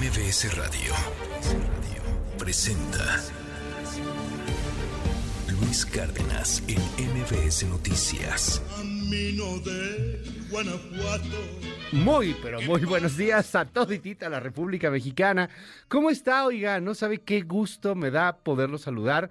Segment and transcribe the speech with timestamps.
[0.00, 0.94] MBS Radio
[2.38, 3.20] presenta
[5.60, 8.62] Luis Cárdenas en MBS Noticias.
[11.92, 15.50] Muy, pero muy buenos días a toditita la República Mexicana.
[15.88, 16.80] ¿Cómo está, oiga?
[16.80, 19.28] No sabe qué gusto me da poderlo saludar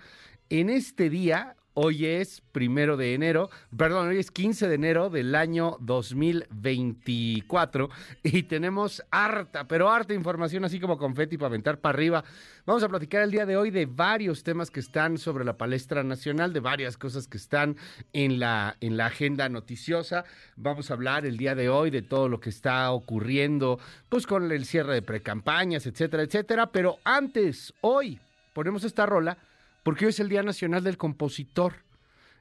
[0.52, 5.34] en este día, Hoy es primero de enero, perdón, hoy es 15 de enero del
[5.34, 7.90] año 2024
[8.22, 12.26] y tenemos harta, pero harta información, así como confeti para aventar para arriba.
[12.66, 16.04] Vamos a platicar el día de hoy de varios temas que están sobre la palestra
[16.04, 17.78] nacional, de varias cosas que están
[18.12, 20.26] en la, en la agenda noticiosa.
[20.58, 24.52] Vamos a hablar el día de hoy de todo lo que está ocurriendo, pues con
[24.52, 26.74] el cierre de precampañas, etcétera, etcétera.
[26.74, 28.20] Pero antes, hoy
[28.52, 29.38] ponemos esta rola
[29.84, 31.74] porque hoy es el Día Nacional del Compositor.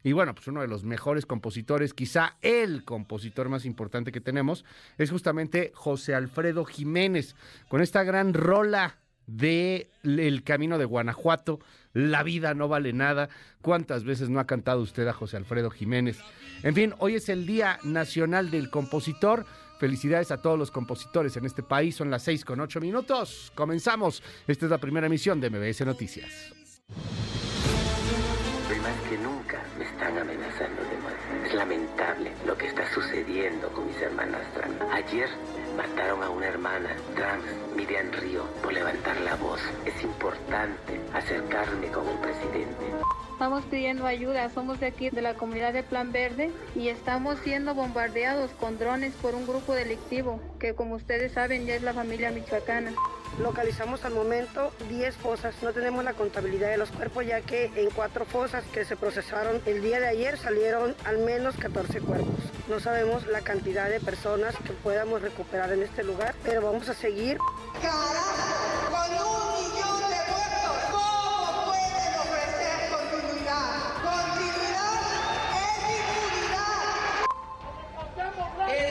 [0.05, 4.65] Y bueno, pues uno de los mejores compositores, quizá el compositor más importante que tenemos,
[4.97, 7.35] es justamente José Alfredo Jiménez,
[7.69, 8.97] con esta gran rola
[9.29, 11.61] de El Camino de Guanajuato,
[11.93, 13.29] La vida no vale nada.
[13.61, 16.19] ¿Cuántas veces no ha cantado usted a José Alfredo Jiménez?
[16.63, 19.47] En fin, hoy es el Día Nacional del Compositor.
[19.79, 21.97] Felicidades a todos los compositores en este país.
[21.97, 23.53] Son las seis con ocho minutos.
[23.55, 24.23] Comenzamos.
[24.47, 26.53] Esta es la primera emisión de MBS Noticias.
[28.89, 31.47] Más que nunca me están amenazando de muerte.
[31.47, 34.81] Es lamentable lo que está sucediendo con mis hermanas trans.
[34.93, 35.29] Ayer
[35.77, 37.45] mataron a una hermana trans,
[37.77, 39.61] Miriam Río, por levantar la voz.
[39.85, 42.87] Es importante acercarme con el presidente.
[43.33, 47.75] Estamos pidiendo ayuda, somos de aquí de la comunidad de Plan Verde y estamos siendo
[47.75, 52.31] bombardeados con drones por un grupo delictivo que como ustedes saben ya es la familia
[52.31, 52.93] michoacana.
[53.41, 55.55] Localizamos al momento 10 fosas.
[55.63, 59.63] No tenemos la contabilidad de los cuerpos ya que en cuatro fosas que se procesaron
[59.67, 62.35] el día de ayer salieron al menos 14 cuerpos.
[62.69, 66.95] No sabemos la cantidad de personas que podamos recuperar en este lugar, pero vamos a
[66.95, 67.39] seguir.
[67.81, 68.91] ¡Carajo!
[68.91, 73.69] Con un millón de muertos, ¿cómo pueden ofrecer continuidad?
[74.03, 75.01] Continuidad
[75.55, 76.89] es impunidad.
[78.69, 78.89] En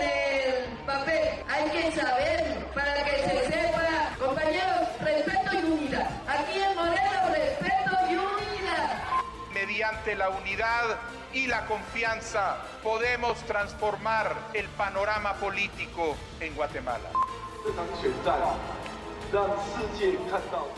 [0.53, 2.39] el papel hay que saber
[2.73, 3.46] para que se
[4.19, 6.09] compañeros, respeto y unidad.
[6.27, 9.01] Aquí en Morelos, respeto y unidad.
[9.53, 10.97] Mediante la unidad
[11.33, 17.09] y la confianza podemos transformar el panorama político en Guatemala.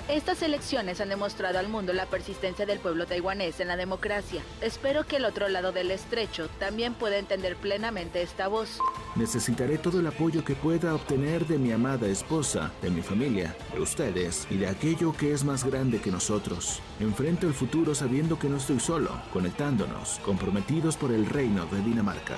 [0.08, 4.42] Estas elecciones han demostrado al mundo la persistencia del pueblo taiwanés en la democracia.
[4.62, 8.80] Espero que el otro lado del estrecho también pueda entender plenamente esta voz.
[9.16, 13.82] Necesitaré todo el apoyo que pueda obtener de mi amada esposa, de mi familia, de
[13.82, 16.82] ustedes y de aquello que es más grande que nosotros.
[17.00, 22.36] Enfrento el futuro sabiendo que no estoy solo, conectándonos, comprometidos por el reino de Dinamarca.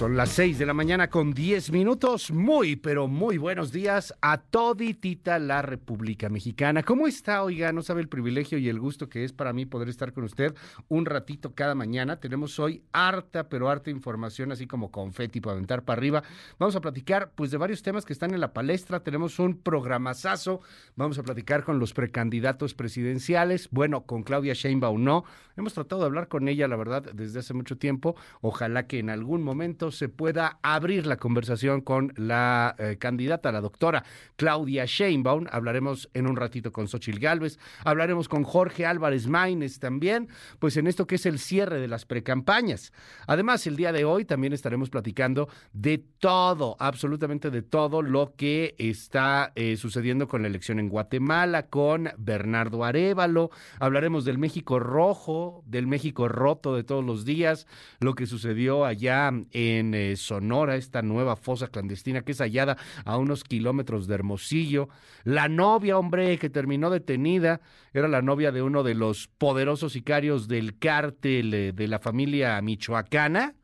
[0.00, 2.30] Son las 6 de la mañana con 10 minutos.
[2.30, 6.82] Muy, pero muy buenos días a toditita la República Mexicana.
[6.82, 7.70] ¿Cómo está, oiga?
[7.70, 10.54] No sabe el privilegio y el gusto que es para mí poder estar con usted
[10.88, 12.18] un ratito cada mañana.
[12.18, 16.22] Tenemos hoy harta, pero harta información, así como confeti para aventar para arriba.
[16.58, 19.00] Vamos a platicar, pues, de varios temas que están en la palestra.
[19.00, 20.62] Tenemos un programazazo.
[20.96, 23.68] Vamos a platicar con los precandidatos presidenciales.
[23.70, 25.24] Bueno, con Claudia Sheinbaum no.
[25.58, 28.16] Hemos tratado de hablar con ella, la verdad, desde hace mucho tiempo.
[28.40, 33.60] Ojalá que en algún momento se pueda abrir la conversación con la eh, candidata, la
[33.60, 34.04] doctora
[34.36, 35.46] Claudia Sheinbaum.
[35.50, 40.28] Hablaremos en un ratito con Xochil Gálvez, hablaremos con Jorge Álvarez Maínez también,
[40.58, 42.92] pues en esto que es el cierre de las precampañas.
[43.26, 48.74] Además, el día de hoy también estaremos platicando de todo, absolutamente de todo lo que
[48.78, 53.50] está eh, sucediendo con la elección en Guatemala, con Bernardo Arevalo.
[53.78, 57.66] Hablaremos del México rojo, del México roto de todos los días,
[58.00, 62.76] lo que sucedió allá en en eh, Sonora, esta nueva fosa clandestina que es hallada
[63.04, 64.88] a unos kilómetros de Hermosillo.
[65.24, 67.60] La novia, hombre, que terminó detenida,
[67.92, 72.60] era la novia de uno de los poderosos sicarios del cártel eh, de la familia
[72.62, 73.54] michoacana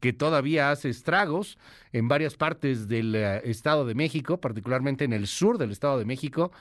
[0.00, 1.56] que todavía hace estragos
[1.92, 6.04] en varias partes del eh, Estado de México, particularmente en el sur del Estado de
[6.04, 6.52] México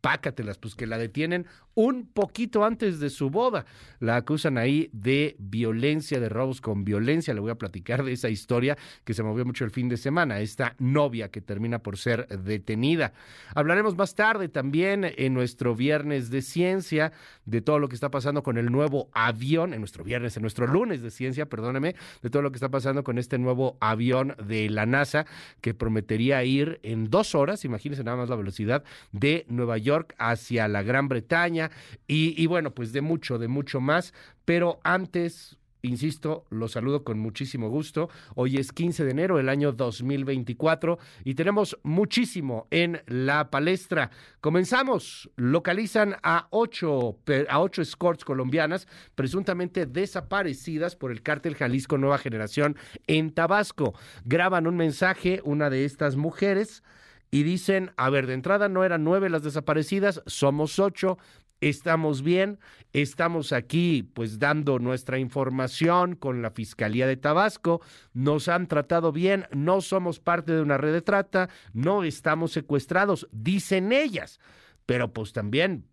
[0.00, 3.64] pácatelas, pues que la detienen un poquito antes de su boda.
[4.00, 7.32] La acusan ahí de violencia, de robos con violencia.
[7.32, 10.40] Le voy a platicar de esa historia que se movió mucho el fin de semana,
[10.40, 13.12] esta novia que termina por ser detenida.
[13.54, 17.12] Hablaremos más tarde también en nuestro viernes de ciencia
[17.44, 20.66] de todo lo que está pasando con el nuevo avión, en nuestro viernes, en nuestro
[20.66, 24.68] lunes de ciencia, perdóneme, de todo lo que está pasando con este nuevo avión de
[24.70, 25.26] la NASA
[25.60, 30.68] que prometería ir en dos horas, imagínense nada más la velocidad, de Nueva York Hacia
[30.68, 31.70] la Gran Bretaña
[32.06, 34.14] y, y bueno, pues de mucho, de mucho más.
[34.44, 38.10] Pero antes, Insisto, lo saludo con muchísimo gusto.
[38.34, 44.10] Hoy es 15 de enero del año 2024 y tenemos muchísimo en la palestra.
[44.40, 45.30] Comenzamos.
[45.36, 52.76] Localizan a ocho, a ocho escorts colombianas presuntamente desaparecidas por el cártel Jalisco Nueva Generación
[53.06, 53.94] en Tabasco.
[54.24, 56.82] Graban un mensaje, una de estas mujeres,
[57.30, 61.18] y dicen, a ver, de entrada no eran nueve las desaparecidas, somos ocho,
[61.60, 62.58] estamos bien,
[62.92, 67.80] estamos aquí pues dando nuestra información con la Fiscalía de Tabasco,
[68.14, 73.28] nos han tratado bien, no somos parte de una red de trata, no estamos secuestrados,
[73.30, 74.40] dicen ellas,
[74.86, 75.84] pero pues también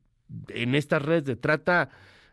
[0.50, 1.90] en estas redes de trata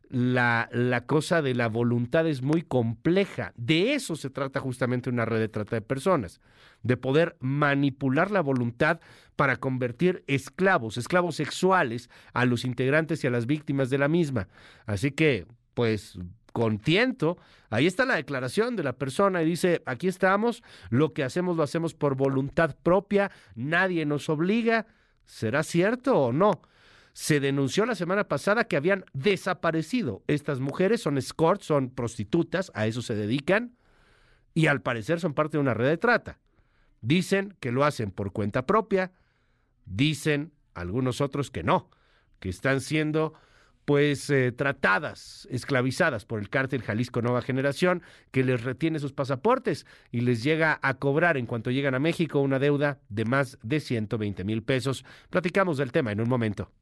[0.08, 3.52] la, la cosa de la voluntad es muy compleja.
[3.56, 6.40] De eso se trata justamente una red de trata de personas,
[6.82, 9.00] de poder manipular la voluntad
[9.36, 14.48] para convertir esclavos, esclavos sexuales, a los integrantes y a las víctimas de la misma.
[14.86, 16.18] Así que, pues,
[16.52, 17.36] con tiento,
[17.68, 21.64] ahí está la declaración de la persona y dice, aquí estamos, lo que hacemos lo
[21.64, 24.86] hacemos por voluntad propia, nadie nos obliga.
[25.24, 26.62] ¿Será cierto o no?
[27.14, 32.88] Se denunció la semana pasada que habían desaparecido estas mujeres, son escorts, son prostitutas, a
[32.88, 33.76] eso se dedican,
[34.52, 36.40] y al parecer son parte de una red de trata.
[37.02, 39.12] Dicen que lo hacen por cuenta propia,
[39.87, 41.88] dicen algunos otros que no,
[42.40, 43.34] que están siendo
[43.84, 48.02] pues eh, tratadas, esclavizadas por el cártel Jalisco Nueva Generación,
[48.32, 52.40] que les retiene sus pasaportes y les llega a cobrar en cuanto llegan a México
[52.40, 55.05] una deuda de más de 120 mil pesos.
[55.31, 56.72] Platicamos del tema en un momento.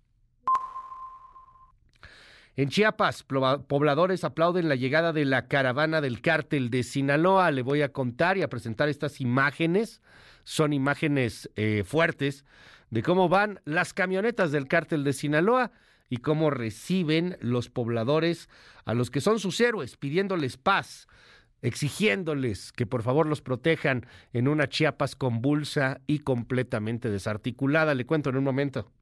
[2.55, 7.51] En Chiapas, pobladores aplauden la llegada de la caravana del cártel de Sinaloa.
[7.51, 10.03] Le voy a contar y a presentar estas imágenes.
[10.45, 12.45] Son imágenes eh, fuertes
[12.91, 15.73] de cómo van las camionetas del cártel de Sinaloa
[16.11, 18.51] y cómo reciben los pobladores
[18.85, 21.09] a los que son sus héroes, pidiéndoles paz,
[21.63, 24.05] exigiéndoles que por favor los protejan
[24.35, 27.95] en una Chiapas convulsa y completamente desarticulada.
[27.95, 28.93] Le cuento en un momento.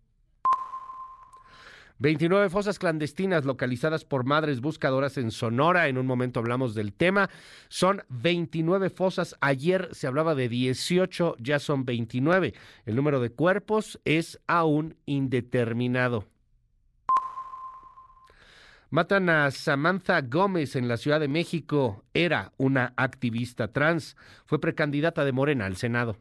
[2.00, 5.87] 29 fosas clandestinas localizadas por madres buscadoras en Sonora.
[5.88, 7.29] En un momento hablamos del tema.
[7.69, 9.37] Son 29 fosas.
[9.43, 12.55] Ayer se hablaba de 18, ya son 29.
[12.87, 16.25] El número de cuerpos es aún indeterminado.
[18.88, 22.02] Matan a Samantha Gómez en la Ciudad de México.
[22.14, 24.17] Era una activista trans.
[24.47, 26.17] Fue precandidata de Morena al Senado.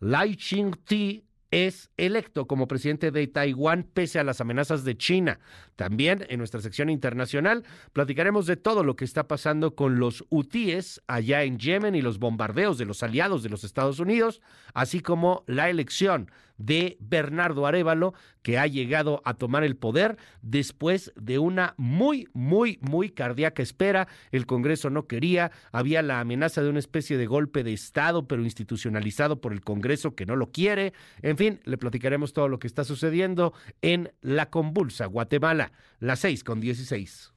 [0.00, 5.38] Lai Ching-ti es electo como presidente de Taiwán pese a las amenazas de China.
[5.76, 7.62] También en nuestra sección internacional
[7.92, 12.18] platicaremos de todo lo que está pasando con los hutíes allá en Yemen y los
[12.18, 14.40] bombardeos de los aliados de los Estados Unidos,
[14.72, 16.30] así como la elección
[16.64, 22.78] de Bernardo Arevalo, que ha llegado a tomar el poder después de una muy, muy,
[22.80, 24.08] muy cardíaca espera.
[24.30, 28.42] El Congreso no quería, había la amenaza de una especie de golpe de Estado, pero
[28.42, 30.92] institucionalizado por el Congreso que no lo quiere.
[31.22, 36.44] En fin, le platicaremos todo lo que está sucediendo en la convulsa Guatemala, las 6
[36.44, 37.32] con 16.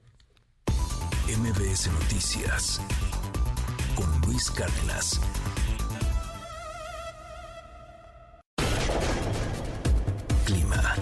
[1.27, 2.81] MBS Noticias
[3.95, 5.19] con Luis Cárdenas.
[10.45, 10.95] Clima.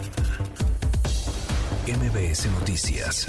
[1.85, 3.27] MBS Noticias.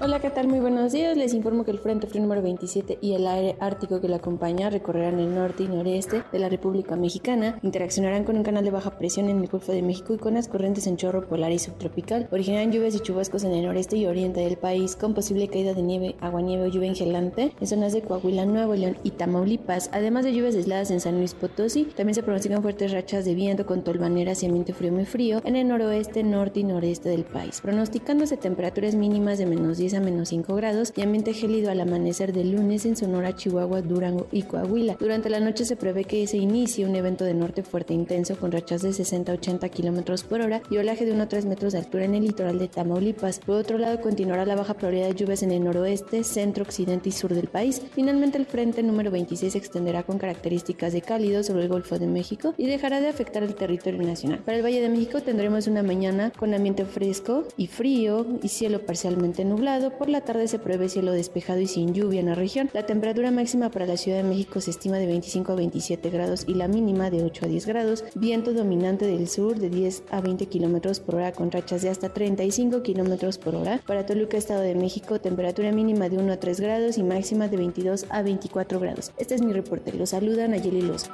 [0.00, 0.46] Hola, ¿qué tal?
[0.46, 1.16] Muy buenos días.
[1.16, 4.70] Les informo que el Frente Frío número 27 y el aire ártico que lo acompaña
[4.70, 8.96] recorrerán el norte y noreste de la República Mexicana, interaccionarán con un canal de baja
[8.96, 12.28] presión en el Golfo de México y con las corrientes en chorro polar y subtropical.
[12.30, 15.82] Originarán lluvias y chubascos en el noreste y oriente del país, con posible caída de
[15.82, 20.32] nieve, aguanieve o lluvia engelante en zonas de Coahuila, Nuevo León y Tamaulipas, además de
[20.32, 21.86] lluvias aisladas en San Luis Potosí.
[21.96, 25.56] También se pronostican fuertes rachas de viento con tolvaneras y ambiente frío muy frío en
[25.56, 30.28] el noroeste, norte y noreste del país, pronosticándose temperaturas mínimas de menos 10 a menos
[30.28, 34.96] 5 grados y ambiente gélido al amanecer del lunes en Sonora, Chihuahua, Durango y Coahuila.
[34.98, 38.52] Durante la noche se prevé que se inicie un evento de norte fuerte intenso con
[38.52, 41.72] rachas de 60 a 80 kilómetros por hora y olaje de 1 a 3 metros
[41.72, 43.40] de altura en el litoral de Tamaulipas.
[43.40, 47.12] Por otro lado, continuará la baja probabilidad de lluvias en el noroeste, centro, occidente y
[47.12, 47.82] sur del país.
[47.92, 52.06] Finalmente, el frente número 26 se extenderá con características de cálido sobre el Golfo de
[52.06, 54.40] México y dejará de afectar el territorio nacional.
[54.40, 58.80] Para el Valle de México tendremos una mañana con ambiente fresco y frío y cielo
[58.80, 59.44] parcialmente
[59.78, 59.98] nublado.
[59.98, 62.70] Por la tarde se prevé cielo despejado y sin lluvia en la región.
[62.72, 66.44] La temperatura máxima para la Ciudad de México se estima de 25 a 27 grados
[66.46, 68.04] y la mínima de 8 a 10 grados.
[68.14, 72.12] Viento dominante del sur de 10 a 20 kilómetros por hora con rachas de hasta
[72.12, 73.80] 35 kilómetros por hora.
[73.86, 77.56] Para Toluca, Estado de México, temperatura mínima de 1 a 3 grados y máxima de
[77.56, 79.12] 22 a 24 grados.
[79.18, 79.92] Este es mi reporte.
[79.92, 81.12] Los saluda Nayeli Loza.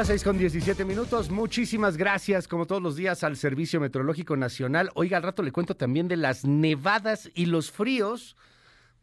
[0.00, 1.28] Las 6 con 17 minutos.
[1.28, 4.88] Muchísimas gracias, como todos los días, al Servicio Meteorológico Nacional.
[4.94, 8.34] Oiga, al rato le cuento también de las nevadas y los fríos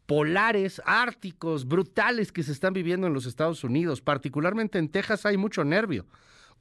[0.06, 4.00] polares, árticos, brutales que se están viviendo en los Estados Unidos.
[4.00, 6.04] Particularmente en Texas hay mucho nervio.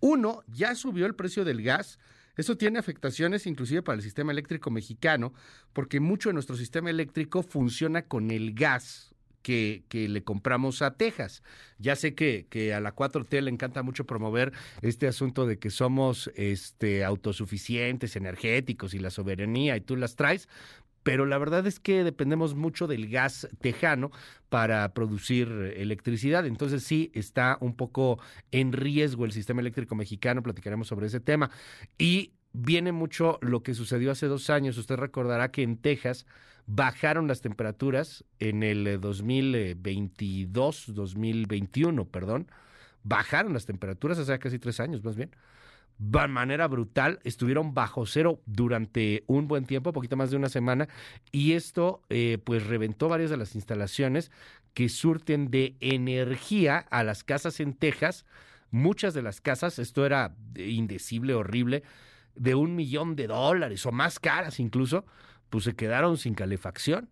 [0.01, 1.97] Uno, ya subió el precio del gas.
[2.35, 5.33] Eso tiene afectaciones inclusive para el sistema eléctrico mexicano,
[5.73, 9.15] porque mucho de nuestro sistema eléctrico funciona con el gas
[9.47, 11.41] que, le compramos a Texas.
[11.79, 14.51] Ya sé que, que, a la 4T le encanta mucho promover
[14.81, 20.49] este asunto de que somos este, autosuficientes, energéticos y la soberanía y tú las traes,
[21.03, 24.11] pero la verdad es que dependemos mucho del gas tejano
[24.49, 26.45] para producir electricidad.
[26.45, 28.19] Entonces sí está un poco
[28.51, 31.49] en riesgo el sistema eléctrico mexicano, platicaremos sobre ese tema.
[31.97, 34.77] Y viene mucho lo que sucedió hace dos años.
[34.77, 36.25] Usted recordará que en Texas
[36.67, 42.51] bajaron las temperaturas en el 2022, 2021, perdón.
[43.03, 45.31] Bajaron las temperaturas hace casi tres años, más bien
[45.99, 50.87] de manera brutal, estuvieron bajo cero durante un buen tiempo, poquito más de una semana,
[51.31, 54.31] y esto eh, pues reventó varias de las instalaciones
[54.73, 58.25] que surten de energía a las casas en Texas.
[58.69, 61.83] Muchas de las casas, esto era indecible, horrible,
[62.35, 65.03] de un millón de dólares o más caras incluso,
[65.49, 67.09] pues se quedaron sin calefacción.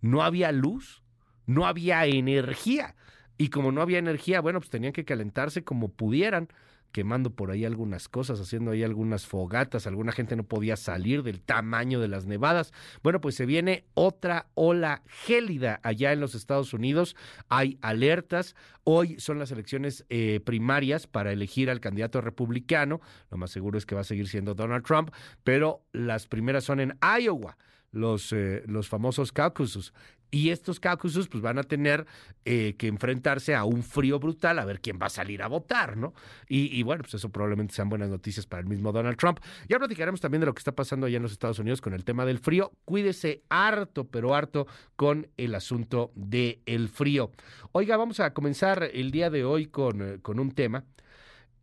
[0.00, 1.02] No había luz,
[1.46, 2.96] no había energía.
[3.38, 6.48] Y como no había energía, bueno, pues tenían que calentarse como pudieran
[6.92, 11.40] quemando por ahí algunas cosas, haciendo ahí algunas fogatas, alguna gente no podía salir del
[11.40, 12.72] tamaño de las nevadas.
[13.02, 17.16] Bueno, pues se viene otra ola gélida allá en los Estados Unidos,
[17.48, 23.50] hay alertas, hoy son las elecciones eh, primarias para elegir al candidato republicano, lo más
[23.50, 25.10] seguro es que va a seguir siendo Donald Trump,
[25.42, 27.56] pero las primeras son en Iowa
[27.92, 29.92] los, eh, los famosos caucuses.
[30.34, 32.06] Y estos caucuses pues van a tener
[32.46, 35.98] eh, que enfrentarse a un frío brutal, a ver quién va a salir a votar,
[35.98, 36.14] ¿no?
[36.48, 39.40] Y, y, bueno, pues eso probablemente sean buenas noticias para el mismo Donald Trump.
[39.68, 42.02] Ya platicaremos también de lo que está pasando allá en los Estados Unidos con el
[42.04, 42.72] tema del frío.
[42.86, 47.30] Cuídese harto, pero harto con el asunto del frío.
[47.72, 50.86] Oiga, vamos a comenzar el día de hoy con, eh, con un tema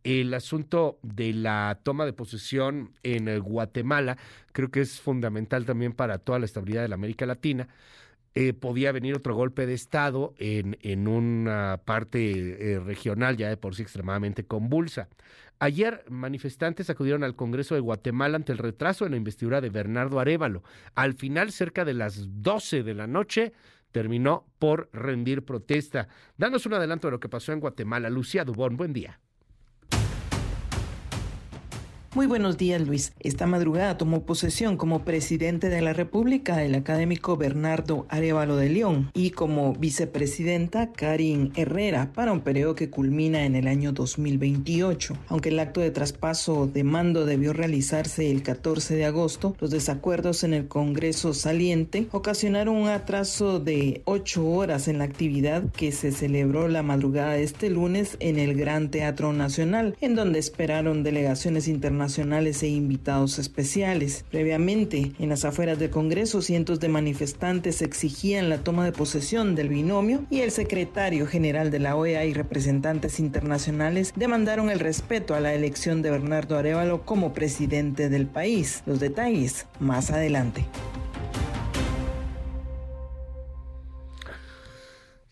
[0.04, 4.16] el asunto de la toma de posesión en Guatemala
[4.52, 7.68] creo que es fundamental también para toda la estabilidad de la América Latina.
[8.36, 13.56] Eh, podía venir otro golpe de Estado en, en una parte eh, regional ya de
[13.56, 15.08] por sí extremadamente convulsa.
[15.58, 20.18] Ayer manifestantes acudieron al Congreso de Guatemala ante el retraso en la investidura de Bernardo
[20.18, 20.62] Arevalo.
[20.94, 23.52] Al final, cerca de las 12 de la noche,
[23.92, 26.08] terminó por rendir protesta.
[26.38, 28.08] Danos un adelanto de lo que pasó en Guatemala.
[28.08, 29.20] Lucía Dubón, buen día.
[32.12, 33.12] Muy buenos días, Luis.
[33.20, 39.12] Esta madrugada tomó posesión como presidente de la República el académico Bernardo Arevalo de León
[39.14, 45.18] y como vicepresidenta Karin Herrera para un periodo que culmina en el año 2028.
[45.28, 50.42] Aunque el acto de traspaso de mando debió realizarse el 14 de agosto, los desacuerdos
[50.42, 56.10] en el Congreso saliente ocasionaron un atraso de ocho horas en la actividad que se
[56.10, 61.68] celebró la madrugada de este lunes en el Gran Teatro Nacional, en donde esperaron delegaciones
[61.68, 64.24] internacionales nacionales e invitados especiales.
[64.30, 69.68] Previamente, en las afueras del Congreso, cientos de manifestantes exigían la toma de posesión del
[69.68, 75.40] binomio y el secretario general de la OEA y representantes internacionales demandaron el respeto a
[75.40, 78.82] la elección de Bernardo Arevalo como presidente del país.
[78.86, 80.64] Los detalles más adelante.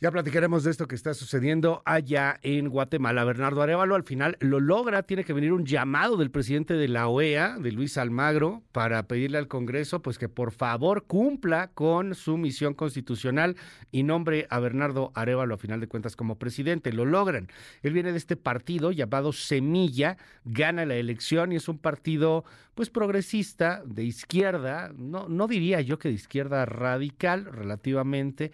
[0.01, 3.25] Ya platicaremos de esto que está sucediendo allá en Guatemala.
[3.25, 7.09] Bernardo Arevalo al final lo logra, tiene que venir un llamado del presidente de la
[7.09, 12.37] OEA, de Luis Almagro, para pedirle al Congreso pues que por favor cumpla con su
[12.37, 13.57] misión constitucional
[13.91, 16.93] y nombre a Bernardo Arevalo a final de cuentas como presidente.
[16.93, 17.49] Lo logran.
[17.83, 22.45] Él viene de este partido llamado Semilla, gana la elección y es un partido
[22.77, 28.53] pues progresista, de izquierda, no, no diría yo que de izquierda radical relativamente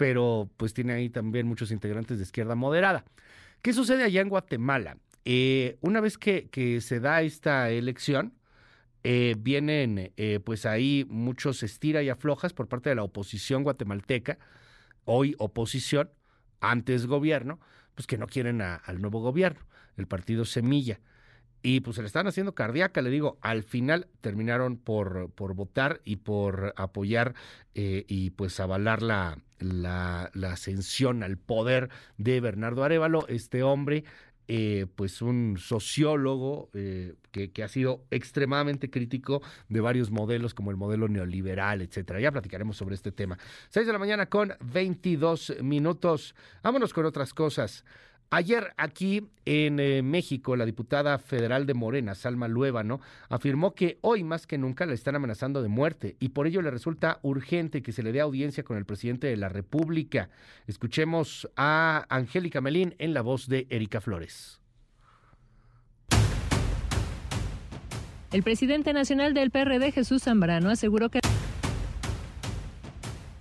[0.00, 3.04] pero pues tiene ahí también muchos integrantes de izquierda moderada.
[3.60, 4.96] ¿Qué sucede allá en Guatemala?
[5.26, 8.32] Eh, una vez que, se da esta elección,
[9.04, 14.38] eh, vienen eh, pues ahí muchos estira y aflojas por parte de la oposición guatemalteca,
[15.04, 16.08] hoy oposición,
[16.60, 17.60] antes gobierno,
[17.94, 19.60] pues que no quieren al nuevo gobierno,
[19.98, 20.98] el partido Semilla
[21.62, 26.00] y pues se le están haciendo cardíaca, le digo, al final terminaron por, por votar
[26.04, 27.34] y por apoyar
[27.74, 34.04] eh, y pues avalar la, la, ascensión al poder de Bernardo Arevalo, este hombre,
[34.48, 40.70] eh, pues un sociólogo eh, que, que, ha sido extremadamente crítico de varios modelos como
[40.70, 42.20] el modelo neoliberal, etcétera.
[42.20, 43.38] Ya platicaremos sobre este tema.
[43.68, 46.34] 6 de la mañana con 22 minutos.
[46.64, 47.84] Vámonos con otras cosas.
[48.32, 54.22] Ayer aquí en eh, México, la diputada federal de Morena, Salma Luébano, afirmó que hoy
[54.22, 57.90] más que nunca la están amenazando de muerte y por ello le resulta urgente que
[57.90, 60.30] se le dé audiencia con el presidente de la República.
[60.68, 64.60] Escuchemos a Angélica Melín en la voz de Erika Flores.
[68.30, 71.18] El presidente nacional del PRD, Jesús Zambrano, aseguró que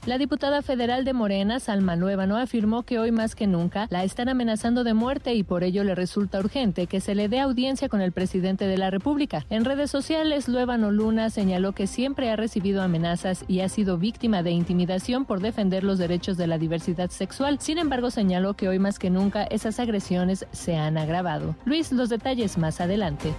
[0.06, 4.30] la diputada federal de Morena, Salma Luébano, afirmó que hoy más que nunca la están
[4.30, 8.02] amenazando de muerte y por ello le resulta urgente que se le dé audiencia con
[8.02, 9.46] el presidente de la República.
[9.50, 14.42] En redes sociales, Luébano Luna señaló que siempre ha recibido amenazas y ha sido víctima
[14.42, 17.60] de intimidación por defender los derechos de la diversidad sexual.
[17.60, 21.56] Sin embargo, señaló que hoy más que nunca esas agresiones se han agravado.
[21.66, 23.34] Luis, los detalles más adelante.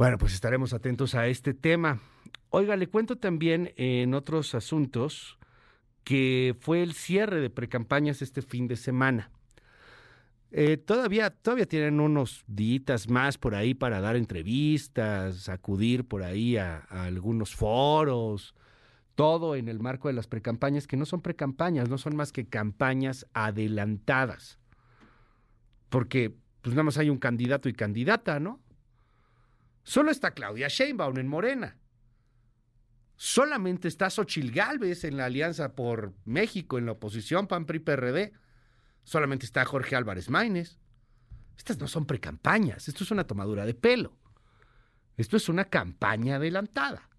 [0.00, 2.00] Bueno, pues estaremos atentos a este tema.
[2.50, 5.38] Oiga, le cuento también en otros asuntos
[6.02, 9.30] que fue el cierre de precampañas este fin de semana.
[10.50, 16.56] Eh, todavía, todavía tienen unos días más por ahí para dar entrevistas, acudir por ahí
[16.56, 18.56] a, a algunos foros,
[19.14, 22.46] todo en el marco de las precampañas, que no son precampañas, no son más que
[22.46, 24.58] campañas adelantadas.
[25.88, 28.58] Porque pues nada más hay un candidato y candidata, ¿no?
[29.84, 31.76] Solo está Claudia Sheinbaum en Morena.
[33.22, 38.32] Solamente está Xochil Gálvez en la Alianza por México, en la oposición PAN-PRI-PRD.
[39.04, 40.78] Solamente está Jorge Álvarez Maínez.
[41.54, 44.16] Estas no son precampañas, esto es una tomadura de pelo.
[45.18, 47.10] Esto es una campaña adelantada.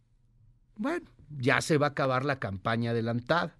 [0.76, 3.56] Bueno, ya se va a acabar la campaña adelantada.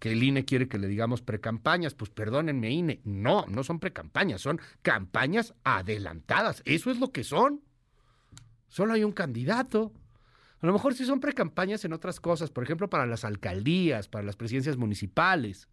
[0.00, 3.00] Que el INE quiere que le digamos precampañas, pues perdónenme, INE.
[3.04, 6.60] No, no son precampañas, son campañas adelantadas.
[6.66, 7.62] Eso es lo que son.
[8.68, 9.94] Solo hay un candidato.
[10.62, 14.24] A lo mejor sí son precampañas en otras cosas, por ejemplo, para las alcaldías, para
[14.24, 15.68] las presidencias municipales.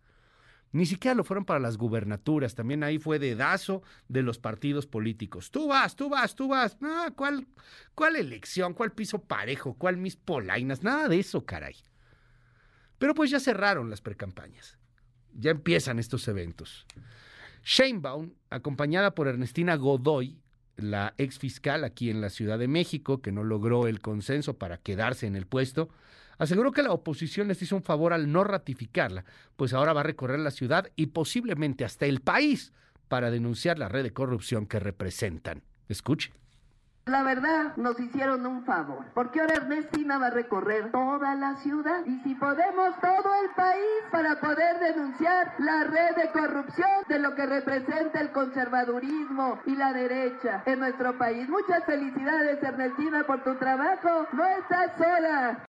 [0.71, 5.51] Ni siquiera lo fueron para las gubernaturas, también ahí fue dedazo de los partidos políticos.
[5.51, 6.81] Tú vas, tú vas, tú vas.
[6.81, 7.47] No, ¿cuál,
[7.93, 8.73] ¿Cuál elección?
[8.73, 9.75] ¿Cuál piso parejo?
[9.75, 10.81] ¿Cuál mis polainas?
[10.81, 11.75] Nada de eso, caray.
[12.97, 14.77] Pero pues ya cerraron las precampañas.
[15.33, 16.87] Ya empiezan estos eventos.
[17.63, 20.41] Sheinbaum, acompañada por Ernestina Godoy,
[20.81, 24.77] la ex fiscal aquí en la Ciudad de México, que no logró el consenso para
[24.77, 25.89] quedarse en el puesto,
[26.37, 30.05] aseguró que la oposición les hizo un favor al no ratificarla, pues ahora va a
[30.05, 32.73] recorrer la ciudad y posiblemente hasta el país
[33.07, 35.63] para denunciar la red de corrupción que representan.
[35.87, 36.31] Escuche.
[37.09, 42.05] La verdad, nos hicieron un favor, porque ahora Ernestina va a recorrer toda la ciudad
[42.05, 47.33] y si podemos todo el país para poder denunciar la red de corrupción de lo
[47.33, 51.49] que representa el conservadurismo y la derecha en nuestro país.
[51.49, 55.65] Muchas felicidades Ernestina por tu trabajo, no estás sola.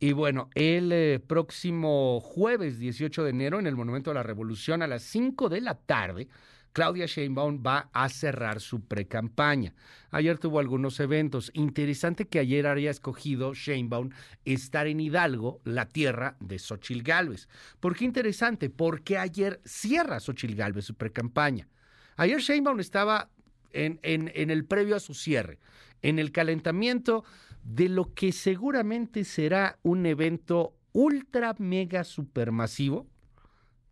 [0.00, 4.82] Y bueno, el eh, próximo jueves 18 de enero en el Monumento de la Revolución
[4.82, 6.28] a las 5 de la tarde,
[6.72, 9.74] Claudia Sheinbaum va a cerrar su precampaña.
[10.10, 11.50] Ayer tuvo algunos eventos.
[11.54, 14.10] Interesante que ayer haya escogido Sheinbaum
[14.44, 17.48] estar en Hidalgo, la tierra de Xochil Gálvez.
[17.80, 18.70] ¿Por qué interesante?
[18.70, 21.68] Porque ayer cierra Xochil Gálvez su precampaña.
[22.16, 23.30] Ayer Sheinbaum estaba
[23.72, 25.58] en, en, en el previo a su cierre,
[26.02, 27.24] en el calentamiento
[27.62, 33.06] de lo que seguramente será un evento ultra mega supermasivo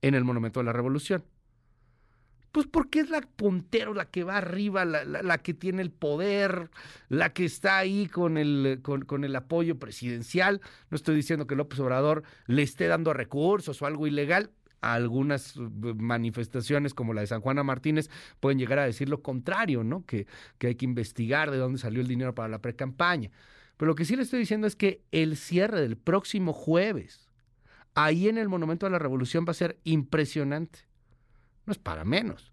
[0.02, 1.24] en el Monumento de la Revolución.
[2.58, 6.70] Pues porque es la puntero, la que va arriba, la, la, que tiene el poder,
[7.08, 10.60] la que está ahí con el, con, con, el apoyo presidencial.
[10.90, 14.50] No estoy diciendo que López Obrador le esté dando recursos o algo ilegal.
[14.80, 20.04] Algunas manifestaciones como la de San Juana Martínez pueden llegar a decir lo contrario, ¿no?
[20.04, 20.26] Que,
[20.58, 23.30] que hay que investigar de dónde salió el dinero para la precampaña.
[23.76, 27.30] Pero lo que sí le estoy diciendo es que el cierre del próximo jueves,
[27.94, 30.88] ahí en el Monumento a la Revolución, va a ser impresionante
[31.68, 32.52] no es para menos.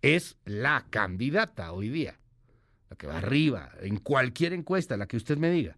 [0.00, 2.18] Es la candidata hoy día,
[2.88, 5.76] la que va arriba, en cualquier encuesta, la que usted me diga.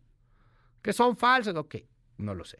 [0.83, 1.77] Que son falsas, ok,
[2.19, 2.59] no lo sé.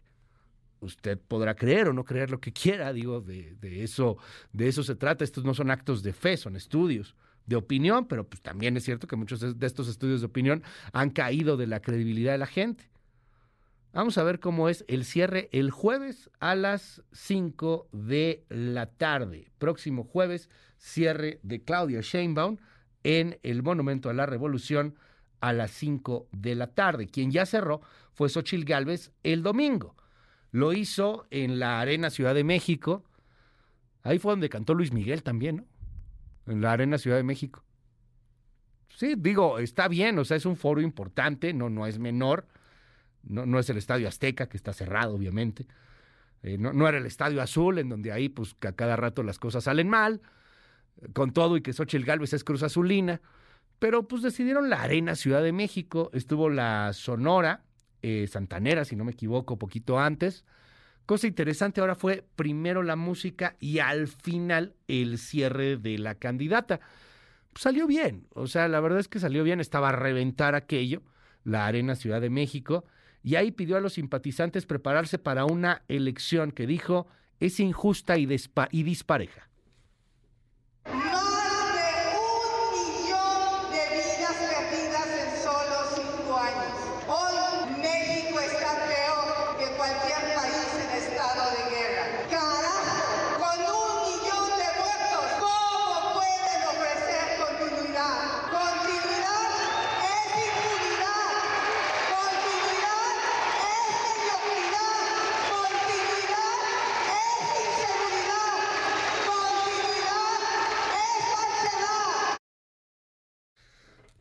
[0.81, 4.17] Usted podrá creer o no creer lo que quiera, digo, de, de, eso,
[4.53, 5.23] de eso se trata.
[5.23, 9.07] Estos no son actos de fe, son estudios de opinión, pero pues también es cierto
[9.07, 12.90] que muchos de estos estudios de opinión han caído de la credibilidad de la gente.
[13.93, 19.51] Vamos a ver cómo es el cierre el jueves a las 5 de la tarde.
[19.59, 20.49] Próximo jueves,
[20.79, 22.59] cierre de Claudia Sheinbaum
[23.03, 24.95] en el Monumento a la Revolución
[25.41, 27.09] a las 5 de la tarde.
[27.09, 27.81] Quien ya cerró
[28.13, 29.97] fue Xochil Gálvez el domingo.
[30.53, 33.03] Lo hizo en la Arena Ciudad de México.
[34.05, 35.65] Ahí fue donde cantó Luis Miguel también, ¿no?
[36.47, 37.65] En la Arena Ciudad de México.
[38.95, 42.47] Sí, digo, está bien, o sea, es un foro importante, no, no es menor
[43.23, 45.67] no, no es el Estadio Azteca, que está cerrado, obviamente.
[46.43, 49.39] Eh, no, no, era el Estadio Azul, en donde ahí pues a cada rato las
[49.39, 50.21] cosas salen mal,
[51.13, 53.21] con todo y que Xochitl Galvez es Cruz Azulina,
[53.79, 57.65] pero pues decidieron la Arena Ciudad de México, estuvo la Sonora,
[58.03, 60.45] eh, Santanera, si no me equivoco, poquito antes.
[61.07, 66.81] Cosa interesante ahora fue primero la música y al final el cierre de la candidata.
[67.55, 71.03] salió bien, o sea, la verdad es que salió bien, estaba a reventar aquello,
[71.43, 72.85] la Arena Ciudad de México,
[73.23, 77.07] y ahí pidió a los simpatizantes prepararse para una elección que dijo
[77.39, 79.50] es injusta y, dispareja.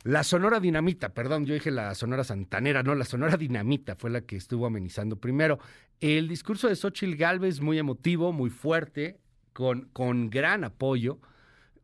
[0.10, 4.22] La Sonora Dinamita, perdón, yo dije la Sonora Santanera, no, la Sonora Dinamita fue la
[4.22, 5.60] que estuvo amenizando primero.
[6.00, 9.19] El discurso de Xochitl Galvez, muy emotivo, muy fuerte,
[9.54, 11.19] con, con gran apoyo.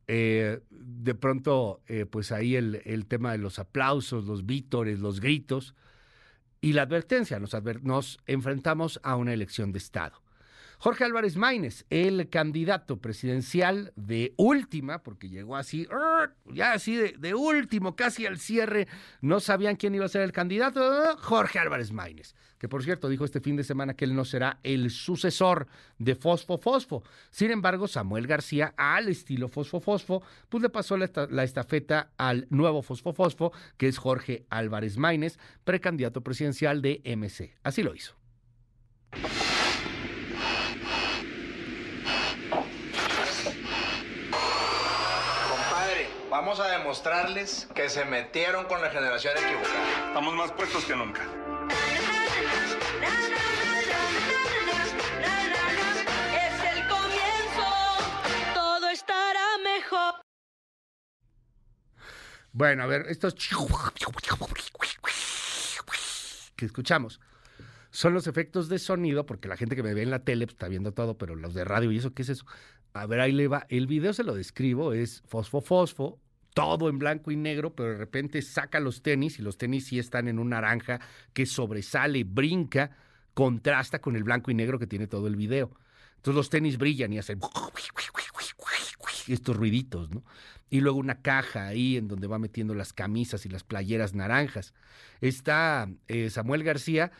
[0.08, 5.20] Eh, de pronto, eh, pues ahí el, el, tema de los aplausos, los vítores, los
[5.20, 5.76] gritos
[6.62, 7.38] y la advertencia.
[7.38, 10.20] Nos, nos enfrentamos a una elección de Estado.
[10.86, 15.88] Jorge Álvarez Maínez, el candidato presidencial de última, porque llegó así,
[16.54, 18.88] ya así de, último, casi al cierre,
[19.20, 23.26] no sabían quién iba a ser el candidato, Jorge Álvarez Maínez, que por cierto dijo
[23.26, 25.66] este fin de semana que él no será el sucesor
[25.98, 27.02] de Fosfo Fosfo.
[27.32, 32.46] Sin embargo, Samuel García, al estilo Fosfo Fosfo, pues le pasó la, la estafeta al
[32.52, 37.56] nuevo Fosfo Fosfo, que es Jorge Álvarez Maínez, precandidato presidencial de MC.
[37.64, 38.16] Así lo hizo.
[46.38, 50.08] Vamos a demostrarles que se metieron con la generación equivocada.
[50.08, 51.22] Estamos más puestos que nunca.
[56.34, 57.64] Es el comienzo,
[58.54, 60.16] todo estará mejor.
[62.52, 63.34] Bueno, a ver, estos
[66.58, 67.22] que escuchamos
[67.92, 70.56] son los efectos de sonido, porque la gente que me ve en la tele pues,
[70.56, 72.46] está viendo todo, pero los de radio y eso, ¿qué es eso?
[72.92, 73.66] A ver, ahí le va.
[73.70, 76.22] El video se lo describo, es fosfo fosfo,
[76.56, 80.00] todo en blanco y negro, pero de repente saca los tenis y los tenis sí
[80.00, 81.02] están en un naranja
[81.34, 82.92] que sobresale, brinca,
[83.34, 85.70] contrasta con el blanco y negro que tiene todo el video.
[86.16, 87.40] Entonces los tenis brillan y hacen
[89.28, 90.24] estos ruiditos, ¿no?
[90.70, 94.74] Y luego una caja ahí en donde va metiendo las camisas y las playeras naranjas.
[95.20, 97.12] Está eh, Samuel García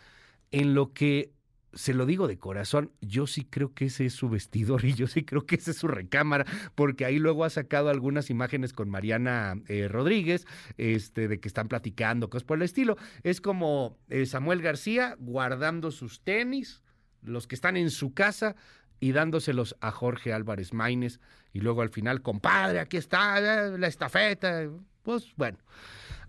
[0.52, 1.34] en lo que
[1.76, 5.08] se lo digo de corazón, yo sí creo que ese es su vestidor y yo
[5.08, 8.90] sí creo que esa es su recámara, porque ahí luego ha sacado algunas imágenes con
[8.90, 12.98] Mariana eh, Rodríguez, este, de que están platicando, cosas por el estilo.
[13.24, 16.82] Es como eh, Samuel García guardando sus tenis,
[17.22, 18.56] los que están en su casa,
[19.02, 21.20] y dándoselos a Jorge Álvarez Maínez,
[21.52, 24.70] y luego al final, compadre, aquí está eh, la estafeta.
[25.04, 25.58] Pues bueno.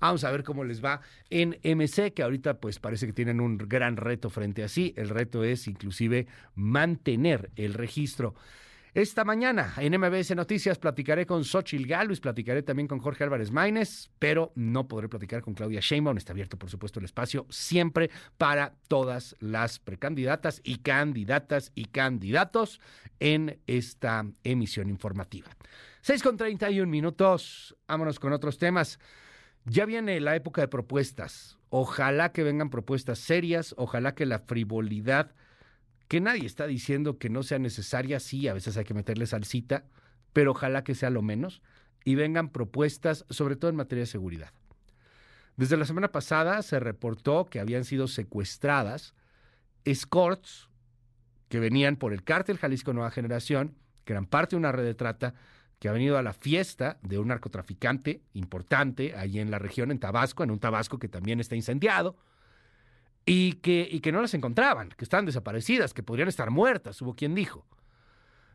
[0.00, 3.58] Vamos a ver cómo les va en MC, que ahorita pues parece que tienen un
[3.58, 4.94] gran reto frente a sí.
[4.96, 8.34] El reto es inclusive mantener el registro.
[8.96, 14.08] Esta mañana en MBS Noticias platicaré con Xochil Gálvez, platicaré también con Jorge Álvarez Maínez,
[14.18, 16.16] pero no podré platicar con Claudia Sheinbaum.
[16.16, 22.80] Está abierto, por supuesto, el espacio siempre para todas las precandidatas y candidatas y candidatos
[23.20, 25.50] en esta emisión informativa.
[26.00, 27.76] 6 con 31 minutos.
[27.86, 28.98] Vámonos con otros temas.
[29.66, 31.58] Ya viene la época de propuestas.
[31.70, 35.34] Ojalá que vengan propuestas serias, ojalá que la frivolidad,
[36.06, 39.84] que nadie está diciendo que no sea necesaria, sí, a veces hay que meterle salsita,
[40.32, 41.62] pero ojalá que sea lo menos,
[42.04, 44.52] y vengan propuestas, sobre todo en materia de seguridad.
[45.56, 49.14] Desde la semana pasada se reportó que habían sido secuestradas
[49.84, 50.68] escorts
[51.48, 53.74] que venían por el cártel Jalisco Nueva Generación,
[54.04, 55.34] que eran parte de una red de trata,
[55.78, 59.98] que ha venido a la fiesta de un narcotraficante importante ahí en la región, en
[59.98, 62.16] Tabasco, en un Tabasco que también está incendiado,
[63.26, 67.14] y que, y que no las encontraban, que están desaparecidas, que podrían estar muertas, hubo
[67.14, 67.66] quien dijo.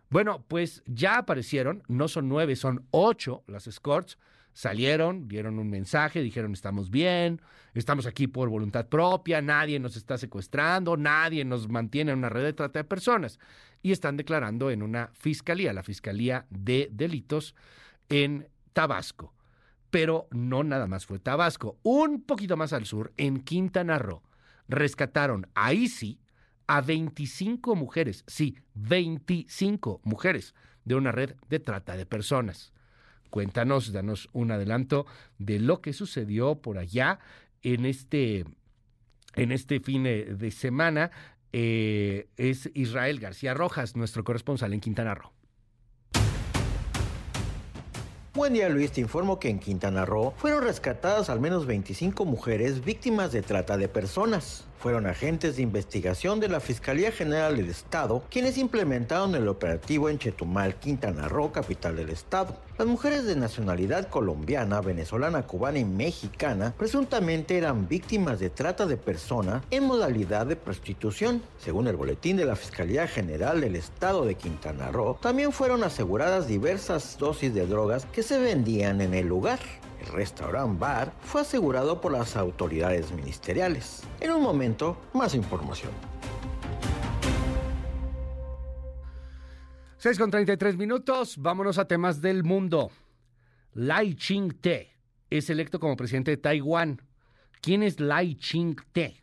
[0.09, 4.17] Bueno, pues ya aparecieron, no son nueve, son ocho las escorts,
[4.53, 7.41] salieron, dieron un mensaje, dijeron estamos bien,
[7.73, 12.43] estamos aquí por voluntad propia, nadie nos está secuestrando, nadie nos mantiene en una red
[12.43, 13.39] de trata de personas.
[13.81, 17.55] Y están declarando en una fiscalía, la Fiscalía de Delitos
[18.09, 19.33] en Tabasco.
[19.89, 24.21] Pero no nada más fue Tabasco, un poquito más al sur, en Quintana Roo,
[24.67, 26.19] rescataron ahí sí
[26.67, 32.71] a 25 mujeres, sí, 25 mujeres de una red de trata de personas.
[33.31, 35.07] Cuéntanos, danos un adelanto
[35.39, 37.17] de lo que sucedió por allá
[37.63, 38.45] en este,
[39.35, 41.09] en este fin de semana.
[41.53, 45.31] Eh, es Israel García Rojas, nuestro corresponsal en Quintana Roo.
[48.33, 52.85] Buen día Luis, te informo que en Quintana Roo fueron rescatadas al menos 25 mujeres
[52.85, 58.23] víctimas de trata de personas fueron agentes de investigación de la Fiscalía General del Estado
[58.31, 62.57] quienes implementaron el operativo en Chetumal, Quintana Roo, capital del estado.
[62.79, 68.97] Las mujeres de nacionalidad colombiana, venezolana, cubana y mexicana presuntamente eran víctimas de trata de
[68.97, 71.43] personas en modalidad de prostitución.
[71.59, 76.47] Según el boletín de la Fiscalía General del Estado de Quintana Roo, también fueron aseguradas
[76.47, 79.59] diversas dosis de drogas que se vendían en el lugar.
[80.11, 84.03] Restaurant bar fue asegurado por las autoridades ministeriales.
[84.19, 85.91] En un momento, más información.
[89.97, 92.89] 6 con 33 minutos, vámonos a temas del mundo.
[93.73, 94.97] Lai Ching-te
[95.29, 97.01] es electo como presidente de Taiwán.
[97.61, 99.21] ¿Quién es Lai Ching-te?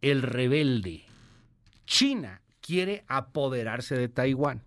[0.00, 1.04] El rebelde.
[1.84, 4.62] China quiere apoderarse de Taiwán.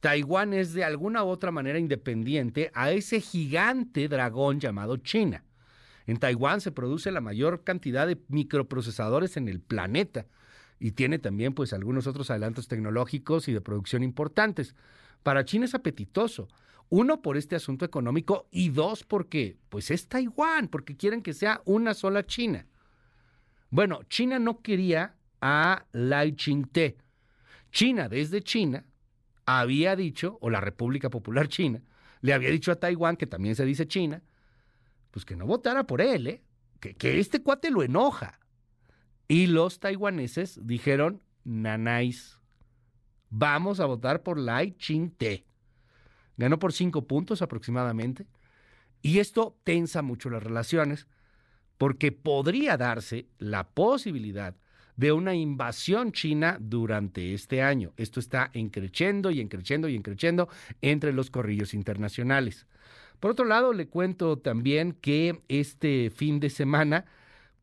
[0.00, 5.44] Taiwán es de alguna u otra manera independiente a ese gigante dragón llamado China.
[6.06, 10.26] En Taiwán se produce la mayor cantidad de microprocesadores en el planeta
[10.78, 14.74] y tiene también pues algunos otros adelantos tecnológicos y de producción importantes.
[15.22, 16.48] Para China es apetitoso.
[16.90, 21.60] Uno por este asunto económico y dos porque pues es Taiwán, porque quieren que sea
[21.66, 22.66] una sola China.
[23.68, 26.96] Bueno, China no quería a Lai Ching-te.
[27.70, 28.84] China desde China
[29.48, 31.82] había dicho, o la República Popular China,
[32.20, 34.22] le había dicho a Taiwán, que también se dice China,
[35.10, 36.42] pues que no votara por él, ¿eh?
[36.80, 38.38] que, que este cuate lo enoja.
[39.26, 42.38] Y los taiwaneses dijeron, nanáis,
[43.30, 45.44] vamos a votar por Lai Ching-te.
[46.36, 48.26] Ganó por cinco puntos aproximadamente.
[49.02, 51.06] Y esto tensa mucho las relaciones,
[51.78, 54.56] porque podría darse la posibilidad
[54.98, 57.92] de una invasión china durante este año.
[57.96, 60.48] Esto está encrechendo y encrechendo y encrechendo
[60.82, 62.66] entre los corrillos internacionales.
[63.20, 67.04] Por otro lado, le cuento también que este fin de semana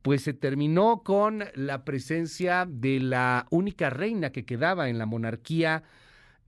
[0.01, 5.83] pues se terminó con la presencia de la única reina que quedaba en la monarquía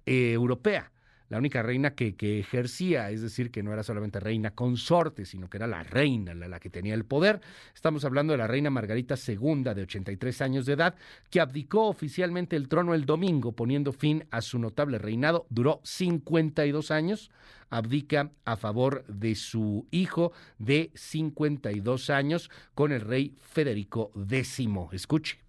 [0.06, 0.91] eh, europea
[1.29, 5.57] la única reina que, ejercía, es decir, que no era solamente reina consorte, sino que
[5.57, 7.41] era la reina, la, que tenía el poder.
[7.75, 10.95] Estamos hablando de la reina Margarita II, de 83 años de edad,
[11.29, 15.45] que abdicó oficialmente el trono el domingo, poniendo fin a su notable reinado.
[15.49, 17.31] Duró 52 años,
[17.69, 24.67] abdica a favor de su hijo de 52 años con el rey Federico X.
[24.93, 25.39] Escuche.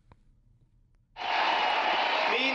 [2.31, 2.53] Mi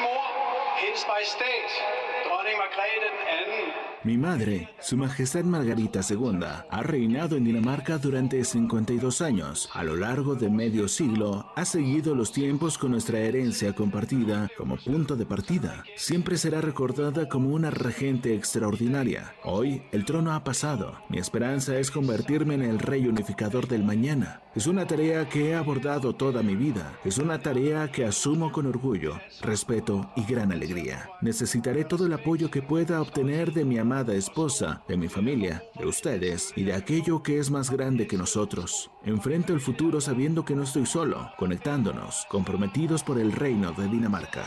[4.12, 6.40] madre, Su Majestad Margarita II,
[6.70, 9.70] ha reinado en Dinamarca durante 52 años.
[9.74, 14.76] A lo largo de medio siglo, ha seguido los tiempos con nuestra herencia compartida como
[14.76, 15.84] punto de partida.
[15.96, 19.34] Siempre será recordada como una regente extraordinaria.
[19.44, 20.98] Hoy, el trono ha pasado.
[21.08, 24.42] Mi esperanza es convertirme en el rey unificador del mañana.
[24.54, 27.00] Es una tarea que he abordado toda mi vida.
[27.06, 31.10] Es una tarea que asumo con orgullo, respeto y gran alegría.
[31.22, 35.86] Necesitaré todo el apoyo que pueda obtener de mi amada esposa, de mi familia, de
[35.86, 38.90] ustedes y de aquello que es más grande que nosotros.
[39.06, 44.44] Enfrento el futuro sabiendo que no estoy solo, conectándonos, comprometidos por el reino de Dinamarca.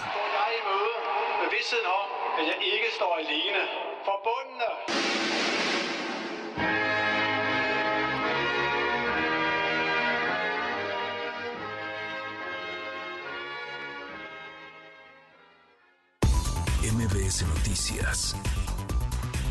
[16.92, 18.34] MBS Noticias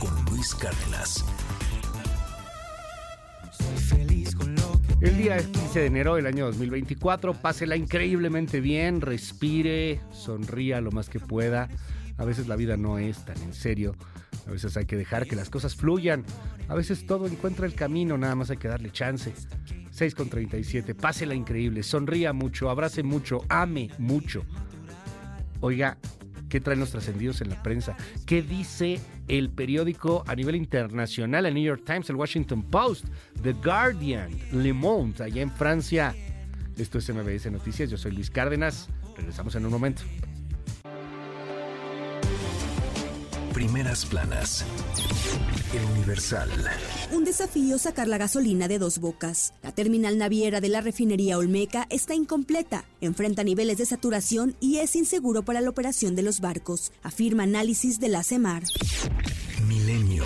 [0.06, 1.26] con Luis Cárdenas.
[5.02, 11.10] El día 15 de enero del año 2024, pásela increíblemente bien, respire, sonría lo más
[11.10, 11.70] que pueda.
[12.18, 13.96] A veces la vida no es tan en serio,
[14.48, 16.24] a veces hay que dejar que las cosas fluyan,
[16.68, 19.34] a veces todo encuentra el camino, nada más hay que darle chance.
[19.92, 24.44] 6 con 37, pásela increíble, sonría mucho, abrace mucho, ame mucho.
[25.62, 25.98] Oiga,
[26.56, 31.54] qué traen los trascendidos en la prensa, qué dice el periódico a nivel internacional, el
[31.54, 33.08] New York Times, el Washington Post,
[33.44, 36.16] The Guardian, Le Monde, allá en Francia.
[36.78, 38.88] Esto es MBS Noticias, yo soy Luis Cárdenas,
[39.18, 40.04] regresamos en un momento.
[43.56, 44.66] Primeras planas.
[45.74, 46.50] El Universal.
[47.14, 49.54] Un desafío sacar la gasolina de dos bocas.
[49.64, 54.98] La terminal naviera de la refinería Olmeca está incompleta, enfrenta niveles de saturación y es
[54.98, 58.64] inseguro para la operación de los barcos, afirma análisis de la CEMAR.
[59.66, 60.26] Milenio.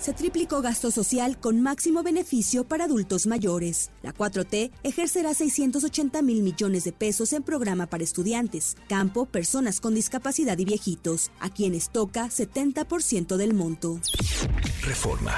[0.00, 3.90] Se triplicó gasto social con máximo beneficio para adultos mayores.
[4.02, 9.94] La 4T ejercerá 680 mil millones de pesos en programa para estudiantes, campo, personas con
[9.94, 14.00] discapacidad y viejitos, a quienes toca 70% del monto.
[14.82, 15.36] Reforma.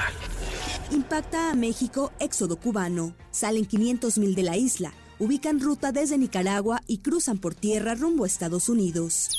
[0.93, 3.17] Impacta a México éxodo cubano.
[3.33, 4.93] Salen 500 mil de la isla,
[5.23, 9.39] ubican ruta desde Nicaragua y cruzan por tierra rumbo a Estados Unidos.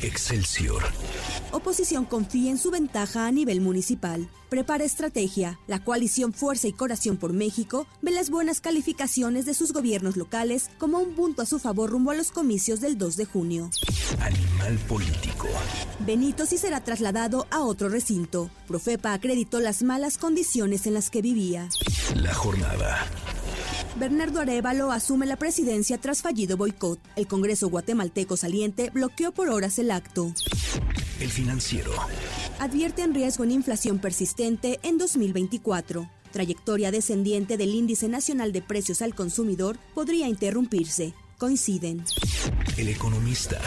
[0.00, 0.82] Excelsior.
[1.52, 4.30] Oposición confía en su ventaja a nivel municipal.
[4.48, 5.60] Prepara estrategia.
[5.66, 10.70] La coalición Fuerza y Corazón por México ve las buenas calificaciones de sus gobiernos locales
[10.78, 13.70] como un punto a su favor rumbo a los comicios del 2 de junio.
[14.20, 15.48] Animal político.
[15.98, 18.50] Benito sí será trasladado a otro recinto.
[18.66, 21.68] Profepa acreditó las malas condiciones en las que vivía.
[22.16, 23.06] La jornada.
[24.00, 26.98] Bernardo Arevalo asume la presidencia tras fallido boicot.
[27.16, 30.32] El Congreso guatemalteco saliente bloqueó por horas el acto.
[31.20, 31.92] El financiero.
[32.60, 36.08] Advierten riesgo en inflación persistente en 2024.
[36.32, 41.12] Trayectoria descendiente del índice nacional de precios al consumidor podría interrumpirse.
[41.36, 42.02] Coinciden.
[42.78, 43.60] El economista.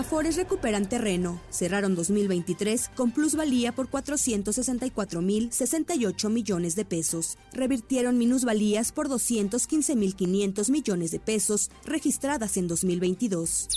[0.00, 1.40] Afores recuperan terreno.
[1.50, 7.36] Cerraron 2023 con plusvalía por 464.068 millones de pesos.
[7.52, 13.68] Revirtieron minusvalías por 215.500 millones de pesos registradas en 2022.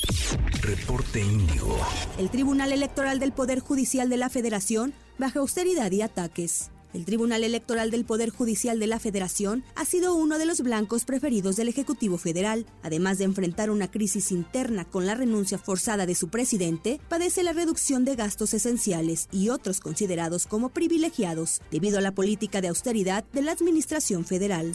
[0.62, 1.78] Reporte Índigo.
[2.18, 6.72] El Tribunal Electoral del Poder Judicial de la Federación baja austeridad y ataques.
[6.94, 11.06] El Tribunal Electoral del Poder Judicial de la Federación ha sido uno de los blancos
[11.06, 12.66] preferidos del Ejecutivo Federal.
[12.84, 17.54] Además de enfrentar una crisis interna con la renuncia forzada de su presidente, padece la
[17.54, 23.24] reducción de gastos esenciales y otros considerados como privilegiados debido a la política de austeridad
[23.34, 24.74] de la Administración Federal.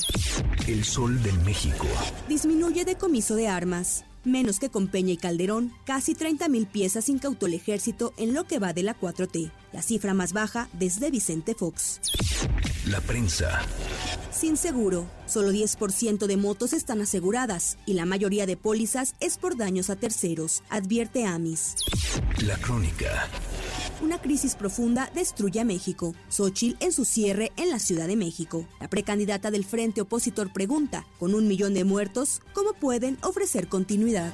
[0.67, 1.87] El Sol de México.
[2.29, 4.05] Disminuye decomiso de armas.
[4.29, 8.59] Menos que con Peña y Calderón, casi 30.000 piezas incautó el ejército en lo que
[8.59, 11.99] va de la 4T, la cifra más baja desde Vicente Fox.
[12.85, 13.63] La prensa.
[14.31, 19.57] Sin seguro, solo 10% de motos están aseguradas y la mayoría de pólizas es por
[19.57, 21.77] daños a terceros, advierte Amis.
[22.45, 23.31] La crónica.
[24.01, 26.15] Una crisis profunda destruye a México.
[26.29, 28.65] Xochitl en su cierre en la Ciudad de México.
[28.81, 34.33] La precandidata del frente opositor pregunta, con un millón de muertos, ¿cómo pueden ofrecer continuidad?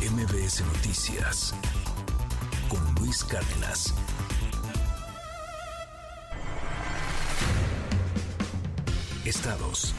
[0.00, 1.52] MBS Noticias.
[2.68, 3.92] Con Luis Cárdenas.
[9.24, 9.92] Estados.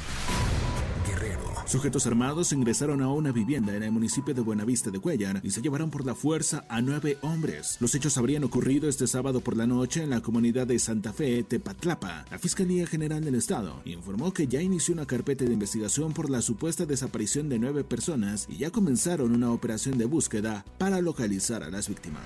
[1.68, 5.62] Sujetos armados ingresaron a una vivienda en el municipio de Buenavista de Cuellar y se
[5.62, 7.76] llevaron por la fuerza a nueve hombres.
[7.82, 11.44] Los hechos habrían ocurrido este sábado por la noche en la comunidad de Santa Fe,
[11.44, 12.24] Tepatlapa.
[12.32, 16.42] La Fiscalía General del Estado informó que ya inició una carpeta de investigación por la
[16.42, 21.70] supuesta desaparición de nueve personas y ya comenzaron una operación de búsqueda para localizar a
[21.70, 22.24] las víctimas.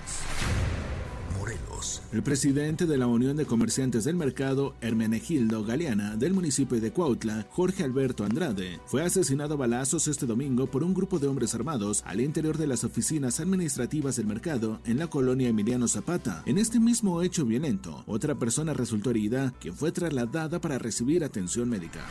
[2.14, 7.48] El presidente de la Unión de Comerciantes del Mercado, Hermenegildo Galeana, del municipio de Cuautla,
[7.50, 12.04] Jorge Alberto Andrade, fue asesinado a balazos este domingo por un grupo de hombres armados
[12.06, 16.44] al interior de las oficinas administrativas del mercado en la colonia Emiliano Zapata.
[16.46, 21.70] En este mismo hecho violento, otra persona resultó herida, quien fue trasladada para recibir atención
[21.70, 22.02] médica.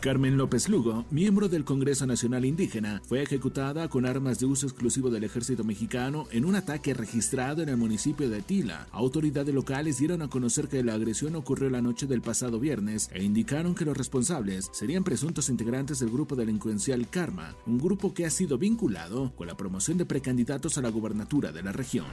[0.00, 5.08] Carmen López Lugo, miembro del Congreso Nacional Indígena, fue ejecutada con armas de uso exclusivo
[5.08, 8.86] del ejército mexicano en un ataque registrado en el municipio de Tila.
[8.92, 13.22] Autoridades locales dieron a conocer que la agresión ocurrió la noche del pasado viernes e
[13.22, 18.30] indicaron que los responsables serían presuntos integrantes del grupo delincuencial Karma, un grupo que ha
[18.30, 22.06] sido vinculado con la promoción de precandidatos a la gubernatura de la región.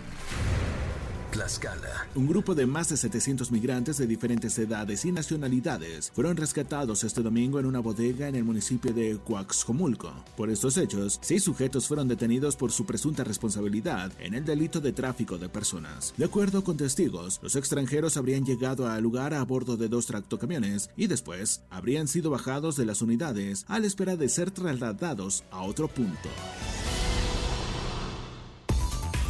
[2.16, 7.22] Un grupo de más de 700 migrantes de diferentes edades y nacionalidades fueron rescatados este
[7.22, 10.14] domingo en una bodega en el municipio de Coaxcomulco.
[10.36, 14.92] Por estos hechos, seis sujetos fueron detenidos por su presunta responsabilidad en el delito de
[14.92, 16.14] tráfico de personas.
[16.18, 20.90] De acuerdo con testigos, los extranjeros habrían llegado al lugar a bordo de dos tractocamiones
[20.98, 25.62] y después habrían sido bajados de las unidades a la espera de ser trasladados a
[25.62, 26.30] otro punto.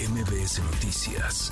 [0.10, 1.52] MBS Noticias.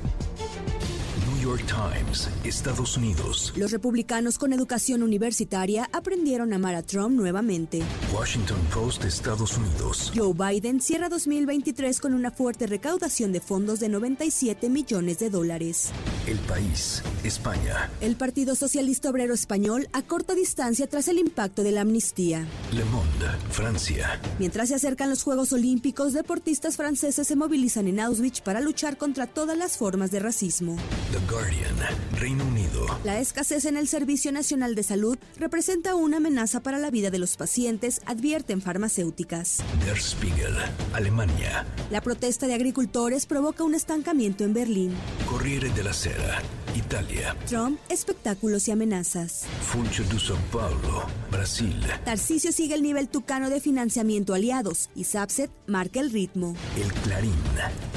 [1.41, 3.51] York Times, Estados Unidos.
[3.55, 7.81] Los republicanos con educación universitaria aprendieron a amar a Trump nuevamente.
[8.13, 10.11] Washington Post, Estados Unidos.
[10.15, 15.89] Joe Biden cierra 2023 con una fuerte recaudación de fondos de 97 millones de dólares.
[16.27, 17.89] El País, España.
[18.01, 22.45] El Partido Socialista Obrero Español a corta distancia tras el impacto de la amnistía.
[22.71, 24.21] Le Monde, Francia.
[24.37, 29.25] Mientras se acercan los Juegos Olímpicos, deportistas franceses se movilizan en Auschwitz para luchar contra
[29.25, 30.77] todas las formas de racismo.
[31.11, 31.77] The Guardian,
[32.19, 32.85] Reino Unido.
[33.05, 37.19] La escasez en el Servicio Nacional de Salud representa una amenaza para la vida de
[37.19, 39.59] los pacientes, advierten farmacéuticas.
[39.85, 40.55] Der Spiegel,
[40.93, 41.65] Alemania.
[41.89, 44.93] La protesta de agricultores provoca un estancamiento en Berlín.
[45.25, 46.41] Corriere della Sera,
[46.75, 47.35] Italia.
[47.47, 49.45] Trump, espectáculos y amenazas.
[49.61, 51.79] Funcho de São Paulo, Brasil.
[52.03, 56.55] Tarcisio sigue el nivel tucano de financiamiento aliados y Sapset marca el ritmo.
[56.75, 57.33] El Clarín,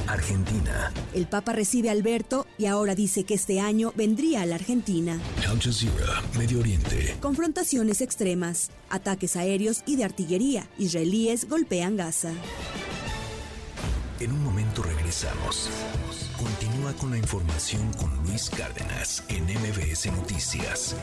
[0.06, 0.92] Argentina.
[1.14, 5.20] El Papa recibe a Alberto y ahora dice que este año vendría a la Argentina.
[5.48, 7.16] Al Jazeera, Medio Oriente.
[7.20, 10.68] Confrontaciones extremas, ataques aéreos y de artillería.
[10.78, 12.32] Israelíes golpean Gaza.
[14.20, 15.68] En un momento regresamos.
[16.38, 20.96] Continúa con la información con Luis Cárdenas en MBS Noticias.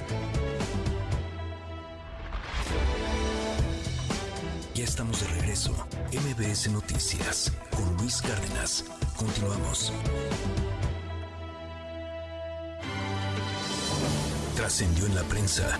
[4.73, 5.75] Ya estamos de regreso.
[6.11, 8.85] MBS Noticias con Luis Cárdenas.
[9.17, 9.91] Continuamos.
[14.61, 15.79] Trascendió en la prensa.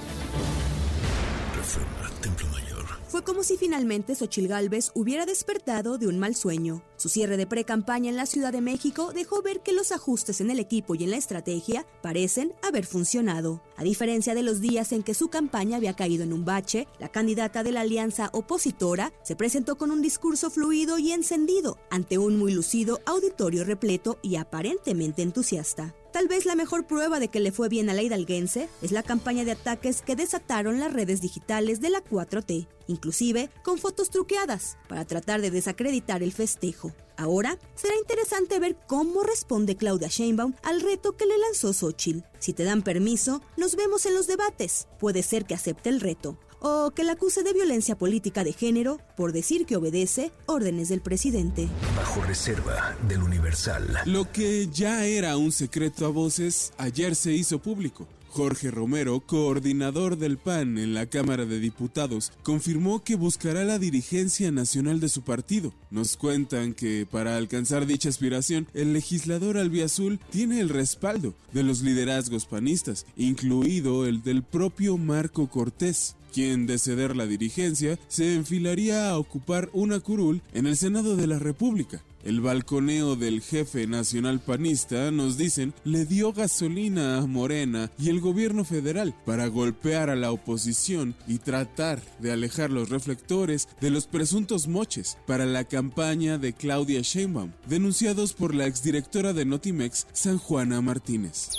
[1.55, 2.83] Reforma, Templo Mayor.
[3.09, 6.81] Fue como si finalmente Xochil Gálvez hubiera despertado de un mal sueño.
[6.97, 10.49] Su cierre de pre-campaña en la Ciudad de México dejó ver que los ajustes en
[10.49, 13.61] el equipo y en la estrategia parecen haber funcionado.
[13.77, 17.09] A diferencia de los días en que su campaña había caído en un bache, la
[17.09, 22.35] candidata de la alianza opositora se presentó con un discurso fluido y encendido ante un
[22.35, 25.93] muy lucido auditorio repleto y aparentemente entusiasta.
[26.11, 29.01] Tal vez la mejor prueba de que le fue bien a la hidalguense es la
[29.01, 34.77] campaña de ataques que desataron las redes digitales de la 4T, inclusive con fotos truqueadas,
[34.89, 36.91] para tratar de desacreditar el festejo.
[37.15, 42.25] Ahora será interesante ver cómo responde Claudia Sheinbaum al reto que le lanzó Xochitl.
[42.39, 44.87] Si te dan permiso, nos vemos en los debates.
[44.99, 48.99] Puede ser que acepte el reto o que la acuse de violencia política de género
[49.17, 51.67] por decir que obedece órdenes del presidente.
[51.97, 53.97] Bajo reserva del Universal.
[54.05, 58.07] Lo que ya era un secreto a voces, ayer se hizo público.
[58.31, 64.51] Jorge Romero, coordinador del PAN en la Cámara de Diputados, confirmó que buscará la dirigencia
[64.51, 65.73] nacional de su partido.
[65.89, 71.81] Nos cuentan que para alcanzar dicha aspiración, el legislador albiazul tiene el respaldo de los
[71.81, 79.09] liderazgos panistas, incluido el del propio Marco Cortés quien de ceder la dirigencia se enfilaría
[79.09, 82.01] a ocupar una curul en el Senado de la República.
[82.23, 88.19] El balconeo del jefe nacional panista, nos dicen, le dio gasolina a Morena y el
[88.19, 94.07] gobierno federal para golpear a la oposición y tratar de alejar los reflectores de los
[94.07, 100.37] presuntos moches para la campaña de Claudia Sheinbaum, denunciados por la exdirectora de Notimex, San
[100.37, 101.49] Juana Martínez.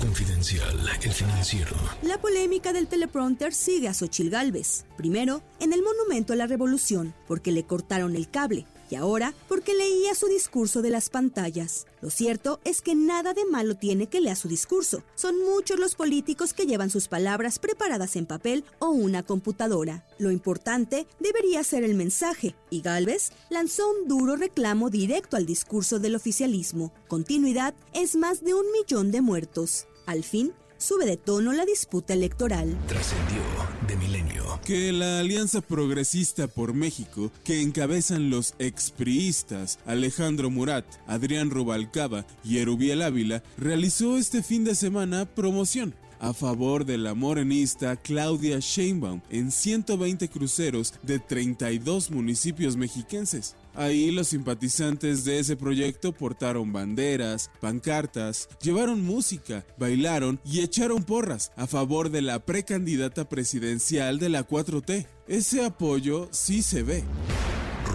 [0.00, 1.76] Confidencial, el financiero.
[2.02, 4.84] La polémica del teleprompter sigue a Xochil Gálvez.
[4.96, 9.74] Primero, en el Monumento a la Revolución, porque le cortaron el cable y ahora porque
[9.74, 11.86] leía su discurso de las pantallas.
[12.00, 15.02] Lo cierto es que nada de malo tiene que lea su discurso.
[15.14, 20.06] Son muchos los políticos que llevan sus palabras preparadas en papel o una computadora.
[20.18, 25.98] Lo importante debería ser el mensaje, y Galvez lanzó un duro reclamo directo al discurso
[25.98, 26.92] del oficialismo.
[27.08, 29.86] Continuidad es más de un millón de muertos.
[30.06, 30.52] Al fin,
[30.84, 32.76] sube de tono la disputa electoral.
[32.86, 33.40] Trascendió
[33.88, 34.60] de milenio.
[34.66, 42.58] Que la Alianza Progresista por México, que encabezan los expriistas Alejandro Murat, Adrián Rubalcaba y
[42.58, 49.22] Erubiel Ávila, realizó este fin de semana promoción a favor de la morenista Claudia Sheinbaum
[49.30, 53.56] en 120 cruceros de 32 municipios mexiquenses.
[53.74, 61.52] Ahí los simpatizantes de ese proyecto portaron banderas, pancartas, llevaron música, bailaron y echaron porras
[61.56, 65.06] a favor de la precandidata presidencial de la 4T.
[65.26, 67.04] Ese apoyo sí se ve.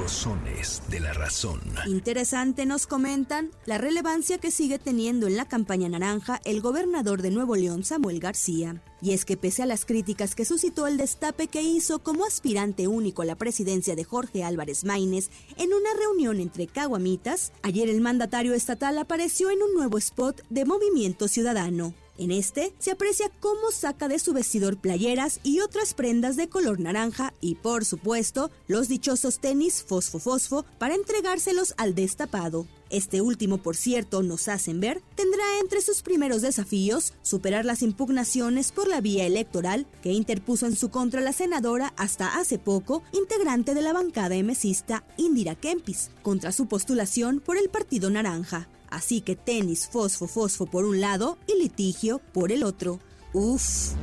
[0.10, 1.62] Rosones de la razón.
[1.86, 7.30] Interesante nos comentan la relevancia que sigue teniendo en la campaña naranja el gobernador de
[7.30, 8.82] Nuevo León, Samuel García.
[9.03, 12.88] Y es que pese a las críticas que suscitó el destape que hizo como aspirante
[12.88, 18.01] único a la presidencia de Jorge Álvarez Maínez en una reunión entre caguamitas, ayer el
[18.01, 21.93] mandatario estatal apareció en un nuevo spot de Movimiento Ciudadano.
[22.20, 26.82] En este se aprecia cómo saca de su vestidor playeras y otras prendas de color
[26.82, 32.68] naranja y por supuesto los dichosos tenis fosfo fosfo para entregárselos al destapado.
[32.90, 38.74] Este último, por cierto, nos hacen ver, tendrá entre sus primeros desafíos superar las impugnaciones
[38.74, 43.76] por la vía electoral que interpuso en su contra la senadora hasta hace poco, integrante
[43.76, 48.68] de la bancada emesista Indira Kempis, contra su postulación por el Partido Naranja.
[48.90, 53.00] Así que tenis fosfo fosfo por un lado y litigio por el otro.
[53.34, 53.94] Uf.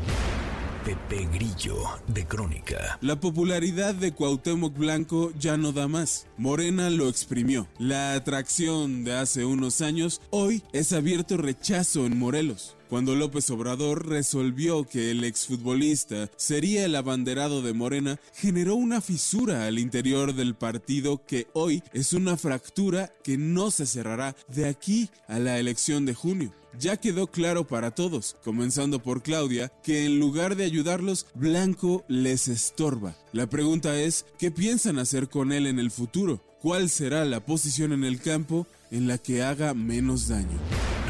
[0.87, 1.77] Pepe Grillo,
[2.07, 2.97] de Crónica.
[3.01, 6.29] La popularidad de Cuauhtémoc Blanco ya no da más.
[6.37, 7.67] Morena lo exprimió.
[7.81, 12.76] La atracción de hace unos años hoy es abierto rechazo en Morelos.
[12.89, 19.67] Cuando López Obrador resolvió que el exfutbolista sería el abanderado de Morena, generó una fisura
[19.67, 25.11] al interior del partido que hoy es una fractura que no se cerrará de aquí
[25.27, 26.53] a la elección de junio.
[26.79, 32.49] Ya quedó claro para todos, comenzando por Claudia, que en lugar de ayudarlos, Blanco les
[32.49, 33.17] estorba.
[33.33, 36.43] La pregunta es, ¿qué piensan hacer con él en el futuro?
[36.61, 40.59] ¿Cuál será la posición en el campo en la que haga menos daño?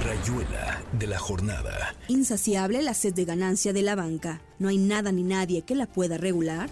[0.04, 1.94] Rayuela de la jornada.
[2.08, 4.40] Insaciable la sed de ganancia de la banca.
[4.58, 6.70] No hay nada ni nadie que la pueda regular.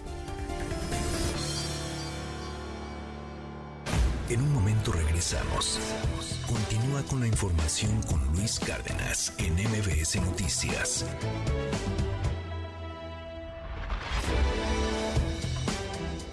[4.28, 5.78] En un momento regresamos.
[6.46, 11.04] Continúa con la información con Luis Cárdenas en MBS Noticias.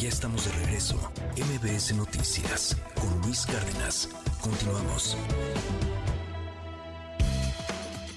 [0.02, 0.96] Ya estamos de regreso.
[1.38, 4.10] MBS Noticias con Luis Cárdenas.
[4.42, 5.16] Continuamos.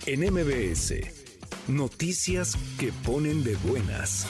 [0.07, 0.95] En MBS,
[1.68, 4.26] noticias que ponen de buenas.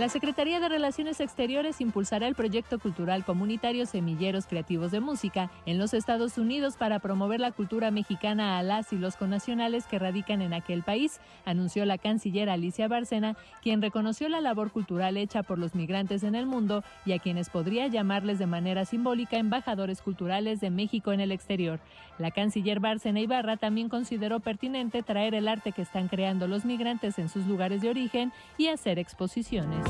[0.00, 5.76] La Secretaría de Relaciones Exteriores impulsará el proyecto cultural comunitario Semilleros Creativos de Música en
[5.76, 10.40] los Estados Unidos para promover la cultura mexicana a las y los connacionales que radican
[10.40, 15.58] en aquel país, anunció la canciller Alicia Bárcena, quien reconoció la labor cultural hecha por
[15.58, 20.62] los migrantes en el mundo y a quienes podría llamarles de manera simbólica embajadores culturales
[20.62, 21.78] de México en el exterior.
[22.18, 27.18] La canciller Bárcena Ibarra también consideró pertinente traer el arte que están creando los migrantes
[27.18, 29.89] en sus lugares de origen y hacer exposiciones.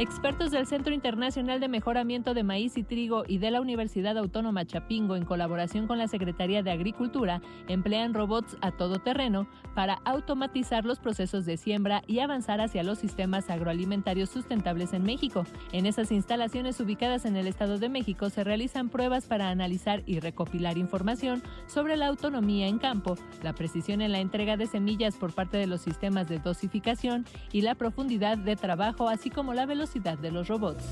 [0.00, 4.64] Expertos del Centro Internacional de Mejoramiento de Maíz y Trigo y de la Universidad Autónoma
[4.64, 10.86] Chapingo, en colaboración con la Secretaría de Agricultura, emplean robots a todo terreno para automatizar
[10.86, 15.44] los procesos de siembra y avanzar hacia los sistemas agroalimentarios sustentables en México.
[15.70, 20.18] En esas instalaciones ubicadas en el Estado de México se realizan pruebas para analizar y
[20.20, 25.34] recopilar información sobre la autonomía en campo, la precisión en la entrega de semillas por
[25.34, 29.89] parte de los sistemas de dosificación y la profundidad de trabajo, así como la velocidad
[29.98, 30.84] de los robots.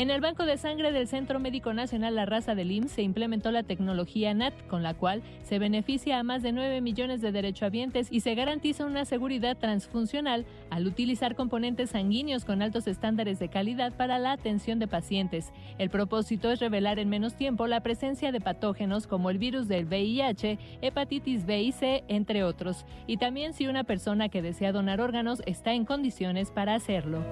[0.00, 3.50] En el Banco de Sangre del Centro Médico Nacional La Raza del IMSS se implementó
[3.50, 8.08] la tecnología NAT, con la cual se beneficia a más de 9 millones de derechohabientes
[8.10, 13.92] y se garantiza una seguridad transfuncional al utilizar componentes sanguíneos con altos estándares de calidad
[13.92, 15.52] para la atención de pacientes.
[15.76, 19.84] El propósito es revelar en menos tiempo la presencia de patógenos como el virus del
[19.84, 25.02] VIH, hepatitis B y C, entre otros, y también si una persona que desea donar
[25.02, 27.22] órganos está en condiciones para hacerlo.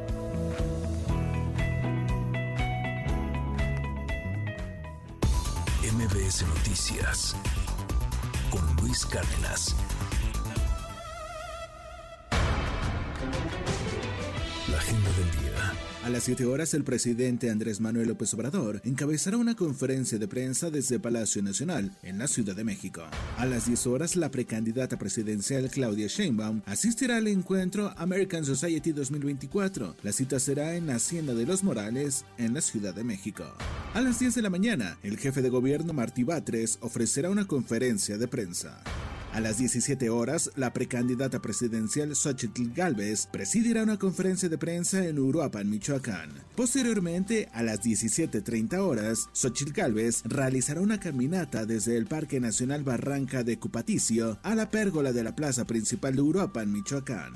[6.09, 7.37] MBS Noticias
[8.51, 9.75] con Luis Cárdenas.
[14.71, 15.88] La agenda del día.
[16.09, 20.71] A las 7 horas, el presidente Andrés Manuel López Obrador encabezará una conferencia de prensa
[20.71, 23.03] desde Palacio Nacional, en la Ciudad de México.
[23.37, 29.97] A las 10 horas, la precandidata presidencial Claudia Sheinbaum asistirá al encuentro American Society 2024.
[30.03, 33.45] La cita será en Hacienda de los Morales, en la Ciudad de México.
[33.93, 38.17] A las 10 de la mañana, el jefe de gobierno Martí Batres ofrecerá una conferencia
[38.17, 38.83] de prensa.
[39.39, 45.20] A las 17 horas, la precandidata presidencial Xochitl Galvez presidirá una conferencia de prensa en
[45.20, 46.30] Uruapan, Michoacán.
[46.57, 53.45] Posteriormente, a las 17.30 horas, Xochitl Galvez realizará una caminata desde el Parque Nacional Barranca
[53.45, 57.32] de Cupaticio a la pérgola de la plaza principal de Uruapan, Michoacán.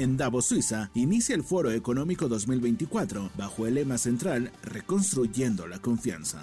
[0.00, 6.40] En Davos, Suiza, inicia el Foro Económico 2024 bajo el lema central Reconstruyendo la Confianza.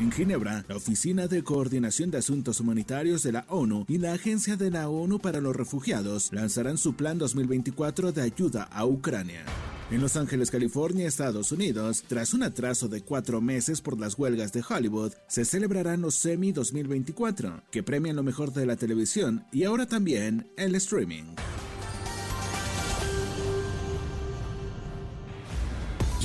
[0.00, 4.56] En Ginebra, la Oficina de Coordinación de Asuntos Humanitarios de la ONU y la Agencia
[4.56, 9.44] de la ONU para los Refugiados lanzarán su Plan 2024 de ayuda a Ucrania.
[9.92, 14.52] En Los Ángeles, California, Estados Unidos, tras un atraso de cuatro meses por las huelgas
[14.52, 19.62] de Hollywood, se celebrarán los Semi 2024, que premian lo mejor de la televisión y
[19.62, 21.36] ahora también el streaming.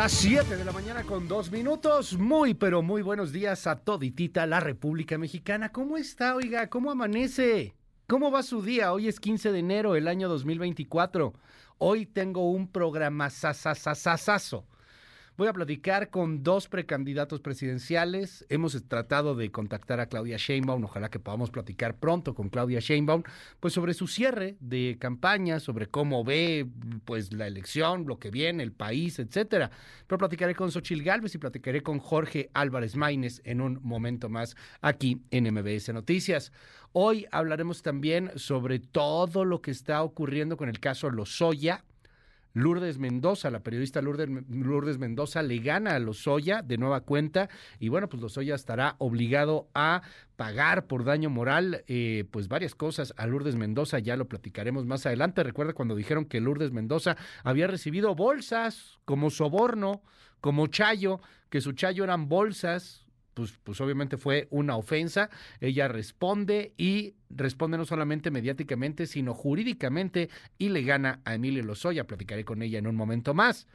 [0.00, 2.16] Las 7 de la mañana con dos minutos.
[2.16, 5.72] Muy, pero muy buenos días a toditita la República Mexicana.
[5.72, 6.70] ¿Cómo está, oiga?
[6.70, 7.74] ¿Cómo amanece?
[8.08, 8.94] ¿Cómo va su día?
[8.94, 11.34] Hoy es 15 de enero del año 2024.
[11.76, 14.64] Hoy tengo un programa sasasasasazo.
[15.40, 18.44] Voy a platicar con dos precandidatos presidenciales.
[18.50, 20.84] Hemos tratado de contactar a Claudia Sheinbaum.
[20.84, 23.22] Ojalá que podamos platicar pronto con Claudia Sheinbaum,
[23.58, 26.68] pues sobre su cierre de campaña, sobre cómo ve
[27.06, 29.70] pues la elección, lo que viene, el país, etcétera.
[30.06, 34.56] Pero platicaré con Xochil Gálvez y platicaré con Jorge Álvarez Maínez en un momento más
[34.82, 36.52] aquí en MBS Noticias.
[36.92, 41.82] Hoy hablaremos también sobre todo lo que está ocurriendo con el caso Lozoya
[42.52, 47.48] Lourdes Mendoza, la periodista Lourdes, Mendoza, le gana a Lozoya de nueva cuenta
[47.78, 50.02] y bueno, pues Lozoya estará obligado a
[50.36, 55.06] pagar por daño moral, eh, pues varias cosas a Lourdes Mendoza, ya lo platicaremos más
[55.06, 55.42] adelante.
[55.42, 60.02] Recuerda cuando dijeron que Lourdes Mendoza había recibido bolsas como soborno,
[60.40, 61.20] como chayo,
[61.50, 65.30] que su chayo eran bolsas, pues, pues, obviamente fue una ofensa.
[65.60, 70.28] Ella responde y responde no solamente mediáticamente, sino jurídicamente
[70.58, 72.06] y le gana a Emilio Lozoya.
[72.06, 73.66] Platicaré con ella en un momento más.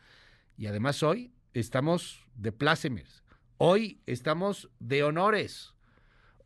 [0.57, 3.23] Y además hoy estamos de plácemes.
[3.57, 5.73] Hoy estamos de honores.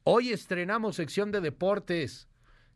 [0.04, 2.29] Hoy estrenamos sección de deportes.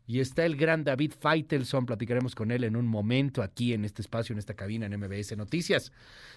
[0.06, 4.02] Y está el gran David Feitelson, platicaremos con él en un momento aquí en este
[4.02, 5.92] espacio, en esta cabina en MBS Noticias.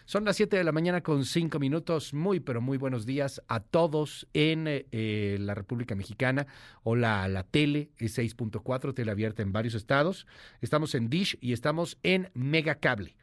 [0.05, 2.13] Son las 7 de la mañana con 5 minutos.
[2.13, 6.47] Muy, pero muy buenos días a todos en eh, la República Mexicana.
[6.84, 10.28] Hola a la tele, es 6.4, tele abierta en varios estados.
[10.61, 13.18] Estamos en Dish y estamos en Megacable.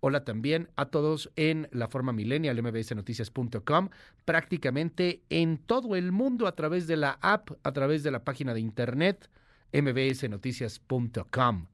[0.00, 3.88] Hola también a todos en la forma millennial, mbsnoticias.com,
[4.26, 8.52] prácticamente en todo el mundo a través de la app, a través de la página
[8.52, 9.30] de internet
[9.72, 11.66] mbsnoticias.com.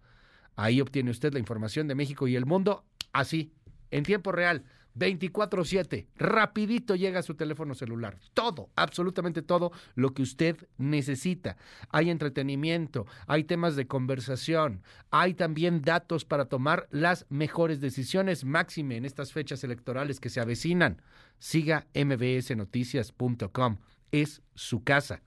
[0.56, 3.52] Ahí obtiene usted la información de México y el mundo así,
[3.90, 4.64] en tiempo real,
[4.94, 8.18] 24/7, rapidito llega a su teléfono celular.
[8.32, 11.56] Todo, absolutamente todo lo que usted necesita.
[11.90, 18.96] Hay entretenimiento, hay temas de conversación, hay también datos para tomar las mejores decisiones, máxime
[18.96, 21.02] en estas fechas electorales que se avecinan.
[21.38, 23.78] Siga mbsnoticias.com,
[24.12, 25.22] es su casa.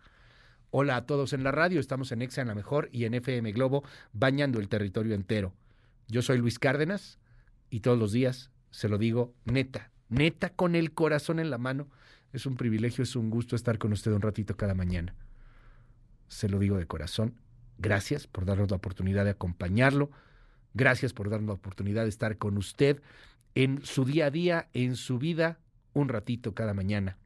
[0.70, 3.54] Hola a todos en la radio, estamos en Exa en la Mejor y en FM
[3.54, 5.54] Globo, bañando el territorio entero.
[6.10, 7.20] Yo soy Luis Cárdenas
[7.70, 11.88] y todos los días se lo digo neta, neta con el corazón en la mano.
[12.34, 15.16] Es un privilegio, es un gusto estar con usted un ratito cada mañana.
[16.28, 17.36] Se lo digo de corazón.
[17.78, 20.12] Gracias por darnos la oportunidad de acompañarlo.
[20.74, 23.02] Gracias por darnos la oportunidad de estar con usted
[23.56, 25.60] en su día a día, en su vida,
[25.94, 27.18] un ratito cada mañana.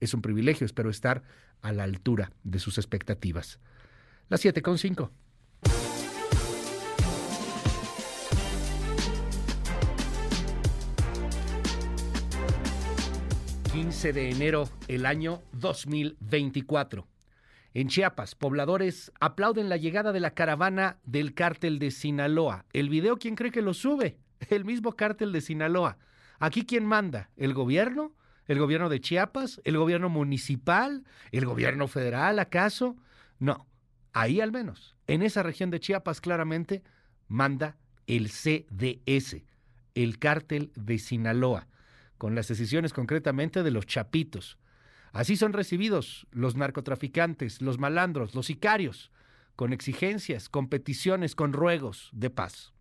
[0.00, 1.22] Es un privilegio, espero estar
[1.62, 3.58] a la altura de sus expectativas.
[4.28, 5.10] Las 7 con 5.
[13.72, 17.06] ...15 de enero el año 2024.
[17.72, 22.66] En Chiapas, pobladores aplauden la llegada de la caravana del cártel de Sinaloa.
[22.74, 24.18] El video, ¿quién cree que lo sube?
[24.50, 25.96] El mismo cártel de Sinaloa.
[26.38, 27.30] ¿Aquí quién manda?
[27.36, 28.12] ¿El gobierno?
[28.52, 29.62] ¿El gobierno de Chiapas?
[29.64, 31.04] ¿El gobierno municipal?
[31.30, 32.98] ¿El gobierno federal acaso?
[33.38, 33.66] No,
[34.12, 36.82] ahí al menos, en esa región de Chiapas claramente
[37.28, 39.42] manda el CDS,
[39.94, 41.66] el cártel de Sinaloa,
[42.18, 44.58] con las decisiones concretamente de los chapitos.
[45.12, 49.10] Así son recibidos los narcotraficantes, los malandros, los sicarios,
[49.56, 52.71] con exigencias, con peticiones, con ruegos de paz.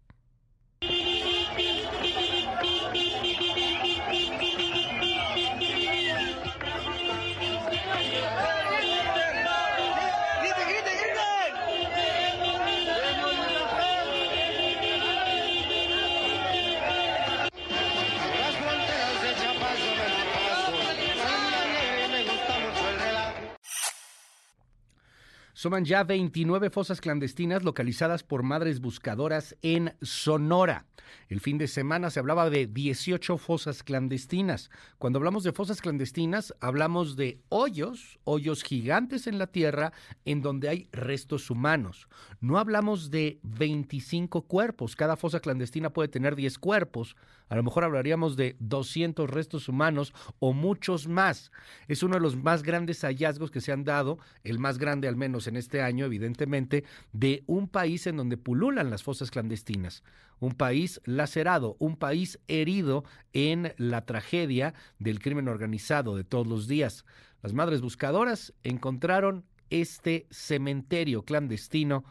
[25.62, 30.88] Suman ya 29 fosas clandestinas localizadas por madres buscadoras en Sonora.
[31.30, 34.72] El fin de semana se hablaba de 18 fosas clandestinas.
[34.98, 39.94] Cuando hablamos de fosas clandestinas, hablamos de hoyos, hoyos gigantes en la tierra
[40.26, 42.08] en donde hay restos humanos.
[42.40, 44.96] No hablamos de 25 cuerpos.
[44.96, 47.16] Cada fosa clandestina puede tener 10 cuerpos.
[47.50, 51.52] A lo mejor hablaríamos de 200 restos humanos o muchos más.
[51.88, 55.18] Es uno de los más grandes hallazgos que se han dado, el más grande al
[55.18, 56.84] menos en este año, evidentemente,
[57.14, 60.04] de un país en donde pululan las fosas clandestinas.
[60.40, 66.68] Un país lacerado, un país herido en la tragedia del crimen organizado de todos los
[66.68, 67.06] días.
[67.44, 72.04] Las madres buscadoras encontraron este cementerio clandestino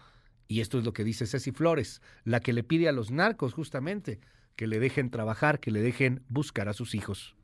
[0.46, 3.54] y esto es lo que dice Ceci Flores, la que le pide a los narcos
[3.54, 4.18] justamente
[4.56, 7.36] que le dejen trabajar, que le dejen buscar a sus hijos.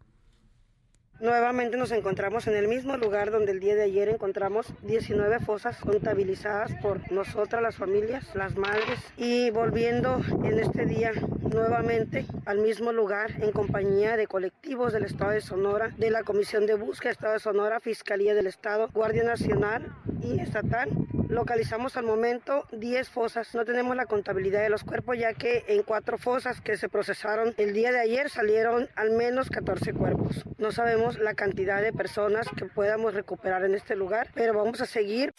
[1.19, 5.79] Nuevamente nos encontramos en el mismo lugar donde el día de ayer encontramos 19 fosas
[5.79, 12.93] contabilizadas por nosotras, las familias, las madres, y volviendo en este día nuevamente al mismo
[12.93, 17.33] lugar en compañía de colectivos del Estado de Sonora, de la Comisión de Búsqueda Estado
[17.33, 19.91] de Sonora, Fiscalía del Estado, Guardia Nacional
[20.23, 20.91] y Estatal.
[21.29, 23.55] Localizamos al momento 10 fosas.
[23.55, 27.55] No tenemos la contabilidad de los cuerpos ya que en cuatro fosas que se procesaron
[27.57, 30.45] el día de ayer salieron al menos 14 cuerpos.
[30.59, 34.87] No sabemos la cantidad de personas que podamos recuperar en este lugar, pero vamos a
[34.87, 35.35] seguir.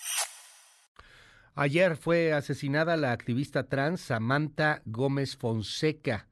[1.56, 6.28] Ayer fue asesinada la activista trans Samantha Gómez Fonseca.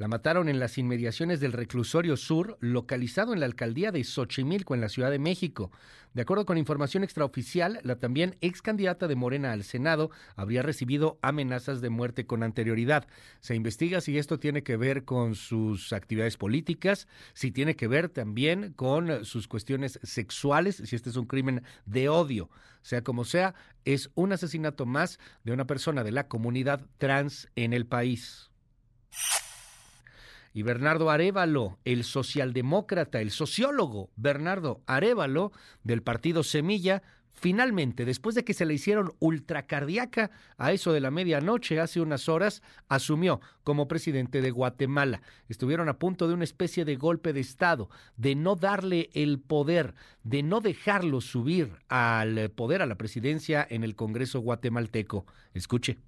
[0.00, 4.80] La mataron en las inmediaciones del reclusorio sur, localizado en la alcaldía de Xochimilco, en
[4.80, 5.70] la Ciudad de México.
[6.14, 11.18] De acuerdo con información extraoficial, la también ex candidata de Morena al Senado habría recibido
[11.20, 13.08] amenazas de muerte con anterioridad.
[13.40, 18.08] Se investiga si esto tiene que ver con sus actividades políticas, si tiene que ver
[18.08, 22.48] también con sus cuestiones sexuales, si este es un crimen de odio.
[22.80, 27.74] Sea como sea, es un asesinato más de una persona de la comunidad trans en
[27.74, 28.50] el país.
[30.52, 35.52] Y Bernardo Arevalo, el socialdemócrata, el sociólogo Bernardo Arevalo
[35.84, 37.02] del partido Semilla,
[37.40, 42.28] finalmente, después de que se le hicieron ultracardíaca a eso de la medianoche hace unas
[42.28, 45.22] horas, asumió como presidente de Guatemala.
[45.48, 49.94] Estuvieron a punto de una especie de golpe de Estado, de no darle el poder,
[50.22, 55.24] de no dejarlo subir al poder, a la presidencia en el Congreso guatemalteco.
[55.54, 55.98] Escuche.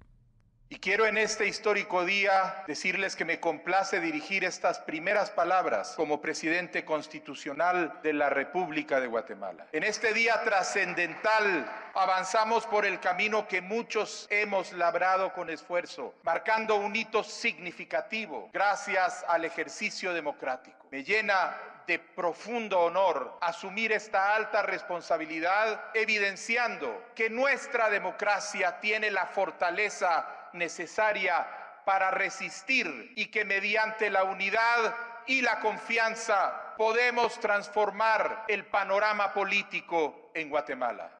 [0.73, 6.19] Y quiero en este histórico día decirles que me complace dirigir estas primeras palabras como
[6.19, 9.67] presidente constitucional de la República de Guatemala.
[9.71, 16.77] En este día trascendental avanzamos por el camino que muchos hemos labrado con esfuerzo, marcando
[16.77, 20.87] un hito significativo gracias al ejercicio democrático.
[20.89, 21.55] Me llena
[21.85, 31.47] de profundo honor asumir esta alta responsabilidad, evidenciando que nuestra democracia tiene la fortaleza necesaria
[31.85, 34.95] para resistir y que mediante la unidad
[35.27, 41.19] y la confianza podemos transformar el panorama político en Guatemala.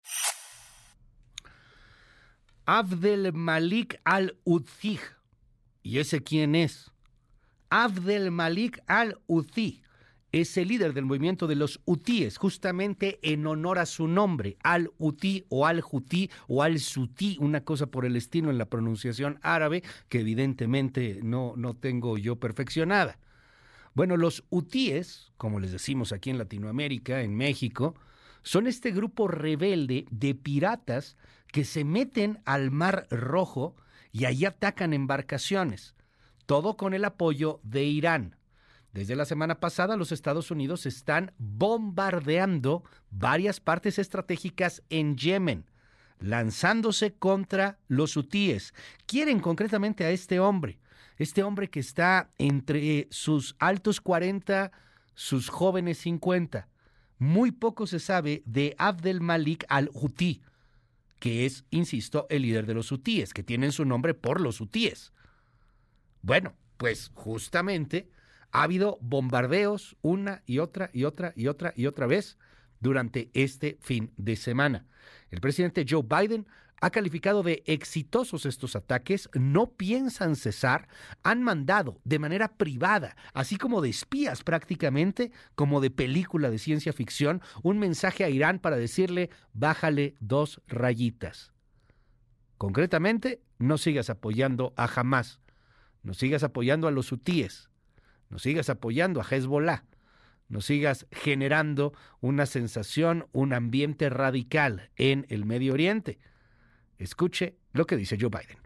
[2.65, 4.99] Abdel Malik al-Uzi.
[5.81, 6.91] ¿Y ese quién es?
[7.69, 9.82] Abdel Malik al-Uzi
[10.33, 15.45] es el líder del movimiento de los hutíes, justamente en honor a su nombre, al-Hutí
[15.47, 21.19] o al-Hutí o al-Sutí, una cosa por el estilo en la pronunciación árabe que evidentemente
[21.23, 23.19] no, no tengo yo perfeccionada.
[23.93, 27.93] Bueno, los hutíes, como les decimos aquí en Latinoamérica, en México,
[28.41, 31.15] son este grupo rebelde de piratas
[31.51, 33.75] que se meten al Mar Rojo
[34.11, 35.93] y ahí atacan embarcaciones,
[36.47, 38.35] todo con el apoyo de Irán.
[38.93, 45.65] Desde la semana pasada, los Estados Unidos están bombardeando varias partes estratégicas en Yemen,
[46.19, 48.75] lanzándose contra los hutíes.
[49.07, 50.79] Quieren concretamente a este hombre,
[51.17, 54.71] este hombre que está entre sus altos 40,
[55.15, 56.69] sus jóvenes 50.
[57.17, 60.43] Muy poco se sabe de Abdel Malik al-Hutí,
[61.17, 65.13] que es, insisto, el líder de los hutíes, que tienen su nombre por los hutíes.
[66.21, 68.11] Bueno, pues justamente
[68.53, 72.37] ha habido bombardeos una y otra y otra y otra y otra vez
[72.79, 74.85] durante este fin de semana.
[75.31, 76.47] El presidente Joe Biden
[76.79, 80.87] ha calificado de exitosos estos ataques, no piensan cesar,
[81.23, 86.93] han mandado de manera privada, así como de espías prácticamente, como de película de ciencia
[86.93, 91.53] ficción, un mensaje a Irán para decirle, bájale dos rayitas.
[92.57, 95.39] Concretamente, no sigas apoyando a Hamas,
[96.03, 97.69] no sigas apoyando a los hutíes,
[98.33, 99.83] nos sigas apoyando a Hezbollah,
[100.49, 106.17] nos sigas generando una sensación, un ambiente radical en el Medio Oriente.
[106.97, 108.57] Escuche lo que dice Joe Biden.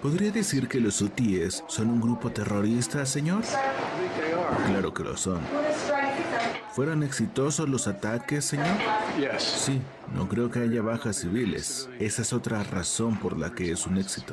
[0.00, 3.42] ¿Podría decir que los hutíes son un grupo terrorista, señor?
[4.66, 5.42] Claro que lo son.
[6.72, 8.78] ¿Fueron exitosos los ataques, señor?
[9.36, 9.82] Sí,
[10.14, 11.90] no creo que haya bajas civiles.
[11.98, 14.32] Esa es otra razón por la que es un éxito.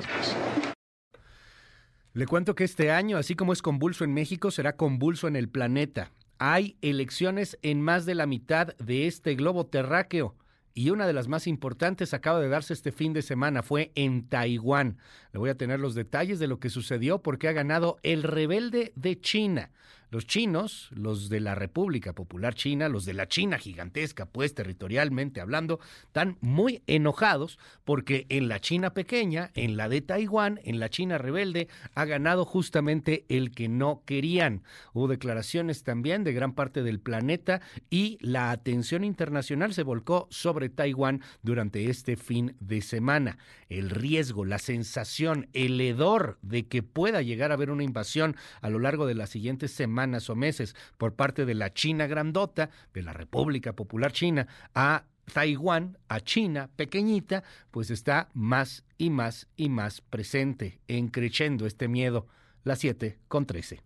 [2.16, 5.49] Le cuento que este año, así como es convulso en México, será convulso en el
[5.49, 6.13] planeta.
[6.38, 10.34] Hay elecciones en más de la mitad de este globo terráqueo
[10.74, 14.30] y una de las más importantes acaba de darse este fin de semana, fue en
[14.30, 14.97] Taiwán.
[15.34, 18.93] Le voy a tener los detalles de lo que sucedió porque ha ganado el rebelde
[18.95, 19.72] de China.
[20.16, 25.41] Los chinos, los de la República Popular China, los de la China gigantesca, pues territorialmente
[25.41, 30.88] hablando, están muy enojados porque en la China pequeña, en la de Taiwán, en la
[30.88, 34.63] China rebelde, ha ganado justamente el que no querían.
[34.93, 37.59] Hubo declaraciones también de gran parte del planeta
[37.89, 43.38] y la atención internacional se volcó sobre Taiwán durante este fin de semana.
[43.68, 48.70] El riesgo, la sensación, el hedor de que pueda llegar a haber una invasión a
[48.70, 53.01] lo largo de las siguientes semanas o meses por parte de la China grandota, de
[53.01, 59.70] la República Popular China, a Taiwán, a China pequeñita, pues está más y más y
[59.70, 62.28] más presente, encrechendo este miedo.
[62.64, 63.82] Las 7 con 13.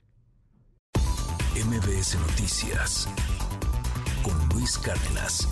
[1.65, 3.09] MBS Noticias
[4.23, 5.47] con Luis Cárdenas.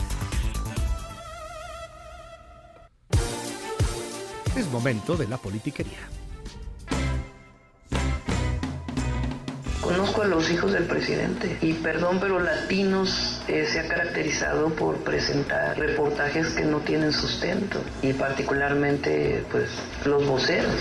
[4.55, 6.16] Es momento de la politiquería.
[10.27, 16.49] Los hijos del presidente y perdón, pero Latinos eh, se ha caracterizado por presentar reportajes
[16.49, 19.69] que no tienen sustento y particularmente pues
[20.05, 20.75] los voceros.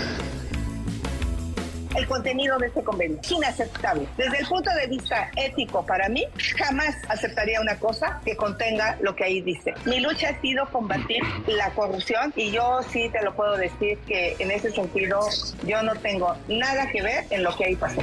[1.95, 4.07] El contenido de este convenio inaceptable.
[4.17, 6.25] Desde el punto de vista ético para mí,
[6.55, 9.73] jamás aceptaría una cosa que contenga lo que ahí dice.
[9.85, 14.35] Mi lucha ha sido combatir la corrupción y yo sí te lo puedo decir que
[14.37, 15.21] en ese sentido
[15.65, 18.01] yo no tengo nada que ver en lo que ahí pasó.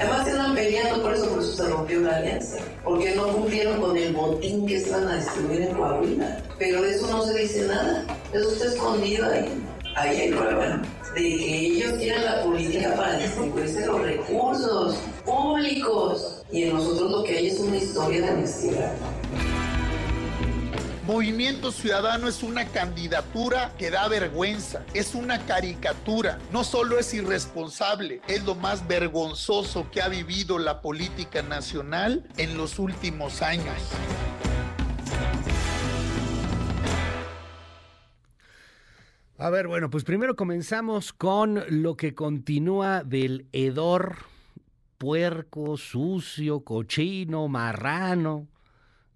[0.00, 3.96] Además están peleando por eso, por eso se rompió la alianza, porque no cumplieron con
[3.96, 6.42] el botín que estaban a distribuir en Coahuila.
[6.58, 9.48] Pero de eso no se dice nada, eso está escondido ahí.
[9.96, 10.82] Ahí hay problema
[11.14, 17.22] de que ellos tienen la política para distribuirse los recursos públicos y en nosotros lo
[17.22, 18.92] que hay es una historia de honestidad.
[21.06, 28.22] Movimiento Ciudadano es una candidatura que da vergüenza, es una caricatura, no solo es irresponsable,
[28.26, 33.76] es lo más vergonzoso que ha vivido la política nacional en los últimos años.
[39.36, 44.16] A ver, bueno, pues primero comenzamos con lo que continúa del hedor.
[44.96, 48.48] Puerco, sucio, cochino, marrano,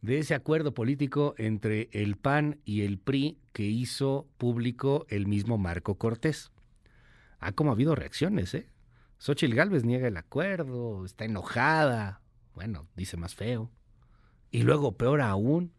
[0.03, 5.59] de ese acuerdo político entre el PAN y el PRI que hizo público el mismo
[5.59, 6.51] Marco Cortés.
[7.41, 8.69] Ha como habido reacciones, ¿eh?
[9.19, 12.21] Xochitl Gálvez niega el acuerdo, está enojada,
[12.55, 13.71] bueno, dice más feo.
[14.51, 15.73] Y luego, peor aún,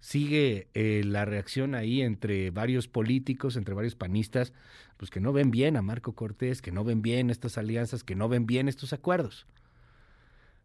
[0.00, 4.52] sigue eh, la reacción ahí entre varios políticos, entre varios panistas,
[4.96, 8.16] pues que no ven bien a Marco Cortés, que no ven bien estas alianzas, que
[8.16, 9.46] no ven bien estos acuerdos.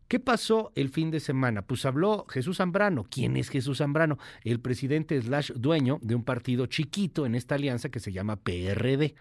[0.07, 1.63] ¿Qué pasó el fin de semana?
[1.63, 3.05] Pues habló Jesús Zambrano.
[3.09, 4.17] ¿Quién es Jesús Zambrano?
[4.43, 9.15] El presidente slash dueño de un partido chiquito en esta alianza que se llama PRD.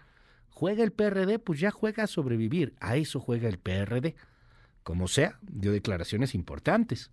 [0.49, 1.39] ¿Juega el PRD?
[1.39, 2.73] Pues ya juega a sobrevivir.
[2.79, 4.15] A eso juega el PRD.
[4.83, 7.11] Como sea, dio declaraciones importantes.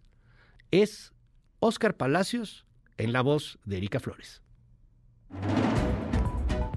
[0.71, 1.13] Es
[1.59, 2.67] Óscar Palacios
[2.97, 4.41] en la voz de Erika Flores.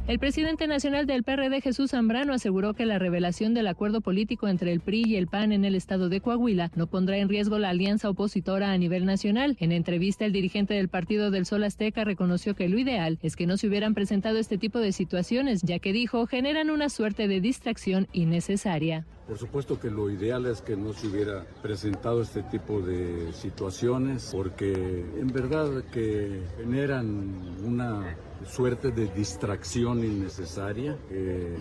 [0.07, 4.71] El presidente nacional del PRD, Jesús Zambrano, aseguró que la revelación del acuerdo político entre
[4.71, 7.71] el PRI y el PAN en el estado de Coahuila no pondrá en riesgo la
[7.71, 9.57] alianza opositora a nivel nacional.
[9.59, 13.47] En entrevista, el dirigente del Partido del Sol Azteca reconoció que lo ideal es que
[13.47, 17.41] no se hubieran presentado este tipo de situaciones, ya que dijo generan una suerte de
[17.41, 19.05] distracción innecesaria.
[19.27, 24.29] Por supuesto que lo ideal es que no se hubiera presentado este tipo de situaciones
[24.33, 28.15] porque en verdad que generan una
[28.45, 31.57] suerte de distracción innecesaria que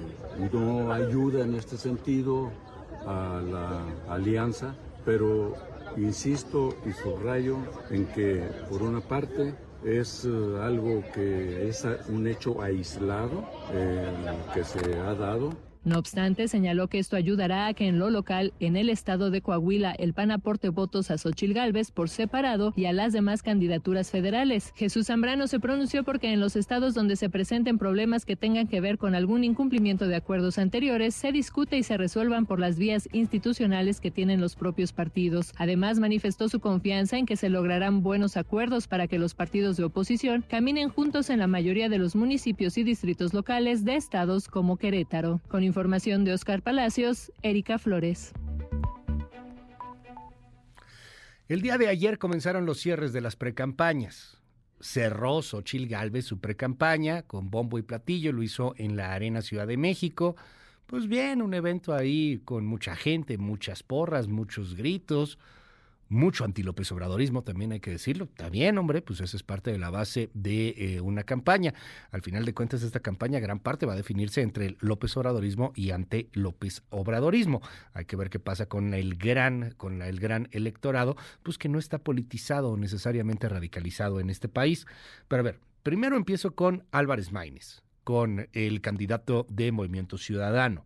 [0.52, 2.52] no ayuda en este sentido
[3.04, 5.54] a la alianza, pero
[5.96, 7.56] insisto y subrayo
[7.90, 9.54] en que por una parte
[9.84, 10.28] es eh,
[10.62, 16.98] algo que es un hecho aislado eh, que se ha dado No obstante, señaló que
[16.98, 20.68] esto ayudará a que en lo local, en el estado de Coahuila, el PAN aporte
[20.68, 24.72] votos a Xochil Gálvez por separado y a las demás candidaturas federales.
[24.74, 28.80] Jesús Zambrano se pronunció porque en los estados donde se presenten problemas que tengan que
[28.80, 33.08] ver con algún incumplimiento de acuerdos anteriores, se discute y se resuelvan por las vías
[33.12, 35.52] institucionales que tienen los propios partidos.
[35.56, 39.84] Además, manifestó su confianza en que se lograrán buenos acuerdos para que los partidos de
[39.84, 44.78] oposición caminen juntos en la mayoría de los municipios y distritos locales de estados como
[44.78, 45.40] Querétaro.
[45.46, 48.32] Con información de Oscar Palacios, Erika Flores.
[51.48, 54.40] El día de ayer comenzaron los cierres de las precampañas.
[54.80, 59.66] Cerró Xochil Gálvez su precampaña con bombo y platillo, lo hizo en la Arena Ciudad
[59.66, 60.34] de México.
[60.86, 65.38] Pues bien, un evento ahí con mucha gente, muchas porras, muchos gritos,
[66.08, 68.24] mucho anti-López Obradorismo, también hay que decirlo.
[68.24, 71.74] Está bien, hombre, pues esa es parte de la base de eh, una campaña.
[72.10, 75.72] Al final de cuentas, esta campaña, gran parte va a definirse entre el López Obradorismo
[75.74, 77.60] y ante López Obradorismo.
[77.92, 81.78] Hay que ver qué pasa con el gran, con el gran electorado, pues que no
[81.78, 84.86] está politizado o necesariamente radicalizado en este país.
[85.28, 90.85] Pero a ver, primero empiezo con Álvarez Maínez, con el candidato de Movimiento Ciudadano.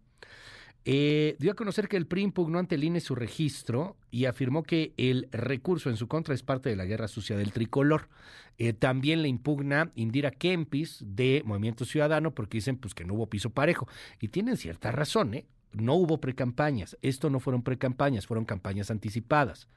[0.86, 4.62] Eh, dio a conocer que el PRI impugnó ante el INE su registro y afirmó
[4.62, 8.08] que el recurso en su contra es parte de la guerra sucia del tricolor.
[8.56, 13.28] Eh, también le impugna Indira Kempis de Movimiento Ciudadano porque dicen pues, que no hubo
[13.28, 13.88] piso parejo.
[14.20, 15.46] Y tienen cierta razón, ¿eh?
[15.72, 16.96] No hubo precampañas.
[17.02, 19.68] Esto no fueron precampañas, fueron campañas anticipadas.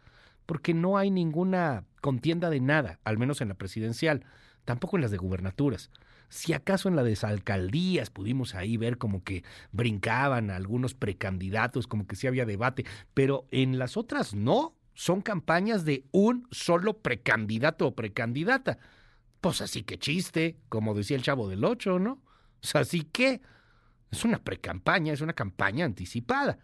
[0.46, 4.26] Porque no hay ninguna contienda de nada, al menos en la presidencial,
[4.66, 5.90] tampoco en las de gubernaturas.
[6.34, 12.08] Si acaso en la de alcaldías pudimos ahí ver como que brincaban algunos precandidatos, como
[12.08, 17.86] que sí había debate, pero en las otras no, son campañas de un solo precandidato
[17.86, 18.80] o precandidata.
[19.42, 22.14] Pues así que chiste, como decía el chavo del Ocho, ¿no?
[22.14, 23.40] O sea, así que
[24.10, 26.58] es una precampaña, es una campaña anticipada.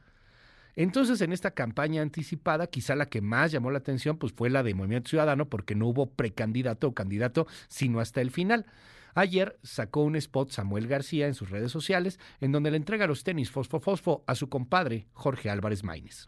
[0.76, 4.63] Entonces, en esta campaña anticipada, quizá la que más llamó la atención pues fue la
[4.63, 8.65] de Movimiento Ciudadano porque no hubo precandidato o candidato sino hasta el final.
[9.16, 13.24] Ayer sacó un spot Samuel García en sus redes sociales en donde le entrega los
[13.24, 16.28] tenis Fosfo Fosfo a su compadre Jorge Álvarez Maínez.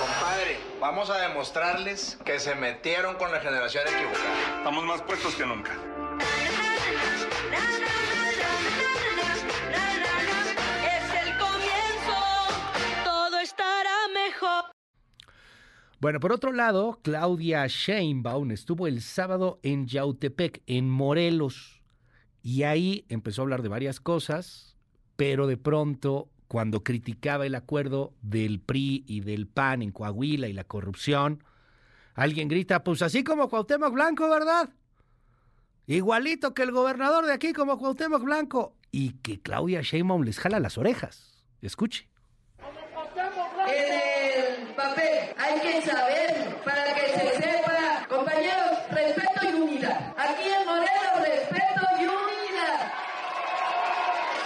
[0.00, 4.58] Compadre, vamos a demostrarles que se metieron con la generación equivocada.
[4.58, 5.95] Estamos más puestos que nunca.
[15.98, 21.82] Bueno, por otro lado, Claudia Sheinbaum estuvo el sábado en Yautepec, en Morelos,
[22.42, 24.76] y ahí empezó a hablar de varias cosas,
[25.16, 30.52] pero de pronto, cuando criticaba el acuerdo del PRI y del PAN en Coahuila y
[30.52, 31.42] la corrupción,
[32.14, 34.68] alguien grita, pues así como Cuauhtémoc Blanco, ¿verdad?
[35.86, 38.76] Igualito que el gobernador de aquí como Cuauhtémoc Blanco.
[38.92, 41.42] Y que Claudia Sheinbaum les jala las orejas.
[41.62, 42.08] Escuche.
[43.66, 44.05] En el
[44.76, 45.34] papel.
[45.36, 50.14] Hay que saber para que se sepa, compañeros, respeto y unidad.
[50.16, 52.92] Aquí en Morelos, respeto y unidad.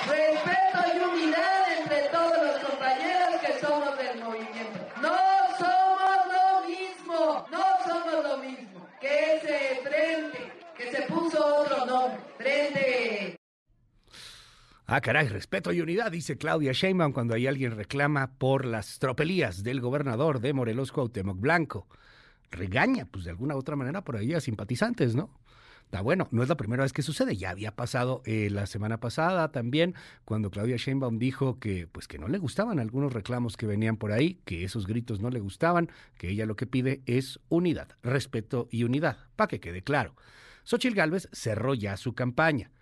[0.07, 4.79] Respeto y unidad entre todos los compañeros que somos del movimiento.
[5.03, 5.17] No
[5.59, 8.89] somos lo mismo, no somos lo mismo.
[9.01, 13.41] Que ese frente, que se puso otro nombre, frente
[14.93, 19.63] Ah, caray, respeto y unidad, dice Claudia Sheinbaum cuando hay alguien reclama por las tropelías
[19.63, 21.87] del gobernador de Morelos, Cuauhtémoc Blanco.
[22.51, 25.31] Regaña, pues de alguna u otra manera, por ahí a simpatizantes, ¿no?
[25.85, 28.99] Está bueno, no es la primera vez que sucede, ya había pasado eh, la semana
[28.99, 33.67] pasada también, cuando Claudia Sheinbaum dijo que, pues, que no le gustaban algunos reclamos que
[33.67, 35.89] venían por ahí, que esos gritos no le gustaban,
[36.19, 40.17] que ella lo que pide es unidad, respeto y unidad, para que quede claro.
[40.65, 42.73] Xochitl Gálvez cerró ya su campaña.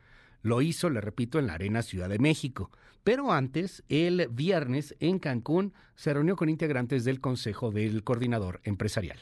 [0.43, 2.70] Lo hizo, le repito, en la Arena Ciudad de México.
[3.05, 9.18] Pero antes, el viernes en Cancún, se reunió con integrantes del Consejo del Coordinador Empresarial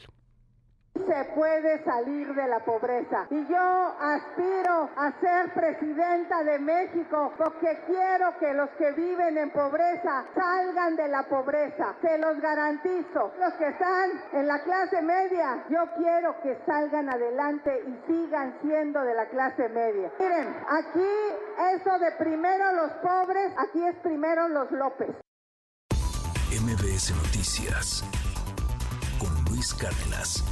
[1.37, 3.27] puede salir de la pobreza.
[3.29, 9.51] Y yo aspiro a ser presidenta de México porque quiero que los que viven en
[9.51, 11.93] pobreza salgan de la pobreza.
[12.01, 13.31] Se los garantizo.
[13.39, 19.03] Los que están en la clase media, yo quiero que salgan adelante y sigan siendo
[19.03, 20.11] de la clase media.
[20.19, 21.11] Miren, aquí
[21.75, 25.15] eso de primero los pobres, aquí es primero los López.
[26.49, 28.03] MBS Noticias
[29.19, 30.43] con Luis Cárdenas.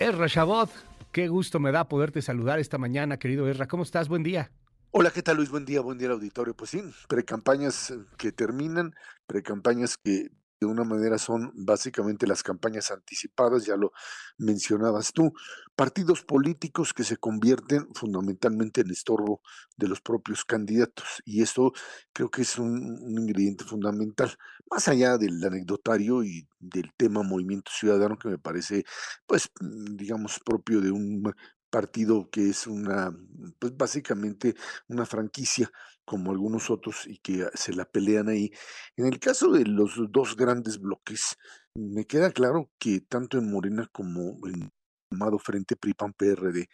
[0.00, 0.70] Erra Chabot,
[1.12, 3.68] qué gusto me da poderte saludar esta mañana, querido Erra.
[3.68, 4.08] ¿Cómo estás?
[4.08, 4.50] Buen día.
[4.92, 5.50] Hola, ¿qué tal Luis?
[5.50, 6.54] Buen día, buen día al auditorio.
[6.54, 8.94] Pues sí, precampañas que terminan,
[9.26, 10.30] precampañas que
[10.60, 13.92] de una manera son básicamente las campañas anticipadas, ya lo
[14.36, 15.32] mencionabas tú,
[15.74, 19.40] partidos políticos que se convierten fundamentalmente en estorbo
[19.78, 21.72] de los propios candidatos y esto
[22.12, 24.36] creo que es un, ingrediente fundamental,
[24.70, 28.84] más allá del anecdotario y del tema movimiento ciudadano que me parece
[29.26, 29.50] pues
[29.96, 31.22] digamos propio de un
[31.70, 33.16] partido que es una,
[33.58, 34.54] pues básicamente
[34.88, 35.70] una franquicia
[36.10, 38.50] como algunos otros y que se la pelean ahí.
[38.96, 41.36] En el caso de los dos grandes bloques,
[41.76, 44.72] me queda claro que tanto en Morena como en
[45.08, 46.68] llamado Frente PRI-PAN-PRD,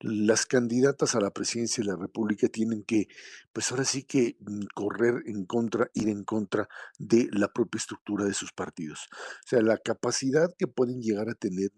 [0.00, 3.06] las candidatas a la presidencia de la República tienen que,
[3.52, 6.68] pues ahora sí que mm, correr en contra, ir en contra
[6.98, 9.06] de la propia estructura de sus partidos.
[9.12, 11.70] O sea, la capacidad que pueden llegar a tener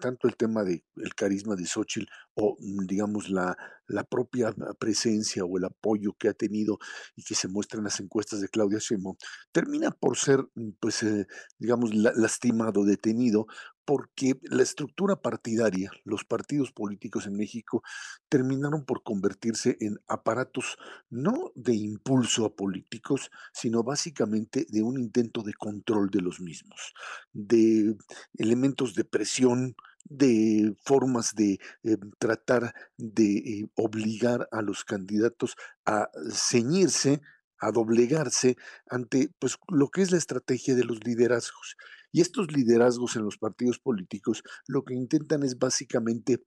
[0.00, 3.56] tanto el tema del el carisma de Xochitl o mm, digamos la,
[3.88, 6.78] la propia presencia o el apoyo que ha tenido
[7.14, 9.16] y que se muestra en las encuestas de Claudia Sheinbaum,
[9.52, 11.26] termina por ser, mm, pues, eh,
[11.58, 13.46] digamos, lastimado, detenido,
[13.86, 17.82] porque la estructura partidaria, los partidos políticos en México,
[18.28, 20.76] terminaron por convertirse en aparatos
[21.08, 26.92] no de impulso a políticos, sino básicamente de un intento de control de los mismos,
[27.32, 27.96] de
[28.34, 29.76] elementos de presión,
[30.08, 37.20] de formas de eh, tratar de eh, obligar a los candidatos a ceñirse,
[37.58, 38.56] a doblegarse
[38.88, 41.76] ante pues, lo que es la estrategia de los liderazgos.
[42.12, 46.42] Y estos liderazgos en los partidos políticos lo que intentan es básicamente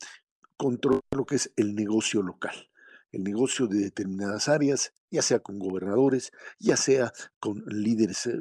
[0.57, 2.69] controlar lo que es el negocio local
[3.12, 8.39] el negocio de determinadas áreas, ya sea con gobernadores, ya sea con líderes eh,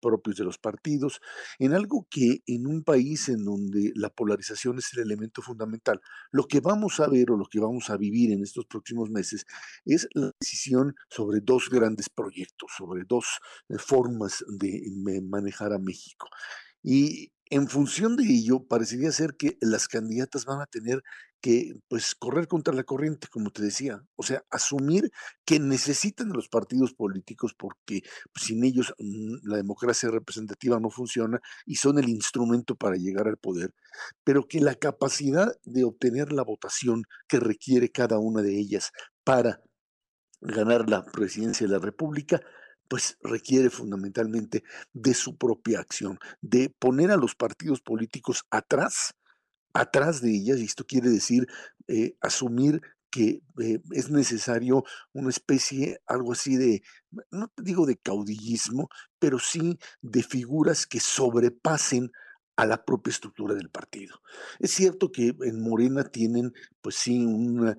[0.00, 1.20] propios de los partidos,
[1.58, 6.00] en algo que en un país en donde la polarización es el elemento fundamental,
[6.32, 9.44] lo que vamos a ver o lo que vamos a vivir en estos próximos meses
[9.84, 13.38] es la decisión sobre dos grandes proyectos, sobre dos
[13.68, 14.82] eh, formas de
[15.22, 16.28] manejar a México.
[16.82, 21.02] Y en función de ello, parecería ser que las candidatas van a tener
[21.40, 25.10] que pues correr contra la corriente, como te decía, o sea, asumir
[25.44, 28.02] que necesitan a los partidos políticos porque
[28.34, 33.36] sin ellos mm, la democracia representativa no funciona y son el instrumento para llegar al
[33.36, 33.74] poder,
[34.24, 38.90] pero que la capacidad de obtener la votación que requiere cada una de ellas
[39.24, 39.62] para
[40.40, 42.40] ganar la presidencia de la República
[42.88, 49.14] pues requiere fundamentalmente de su propia acción, de poner a los partidos políticos atrás,
[49.78, 51.46] atrás de ellas, y esto quiere decir
[51.86, 56.82] eh, asumir que eh, es necesario una especie, algo así de,
[57.30, 62.10] no digo de caudillismo, pero sí de figuras que sobrepasen
[62.56, 64.20] a la propia estructura del partido.
[64.58, 67.76] Es cierto que en Morena tienen, pues sí, una,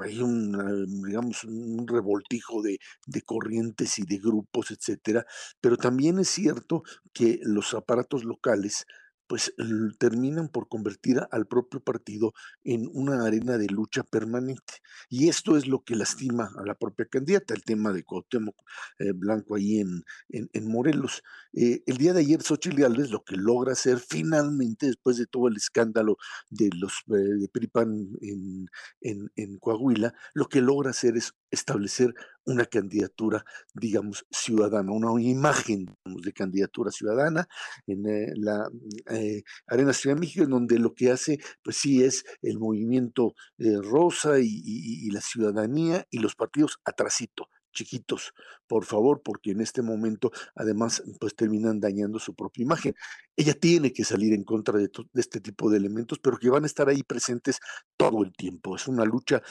[0.00, 5.26] hay un, digamos, un revoltijo de, de, corrientes y de grupos, etcétera,
[5.60, 8.86] pero también es cierto que los aparatos locales
[9.32, 9.50] pues
[9.96, 14.74] terminan por convertir al propio partido en una arena de lucha permanente.
[15.08, 18.54] Y esto es lo que lastima a la propia candidata, el tema de Cuauhtémoc
[18.98, 21.22] eh, Blanco ahí en, en, Morelos.
[21.54, 25.48] Eh, el día de ayer, Xochitl Gálvez lo que logra hacer finalmente, después de todo
[25.48, 26.18] el escándalo
[26.50, 28.66] de los eh, de Pripan en,
[29.00, 32.12] en, en Coahuila, lo que logra hacer es establecer
[32.44, 37.48] una candidatura, digamos, ciudadana, una imagen de candidatura ciudadana
[37.86, 38.68] en eh, la
[39.10, 43.34] eh, Arena Ciudad de México, en donde lo que hace, pues sí, es el movimiento
[43.58, 48.32] eh, rosa y, la ciudadanía y los partidos atrasito, chiquitos,
[48.66, 52.94] por favor, porque en este momento además pues terminan dañando su propia imagen.
[53.36, 56.64] Ella tiene que salir en contra de, de, este tipo de elementos, pero que van
[56.64, 57.58] a estar ahí presentes
[57.96, 58.76] todo el tiempo.
[58.76, 59.42] Es una lucha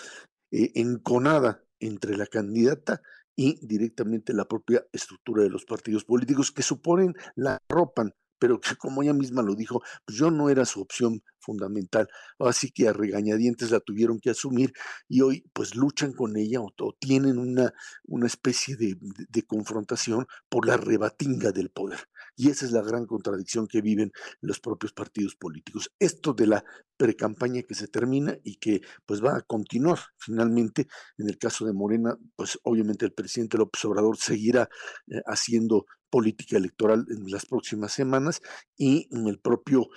[0.51, 3.01] enconada entre la candidata
[3.35, 8.75] y directamente la propia estructura de los partidos políticos que suponen la ropan, pero que
[8.75, 12.07] como ella misma lo dijo, pues yo no era su opción fundamental,
[12.39, 14.73] así que a regañadientes la tuvieron que asumir
[15.07, 17.73] y hoy pues luchan con ella o, tienen una,
[18.03, 18.97] una especie de,
[19.29, 21.99] de confrontación por la rebatinga del poder.
[22.35, 24.11] Y esa es la gran contradicción que viven
[24.41, 25.91] los propios partidos políticos.
[25.99, 26.63] Esto de la
[26.97, 30.87] precampaña que se termina y que pues va a continuar finalmente.
[31.17, 34.69] En el caso de Morena, pues obviamente el presidente López Obrador seguirá
[35.07, 38.41] eh, haciendo política electoral en las próximas semanas
[38.77, 39.87] y el propio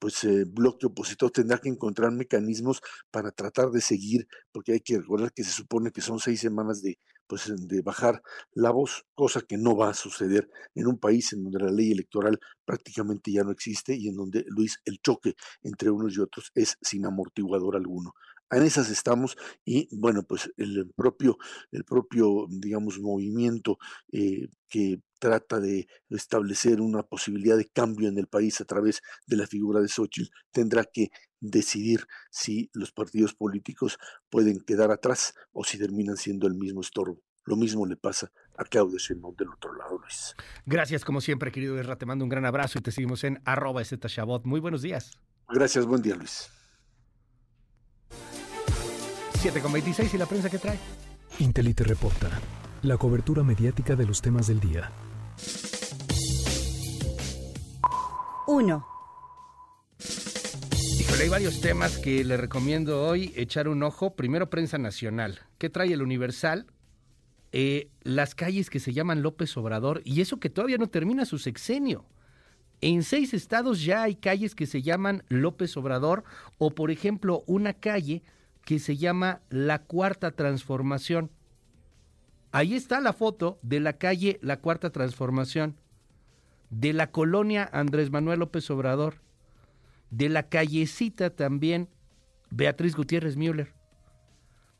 [0.00, 2.80] pues eh, bloque opositor tendrá que encontrar mecanismos
[3.10, 6.82] para tratar de seguir, porque hay que recordar que se supone que son seis semanas
[6.82, 6.98] de
[7.28, 8.22] pues de bajar
[8.52, 11.92] la voz, cosa que no va a suceder en un país en donde la ley
[11.92, 16.50] electoral prácticamente ya no existe y en donde, Luis, el choque entre unos y otros
[16.54, 18.14] es sin amortiguador alguno.
[18.50, 21.38] En esas estamos y bueno, pues el propio,
[21.70, 23.78] el propio digamos, movimiento
[24.12, 29.36] eh, que trata de establecer una posibilidad de cambio en el país a través de
[29.36, 31.10] la figura de Xochitl tendrá que
[31.40, 33.98] decidir si los partidos políticos
[34.30, 37.22] pueden quedar atrás o si terminan siendo el mismo estorbo.
[37.44, 40.34] Lo mismo le pasa a Claudio Sheinbaum del otro lado, Luis.
[40.66, 41.96] Gracias, como siempre, querido Erra.
[41.96, 43.82] Te mando un gran abrazo y te seguimos en arroba.
[44.44, 45.18] Muy buenos días.
[45.48, 46.50] Gracias, buen día, Luis.
[49.40, 50.78] 7 con 26 y la prensa que trae.
[51.38, 52.28] Intelite reporta
[52.82, 54.90] la cobertura mediática de los temas del día.
[58.46, 58.86] 1.
[60.98, 64.16] Híjole, hay varios temas que le recomiendo hoy echar un ojo.
[64.16, 65.40] Primero, prensa nacional.
[65.58, 66.66] ¿Qué trae el Universal?
[67.52, 71.38] Eh, las calles que se llaman López Obrador y eso que todavía no termina su
[71.38, 72.04] sexenio.
[72.80, 76.24] En seis estados ya hay calles que se llaman López Obrador
[76.58, 78.22] o, por ejemplo, una calle
[78.64, 81.30] que se llama La Cuarta Transformación.
[82.52, 85.76] Ahí está la foto de la calle La Cuarta Transformación,
[86.70, 89.22] de la colonia Andrés Manuel López Obrador,
[90.10, 91.88] de la callecita también
[92.50, 93.74] Beatriz Gutiérrez Müller.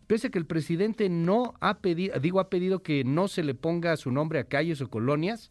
[0.07, 3.55] Pese a que el presidente no ha pedido, digo, ha pedido que no se le
[3.55, 5.51] ponga su nombre a calles o colonias,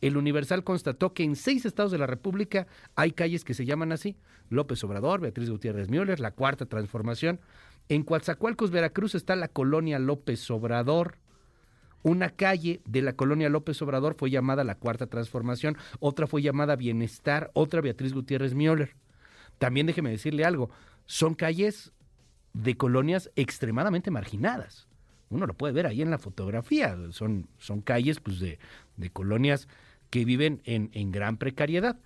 [0.00, 3.92] el Universal constató que en seis estados de la República hay calles que se llaman
[3.92, 4.16] así.
[4.48, 7.40] López Obrador, Beatriz Gutiérrez Müller, la Cuarta Transformación.
[7.88, 11.18] En Coatzacoalcos, Veracruz, está la colonia López Obrador.
[12.02, 16.76] Una calle de la colonia López Obrador fue llamada la Cuarta Transformación, otra fue llamada
[16.76, 18.94] Bienestar, otra Beatriz Gutiérrez Müller.
[19.58, 20.70] También déjeme decirle algo,
[21.06, 21.92] son calles
[22.52, 24.86] de colonias extremadamente marginadas.
[25.30, 28.58] Uno lo puede ver ahí en la fotografía, son, son calles pues, de,
[28.96, 29.66] de colonias
[30.10, 31.98] que viven en, en gran precariedad.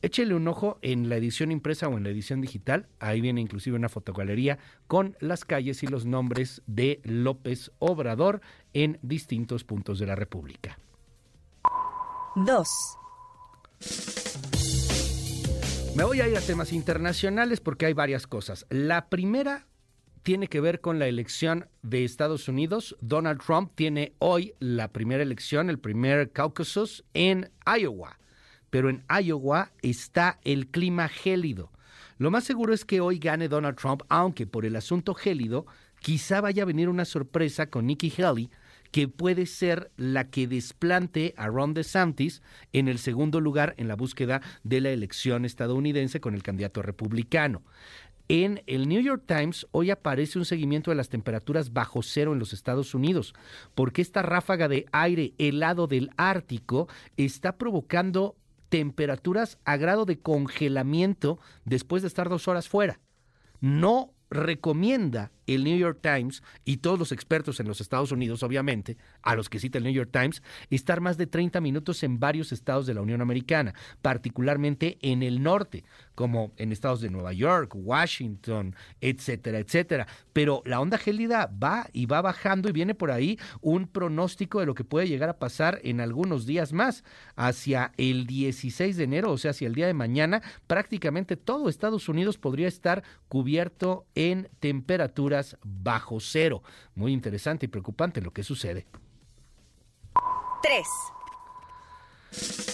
[0.00, 2.86] Échele un ojo en la edición impresa o en la edición digital.
[3.00, 8.40] Ahí viene inclusive una fotogalería con las calles y los nombres de López Obrador
[8.74, 10.78] en distintos puntos de la República.
[12.36, 12.68] 2.
[15.96, 18.66] Me voy a ir a temas internacionales porque hay varias cosas.
[18.70, 19.66] La primera
[20.22, 22.96] tiene que ver con la elección de Estados Unidos.
[23.00, 28.18] Donald Trump tiene hoy la primera elección, el primer caucus en Iowa
[28.70, 31.72] pero en Iowa está el clima gélido.
[32.18, 35.66] Lo más seguro es que hoy gane Donald Trump, aunque por el asunto gélido
[36.00, 38.50] quizá vaya a venir una sorpresa con Nikki Haley,
[38.90, 42.42] que puede ser la que desplante a Ron DeSantis
[42.72, 47.62] en el segundo lugar en la búsqueda de la elección estadounidense con el candidato republicano.
[48.28, 52.38] En el New York Times hoy aparece un seguimiento de las temperaturas bajo cero en
[52.38, 53.34] los Estados Unidos,
[53.74, 58.36] porque esta ráfaga de aire helado del Ártico está provocando
[58.68, 63.00] temperaturas a grado de congelamiento después de estar dos horas fuera.
[63.62, 68.96] No recomienda el New York Times y todos los expertos en los Estados Unidos, obviamente,
[69.22, 72.52] a los que cita el New York Times, estar más de 30 minutos en varios
[72.52, 75.84] estados de la Unión Americana, particularmente en el norte,
[76.14, 80.06] como en estados de Nueva York, Washington, etcétera, etcétera.
[80.32, 84.66] Pero la onda gélida va y va bajando y viene por ahí un pronóstico de
[84.66, 87.04] lo que puede llegar a pasar en algunos días más.
[87.36, 92.08] Hacia el 16 de enero, o sea, hacia el día de mañana, prácticamente todo Estados
[92.08, 96.62] Unidos podría estar cubierto en temperatura bajo cero.
[96.94, 98.86] Muy interesante y preocupante lo que sucede.
[100.62, 100.86] 3.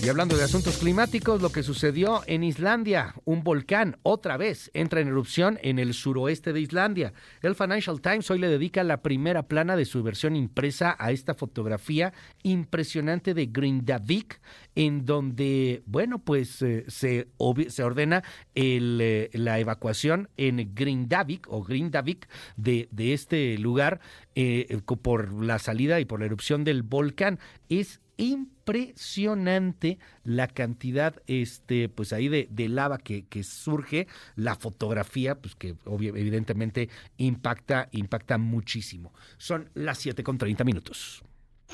[0.03, 5.01] Y hablando de asuntos climáticos, lo que sucedió en Islandia, un volcán otra vez entra
[5.01, 7.15] en erupción en el suroeste de Islandia.
[7.41, 11.35] El Financial Times hoy le dedica la primera plana de su versión impresa a esta
[11.35, 12.13] fotografía
[12.43, 14.41] impresionante de Grindavik,
[14.75, 18.25] en donde, bueno, pues eh, se, ordena
[18.55, 24.01] eh, la evacuación en Grindavik o Grindavik de, de este lugar
[24.35, 27.39] eh, por la salida y por la erupción del volcán.
[27.69, 34.07] Es impresionante la cantidad este pues ahí de, lava que, que, surge.
[34.37, 39.13] La fotografía pues que evidentemente impacta impacta muchísimo.
[39.37, 41.23] Son las 7 con 30 minutos.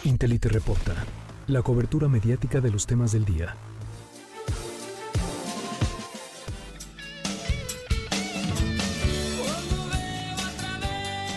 [0.05, 0.95] Intelite reporta
[1.47, 3.57] la cobertura mediática de los temas del día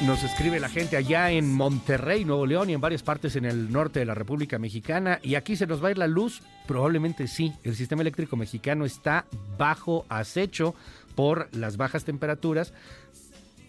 [0.05, 3.71] Nos escribe la gente allá en Monterrey, Nuevo León y en varias partes en el
[3.71, 5.19] norte de la República Mexicana.
[5.23, 6.41] Y aquí se nos va a ir la luz.
[6.67, 7.53] Probablemente sí.
[7.63, 9.25] El sistema eléctrico mexicano está
[9.57, 10.75] bajo acecho
[11.15, 12.73] por las bajas temperaturas.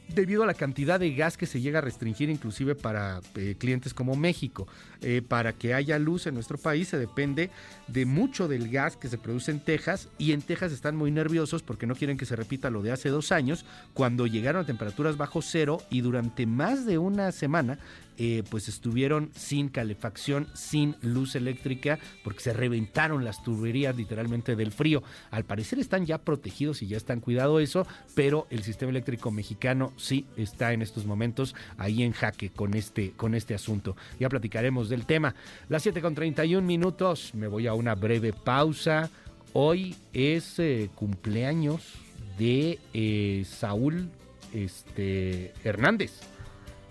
[0.08, 3.94] Debido a la cantidad de gas que se llega a restringir inclusive para eh, clientes
[3.94, 4.66] como México.
[5.00, 7.50] Eh, para que haya luz en nuestro país se depende
[7.88, 11.62] de mucho del gas que se produce en Texas y en Texas están muy nerviosos
[11.62, 15.16] porque no quieren que se repita lo de hace dos años cuando llegaron a temperaturas
[15.16, 17.78] bajo cero y durante más de una semana
[18.16, 24.70] eh, pues estuvieron sin calefacción, sin luz eléctrica, porque se reventaron las tuberías literalmente del
[24.70, 25.02] frío.
[25.30, 29.92] Al parecer están ya protegidos y ya están cuidado eso, pero el sistema eléctrico mexicano
[29.96, 33.96] sí está en estos momentos ahí en jaque con este, con este asunto.
[34.20, 35.34] Ya platicaremos del tema.
[35.68, 39.10] Las 7 con 31 minutos, me voy a una breve pausa.
[39.52, 41.94] Hoy es eh, cumpleaños
[42.38, 44.08] de eh, Saúl
[44.52, 46.33] este, Hernández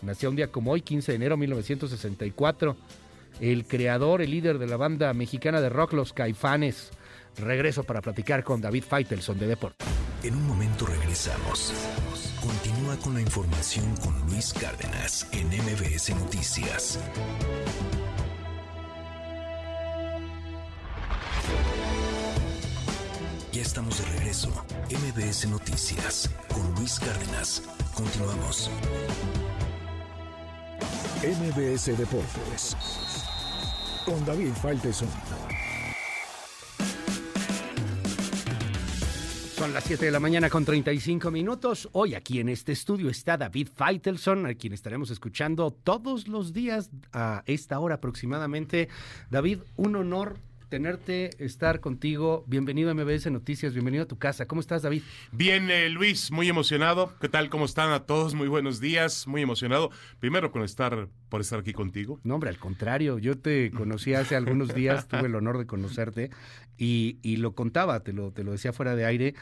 [0.04, 2.76] Nació un día como hoy, 15 de enero de 1964.
[3.40, 6.92] El creador, el líder de la banda mexicana de rock Los Caifanes.
[7.38, 9.84] Regreso para platicar con David Feitelson de Deporte.
[10.24, 11.74] En un momento regresamos.
[12.42, 17.00] Continúa con la información con Luis Cárdenas en MBS Noticias.
[23.52, 24.50] Ya estamos de regreso.
[24.90, 27.64] MBS Noticias con Luis Cárdenas.
[27.94, 28.70] Continuamos.
[31.24, 32.76] MBS Deportes
[34.06, 35.08] con David Faitelson.
[39.56, 41.88] Son las 7 de la mañana con 35 minutos.
[41.94, 46.90] Hoy aquí en este estudio está David Feitelson, a quien estaremos escuchando todos los días
[47.14, 48.90] a esta hora aproximadamente.
[49.30, 50.40] David, un honor
[50.74, 52.44] tenerte, estar contigo.
[52.48, 54.48] Bienvenido a MBS Noticias, bienvenido a tu casa.
[54.48, 55.04] ¿Cómo estás, David?
[55.32, 57.14] Bien, eh, Luis, muy emocionado.
[57.22, 57.52] ¿Qué tal?
[57.52, 58.34] ¿Cómo están a todos?
[58.34, 59.92] Muy buenos días, muy emocionado.
[60.20, 62.20] Primero con estar por estar aquí contigo.
[62.24, 66.32] No, hombre, al contrario, yo te conocí hace algunos días, tuve el honor de conocerte
[66.76, 69.36] y, y lo contaba, te lo, te lo decía fuera de aire.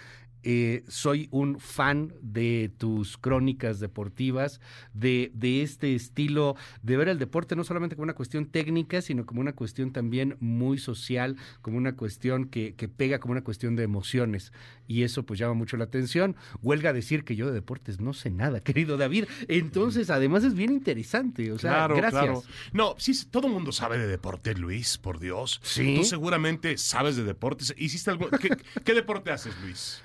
[0.43, 4.59] Eh, soy un fan de tus crónicas deportivas,
[4.93, 9.25] de, de, este estilo de ver el deporte no solamente como una cuestión técnica, sino
[9.25, 13.75] como una cuestión también muy social, como una cuestión que, que pega como una cuestión
[13.75, 14.51] de emociones.
[14.87, 16.35] Y eso pues llama mucho la atención.
[16.61, 19.25] Huelga decir que yo de deportes no sé nada, querido David.
[19.47, 21.51] Entonces, además es bien interesante.
[21.51, 22.43] O sea, gracias.
[22.73, 25.61] No, sí, todo el mundo sabe de deporte, Luis, por Dios.
[25.63, 25.95] Sí.
[25.97, 27.73] Tú seguramente sabes de deportes.
[27.77, 28.29] ¿Hiciste algo?
[28.29, 28.49] ¿Qué,
[28.83, 30.01] ¿qué deporte haces, Luis?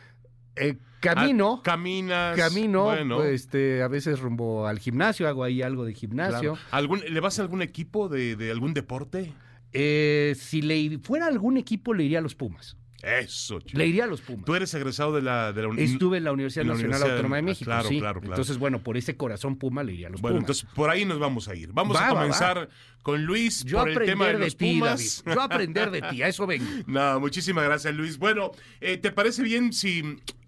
[0.56, 1.58] Eh, camino.
[1.58, 2.36] Ah, caminas.
[2.36, 3.22] Camino.
[3.22, 6.56] este, a veces rumbo al gimnasio, hago ahí algo de gimnasio.
[6.70, 9.32] ¿Algún, ¿Le vas a algún equipo de, de algún deporte?
[9.72, 12.76] Eh, si le fuera algún equipo, le iría a los Pumas.
[13.02, 13.78] Eso, chico.
[13.78, 14.44] Le iría a los Pumas.
[14.46, 17.66] Tú eres egresado de la, de la Estuve en la Universidad Nacional Autónoma de México.
[17.66, 17.98] Claro, sí.
[17.98, 18.34] claro, claro.
[18.34, 20.44] Entonces, bueno, por ese corazón Puma le iría a los bueno, Pumas.
[20.44, 21.72] entonces por ahí nos vamos a ir.
[21.72, 22.68] Vamos a comenzar
[23.02, 25.22] con Luis Yo por el tema de, de los ti, Pumas.
[25.24, 25.36] David.
[25.36, 26.64] Yo aprender de ti, a eso vengo.
[26.86, 28.18] no, muchísimas gracias, Luis.
[28.18, 28.50] Bueno,
[28.80, 30.02] eh, ¿te parece bien si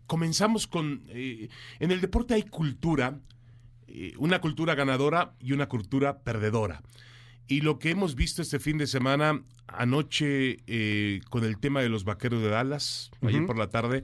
[0.09, 1.05] comenzamos con...
[1.11, 1.49] Eh,
[1.79, 3.21] en el deporte hay cultura,
[3.87, 6.83] eh, una cultura ganadora y una cultura perdedora.
[7.47, 11.91] Y lo que hemos visto este fin de semana, anoche eh, con el tema de
[11.91, 13.47] los vaqueros de Dallas, ayer Ujú.
[13.47, 14.03] por la tarde,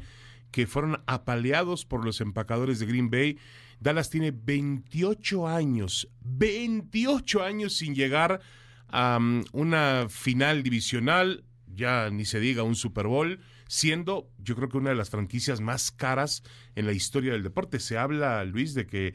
[0.52, 3.38] que fueron apaleados por los empacadores de Green Bay.
[3.80, 8.40] Dallas tiene 28 años, 28 años sin llegar
[8.88, 14.68] a um, una final divisional, ya ni se diga un Super Bowl, siendo yo creo
[14.68, 16.42] que una de las franquicias más caras
[16.74, 17.80] en la historia del deporte.
[17.80, 19.14] Se habla, Luis, de que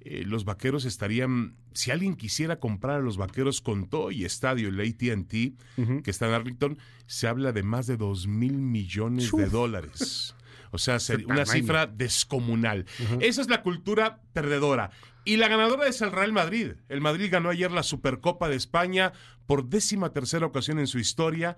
[0.00, 4.68] eh, los vaqueros estarían, si alguien quisiera comprar a los vaqueros con todo y estadio,
[4.68, 9.48] el ATT, que está en Arlington, se habla de más de 2 mil millones de
[9.52, 10.34] dólares.
[10.70, 12.84] O sea, ser- Ese una cifra descomunal.
[13.20, 14.90] Esa es la cultura perdedora.
[15.24, 16.72] Y la ganadora es el Real Madrid.
[16.90, 19.12] El Madrid ganó ayer la Supercopa de España
[19.46, 21.56] por décima tercera ocasión en su historia.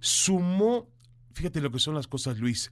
[0.00, 0.88] Sumó,
[1.32, 2.70] fíjate lo que son las cosas, Luis.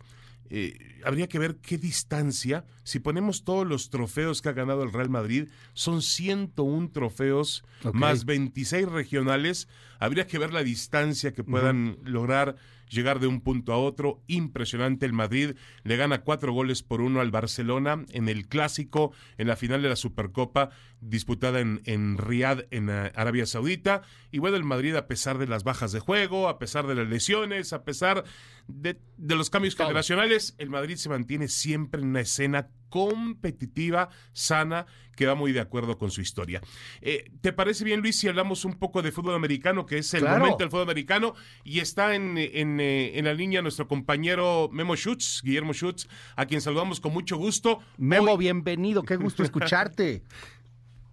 [0.53, 4.93] Eh, habría que ver qué distancia, si ponemos todos los trofeos que ha ganado el
[4.93, 9.69] Real Madrid, son 101 trofeos más 26 regionales,
[10.01, 12.57] habría que ver la distancia que puedan lograr
[12.91, 14.21] llegar de un punto a otro.
[14.27, 15.55] Impresionante, el Madrid.
[15.85, 19.89] Le gana cuatro goles por uno al Barcelona en el clásico, en la final de
[19.89, 20.71] la Supercopa,
[21.01, 24.03] disputada en, en Riad, en eh, Arabia Saudita.
[24.31, 27.09] Y bueno, el Madrid, a pesar de las bajas de juego, a pesar de las
[27.09, 28.25] lesiones, a pesar
[28.69, 34.87] de, de los cambios generacionales, el Madrid se mantiene siempre en una escena competitiva, sana,
[35.17, 36.61] que va muy de acuerdo con su historia.
[37.01, 40.21] Eh, ¿Te parece bien, Luis, si hablamos un poco de fútbol americano, que es el
[40.21, 40.41] Claro.
[40.41, 41.35] momento del fútbol americano?
[41.63, 46.47] Y está en, en, eh, en la línea nuestro compañero Memo Schutz, Guillermo Schutz, a
[46.47, 47.81] quien saludamos con mucho gusto.
[47.97, 50.23] Memo, bienvenido, qué gusto escucharte.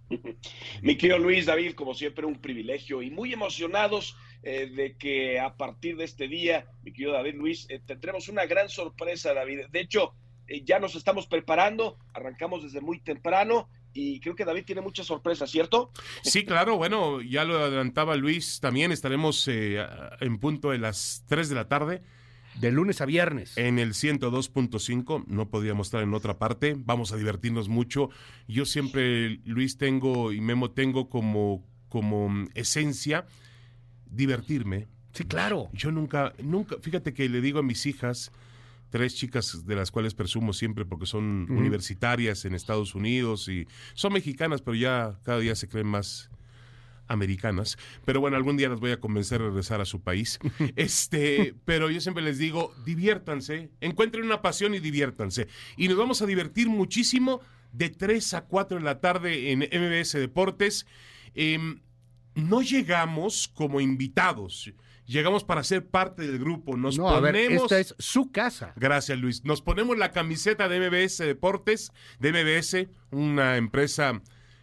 [0.82, 5.56] Mi querido Luis David, como siempre, un privilegio y muy emocionados eh, de que a
[5.56, 9.66] partir de este día, mi querido David Luis, eh, tendremos una gran sorpresa, David.
[9.70, 10.14] De hecho,
[10.46, 15.06] eh, ya nos estamos preparando, arrancamos desde muy temprano y creo que David tiene muchas
[15.06, 15.90] sorpresas, ¿cierto?
[16.22, 21.54] Sí, claro, bueno, ya lo adelantaba Luis, también estaremos en punto de las 3 de
[21.54, 22.02] la tarde.
[22.60, 23.56] De lunes a viernes.
[23.56, 28.10] En el 102.5, no podíamos estar en otra parte, vamos a divertirnos mucho.
[28.48, 33.26] Yo siempre, Luis, tengo y Memo tengo como, como mm, esencia
[34.10, 34.88] divertirme.
[35.12, 35.68] Sí, claro.
[35.72, 38.32] Yo nunca, nunca, fíjate que le digo a mis hijas,
[38.90, 44.12] tres chicas de las cuales presumo siempre porque son universitarias en Estados Unidos y son
[44.12, 46.30] mexicanas, pero ya cada día se creen más
[47.08, 47.76] americanas.
[48.04, 50.38] Pero bueno, algún día las voy a convencer de regresar a su país.
[50.76, 55.48] Este, pero yo siempre les digo, diviértanse, encuentren una pasión y diviértanse.
[55.76, 57.40] Y nos vamos a divertir muchísimo
[57.72, 60.86] de 3 a 4 de la tarde en MBS Deportes.
[61.34, 61.80] Em,
[62.34, 64.72] no llegamos como invitados.
[65.06, 66.76] Llegamos para ser parte del grupo.
[66.76, 67.62] Nos No, a ver, ponemos.
[67.62, 68.74] esta es su casa.
[68.76, 69.42] Gracias, Luis.
[69.44, 74.20] Nos ponemos la camiseta de MBS Deportes, de MBS, una empresa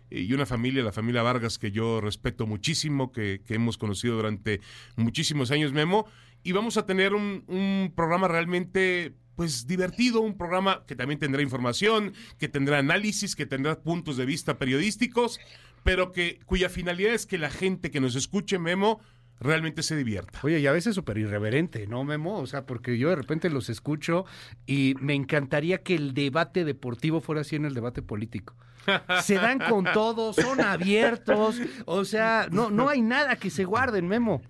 [0.10, 4.62] y una familia, la familia Vargas, que yo respeto muchísimo, que, que hemos conocido durante
[4.96, 6.08] muchísimos años, Memo.
[6.44, 11.42] Y vamos a tener un, un programa realmente pues divertido, un programa que también tendrá
[11.42, 15.40] información, que tendrá análisis, que tendrá puntos de vista periodísticos,
[15.84, 19.02] pero que cuya finalidad es que la gente que nos escuche, Memo,
[19.40, 20.40] realmente se divierta.
[20.44, 22.40] Oye, y a veces súper irreverente, ¿no, Memo?
[22.40, 24.26] O sea, porque yo de repente los escucho
[24.66, 28.56] y me encantaría que el debate deportivo fuera así en el debate político.
[29.22, 34.08] Se dan con todo, son abiertos, o sea, no, no hay nada que se guarden,
[34.08, 34.42] Memo.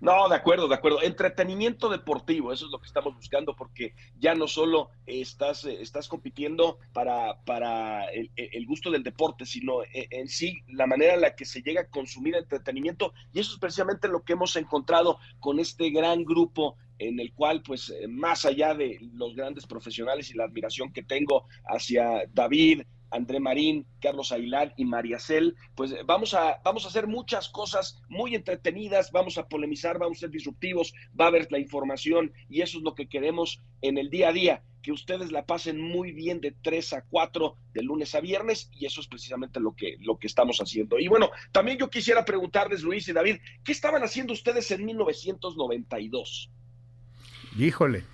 [0.00, 1.02] No, de acuerdo, de acuerdo.
[1.02, 6.08] Entretenimiento deportivo, eso es lo que estamos buscando, porque ya no solo estás, eh, estás
[6.08, 11.20] compitiendo para, para el, el gusto del deporte, sino en, en sí la manera en
[11.20, 13.12] la que se llega a consumir entretenimiento.
[13.34, 17.62] Y eso es precisamente lo que hemos encontrado con este gran grupo en el cual,
[17.62, 22.82] pues, eh, más allá de los grandes profesionales y la admiración que tengo hacia David,
[23.10, 28.00] André Marín, Carlos Aguilar y María Cel, pues vamos a, vamos a hacer muchas cosas
[28.08, 32.62] muy entretenidas, vamos a polemizar, vamos a ser disruptivos, va a haber la información y
[32.62, 36.12] eso es lo que queremos en el día a día, que ustedes la pasen muy
[36.12, 39.96] bien de 3 a 4 de lunes a viernes y eso es precisamente lo que,
[40.00, 40.98] lo que estamos haciendo.
[40.98, 46.50] Y bueno, también yo quisiera preguntarles, Luis y David, ¿qué estaban haciendo ustedes en 1992?
[47.58, 48.04] Híjole.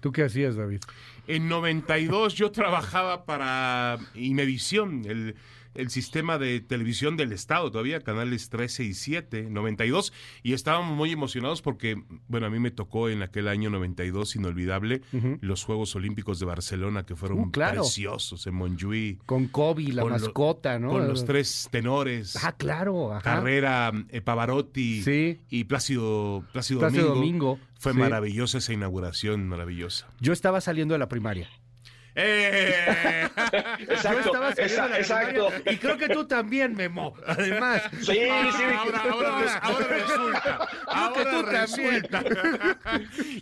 [0.00, 0.80] ¿Tú qué hacías, David?
[1.28, 5.34] En 92 yo trabajaba para Imevisión, el,
[5.76, 10.12] el sistema de televisión del Estado, todavía canales 13 y 7, 92,
[10.42, 15.02] y estábamos muy emocionados porque, bueno, a mí me tocó en aquel año 92, inolvidable,
[15.12, 15.38] Ujú.
[15.40, 17.82] los Juegos Olímpicos de Barcelona que fueron Uh, claro.
[17.82, 19.18] preciosos en Montjuïc.
[19.26, 20.88] Con Kobe, la Con lo- mascota, ¿no?
[20.90, 22.36] Con los tres tenores.
[22.44, 23.12] Ah, claro.
[23.12, 23.22] Ajá.
[23.22, 25.02] Carrera, eh, Pavarotti
[25.50, 27.16] y Plácido, Plácido, Plácido Domingo.
[27.16, 27.98] Domingo, Fue sí.
[27.98, 30.08] maravillosa esa inauguración, maravillosa.
[30.20, 31.48] Yo estaba saliendo de la primaria.
[32.18, 33.28] ¡Eh!
[33.86, 35.46] Yo estaba saliendo esa- de la exacto.
[35.48, 37.14] primaria, Y creo que tú también, Memo.
[37.26, 37.82] Además.
[38.00, 38.20] Sí, sí.
[38.28, 40.68] Ahora, ahora, ahora resulta.
[40.86, 42.02] Ahora tú también.
[42.02, 42.24] resulta.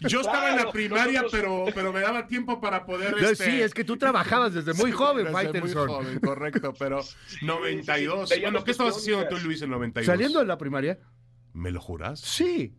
[0.09, 3.13] Yo estaba en la primaria, nosotros- pero, pero me daba tiempo para poder.
[3.13, 6.75] No, este, Sí, es que tú trabajabas desde muy Sí, joven, desde muy joven, correcto,
[6.79, 7.01] pero
[7.43, 8.31] 92.
[8.31, 9.39] Veíamos Bueno, ¿qué estabas haciendo tú.
[9.39, 10.07] Luis, en 92?
[10.07, 10.99] ¿Saliendo de la primaria?
[11.53, 12.19] ¿Me lo juras?
[12.21, 12.75] Sí.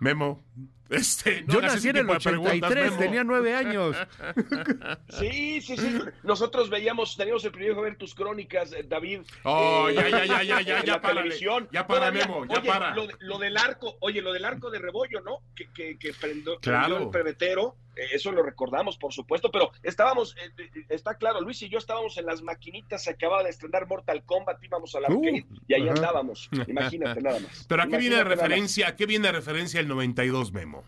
[0.00, 0.44] Memo.
[0.88, 2.96] Este, no Yo nací en el tipo de preguntas, 83, Memo.
[3.02, 3.96] tenía nueve años.
[5.08, 5.98] Sí, sí, sí.
[6.22, 9.20] Nosotros veíamos, teníamos el privilegio de ver tus crónicas, eh, David.
[9.44, 12.94] Oh, eh, ya, ya, ya, ya, ya, en ya, para, Todavía, Memo, ya oye, para.
[12.94, 15.38] Lo, de- lo del arco, oye, lo del arco de rebollo, ¿no?
[15.54, 16.86] Que, que, que prendió, Claro.
[16.86, 17.76] prendió el pebetero.
[17.96, 21.78] Eh, eso lo recordamos, por supuesto, pero estábamos, eh, eh, está claro, Luis y yo
[21.78, 25.74] estábamos en las maquinitas, se acababa de estrenar Mortal Kombat, íbamos al Uh, arcade y
[25.74, 26.48] ahí andábamos.
[26.68, 27.66] Imagínate nada más.
[27.68, 28.88] Pero ¿a qué viene de referencia?
[28.88, 30.84] ¿A qué viene de referencia el 92, Memo?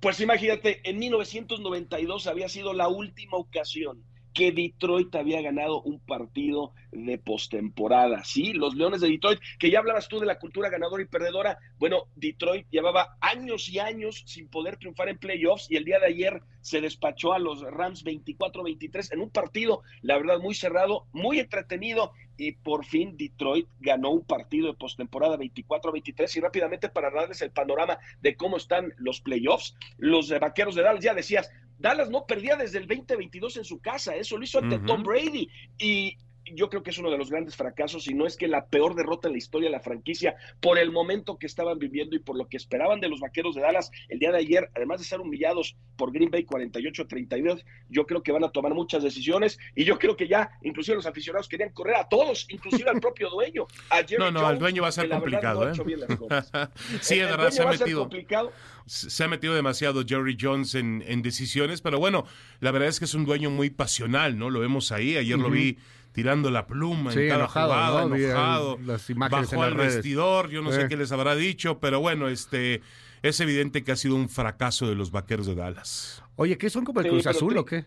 [0.00, 4.04] Pues imagínate, en 1992 había sido la última ocasión
[4.38, 8.22] que Detroit había ganado un partido de postemporada.
[8.22, 11.58] Sí, los Leones de Detroit, que ya hablabas tú de la cultura ganadora y perdedora.
[11.76, 16.06] Bueno, Detroit llevaba años y años sin poder triunfar en playoffs y el día de
[16.06, 21.40] ayer se despachó a los Rams 24-23 en un partido, la verdad, muy cerrado, muy
[21.40, 27.42] entretenido y por fin Detroit ganó un partido de postemporada 24-23 y rápidamente para darles
[27.42, 32.26] el panorama de cómo están los playoffs, los vaqueros de Dallas, ya decías, Dallas no
[32.26, 34.78] perdía desde el 2022 en su casa, eso lo hizo ante.
[34.80, 35.48] Tom Brady
[35.78, 36.16] y,
[36.54, 38.94] yo creo que es uno de los grandes fracasos, y no es que la peor
[38.94, 42.36] derrota en la historia de la franquicia, por el momento que estaban viviendo y por
[42.36, 45.20] lo que esperaban de los vaqueros de Dallas el día de ayer, además de ser
[45.20, 49.98] humillados por Green Bay 48-32, yo creo que van a tomar muchas decisiones, y yo
[49.98, 53.66] creo que ya, inclusive los aficionados querían correr a todos, inclusive al propio dueño.
[53.90, 56.42] A Jerry No, no, Jones, al dueño va a ser verdad complicado, no ¿eh?
[57.00, 58.00] sí, El- el verdad se ha metido.
[58.00, 58.52] complicado.
[58.86, 62.24] Se ha metido demasiado Jerry Jones en, en decisiones, pero bueno,
[62.60, 64.48] la verdad es que es un dueño muy pasional, ¿no?
[64.48, 65.76] Lo vemos ahí, ayer lo vi
[66.22, 69.72] tirando la pluma Sí, en cada enojado, jugada, eh, enojado, las imágenes en bajó las
[69.72, 69.94] al redes.
[69.94, 70.80] vestidor, yo no Eh.
[70.82, 72.82] sé qué les habrá dicho, pero bueno, este
[73.22, 76.24] es evidente que ha sido un fracaso de los vaqueros de Dallas.
[76.40, 77.84] Oye, ¿qué son como el Sí, Cruz Azul tri- o qué?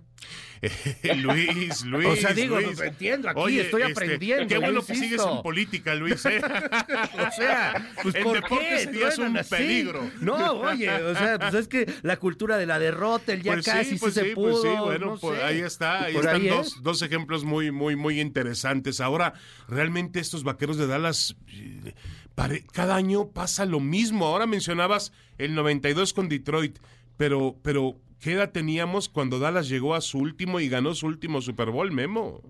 [1.15, 2.05] Luis, Luis.
[2.11, 2.77] O sea, digo, Luis.
[2.77, 6.25] no entiendo aquí, Oye, estoy este, aprendiendo, Qué bueno Luis, que sigues en política, Luis.
[6.25, 6.41] ¿eh?
[7.27, 9.49] O sea, pues ¿por deporte Truenan un así?
[9.55, 10.11] peligro.
[10.19, 13.65] No, oye, o sea, pues es que la cultura de la derrota, el ya Pues
[13.65, 14.61] casi sí, pues sí se pudo.
[14.61, 15.43] pues sí, bueno, no pues sé.
[15.45, 16.83] ahí está, ahí Por están ahí dos, es.
[16.83, 18.99] dos ejemplos muy, muy, muy interesantes.
[18.99, 19.33] Ahora,
[19.69, 21.93] realmente estos vaqueros de Dallas, eh,
[22.35, 24.25] pare- cada año pasa lo mismo.
[24.27, 26.77] Ahora mencionabas el 92 con Detroit,
[27.17, 31.41] pero, pero ¿qué edad teníamos cuando Dallas llegó a su último y ganó su último
[31.41, 32.41] Super Bowl, Memo?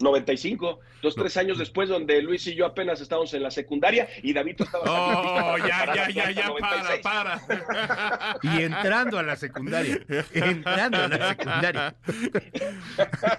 [0.00, 4.32] 95, dos, tres años después, donde Luis y yo apenas estábamos en la secundaria y
[4.32, 4.84] David estaba.
[4.86, 8.38] Oh, ya, ya, ya, ya, para, para, para.
[8.42, 10.00] Y entrando a la secundaria.
[10.32, 11.96] Entrando a la secundaria.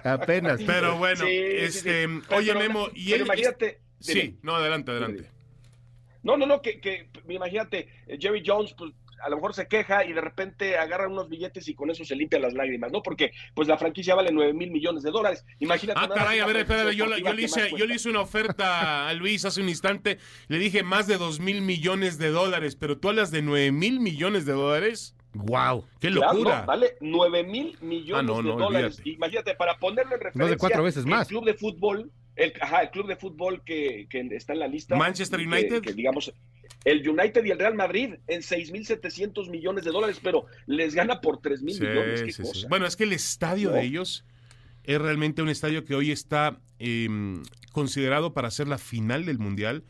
[0.02, 0.60] Apenas.
[0.66, 1.88] Pero bueno, Sí, sí, sí.
[1.88, 3.26] este, oye pero- Memo, y pero él...
[3.30, 4.34] imagínate- Sí, dime.
[4.42, 5.30] no, adelante, adelante.
[6.22, 10.04] No, no, no, que, que imagínate, eh, Jerry Jones, pues a lo mejor se queja
[10.04, 13.02] y de repente agarra unos billetes y con eso se limpian las lágrimas, ¿no?
[13.02, 15.44] Porque pues la franquicia vale 9 mil millones de dólares.
[15.60, 16.00] Imagínate.
[16.02, 19.12] Ah, caray, a ver, franquicia yo, yo le hice, yo le hice una oferta a
[19.14, 20.18] Luis hace un instante,
[20.48, 24.00] le dije más de dos mil millones de dólares, pero tú hablas de nueve mil
[24.00, 25.14] millones de dólares.
[25.34, 25.84] ¡Wow!
[26.00, 26.60] ¡Qué Claro, locura!
[26.60, 28.94] no, vale 9 mil millones Ah, no, no, de dólares.
[28.98, 29.10] olvídate.
[29.10, 30.50] Imagínate, para ponerlo en referencia.
[30.50, 31.22] De cuatro veces más.
[31.22, 34.66] El club de fútbol, el, ajá, el club de fútbol que, que está en la
[34.66, 34.96] lista.
[34.96, 35.82] Manchester que- United.
[35.82, 36.32] que digamos,
[36.86, 41.40] el United y el Real Madrid en 6.700 millones de dólares, pero les gana por
[41.40, 42.22] 3 mil Sí, millones.
[42.22, 42.54] ¿Qué sí, cosa?
[42.60, 42.66] sí.
[42.68, 43.74] Bueno, es que el estadio No.
[43.76, 44.24] de ellos
[44.84, 47.08] es realmente un estadio que hoy está eh,
[47.72, 49.82] considerado para ser la final del Mundial.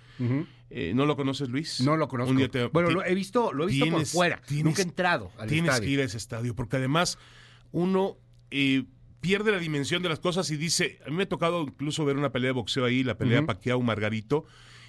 [0.70, 1.80] Eh, ¿No lo conoces, Luis?
[1.82, 2.30] No lo conozco.
[2.30, 4.40] Un día te- bueno, lo he visto, lo he visto por fuera.
[4.46, 5.86] tienes- Nunca he entrado al Tienes estadio.
[5.86, 7.18] que ir a ese estadio, porque además
[7.72, 8.16] uno
[8.50, 8.84] eh,
[9.20, 12.16] pierde la dimensión de las cosas y dice, a mí me ha tocado incluso ver
[12.16, 13.46] una pelea de boxeo ahí, la pelea Ujú.
[13.48, 14.44] Pacquiao Margarito,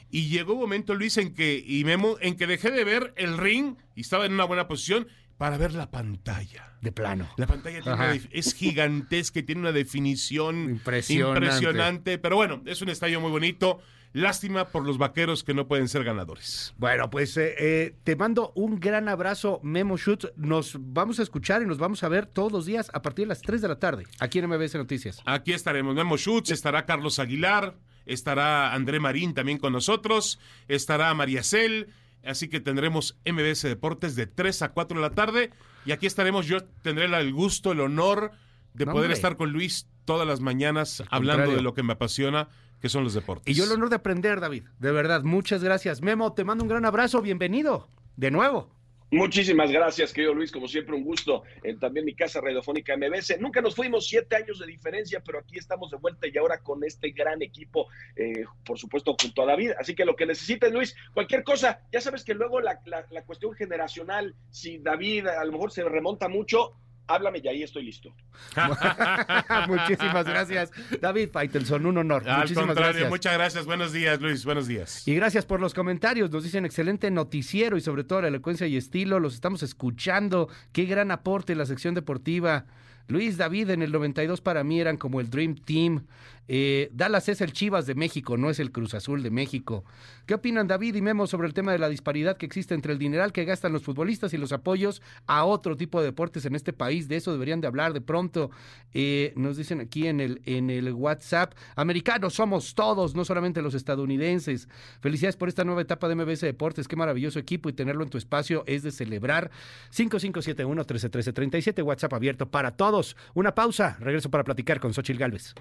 [0.10, 3.38] y llegó un momento, Luis, en que, y Memo, en que dejé de ver el
[3.38, 5.08] ring y estaba en una buena posición
[5.38, 6.74] para ver la pantalla.
[6.82, 7.28] De plano.
[7.38, 11.46] La pantalla tiene una es gigantesca y tiene una definición Impresionante.
[11.46, 13.80] impresionante, pero bueno, es un estadio muy bonito.
[14.14, 16.74] Lástima por los vaqueros que no pueden ser ganadores.
[16.78, 20.32] Bueno, pues eh, eh, te mando un gran abrazo, Memo Schutz.
[20.38, 23.30] Nos vamos a escuchar y nos vamos a ver todos los días a partir de
[23.30, 25.22] las 3 de la tarde, aquí en MBS Noticias.
[25.26, 25.94] Aquí estaremos.
[25.94, 27.76] Memo Schutz, estará Carlos Aguilar,
[28.08, 31.88] estará André Marín también con nosotros, estará María Cel.
[32.26, 35.52] Así que tendremos MBS Deportes de 3 a 4 de la tarde.
[35.86, 36.46] Y aquí estaremos.
[36.48, 38.32] Yo tendré el gusto, el honor
[38.74, 39.14] de No, poder hombre.
[39.16, 41.56] estar con Luis todas las mañanas hablando contrario.
[41.58, 42.50] de lo que me apasiona,
[42.82, 43.46] que son los deportes.
[43.48, 44.64] Y yo el honor de aprender, David.
[44.80, 46.02] De verdad, muchas gracias.
[46.02, 47.22] Memo, te mando un gran abrazo.
[47.22, 47.88] Bienvenido.
[48.18, 48.76] De nuevo.
[49.10, 50.52] Muchísimas gracias, querido Luis.
[50.52, 51.44] Como siempre, un gusto.
[51.64, 53.40] Eh, también mi casa radiofónica MBS.
[53.40, 56.84] Nunca nos fuimos siete años de diferencia, pero aquí estamos de vuelta y ahora con
[56.84, 59.72] este gran equipo, eh, por supuesto, junto a David.
[59.80, 63.24] Así que lo que necesites, Luis, cualquier cosa, ya sabes que luego la, la- la
[63.24, 66.74] cuestión generacional, si David a lo mejor se remonta mucho,
[67.08, 68.14] háblame y ahí estoy listo.
[69.68, 70.72] Muchísimas gracias,
[71.02, 71.86] David Faitelson.
[71.86, 72.28] Un honor.
[72.28, 73.10] Al Muchísimas contrario, gracias.
[73.10, 73.66] muchas gracias.
[73.66, 74.46] Buenos días, Luis.
[74.46, 75.08] Buenos días.
[75.08, 76.30] Y gracias por los comentarios.
[76.32, 79.20] Nos dicen excelente noticiero y sobre todo la elocuencia y estilo.
[79.20, 80.50] Los estamos escuchando.
[80.72, 82.66] Qué gran aporte la sección deportiva.
[83.08, 86.04] Luis David en el 92 para mí eran como el Dream Team.
[86.50, 89.84] Eh, Dallas es el Chivas de México, no es el Cruz Azul de México.
[90.26, 93.00] ¿Qué opinan David y Memo sobre el tema de la disparidad que existe entre el
[93.00, 96.72] dineral que gastan los futbolistas y los apoyos a otro tipo de deportes en este
[96.74, 97.08] país?
[97.08, 98.50] De eso deberían de hablar de pronto.
[98.94, 103.74] Eh, nos dicen aquí en el, en el WhatsApp, americanos somos todos, no solamente los
[103.74, 104.70] estadounidenses.
[105.02, 108.18] Felicidades por esta nueva etapa de MBS Deportes, qué maravilloso equipo y tenerlo en tu
[108.18, 109.52] espacio es de celebrar.
[109.94, 112.97] 5571-131337, WhatsApp abierto para todos.
[113.34, 115.54] Una pausa, regreso para platicar con Xochil Gálvez.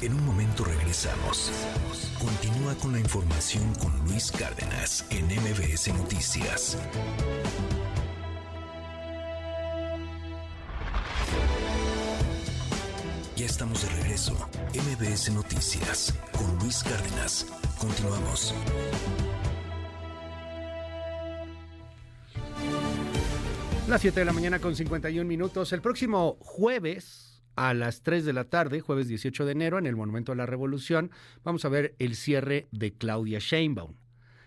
[0.00, 1.52] En un momento regresamos.
[2.18, 6.78] Continúa con la información con Luis Cárdenas en MBS Noticias.
[13.36, 14.34] Ya estamos de regreso.
[14.74, 17.46] MBS Noticias con Luis Cárdenas.
[17.78, 18.54] Continuamos.
[23.90, 25.72] Las 7 de la mañana con 51 minutos.
[25.72, 29.96] El próximo jueves a las 3 de la tarde, jueves 18 de enero, en el
[29.96, 31.10] Monumento a la Revolución,
[31.42, 33.96] vamos a ver el cierre de Claudia Sheinbaum.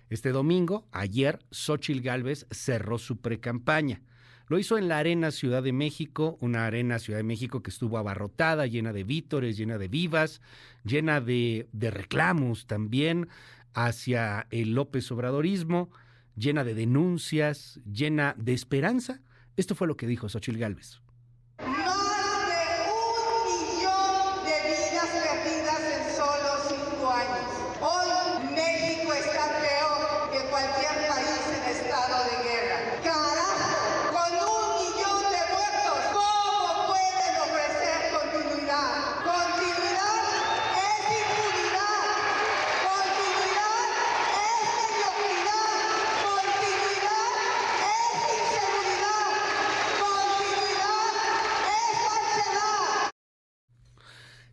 [0.10, 4.02] Este domingo, ayer, Xochil Gálvez cerró su precampaña.
[4.48, 7.98] Lo hizo en la Arena Ciudad de México, una Arena Ciudad de México que estuvo
[7.98, 10.40] abarrotada, llena de vítores, llena de vivas,
[10.86, 13.28] llena de, de reclamos también
[13.74, 15.92] hacia el López Obradorismo,
[16.38, 19.20] llena de denuncias, llena de esperanza.
[19.56, 21.02] Esto fue lo que dijo Xochil Gálvez.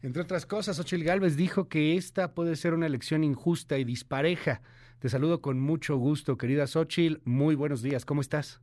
[0.03, 4.63] Entre otras cosas, Xochil Gálvez dijo que esta puede ser una elección injusta y dispareja.
[4.99, 7.21] Te saludo con mucho gusto, querida Xochil.
[7.27, 8.63] Muy buenos días, ¿cómo estás?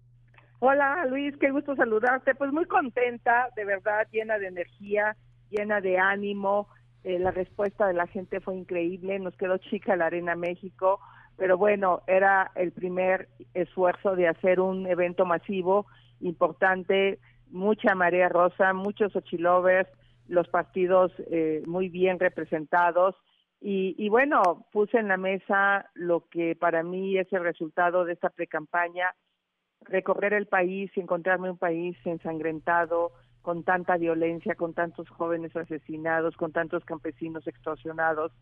[0.59, 2.33] Hola Luis, qué gusto saludarte.
[2.33, 5.15] Pues muy contenta, de verdad, llena de energía,
[5.51, 6.69] llena de ánimo.
[7.03, 9.19] Eh, la respuesta de la gente fue increíble.
[9.19, 10.99] Nos quedó chica la Arena México,
[11.37, 15.85] pero bueno, era el primer esfuerzo de hacer un evento masivo,
[16.19, 17.19] importante,
[17.51, 19.87] mucha marea rosa, muchos ochilovers,
[20.27, 23.15] los partidos eh, muy bien representados.
[23.59, 28.13] Y, y bueno, puse en la mesa lo que para mí es el resultado de
[28.13, 29.15] esta precampaña,
[29.81, 33.11] recorrer el país y encontrarme un país ensangrentado,
[33.47, 38.33] con tanta violencia, con tantos jóvenes asesinados, con tantos campesinos extorsionados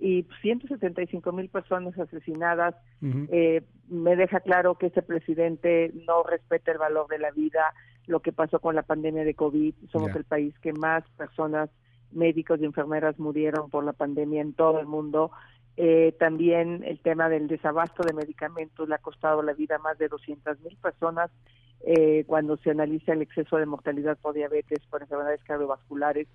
[0.00, 6.78] y 175 mil personas asesinadas, eh, me deja claro que este presidente no respeta el
[6.78, 7.74] valor de la vida,
[8.06, 9.74] lo que pasó con la pandemia de COVID.
[9.90, 11.68] Somos el país que más personas,
[12.12, 15.32] médicos y enfermeras murieron por la pandemia en todo el mundo.
[15.76, 19.98] Eh, también el tema del desabasto de medicamentos le ha costado la vida a más
[19.98, 21.30] de 200 mil personas
[21.80, 26.26] eh, cuando se analiza el exceso de mortalidad por diabetes, por enfermedades cardiovasculares.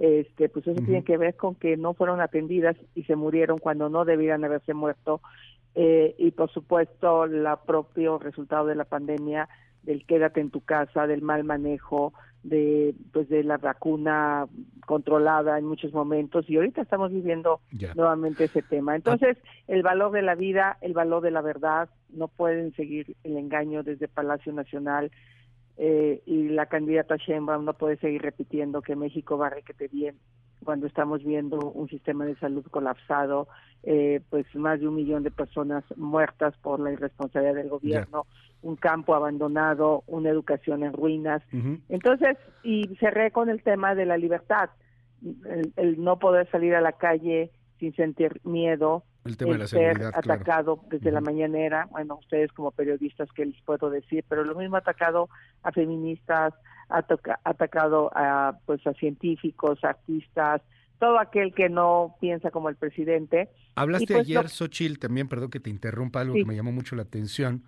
[0.00, 3.90] Este, pues eso tiene que ver con que no fueron atendidas y se murieron cuando
[3.90, 5.20] no debieran haberse muerto.
[5.74, 9.46] Eh, y por supuesto, el propio resultado de la pandemia,
[9.82, 14.46] del quédate en tu casa, del mal manejo, de pues de la vacuna
[14.86, 17.92] controlada en muchos momentos y ahorita estamos viviendo Ya.
[17.94, 18.96] nuevamente ese tema.
[18.96, 19.36] Entonces,
[19.68, 23.82] el valor de la vida, el valor de la verdad, no pueden seguir el engaño
[23.82, 25.10] desde Palacio Nacional
[25.82, 30.14] eh, y la candidata Sheinbaum no puede seguir repitiendo que México va requete bien
[30.62, 33.48] cuando estamos viendo un sistema de salud colapsado,
[33.82, 38.26] eh, pues más de un millón de personas muertas por la irresponsabilidad del gobierno,
[38.60, 41.42] un campo abandonado, una educación en ruinas.
[41.88, 44.68] Entonces, y cerré con el tema de la libertad,
[45.22, 49.66] el, el no poder salir a la calle sin sentir miedo, El tema de la
[49.66, 50.32] ser seguridad, claro.
[50.34, 54.24] atacado desde la mañanera, bueno, ustedes como periodistas, ¿qué les puedo decir?
[54.28, 55.28] Pero lo mismo atacado
[55.62, 56.54] a feministas,
[57.44, 60.62] atacado a, pues, a científicos, artistas,
[60.98, 63.48] todo aquel que no piensa como el presidente.
[63.74, 66.40] Hablaste pues, ayer, lo- Xochil, también, perdón que te interrumpa, algo Sí.
[66.40, 67.62] que me llamó mucho la atención,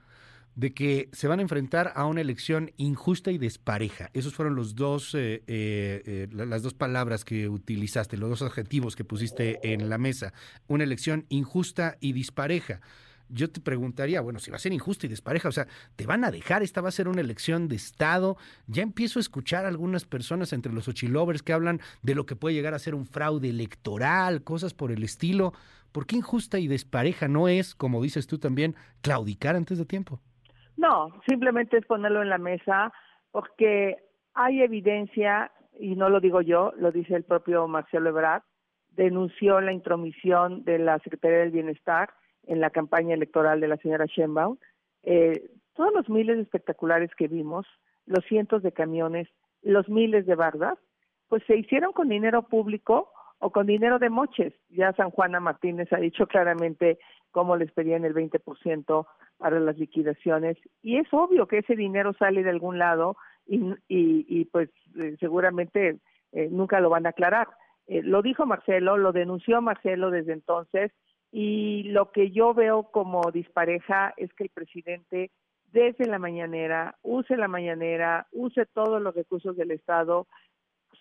[0.55, 4.11] de que se van a enfrentar a una elección injusta y despareja.
[4.13, 8.43] Esos fueron los dos, eh, eh, eh, la- las dos palabras que utilizaste, los dos
[8.43, 10.33] adjetivos que pusiste en la mesa.
[10.69, 12.81] Una elección injusta y dispareja.
[13.35, 15.67] Yo te preguntaría, bueno, si va a ser injusta y despareja, o sea,
[15.97, 16.63] ¿te van a dejar?
[16.63, 18.37] ¿Esta va a ser una elección de Estado?
[18.67, 22.37] Ya empiezo a escuchar a algunas personas entre los ochilovers que hablan de lo que
[22.37, 25.55] puede llegar a ser un fraude electoral, cosas por el estilo.
[25.93, 30.21] ¿Por qué injusta y despareja no es, como dices tú también, claudicar antes de tiempo?
[30.77, 32.93] No, simplemente es ponerlo en la mesa
[33.31, 33.97] porque
[34.35, 38.43] hay evidencia, y no lo digo yo, lo dice el propio Marcelo Ebrard,
[38.91, 42.11] denunció la intromisión de la Secretaría del Bienestar
[42.47, 44.59] en la campaña electoral de la señora Sheinbaum.
[45.03, 47.67] Eh, todos los miles espectaculares que vimos,
[48.07, 49.29] los cientos de camiones,
[49.63, 50.79] los miles de bardas,
[51.29, 54.53] pues se hicieron con dinero público o con dinero de moches.
[54.69, 56.99] Ya San Juana Martínez ha dicho claramente
[57.31, 59.07] cómo les pedían el 20%
[59.43, 63.57] para las liquidaciones y es obvio que ese dinero sale de algún lado y,
[63.89, 65.99] y, y pues eh, seguramente
[66.31, 67.49] eh, nunca lo van a aclarar.
[67.89, 70.93] Eh, lo dijo Marcelo, lo denunció Marcelo desde entonces
[71.33, 75.33] y lo que yo veo como dispareja es que el presidente
[75.73, 80.29] desde la mañanera use la mañanera, use todos los recursos del Estado,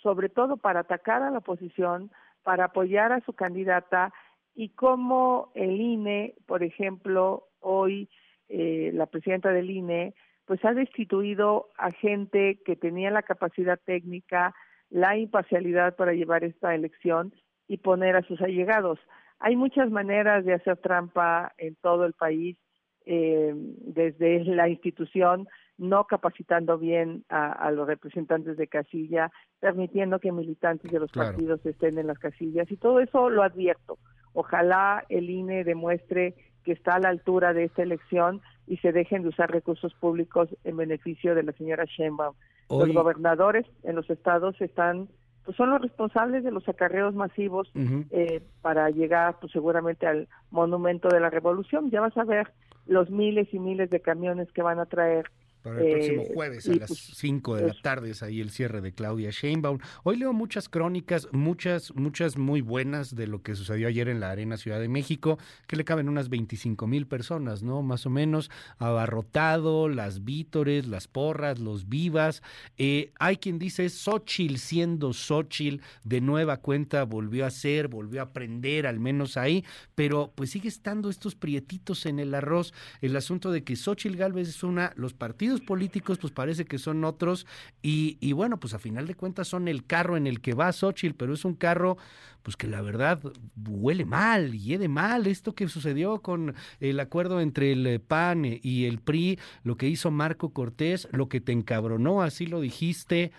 [0.01, 2.09] sobre todo para atacar a la oposición,
[2.41, 4.11] para apoyar a su candidata
[4.55, 8.09] y como el INE, por ejemplo, hoy
[8.51, 10.13] eh, la presidenta del INE,
[10.45, 14.53] pues ha destituido a gente que tenía la capacidad técnica
[14.89, 17.33] la imparcialidad para llevar esta elección
[17.67, 18.99] y poner a sus allegados.
[19.39, 22.57] Hay muchas maneras de hacer trampa en todo el país,
[23.05, 25.47] eh, desde la institución,
[25.77, 31.97] no capacitando bien a, los representantes de casilla, permitiendo que militantes de los partidos estén
[31.97, 33.97] en las casillas y todo eso lo advierto.
[34.33, 39.23] Ojalá el INE demuestre que está a la altura de esta elección y se dejen
[39.23, 42.35] de usar recursos públicos en beneficio de la señora Sheinbaum.
[42.69, 45.09] Los gobernadores en los estados están
[45.43, 47.71] pues son los responsables de los acarreos masivos
[48.11, 51.89] eh, para llegar pues seguramente al monumento de la revolución.
[51.89, 52.51] Ya vas a ver
[52.85, 55.31] los miles y miles de camiones que van a traer
[55.61, 58.49] para el próximo eh, jueves a las 5 pues, de la tarde es ahí el
[58.49, 59.79] cierre de Claudia Sheinbaum.
[60.03, 64.31] Hoy leo muchas crónicas, muchas, muchas muy buenas de lo que sucedió ayer en la
[64.31, 67.81] Arena Ciudad de México, que le caben unas 25 mil personas, ¿no?
[67.81, 72.41] Más o menos, abarrotado, las vítores, las porras, los vivas.
[72.77, 78.25] Eh, hay quien dice Xochitl siendo Xochitl, de nueva cuenta volvió a ser, volvió a
[78.25, 79.63] aprender, al menos ahí,
[79.95, 82.73] pero pues sigue estando estos prietitos en el arroz.
[83.01, 87.03] El asunto de que Xochitl Galvez es una, los partidos políticos pues parece que son
[87.03, 87.45] otros
[87.81, 90.71] y, y, bueno, pues a final de cuentas son el carro en el que va
[90.71, 91.97] Xochitl, pero es un carro
[92.43, 93.19] pues que la verdad
[93.67, 98.99] huele mal, hiede mal esto que sucedió con el acuerdo entre el PAN y el
[98.99, 103.31] PRI, lo que hizo Marco Cortés, lo que te encabronó, así lo dijiste.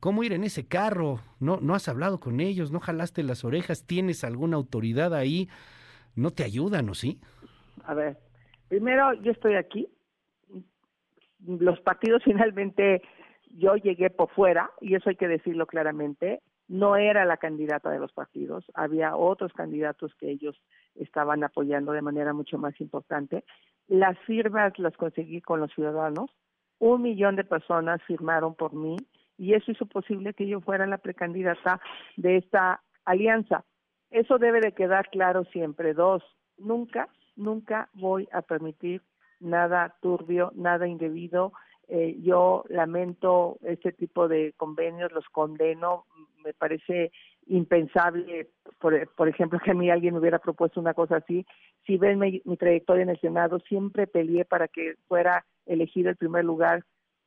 [0.00, 1.20] ¿Cómo ir en ese carro?
[1.40, 5.48] No, no has hablado con ellos, no jalaste las orejas, tienes alguna autoridad ahí,
[6.14, 7.18] no te ayudan, ¿o sí?
[7.84, 8.16] A ver,
[8.68, 9.88] primero yo estoy aquí,
[11.46, 13.02] los partidos finalmente,
[13.50, 17.98] yo llegué por fuera, y eso hay que decirlo claramente, no era la candidata de
[17.98, 20.60] los partidos, había otros candidatos que ellos
[20.94, 23.44] estaban apoyando de manera mucho más importante.
[23.86, 26.30] Las firmas las conseguí con los ciudadanos,
[26.78, 28.96] un millón de personas firmaron por mí
[29.38, 31.80] y eso hizo posible que yo fuera la precandidata
[32.16, 33.64] de esta alianza.
[34.10, 35.94] Eso debe de quedar claro siempre.
[35.94, 36.22] Dos,
[36.58, 39.02] nunca, nunca voy a permitir
[39.40, 41.52] nada turbio, nada indebido.
[41.88, 46.04] Eh, yo lamento este tipo de convenios, los condeno,
[46.44, 47.12] me parece
[47.46, 51.46] impensable, por, por ejemplo, que a mí alguien me hubiera propuesto una cosa así.
[51.86, 56.44] Si ven mi, trayectoria en el Senado, siempre peleé para que fuera elegido el primer
[56.44, 56.84] lugar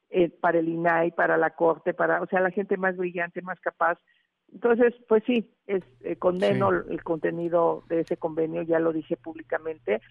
[0.09, 3.59] eh, para el INAI, para la Corte, para, o sea, la gente más brillante, más
[3.59, 3.97] capaz.
[4.53, 10.01] Entonces, pues sí, es, eh, condeno el contenido de ese convenio, ya lo dije públicamente.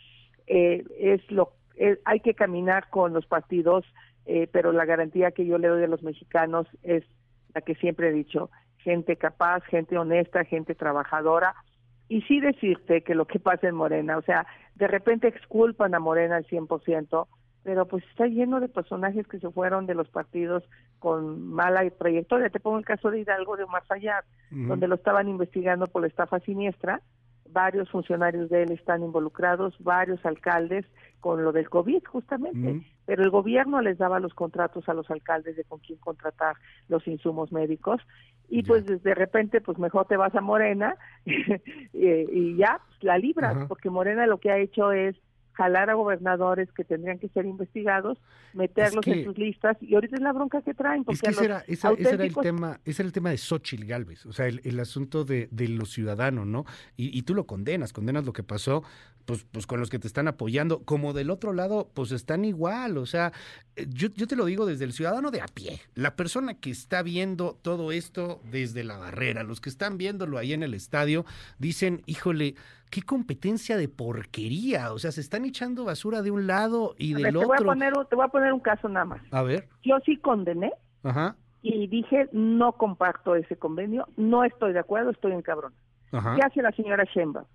[0.46, 3.86] Eh, es lo eh, hay que caminar con los partidos,
[4.26, 7.04] eh, pero la garantía que yo le doy a los mexicanos es
[7.54, 11.54] la que siempre he dicho, gente capaz, gente honesta, gente trabajadora.
[12.06, 16.00] Y sí decirte que lo que pasa en Morena, o sea, de repente exculpan a
[16.00, 17.26] Morena al 100%,
[17.62, 20.62] pero pues está lleno de personajes que se fueron de los partidos
[20.98, 22.50] con mala trayectoria.
[22.50, 26.08] Te pongo el caso de Hidalgo de Más Allá, donde lo estaban investigando por la
[26.08, 27.00] estafa siniestra,
[27.52, 30.86] varios funcionarios de él están involucrados, varios alcaldes
[31.20, 35.56] con lo del COVID justamente, pero el gobierno les daba los contratos a los alcaldes
[35.56, 36.56] de con quién contratar
[36.88, 38.00] los insumos médicos.
[38.48, 43.66] Y pues de repente pues mejor te vas a Morena y, ya pues, la libras,
[43.68, 45.16] porque Morena lo que ha hecho es
[45.60, 48.16] jalar a gobernadores que tendrían que ser investigados,
[48.54, 51.04] meterlos en sus listas y ahorita es la bronca que traen.
[51.04, 51.64] Porque es que ese era,
[52.24, 55.68] el tema, ese era el tema de Xochitl Galvez, o sea, el, asunto de, de,
[55.68, 56.64] los ciudadanos, ¿no?
[56.96, 58.82] Y, y, tú lo condenas, condenas lo que pasó,
[59.30, 62.98] pues, pues con los que te están apoyando, como del otro lado, pues están igual,
[62.98, 63.30] o sea,
[63.76, 66.70] eh, yo, yo te lo digo desde el ciudadano de a pie, la persona que
[66.70, 71.24] está viendo todo esto desde la barrera, los que están viéndolo ahí en el estadio,
[71.60, 72.56] dicen, híjole,
[72.90, 74.92] qué competencia de porquería.
[74.92, 77.46] O sea, se están echando basura de un lado y del otro.
[77.46, 79.22] Voy a poner, te voy a poner un caso nada más.
[79.30, 79.68] A ver.
[79.84, 80.72] Yo sí condené
[81.04, 81.36] Ajá.
[81.62, 85.72] y dije, no comparto ese convenio, no estoy de acuerdo, estoy en cabrón.
[86.10, 87.46] ¿Qué hace la señora Sheinbaum?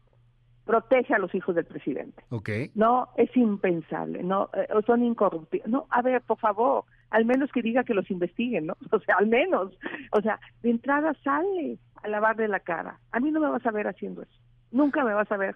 [0.66, 2.24] Protege a los hijos del presidente.
[2.30, 2.50] Ok.
[2.74, 5.68] No, es impensable, no, eh, son incorruptibles.
[5.70, 8.78] No, a ver, por favor, al menos que diga que los investiguen, ¿no?
[8.92, 9.78] O sea, al menos.
[10.12, 13.00] O sea, de entrada sale a lavarle la cara.
[13.12, 14.40] A mí no me vas a ver haciendo eso.
[14.72, 15.56] Nunca me vas a ver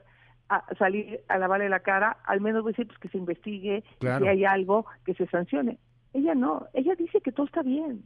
[0.49, 3.83] a salir a lavarle la cara, al menos voy a decir pues, que se investigue,
[3.99, 5.77] si hay algo que se sancione.
[6.13, 8.03] Ella no, ella dice que todo está bien.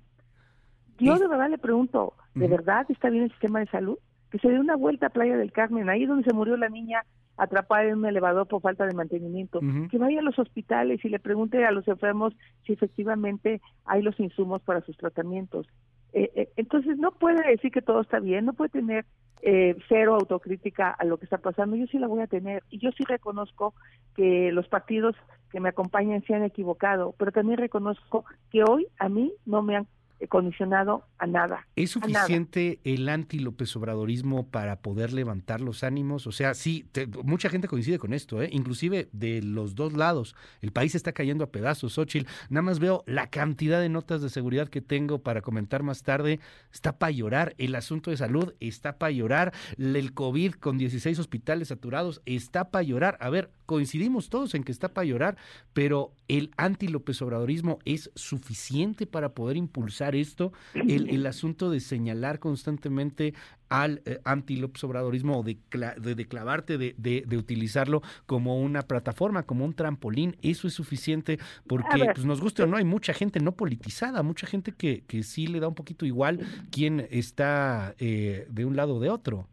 [0.99, 3.97] Yo de verdad le pregunto, ¿de verdad está bien el sistema de salud?
[4.33, 7.03] Que se dé una vuelta a Playa del Carmen, ahí donde se murió la niña
[7.37, 9.59] atrapada en un elevador por falta de mantenimiento,
[9.91, 12.33] que vaya a los hospitales y le pregunte a los enfermos
[12.65, 15.67] si efectivamente hay los insumos para sus tratamientos.
[16.13, 19.05] Eh, eh, entonces no puede decir que todo está bien, no puede tener
[19.43, 21.75] eh, cero autocrítica a lo que está pasando.
[21.75, 23.75] Yo sí la voy a tener y yo sí reconozco
[24.15, 25.15] que los partidos
[25.51, 29.75] que me acompañan se han equivocado, pero también reconozco que hoy a mí no me
[29.75, 29.87] han
[30.27, 31.67] condicionado a nada.
[31.75, 32.07] ¿Es nada.
[32.21, 36.27] suficiente el anti-López Obradorismo para poder levantar los ánimos?
[36.27, 38.49] O sea, sí, te- mucha gente coincide con esto, ¿eh?
[38.51, 40.35] inclusive de los dos lados.
[40.61, 42.27] El país está cayendo a pedazos, Xochitl.
[42.49, 46.39] Nada más veo la cantidad de notas de seguridad que tengo para comentar más tarde.
[46.71, 47.55] Está para llorar.
[47.57, 49.53] El asunto de salud está para llorar.
[49.77, 53.17] El COVID con 16 hospitales saturados está para llorar.
[53.19, 55.35] A ver, coincidimos todos en que está para llorar,
[55.73, 60.53] pero el anti-López Obradorismo es suficiente para poder impulsar esto.
[60.75, 63.33] El, el asunto de señalar constantemente
[63.69, 65.57] al eh, anti-López Obradorismo o de,
[65.99, 70.75] de, de clavarte, de, de- de utilizarlo como una plataforma, como un trampolín, eso es
[70.75, 72.13] suficiente porque, ver.
[72.13, 75.47] pues, nos guste o no, hay mucha gente no politizada, mucha gente que, que sí
[75.47, 76.39] le da un poquito igual
[76.71, 79.47] quién está eh, de un lado o de otro.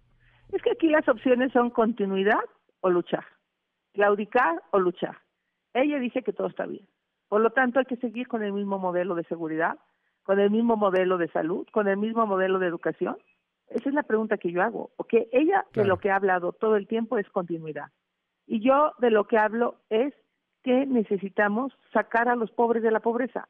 [0.53, 2.45] Es que aquí las opciones son continuidad
[2.81, 3.25] o luchar,
[3.93, 5.19] claudicar o luchar.
[5.75, 6.87] Ella dice que todo está bien.
[7.29, 9.79] Por lo tanto, hay que seguir con el mismo modelo de seguridad,
[10.25, 13.17] con el mismo modelo de salud, con el mismo modelo de educación.
[13.69, 14.91] Esa es la pregunta que yo hago.
[14.97, 17.91] Porque ella de lo que ha hablado todo el tiempo es continuidad.
[18.47, 20.13] Y yo de lo que hablo es
[20.65, 23.49] que necesitamos sacar a los pobres de la pobreza.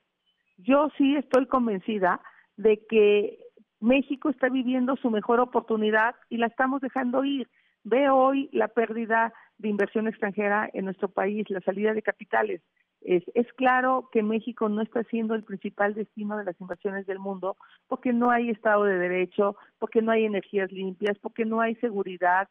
[0.59, 2.21] Yo sí estoy convencida
[2.57, 3.39] de que
[3.81, 7.49] México está viviendo su mejor oportunidad y la estamos dejando ir.
[7.85, 12.63] Veo hoy la pérdida de inversión extranjera en nuestro país, la salida de capitales.
[13.01, 17.19] Es, es claro que México no está siendo el principal destino de las inversiones del
[17.19, 17.57] mundo
[17.89, 22.49] porque no hay Estado de Derecho, porque no hay energías limpias, porque no hay seguridad,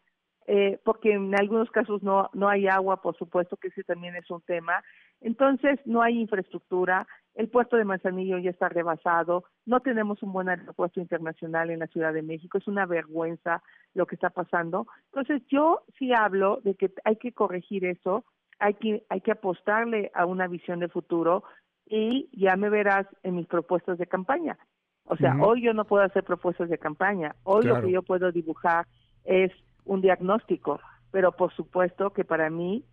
[0.47, 4.27] eh, porque en algunos casos no, no hay agua, por supuesto que ese también es
[4.31, 4.83] un tema.
[5.21, 7.07] Entonces, no hay infraestructura,
[7.39, 11.87] el puerto de Manzanillo ya está rebasado, no tenemos un buen aeropuerto internacional en la
[11.87, 13.63] Ciudad de México, es una vergüenza
[13.93, 14.87] lo que está pasando.
[15.05, 18.25] Entonces, yo sí hablo de que hay que corregir eso,
[18.59, 21.45] hay que, hay que apostarle a una visión de futuro
[21.85, 24.57] y ya me verás en mis propuestas de campaña.
[25.05, 28.33] O sea, hoy yo no puedo hacer propuestas de campaña, hoy lo que yo puedo
[28.33, 28.85] dibujar
[29.23, 29.53] es
[29.85, 32.83] un diagnóstico, pero por supuesto que para mí,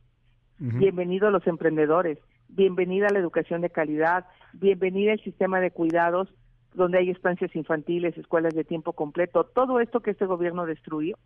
[0.61, 6.29] bienvenido a los emprendedores, bienvenida a la educación de calidad, bienvenida al sistema de cuidados
[6.75, 11.17] donde hay estancias infantiles, escuelas de tiempo completo, todo esto que este gobierno destruyó,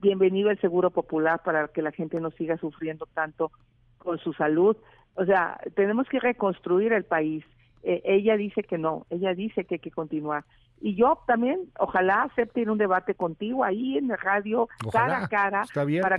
[0.00, 3.52] bienvenido el seguro popular para que la gente no siga sufriendo tanto
[3.98, 4.76] con su salud.
[5.14, 7.44] O sea, tenemos que reconstruir el país.
[7.82, 10.44] Eh, ella dice que no, ella dice que hay que continuar.
[10.80, 15.24] Y yo también, ojalá acepte ir un debate contigo ahí en la radio, Ojalá, cara
[15.24, 16.16] a cara, está para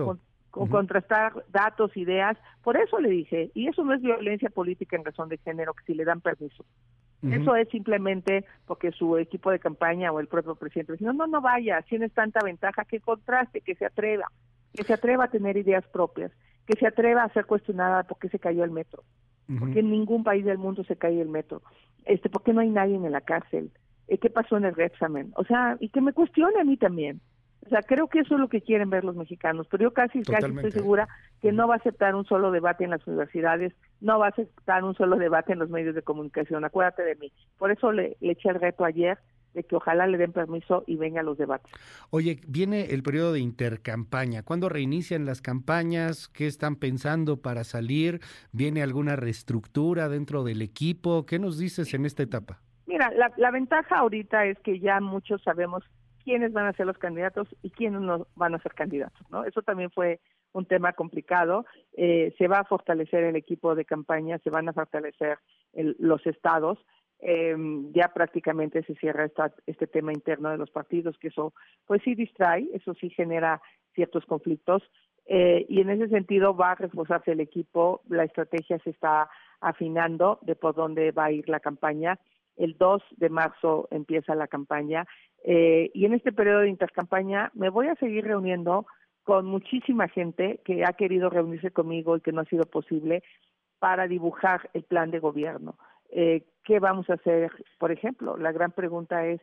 [0.52, 2.38] con- contrastar datos, ideas.
[2.64, 5.84] Por eso le dije, y eso no es violencia política en razón de género, que
[5.86, 6.64] si le dan permiso.
[7.24, 11.28] Eso es simplemente porque su equipo de campaña o el propio presidente dice, no, no,
[11.28, 14.26] no vaya, tienes tanta ventaja, que contraste, que se atreva,
[14.74, 16.32] que se atreva a tener ideas propias,
[16.66, 19.04] que se atreva a ser cuestionada por qué se cayó el metro,
[19.60, 21.62] porque en ningún país del mundo se cae el metro,
[22.06, 23.70] este, por qué no hay nadie en la cárcel,
[24.08, 27.22] Eh, qué pasó en el examen, o sea, y que me cuestione a mí también.
[27.66, 30.24] O sea, creo que eso es lo que quieren ver los mexicanos, pero yo casi,
[30.24, 31.08] casi estoy segura
[31.42, 34.84] que no va a aceptar un solo debate en las universidades, no va a aceptar
[34.84, 37.32] un solo debate en los medios de comunicación, acuérdate de mí.
[37.58, 39.20] Por eso le, le eché el reto ayer
[39.54, 41.72] de que ojalá le den permiso y venga a los debates.
[42.10, 44.44] Oye, viene el periodo de intercampaña.
[44.44, 46.30] ¿Cuándo reinician las campañas?
[46.30, 48.22] ¿Qué están pensando para salir?
[48.52, 51.26] ¿Viene alguna reestructura dentro del equipo?
[51.26, 52.62] ¿Qué nos dices en esta etapa?
[52.86, 55.84] Mira, la, la ventaja ahorita es que ya muchos sabemos
[56.24, 59.44] quiénes van a ser los candidatos y quiénes no van a ser candidatos, ¿no?
[59.46, 60.20] Eso también fue
[60.54, 61.66] un tema complicado.
[61.94, 65.38] Eh, se va a fortalecer el equipo de campaña, se van a fortalecer
[65.74, 66.78] el- los estados.
[67.20, 67.56] Eh,
[67.94, 71.54] ya prácticamente se cierra esta, este tema interno de los partidos, que eso
[71.86, 73.62] pues sí distrae, eso sí genera
[73.94, 74.82] ciertos conflictos.
[75.28, 79.30] Eh, y en ese sentido va a reforzarse el equipo, la estrategia se está
[79.62, 82.20] afinando de por dónde va a ir la campaña.
[82.58, 85.06] El 2 de marzo empieza la campaña
[85.44, 88.86] eh, y en este periodo de intercampaña me voy a seguir reuniendo
[89.24, 93.24] con muchísima gente que ha querido reunirse conmigo y que no ha sido posible
[93.80, 95.78] para dibujar el plan de gobierno.
[96.10, 97.52] Eh, ¿Qué vamos a hacer?
[97.80, 99.42] Por ejemplo, la gran pregunta es,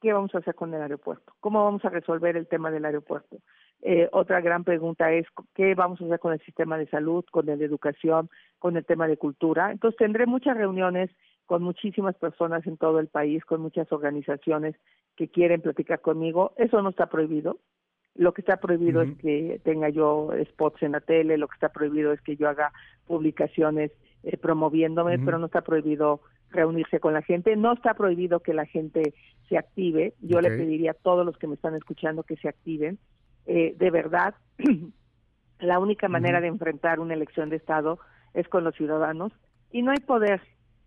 [0.00, 1.32] ¿qué vamos a hacer con el aeropuerto?
[1.40, 3.38] ¿Cómo vamos a resolver el tema del aeropuerto?
[3.80, 7.48] Eh, otra gran pregunta es, ¿qué vamos a hacer con el sistema de salud, con
[7.48, 8.28] el de educación,
[8.58, 9.72] con el tema de cultura?
[9.72, 11.10] Entonces tendré muchas reuniones
[11.52, 14.74] con muchísimas personas en todo el país, con muchas organizaciones
[15.16, 16.54] que quieren platicar conmigo.
[16.56, 17.58] Eso no está prohibido.
[18.14, 21.68] Lo que está prohibido es que tenga yo spots en la tele, lo que está
[21.68, 22.72] prohibido es que yo haga
[23.06, 23.92] publicaciones
[24.22, 28.64] eh, promoviéndome, pero no está prohibido reunirse con la gente, no está prohibido que la
[28.64, 29.12] gente
[29.50, 30.14] se active.
[30.22, 32.98] Yo le pediría a todos los que me están escuchando que se activen.
[33.44, 34.36] Eh, de verdad,
[35.60, 37.98] la única manera de enfrentar una elección de Estado
[38.32, 39.34] es con los ciudadanos
[39.70, 40.40] y no hay poder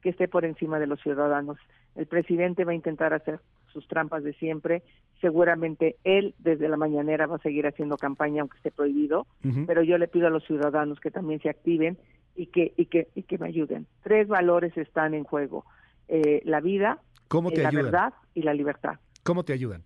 [0.05, 1.57] que esté por encima de los ciudadanos.
[1.95, 3.39] El presidente va a intentar hacer
[3.73, 4.83] sus trampas de siempre.
[5.19, 9.25] Seguramente él desde la mañanera va a seguir haciendo campaña aunque esté prohibido,
[9.65, 11.97] pero yo le pido a los ciudadanos que también se activen
[12.35, 13.87] y que y que y que me ayuden.
[14.03, 15.65] Tres valores están en juego:
[16.07, 18.99] eh, la vida, ¿Cómo eh, la verdad y la libertad.
[19.23, 19.81] ¿Cómo te ayudan?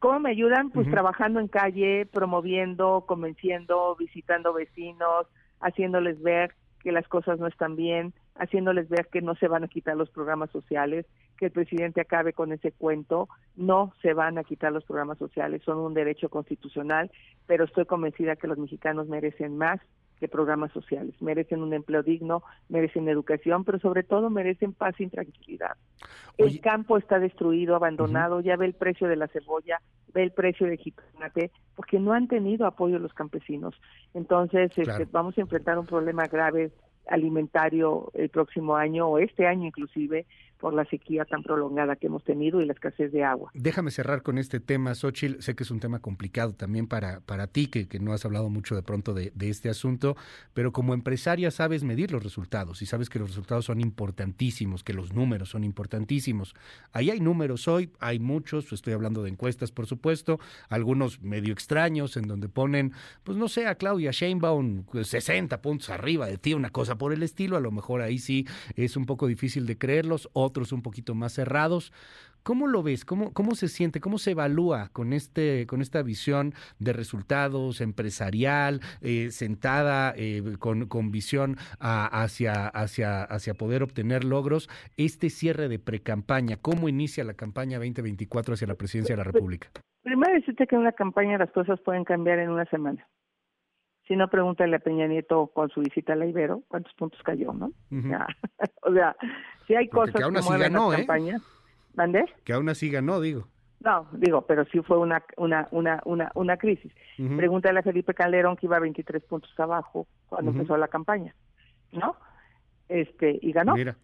[0.00, 0.68] ¿Cómo me ayudan?
[0.68, 5.28] Pues trabajando en calle, promoviendo, convenciendo, visitando vecinos,
[5.60, 9.68] haciéndoles ver que las cosas no están bien, haciéndoles ver que no se van a
[9.68, 11.06] quitar los programas sociales,
[11.38, 15.62] que el presidente acabe con ese cuento, no se van a quitar los programas sociales,
[15.64, 17.10] son un derecho constitucional,
[17.46, 19.80] pero estoy convencida que los mexicanos merecen más
[20.18, 25.08] que programas sociales, merecen un empleo digno, merecen educación, pero sobre todo merecen paz y
[25.08, 25.76] tranquilidad.
[26.38, 29.80] El campo está destruido, abandonado, ya ve el precio de la cebolla,
[30.14, 33.74] ve el precio de jitomate, porque no han tenido apoyo los campesinos.
[34.14, 36.72] Entonces, este, vamos a enfrentar un problema grave
[37.08, 40.26] alimentario el próximo año o este año inclusive
[40.58, 43.50] por la sequía tan prolongada que hemos tenido y la escasez de agua.
[43.54, 45.40] Déjame cerrar con este tema, Xochitl.
[45.40, 48.48] Sé que es un tema complicado también para, para ti, que, que no has hablado
[48.48, 50.16] mucho de pronto de, de este asunto,
[50.54, 54.94] pero como empresaria sabes medir los resultados y sabes que los resultados son importantísimos, que
[54.94, 56.54] los números son importantísimos.
[56.92, 60.38] Ahí hay números hoy, hay muchos, estoy hablando de encuestas, por supuesto,
[60.68, 62.92] algunos medio extraños en donde ponen,
[63.24, 67.12] pues no sé, a Claudia Sheinbaum pues, 60 puntos arriba de ti, una cosa por
[67.12, 70.82] el estilo, a lo mejor ahí sí es un poco difícil de creerlos, otros un
[70.82, 71.92] poquito más cerrados.
[72.46, 73.04] ¿Cómo lo ves?
[73.04, 74.00] ¿Cómo, ¿Cómo se siente?
[74.00, 80.86] ¿Cómo se evalúa con, este, con esta visión de resultados empresarial, eh, sentada eh, con,
[80.86, 86.56] con visión hacia, hacia, hacia poder obtener logros, este cierre de precampaña?
[86.56, 89.68] ¿Cómo inicia la campaña 2024 hacia la presidencia de la República?
[90.04, 93.08] Primero decirte que en una campaña las cosas pueden cambiar en una semana.
[94.06, 97.52] Si no, pregúntale a Peña Nieto con su visita a la Ibero, cuántos puntos cayó,
[97.52, 97.72] ¿no?
[98.82, 99.16] O sea,
[99.66, 101.06] si hay Porque cosas que aún que así mueven ganó, las ¿eh?
[101.06, 101.42] campañas.
[101.94, 102.24] ¿Mandé?
[102.44, 103.48] Que aún así ganó, digo.
[103.80, 106.92] No, digo, pero sí fue una una una una, una crisis.
[107.18, 107.36] Ujú.
[107.36, 111.34] Pregúntale a Felipe Calderón que iba a 23 puntos abajo cuando empezó la campaña,
[111.92, 112.16] ¿no?
[112.88, 113.74] Este, y ganó.
[113.74, 113.96] Mira.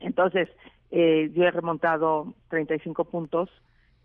[0.00, 0.48] Entonces,
[0.90, 3.50] eh, yo he remontado 35 puntos.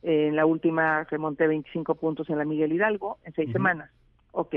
[0.04, 3.92] eh, en la última remonté 25 puntos en la Miguel Hidalgo en seis semanas.
[4.32, 4.56] Ok.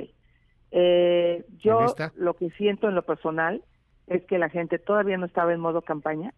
[0.76, 1.86] Eh, yo
[2.16, 3.62] lo que siento en lo personal
[4.08, 6.34] es que la gente todavía no estaba en modo campaña.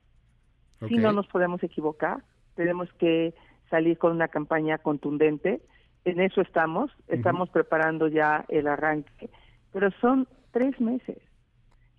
[0.87, 1.01] Si Ok.
[1.01, 2.19] no nos podemos equivocar,
[2.55, 3.33] tenemos que
[3.71, 5.63] salir con una campaña contundente.
[6.05, 6.91] En eso estamos.
[7.09, 9.31] Estamos preparando ya el arranque.
[9.73, 11.17] Pero son tres meses.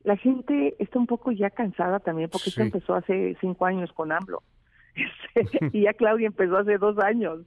[0.03, 2.67] La gente está un poco ya cansada también porque esto Sí.
[2.67, 4.43] empezó hace cinco años con AMLO.
[5.35, 7.41] Este, y ya Claudia empezó hace dos años.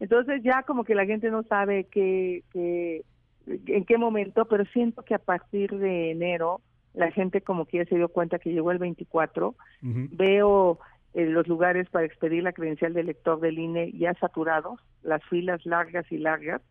[0.00, 3.02] Entonces ya como que la gente no sabe qué, qué-
[3.46, 6.60] en qué momento, pero siento que a partir de enero
[6.94, 9.54] la gente como que ya se dio cuenta que llegó el 24.
[9.82, 10.78] Veo
[11.12, 15.66] eh, los lugares para expedir la credencial de elector del INE ya saturados, las filas
[15.66, 16.62] largas y largas.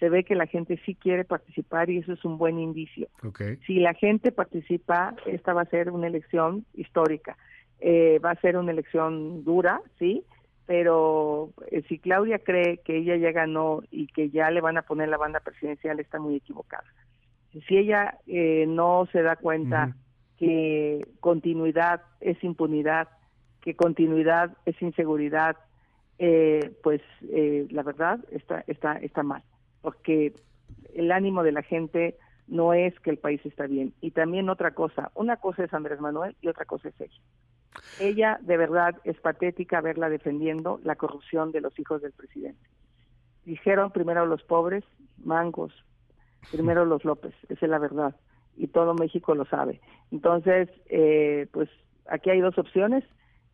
[0.00, 3.08] Se ve que la gente sí quiere participar y eso es un buen indicio.
[3.66, 7.36] Si la gente participa, esta va a ser una elección histórica.
[7.80, 10.24] Eh, va a ser una elección dura, sí,
[10.66, 14.82] pero eh, si Claudia cree que ella ya ganó y que ya le van a
[14.82, 16.84] poner la banda presidencial, está muy equivocada.
[17.66, 19.96] Si ella eh, no se da cuenta
[20.36, 23.08] que continuidad es impunidad,
[23.62, 25.56] que continuidad es inseguridad,
[26.18, 29.42] eh, pues eh, la verdad está, está, está mal,
[29.80, 30.34] porque
[30.94, 32.16] el ánimo de la gente
[32.46, 33.92] no es que el país está bien.
[34.00, 37.20] Y también otra cosa, una cosa es Andrés Manuel y otra cosa es ella.
[38.00, 42.68] Ella de verdad es patética verla defendiendo la corrupción de los hijos del presidente.
[43.44, 44.84] Dijeron primero los pobres,
[45.24, 45.72] mangos,
[46.50, 48.14] primero los López, esa es la verdad.
[48.56, 49.80] Y todo México lo sabe.
[50.10, 51.68] Entonces, eh, pues
[52.08, 53.04] aquí hay dos opciones,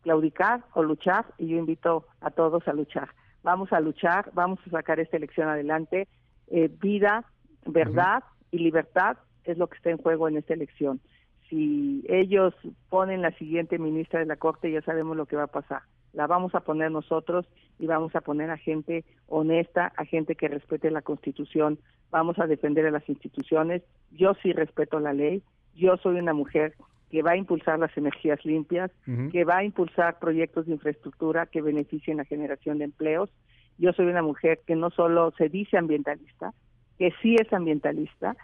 [0.01, 3.09] claudicar o luchar, y yo invito a todos a luchar.
[3.43, 6.07] Vamos a luchar, vamos a sacar esta elección adelante.
[6.47, 7.25] Eh, vida,
[7.65, 11.01] verdad y libertad es lo que está en juego en esta elección.
[11.49, 12.53] Si ellos
[12.89, 15.81] ponen la siguiente ministra de la Corte, ya sabemos lo que va a pasar.
[16.13, 17.45] La vamos a poner nosotros
[17.79, 21.79] y vamos a poner a gente honesta, a gente que respete la Constitución.
[22.11, 23.81] Vamos a defender a las instituciones.
[24.11, 25.41] Yo sí respeto la ley.
[25.75, 26.75] Yo soy una mujer
[27.09, 28.89] que va a impulsar las energías limpias,
[29.31, 33.29] que va a impulsar proyectos de infraestructura que beneficien la generación de empleos.
[33.77, 36.53] Yo soy una mujer que no solo se dice ambientalista,
[36.97, 38.35] que sí es ambientalista.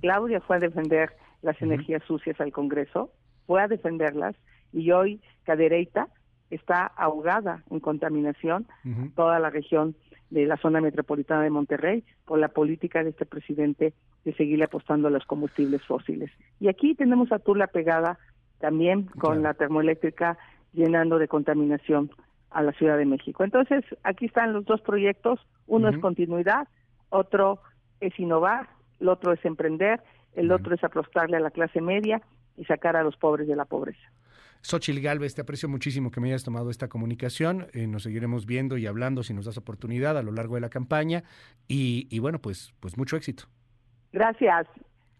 [0.00, 1.10] Claudia fue a defender
[1.44, 3.10] las energías sucias al Congreso,
[3.46, 4.34] fue a defenderlas
[4.72, 6.08] y hoy Cadereyta
[6.50, 8.66] está ahogada en contaminación
[9.14, 9.94] toda la región
[10.30, 13.92] de la zona metropolitana de Monterrey por la política de este presidente
[14.24, 16.30] de seguirle apostando a los combustibles fósiles.
[16.60, 18.18] Y aquí tenemos a Tula pegada
[18.58, 20.38] también con la termoeléctrica
[20.72, 22.10] llenando de contaminación
[22.50, 23.44] a la Ciudad de México.
[23.44, 26.68] Entonces, aquí están los dos proyectos, uno es continuidad,
[27.10, 27.60] otro
[28.00, 28.68] es innovar,
[29.00, 30.00] el otro es emprender,
[30.34, 32.20] el otro es apostarle a la clase media
[32.56, 34.10] y sacar a los pobres de la pobreza.
[34.62, 37.66] Xochil Galvez, te aprecio muchísimo que me hayas tomado esta comunicación.
[37.74, 40.70] Eh, nos seguiremos viendo y hablando si nos das oportunidad a lo largo de la
[40.70, 41.22] campaña.
[41.68, 43.44] Y, y bueno, pues, pues mucho éxito.
[44.12, 44.66] Gracias.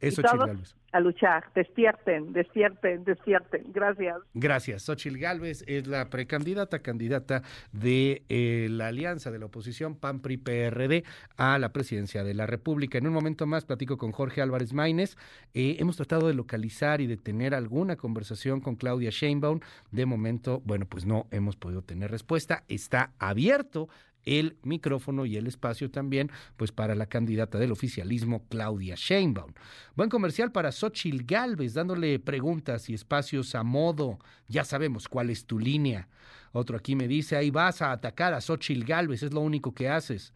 [0.01, 0.77] Es Y Xochil Gálvez.
[0.95, 3.65] A luchar, despierten, despierten, despierten.
[3.73, 4.16] Gracias.
[4.33, 4.85] Gracias.
[4.85, 7.43] Xochil Gálvez es la precandidata, candidata
[7.73, 11.03] de eh, la alianza de la oposición PAN-PRI-PRD
[11.37, 12.97] a la presidencia de la República.
[12.97, 15.16] En un momento más platico con Jorge Álvarez Maínez.
[15.53, 19.59] Eh, hemos tratado de localizar y de tener alguna conversación con Claudia Sheinbaum.
[19.91, 22.62] De momento, bueno, pues no hemos podido tener respuesta.
[22.69, 23.89] Está abierto
[24.27, 29.53] el micrófono y el espacio también, pues para la candidata del oficialismo, Claudia Sheinbaum.
[29.97, 34.19] Buen comercial para Xochil Gálvez, dándole preguntas y espacios a modo.
[34.49, 36.09] Ya sabemos cuál es tu línea.
[36.53, 39.89] Otro aquí me dice, ahí vas a atacar a Xochil Gálvez, es lo único que
[39.89, 40.33] haces.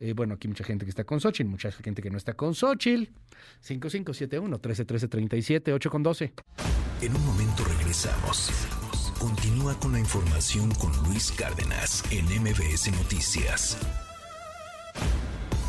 [0.00, 2.54] Eh, bueno, aquí mucha gente que está con Xochitl, mucha gente que no está con
[2.54, 3.04] Xochitl.
[3.60, 6.32] 5571 1313 37 8 con 12.
[7.02, 8.50] En un momento regresamos.
[9.22, 13.78] Continúa con la información con Luis Cárdenas en MBS Noticias.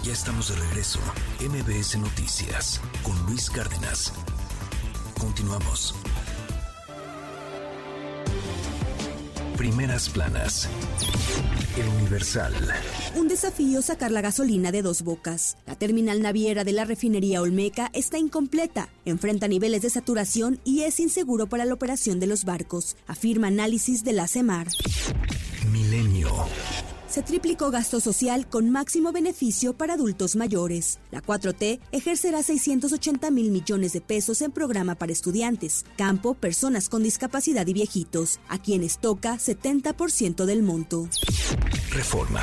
[0.04, 1.00] Ya estamos de regreso.
[1.40, 4.12] MBS Noticias con Luis Cárdenas.
[5.20, 5.94] Continuamos.
[9.58, 10.68] Primeras planas.
[11.78, 12.54] El Universal.
[13.16, 15.58] Un desafío sacar la gasolina de dos bocas.
[15.68, 21.00] La terminal naviera de la refinería Olmeca está incompleta, enfrenta niveles de saturación y es
[21.00, 24.68] inseguro para la operación de los barcos, afirma análisis de la CEMAR.
[25.72, 26.30] Milenio.
[27.14, 30.98] Se triplicó gasto social con máximo beneficio para adultos mayores.
[31.12, 37.04] La 4T ejercerá 680 mil millones de pesos en programa para estudiantes, campo, personas con
[37.04, 41.08] discapacidad y viejitos, a quienes toca 70% del monto.
[41.92, 42.42] Reforma.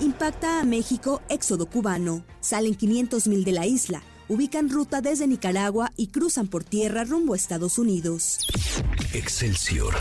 [0.00, 2.24] Impacta a México éxodo cubano.
[2.40, 7.34] Salen 500 mil de la isla, ubican ruta desde Nicaragua y cruzan por tierra rumbo
[7.34, 8.38] a Estados Unidos.
[9.12, 9.94] Excelsior.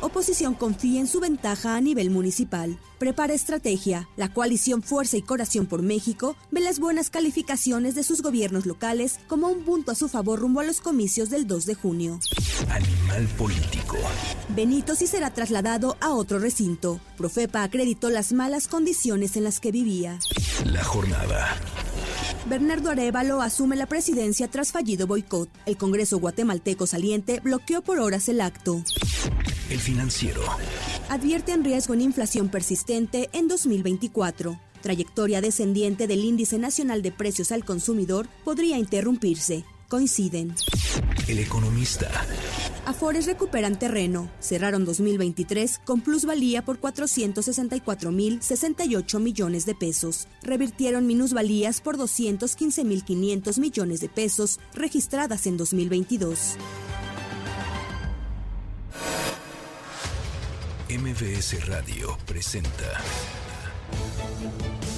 [0.00, 2.78] Oposición confía en su ventaja a nivel municipal.
[2.98, 4.08] Prepara estrategia.
[4.16, 9.18] La coalición Fuerza y Corazón por México ve las buenas calificaciones de sus gobiernos locales
[9.26, 12.20] como un punto a su favor rumbo a los comicios del 2 de junio.
[12.70, 13.96] Animal político.
[14.50, 17.00] Benito sí será trasladado a otro recinto.
[17.16, 20.18] Profepa acreditó las malas condiciones en las que vivía.
[20.64, 21.56] La jornada.
[22.46, 25.48] Bernardo Arevalo asume la presidencia tras fallido boicot.
[25.64, 28.82] El Congreso guatemalteco saliente bloqueó por horas el acto.
[29.70, 30.42] El financiero.
[31.08, 34.60] Advierten riesgo en inflación persistente en 2024.
[34.82, 39.64] Trayectoria descendiente del índice nacional de precios al consumidor podría interrumpirse.
[39.94, 40.50] Coinciden.
[41.28, 42.10] El economista.
[42.84, 44.28] Afores recuperan terreno.
[44.40, 50.26] Cerraron 2023 con plusvalía por 464.068 millones de pesos.
[50.42, 56.56] Revirtieron minusvalías por 215.500 millones de pesos registradas en 2022.
[60.88, 63.00] MBS Radio presenta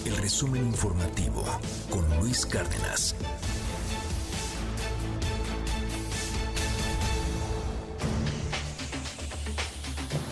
[0.07, 1.45] el resumen informativo
[1.91, 3.15] con Luis Cárdenas.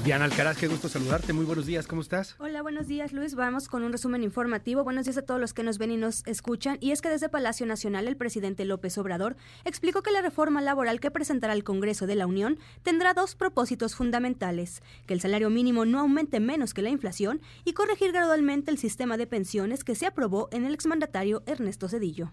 [0.05, 1.33] Diana Alcaraz, qué gusto saludarte.
[1.33, 2.37] Muy buenos días, ¿cómo estás?
[2.39, 3.35] Hola, buenos días Luis.
[3.35, 4.85] Vamos con un resumen informativo.
[4.85, 6.77] Buenos días a todos los que nos ven y nos escuchan.
[6.83, 11.01] Y es que desde Palacio Nacional el presidente López Obrador explicó que la reforma laboral
[11.01, 14.83] que presentará el Congreso de la Unión tendrá dos propósitos fundamentales.
[15.07, 19.17] Que el salario mínimo no aumente menos que la inflación y corregir gradualmente el sistema
[19.17, 22.31] de pensiones que se aprobó en el exmandatario Ernesto Cedillo.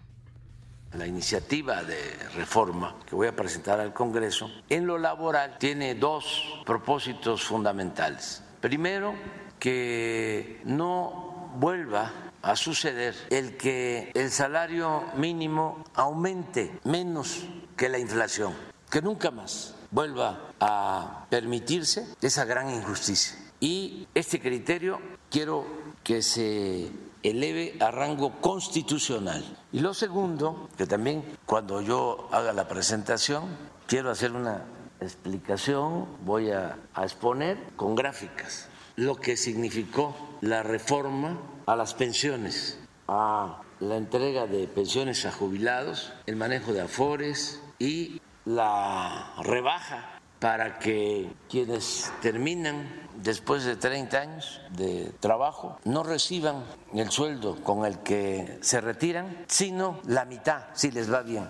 [0.94, 1.98] La iniciativa de
[2.34, 8.42] reforma que voy a presentar al Congreso en lo laboral tiene dos propósitos fundamentales.
[8.60, 9.14] Primero,
[9.58, 12.10] que no vuelva
[12.42, 17.44] a suceder el que el salario mínimo aumente menos
[17.76, 18.54] que la inflación,
[18.90, 23.38] que nunca más vuelva a permitirse esa gran injusticia.
[23.60, 25.00] Y este criterio
[25.30, 25.64] quiero
[26.02, 26.90] que se
[27.22, 29.44] eleve a rango constitucional.
[29.72, 33.44] Y lo segundo, que también cuando yo haga la presentación,
[33.86, 34.64] quiero hacer una
[35.00, 42.78] explicación, voy a, a, exponer con gráficas lo que significó la reforma a las pensiones,
[43.08, 50.78] a la entrega de pensiones a jubilados, el manejo de afores y la rebaja para
[50.78, 57.98] que quienes terminan después de 30 años de trabajo no reciban el sueldo con el
[58.00, 61.48] que se retiran, sino la mitad si les va bien.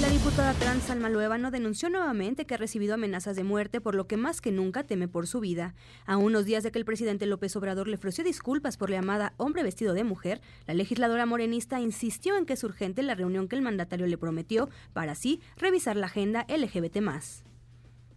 [0.00, 4.08] La diputada trans Alma Luevano denunció nuevamente que ha recibido amenazas de muerte, por lo
[4.08, 5.74] que más que nunca teme por su vida.
[6.06, 9.34] A unos días de que el presidente López Obrador le ofreció disculpas por la llamada
[9.36, 13.54] hombre vestido de mujer, la legisladora morenista insistió en que es urgente la reunión que
[13.54, 16.98] el mandatario le prometió para así revisar la agenda LGBT+.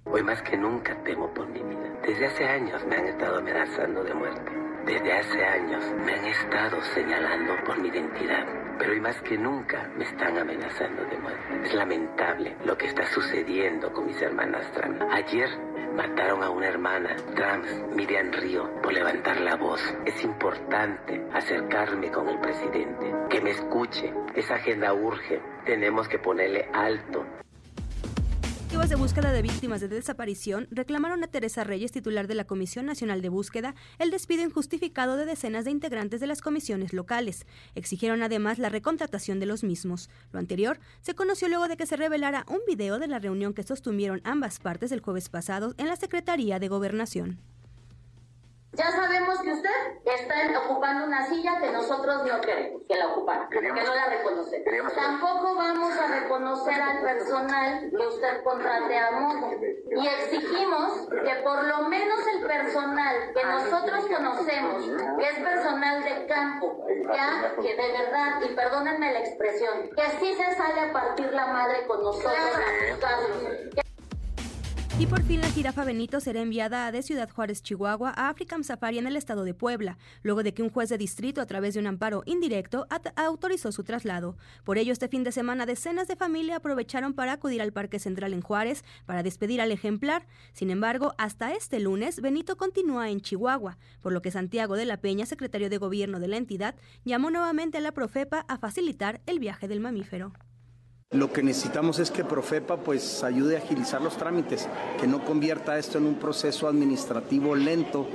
[0.07, 1.89] Hoy más que nunca temo por mi vida.
[2.03, 4.51] Desde hace años me han estado amenazando de muerte.
[4.85, 8.45] Desde hace años me han estado señalando por mi identidad.
[8.77, 11.65] Pero hoy más que nunca me están amenazando de muerte.
[11.65, 15.01] Es lamentable lo que está sucediendo con mis hermanas trans.
[15.11, 15.49] Ayer
[15.95, 19.81] mataron a una hermana trans, Miriam Río, por levantar la voz.
[20.05, 24.13] Es importante acercarme con el presidente, que me escuche.
[24.35, 25.41] Esa agenda urge.
[25.65, 27.25] Tenemos que ponerle alto
[28.75, 32.85] Colectivos de búsqueda de víctimas de desaparición reclamaron a Teresa Reyes, titular de la Comisión
[32.85, 37.45] Nacional de Búsqueda, el despido injustificado de decenas de integrantes de las comisiones locales.
[37.73, 40.09] Exigieron además la recontratación de los mismos.
[40.33, 43.63] Lo anterior se conoció luego de que se revelara un video de la reunión que
[43.63, 47.39] sostuvieron ambas partes el jueves pasado en la Secretaría de Gobernación.
[48.75, 49.69] Ya sabemos que usted
[50.03, 54.93] está ocupando una silla que nosotros no queremos que la ocupara, que no la reconocemos.
[54.93, 59.51] Tampoco vamos a reconocer al personal que usted contrate a modo.
[59.61, 64.83] Y exigimos que por lo menos el personal que nosotros conocemos,
[65.17, 70.33] que es personal de campo, ya que de verdad, y perdónenme la expresión, que sí
[70.33, 73.84] se sale a partir la madre con nosotros a buscarlos.
[74.97, 78.97] Y por fin la jirafa Benito será enviada de Ciudad Juárez, Chihuahua, a African Safari
[78.97, 81.81] en el estado de Puebla, luego de que un juez de distrito, a través de
[81.81, 84.37] un amparo indirecto, autorizó su traslado.
[84.63, 88.31] Por ello, este fin de semana, decenas de familias aprovecharon para acudir al Parque Central
[88.31, 90.27] en Juárez para despedir al ejemplar.
[90.53, 95.01] Sin embargo, hasta este lunes, Benito continúa en Chihuahua, por lo que Santiago de la
[95.01, 99.39] Peña, secretario de Gobierno de la entidad, llamó nuevamente a la Profepa a facilitar el
[99.39, 100.31] viaje del mamífero.
[101.11, 104.67] Lo que necesitamos es que Profepa pues ayude a agilizar los trámites,
[104.99, 108.09] que no convierta esto en un proceso administrativo lento.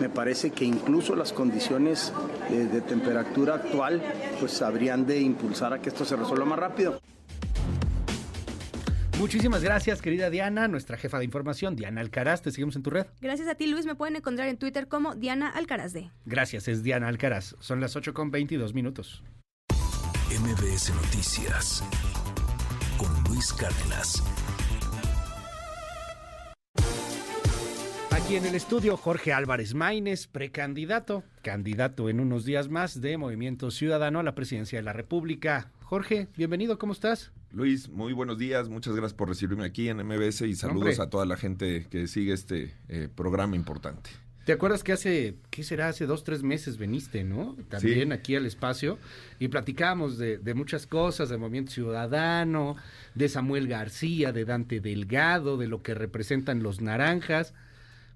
[0.00, 2.12] Me parece que incluso las condiciones
[2.48, 4.02] de, de temperatura actual
[4.38, 7.00] pues habrían de impulsar a que esto se resuelva más rápido.
[9.18, 12.42] Muchísimas gracias, querida Diana, nuestra jefa de información, Diana Alcaraz.
[12.42, 13.06] Te seguimos en tu red.
[13.20, 13.86] Gracias a ti, Luis.
[13.86, 16.10] Me pueden encontrar en Twitter como Diana Alcaraz D.
[16.26, 17.56] Gracias, es Diana Alcaraz.
[17.58, 19.24] Son las 8 con 22 minutos.
[20.28, 21.82] MBS Noticias
[22.96, 24.22] con Luis Cárdenas.
[28.10, 33.70] Aquí en el estudio, Jorge Álvarez Maínez, precandidato, candidato en unos días más de Movimiento
[33.70, 35.70] Ciudadano a la presidencia de la República.
[35.82, 37.32] Jorge, bienvenido, ¿cómo estás?
[37.52, 41.02] Luis, muy buenos días, muchas gracias por recibirme aquí en MBS y saludos Hombre.
[41.02, 44.10] a toda la gente que sigue este eh, programa importante.
[44.46, 47.56] ¿Te acuerdas que hace, qué será, hace dos, tres meses veniste, ¿no?
[47.68, 48.12] También Sí.
[48.14, 48.96] aquí al espacio
[49.40, 52.76] y platicábamos de, de muchas cosas, de Movimiento Ciudadano,
[53.16, 57.54] de Samuel García, de Dante Delgado, de lo que representan los naranjas.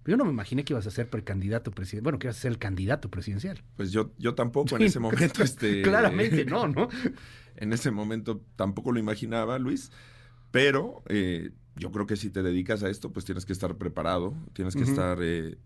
[0.07, 2.53] Yo no me imaginé que ibas a ser precandidato presidencial, bueno, que ibas a ser
[2.53, 3.63] el candidato presidencial.
[3.77, 5.83] Pues yo, yo tampoco en Sí, ese momento, este...
[5.83, 6.89] claramente no, ¿no?
[7.57, 9.91] En ese momento tampoco lo imaginaba, Luis,
[10.53, 14.33] pero eh, yo creo que si te dedicas a esto, pues tienes que estar preparado,
[14.55, 15.59] tienes que estar, eh,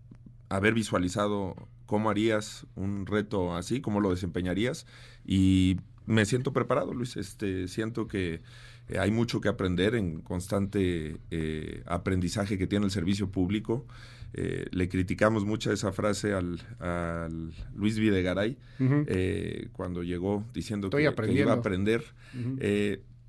[0.49, 1.55] haber visualizado
[1.85, 4.85] cómo harías un reto así, cómo lo desempeñarías,
[5.25, 8.41] y me siento preparado, Luis, este, siento que
[8.89, 13.85] eh, hay mucho que aprender en constante eh, aprendizaje que tiene el servicio público.
[14.33, 20.97] Eh, le criticamos mucho esa frase al, al Luis Videgaray eh, cuando llegó diciendo que,
[20.97, 22.03] que iba a aprender.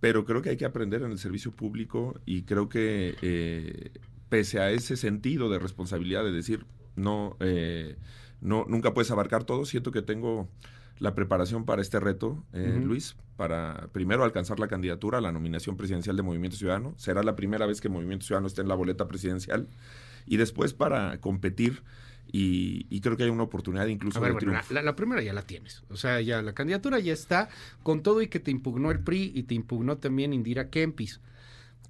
[0.00, 3.92] Pero creo que hay que aprender en el servicio público y creo que
[4.28, 6.66] pese a ese sentido de responsabilidad de decir
[6.96, 7.96] no, eh,
[8.40, 10.48] no nunca puedes abarcar todo, siento que tengo
[10.98, 12.80] la preparación para este reto, eh.
[12.82, 16.94] Luis, para primero alcanzar la candidatura a la nominación presidencial de Movimiento Ciudadano.
[16.96, 19.68] Será la primera vez que Movimiento Ciudadano esté en la boleta presidencial.
[20.26, 21.82] Y después para competir
[22.32, 24.74] y, y creo que hay una oportunidad incluso A ver, de bueno, la, triunfo.
[24.74, 25.84] la- la primera ya la tienes.
[25.90, 27.48] O sea, ya la candidatura ya está,
[27.82, 31.20] con todo y que te impugnó el PRI y te impugnó también Indira Kempis.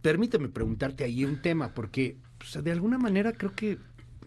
[0.02, 3.78] Permíteme preguntarte ahí un tema, porque pues, de alguna manera creo que,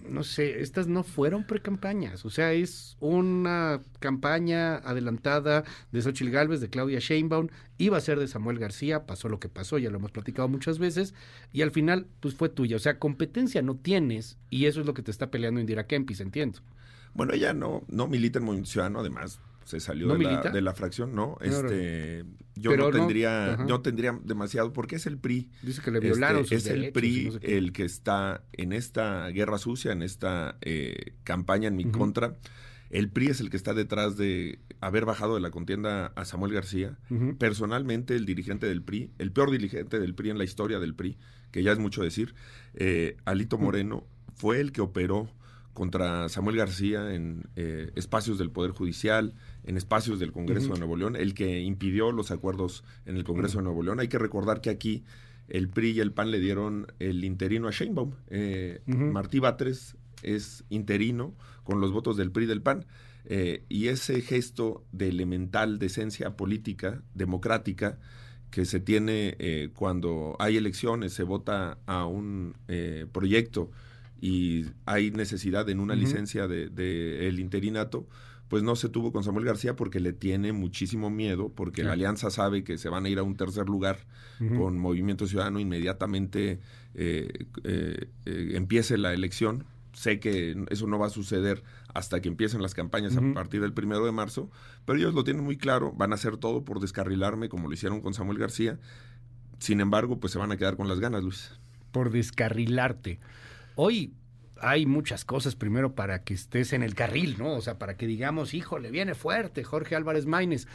[0.08, 2.26] no sé, estas no fueron precampañas.
[2.26, 7.48] O sea, es una campaña adelantada de Xochitl Gálvez, de Claudia Sheinbaum,
[7.78, 10.80] iba a ser de Samuel García, pasó lo que pasó, ya lo hemos platicado muchas
[10.80, 11.14] veces,
[11.52, 12.76] y al final, pues fue tuya.
[12.76, 16.22] O sea, competencia no tienes, y eso es lo que te está peleando Indira Kempis,
[16.22, 16.60] entiendo.
[17.14, 20.62] Bueno, ella no, no milita en Movimiento Ciudadano, además se salió ¿No de, la, de
[20.62, 21.38] la fracción, no.
[21.42, 22.26] Este,
[22.56, 25.52] yo Pero no tendría, no tendría demasiado, porque es el PRI.
[25.62, 27.58] Dice que le violaron Este, sus Es el derechos PRI no sé qué.
[27.58, 32.36] el que está en esta guerra sucia, en esta eh, campaña en mi contra.
[32.90, 36.52] El PRI es el que está detrás de haber bajado de la contienda a Samuel
[36.52, 36.98] García.
[37.38, 41.20] Personalmente, el dirigente del PRI, el peor dirigente del PRI en la historia del PRI,
[41.52, 42.34] que ya es mucho decir,
[42.74, 45.30] eh, Alito Moreno, fue el que operó
[45.74, 49.34] contra Samuel García en eh, espacios del Poder Judicial,
[49.64, 53.60] en espacios del Congreso de Nuevo León, el que impidió los acuerdos en el Congreso
[53.60, 54.00] de Nuevo León.
[54.00, 55.04] Hay que recordar que aquí
[55.50, 58.14] el PRI y el PAN le dieron el interino a Sheinbaum.
[58.30, 61.34] Eh, Martí Batres es interino
[61.64, 62.86] con los votos del PRI y del PAN.
[63.26, 68.00] Eh, y ese gesto de elemental decencia política, democrática,
[68.50, 72.56] que se tiene eh, cuando hay elecciones, se vota a un
[73.12, 73.72] proyecto
[74.22, 78.08] y hay necesidad en una licencia del de, el interinato,
[78.50, 82.32] pues no se tuvo con Samuel García porque le tiene muchísimo miedo, porque la alianza
[82.32, 84.00] sabe que se van a ir a un tercer lugar
[84.58, 86.60] con Movimiento Ciudadano inmediatamente
[86.96, 89.66] eh, eh, eh, empiece la elección.
[89.94, 91.64] Sé que eso no va a suceder
[91.94, 94.50] hasta que empiecen las campañas a partir del primero de marzo,
[94.86, 98.02] pero ellos lo tienen muy claro, van a hacer todo por descarrilarme como lo hicieron
[98.02, 98.80] con Samuel García.
[99.60, 101.52] Sin embargo, pues se van a quedar con las ganas, Luis.
[101.92, 103.20] Por descarrilarte.
[103.76, 104.14] Hoy
[104.62, 107.54] hay muchas cosas primero para que estés en el carril, ¿no?
[107.54, 110.68] O sea, para que digamos, híjole, viene fuerte Jorge Álvarez Maínez.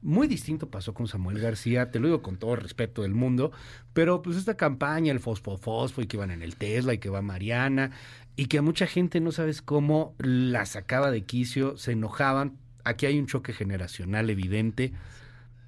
[0.00, 3.52] Muy distinto pasó con Samuel García, te lo digo con todo respeto del mundo,
[3.92, 7.08] pero pues esta campaña, el Fosfo Fosfo y que van en el Tesla y que
[7.08, 7.92] va Mariana
[8.36, 12.58] y que a mucha gente no sabes cómo la sacaba de quicio, se enojaban.
[12.84, 14.92] Aquí hay un choque generacional evidente,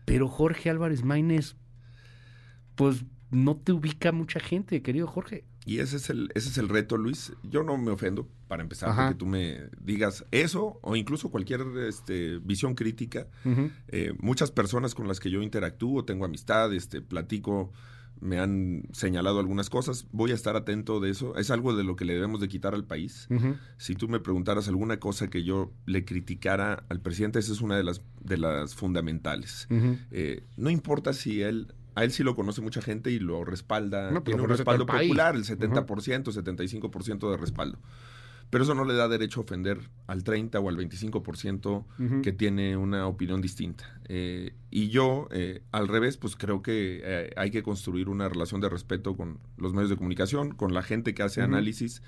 [0.05, 1.57] pero Jorge Álvarez Maínez,
[2.75, 5.45] pues no te ubica mucha gente, querido Jorge.
[5.67, 7.33] Y ese es el, ese es el reto, Luis.
[7.43, 12.39] Yo no me ofendo, para empezar, que tú me digas eso o incluso cualquier este,
[12.39, 13.27] visión crítica.
[13.89, 17.73] Eh, muchas personas con las que yo interactúo, tengo amistad, este, platico,
[18.21, 20.07] me han señalado algunas cosas.
[20.13, 21.37] Voy a estar atento de eso.
[21.37, 23.29] Es algo de lo que le debemos de quitar al país.
[23.79, 27.77] Si tú me preguntaras alguna cosa que yo le criticara al presidente, esa es una
[27.77, 29.67] de las, de las fundamentales.
[30.11, 34.11] Eh, no importa si él a él sí lo conoce mucha gente y lo respalda.
[34.11, 37.79] No, tiene un respaldo popular, el 70%, 75% de respaldo.
[38.51, 42.77] Pero eso no le da derecho a ofender al 30 o al 25% que tiene
[42.77, 43.99] una opinión distinta.
[44.09, 48.61] Eh, y yo, eh, al revés, pues creo que eh, hay que construir una relación
[48.61, 52.03] de respeto con los medios de comunicación, con la gente que hace análisis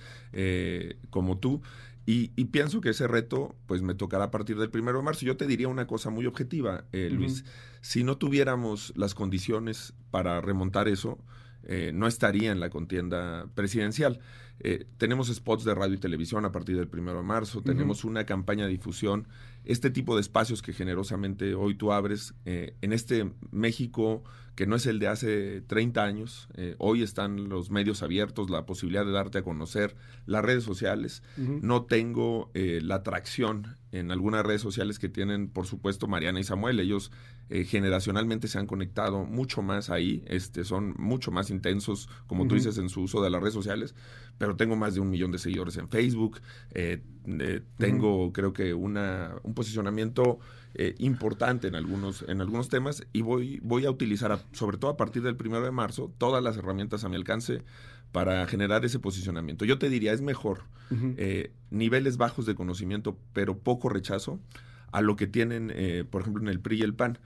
[1.11, 1.63] como tú.
[2.09, 5.27] Y, pienso que ese reto, pues me tocará a partir del primero de marzo.
[5.27, 7.45] Yo te diría una cosa muy objetiva, eh, Luis.
[7.81, 11.19] Si no tuviéramos las condiciones para remontar eso,
[11.65, 14.21] eh, no estaría en la contienda presidencial.
[14.61, 18.25] Eh, tenemos spots de radio y televisión a partir del primero de marzo, tenemos una
[18.25, 19.27] campaña de difusión,
[19.65, 24.23] este tipo de espacios que generosamente hoy tú abres en este México
[24.57, 26.49] que no es el de hace 30 años.
[26.55, 31.23] Eh, hoy están los medios abiertos, la posibilidad de darte a conocer las redes sociales.
[31.37, 36.45] No tengo eh, la atracción en algunas redes sociales que tienen, por supuesto, Mariana y
[36.45, 36.81] Samuel.
[36.81, 37.13] Ellos
[37.51, 42.55] eh, generacionalmente se han conectado mucho más ahí, este, son mucho más intensos, como tú
[42.55, 43.95] dices, en su uso de las redes sociales.
[44.39, 46.41] Pero tengo más de un millón de seguidores en Facebook.
[47.77, 50.39] tengo, creo que, una, un posicionamiento
[50.79, 54.97] eh, importante en algunos, en algunos temas y voy, voy a utilizar, sobre todo a
[54.99, 57.63] partir del primero de marzo, todas las herramientas a mi alcance
[58.13, 59.65] para generar ese posicionamiento.
[59.65, 64.39] Yo te diría, es mejor eh, niveles bajos de conocimiento, pero poco rechazo,
[64.93, 67.19] a lo que tienen, eh, por ejemplo, en el PRI y el PAN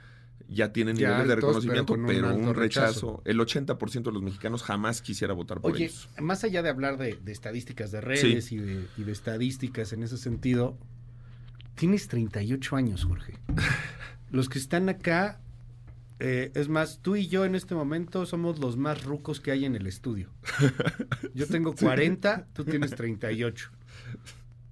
[0.49, 3.21] ya tienen niveles de reconocimiento, pero, un, rechazo.
[3.25, 5.91] El 80% de los mexicanos jamás quisiera votar por Oye,
[6.21, 10.19] Más allá de hablar de, estadísticas de redes y, de, y, de, estadísticas en ese
[10.19, 10.77] sentido,
[11.81, 13.39] Tienes 38 años, Jorge.
[14.31, 15.41] Los que están acá,
[16.19, 19.65] eh, es más, tú y yo en este momento somos los más rucos que hay
[19.65, 20.29] en el estudio.
[21.35, 23.71] Yo tengo 40, tú tienes 38.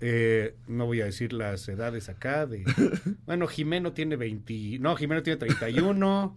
[0.01, 2.45] Eh, no voy a decir las edades acá.
[2.45, 2.63] De,
[3.27, 4.79] bueno, Jimeno tiene 20.
[4.79, 6.37] No, Jimeno tiene 31.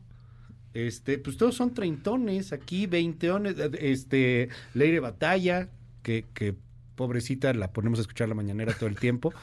[0.73, 3.55] Este, pues todos son treintones aquí, veinteones.
[3.77, 5.67] Este, Leire Batalla,
[6.01, 6.55] que, que
[6.95, 9.33] pobrecita, la ponemos a escuchar la mañanera todo el tiempo.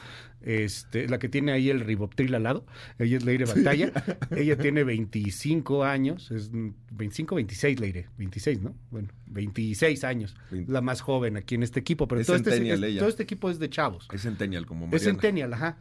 [0.41, 2.65] Este, la que tiene ahí el riboptril al lado,
[2.97, 3.91] ella es Leire Batalla.
[4.35, 8.75] ella tiene 25 años, es 25, 26 Leire, 26, ¿no?
[8.89, 13.23] Bueno, 26 años, la más joven aquí en este equipo, pero todo, este, todo este
[13.23, 14.07] equipo es de chavos.
[14.13, 14.97] Es centennial como Mariana.
[14.97, 15.77] Es centennial, ajá.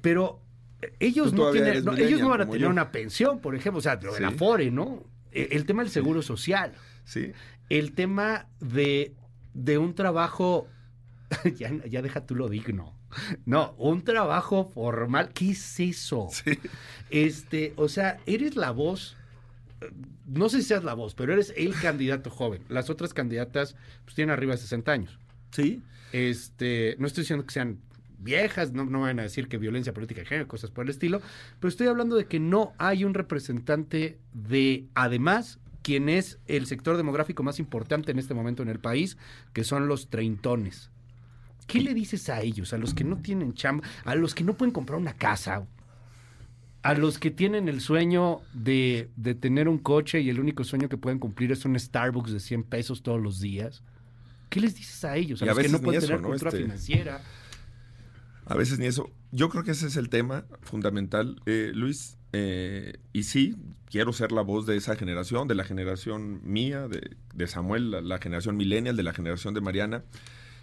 [0.00, 0.40] Pero
[0.80, 3.98] eh, ellos no, tienen, ellos no van a tener una pensión, por ejemplo, o sea,
[4.00, 5.02] lo Afore, ¿no?
[5.32, 6.72] E, el, tema del seguro social.
[7.04, 7.32] Sí.
[7.68, 9.14] El tema de
[9.54, 10.68] de un trabajo,
[11.56, 12.94] ya, ya deja tú lo digno.
[13.44, 15.30] No, un trabajo formal.
[15.32, 16.28] ¿Qué es eso?
[17.10, 19.16] Este, o sea, eres la voz.
[20.26, 22.62] No sé si seas la voz, pero eres el candidato joven.
[22.68, 23.74] Las otras candidatas
[24.04, 25.18] pues, tienen arriba de 60 años.
[25.50, 25.82] Sí.
[26.12, 27.80] Este, no estoy diciendo que sean
[28.20, 31.20] viejas, no, no van a decir que violencia política de género, cosas por el estilo,
[31.58, 36.96] pero estoy hablando de que no hay un representante de, además, quien es el sector
[36.96, 39.16] demográfico más importante en este momento en el país,
[39.52, 40.90] que son los treintones.
[41.70, 44.54] ¿Qué le dices a ellos, a los que no tienen chamba, a los que no
[44.56, 45.66] pueden comprar una casa,
[46.82, 50.88] a los que tienen el sueño de, de tener un coche y el único sueño
[50.88, 53.82] que pueden cumplir es un Starbucks de 100 pesos todos los días?
[54.48, 55.42] ¿Qué les dices a ellos?
[55.42, 56.28] A Y a los que veces no ni pueden eso, tener ¿no?
[56.28, 57.22] cultura Este- financiera.
[58.46, 59.10] A veces ni eso.
[59.30, 62.16] Yo creo que ese es el tema fundamental, eh, Luis.
[62.32, 63.56] eh, y sí,
[63.86, 68.00] quiero ser la voz de esa generación, de la generación mía, de, de Samuel, la,
[68.00, 70.02] la generación millennial, de la generación de Mariana.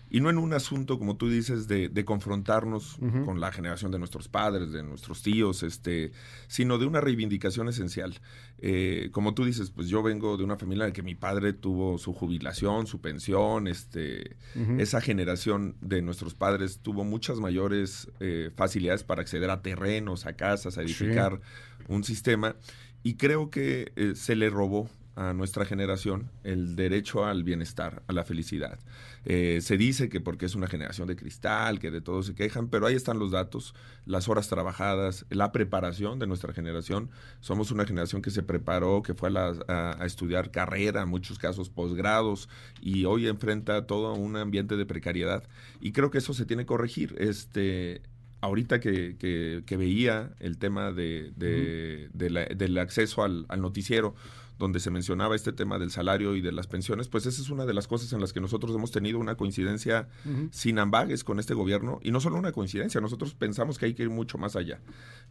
[0.10, 4.00] Y no en un asunto, como tú dices, de, de confrontarnos con la generación de
[4.00, 6.12] nuestros padres, de nuestros tíos, este,
[6.48, 8.20] sino de una reivindicación esencial.
[8.60, 11.54] Eh, como tú dices, pues yo vengo de una familia en la que mi padre
[11.54, 14.38] tuvo su jubilación, su pensión, este,
[14.78, 20.34] esa generación de nuestros padres tuvo muchas mayores eh, facilidades para acceder a terrenos, a
[20.34, 21.42] casas, a edificar
[21.88, 22.56] un sistema.
[23.04, 28.14] Y creo que eh, se le robó a nuestra generación el derecho al bienestar, a
[28.14, 28.80] la felicidad.
[29.26, 32.68] Eh, se dice que porque es una generación de cristal, que de todo se quejan,
[32.70, 33.74] pero ahí están los datos,
[34.06, 37.10] las horas trabajadas, la preparación de nuestra generación.
[37.42, 41.10] Somos una generación que se preparó, que fue a, la- a- a estudiar carrera, en
[41.10, 42.48] muchos casos posgrados,
[42.80, 45.44] y hoy enfrenta todo un ambiente de precariedad.
[45.82, 47.16] Y creo que eso se tiene que corregir.
[47.18, 48.02] Este,
[48.40, 53.62] ahorita que, que- que veía el tema de, de- de la- del acceso al, al
[53.62, 54.14] noticiero,
[54.58, 57.66] donde se mencionaba este tema del salario y de las pensiones, pues esa es una
[57.66, 60.08] de las cosas en las que nosotros hemos tenido una coincidencia
[60.52, 64.04] sin ambages con este gobierno, y no solo una coincidencia, nosotros pensamos que hay que
[64.04, 64.80] ir mucho más allá.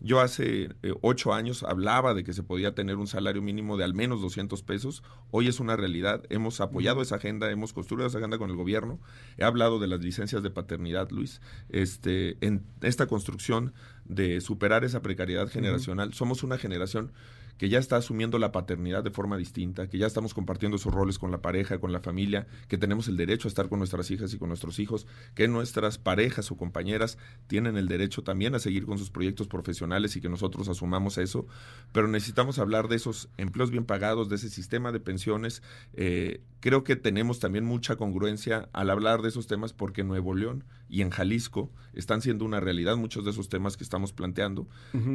[0.00, 3.84] Yo hace eh, ocho años hablaba de que se podía tener un salario mínimo de
[3.84, 8.18] al menos 200 pesos, hoy es una realidad, hemos apoyado esa agenda, hemos construido esa
[8.18, 9.00] agenda con el gobierno,
[9.36, 13.72] he hablado de las licencias de paternidad, Luis, este, en esta construcción
[14.04, 17.12] de superar esa precariedad generacional, somos una generación
[17.58, 21.18] que ya está asumiendo la paternidad de forma distinta, que ya estamos compartiendo esos roles
[21.18, 24.32] con la pareja, con la familia, que tenemos el derecho a estar con nuestras hijas
[24.34, 28.86] y con nuestros hijos, que nuestras parejas o compañeras tienen el derecho también a seguir
[28.86, 31.46] con sus proyectos profesionales y que nosotros asumamos eso,
[31.92, 35.62] pero necesitamos hablar de esos empleos bien pagados, de ese sistema de pensiones.
[35.94, 40.64] Eh, creo que tenemos también mucha congruencia al hablar de esos temas porque Nuevo León
[40.88, 44.68] y en Jalisco están siendo una realidad muchos de esos temas que estamos planteando.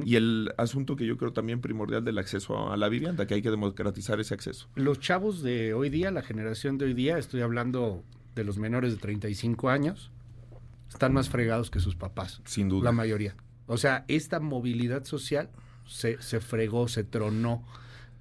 [0.03, 3.41] Y el asunto que yo creo también primordial del acceso a la vivienda, que hay
[3.41, 4.68] que democratizar ese acceso.
[4.76, 8.03] Los chavos de hoy día, la generación de hoy día, estoy hablando
[8.35, 10.11] de los menores de 35 años,
[10.89, 12.41] están más fregados que sus papás.
[12.45, 12.85] Sin duda.
[12.85, 13.35] La mayoría.
[13.68, 15.49] O sea, esta movilidad social
[15.85, 17.64] se, se fregó, se tronó.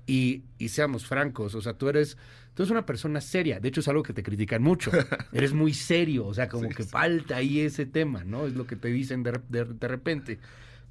[0.06, 2.18] Y, y seamos francos, o sea, tú eres,
[2.60, 3.58] tú eres una persona seria.
[3.58, 4.90] De hecho, es algo que te critican mucho.
[5.32, 8.46] eres muy serio, o sea, como que falta ahí ese tema, ¿no?
[8.46, 10.38] Es lo que te dicen de, de- de repente.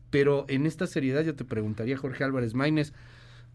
[0.09, 2.91] Pero en esta seriedad yo te preguntaría, Jorge Álvarez Maínez,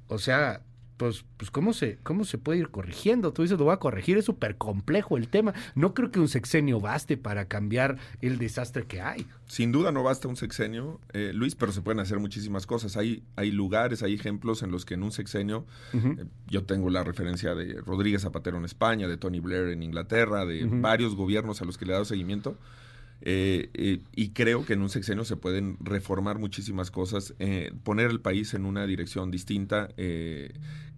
[0.06, 0.60] o sea,
[1.04, 3.34] pues, pues ¿cómo se, cómo se puede ir corrigiendo?
[3.34, 5.52] Tú dices, lo voy a corregir, es súper complejo el tema.
[5.74, 9.26] No creo que un sexenio baste para cambiar el desastre que hay.
[9.46, 12.96] Sin duda no basta un sexenio, eh, Luis, pero se pueden hacer muchísimas cosas.
[12.96, 17.04] Hay, hay lugares, hay ejemplos en los que en un sexenio, eh, yo tengo la
[17.04, 21.66] referencia de Rodríguez Zapatero en España, de Tony Blair en Inglaterra, de varios gobiernos a
[21.66, 22.56] los que le he dado seguimiento.
[23.26, 28.10] Eh, eh, y creo que en un sexenio se pueden reformar muchísimas cosas, eh, poner
[28.10, 29.88] el país en una dirección distinta.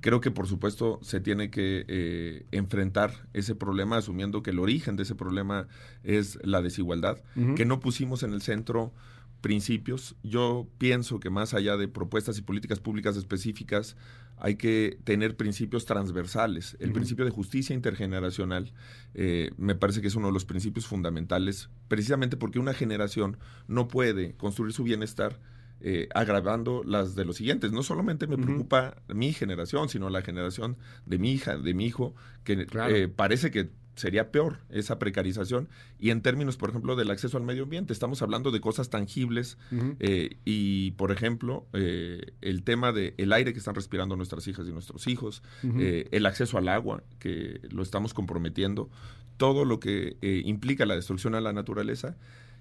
[0.00, 5.04] creo que por supuesto se tiene que enfrentar ese problema asumiendo que el origen de
[5.04, 5.68] ese problema
[6.02, 7.18] es la desigualdad,
[7.54, 8.92] que no pusimos en el centro
[9.40, 10.16] principios.
[10.24, 13.96] Yo pienso que más allá de propuestas y políticas públicas específicas,
[14.38, 16.76] hay que tener principios transversales.
[16.80, 18.72] El principio de justicia intergeneracional
[19.14, 23.88] eh, me parece que es uno de los principios fundamentales, precisamente porque una generación no
[23.88, 25.40] puede construir su bienestar
[25.80, 27.72] eh, agravando las de los siguientes.
[27.72, 32.14] No solamente me preocupa mi generación, sino la generación de mi hija, de mi hijo,
[32.44, 35.68] que eh, parece que sería peor esa precarización.
[35.98, 39.58] Y en términos, por ejemplo, del acceso al medio ambiente, estamos hablando de cosas tangibles
[39.98, 44.68] eh, y, por ejemplo, eh, el tema del el aire que están respirando nuestras hijas
[44.68, 48.90] y nuestros hijos, eh, el acceso al agua, que lo estamos comprometiendo,
[49.38, 52.16] todo lo que implica la destrucción a la naturaleza.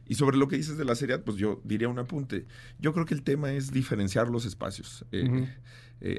[0.08, 2.46] Y sobre lo que dices de la seriedad, pues yo diría un apunte.
[2.80, 5.04] Yo creo que el tema es diferenciar los espacios.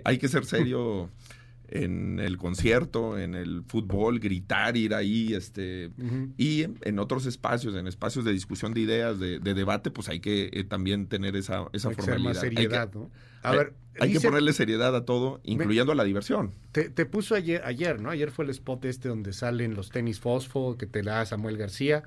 [0.05, 1.10] Hay que ser serio
[1.68, 5.90] en el concierto, en el fútbol, gritar, ir ahí, este,
[6.36, 10.09] y en, en otros espacios, en espacios de discusión de ideas, de, de debate, pues
[10.09, 12.24] hay que eh, también tener esa, esa Hay formalidad.
[12.28, 13.10] más Hay que- seriedad, ¿no?
[13.43, 16.52] A hay- ver, hay que dice- ponerle seriedad a todo, incluyendo a la diversión.
[16.72, 18.10] Te, te puso ayer, ayer, ¿no?
[18.10, 21.56] Ayer fue el spot este donde salen los tenis fosfo que te la da Samuel
[21.56, 22.02] García.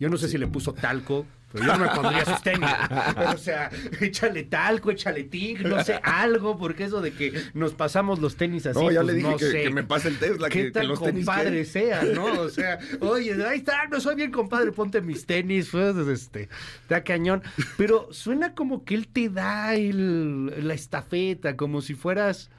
[0.00, 2.68] Yo no sé si le puso talco Pero yo no me pondría sus tenis.
[3.16, 3.70] Pero, o sea,
[4.02, 8.66] échale talco, échale tig, no sé, algo, porque eso de que nos pasamos los tenis
[8.66, 8.78] así.
[8.78, 9.62] No, ya pues, le dije no que, sé.
[9.62, 12.26] que me pase el Tesla, ¿Qué que, que tal los tenis compadre que- sea, no?
[12.42, 16.50] O sea, oye, ahí está, no soy bien compadre, ponte mis tenis, pues, este,
[16.82, 17.42] está cañón.
[17.78, 22.50] Pero suena como que él te da el- la estafeta, como si fueras,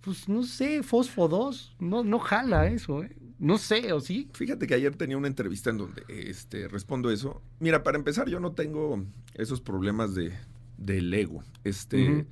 [0.00, 1.74] pues, no sé, Fosfo 2.
[1.80, 3.10] No, no jala eso, ¿eh?
[3.42, 4.30] No sé, ¿o sí?
[4.34, 7.42] Fíjate que ayer tenía una entrevista en donde este, respondo eso.
[7.58, 9.04] Mira, para empezar, yo no tengo
[9.34, 10.32] esos problemas de,
[10.78, 11.42] del ego.
[11.64, 12.24] Este.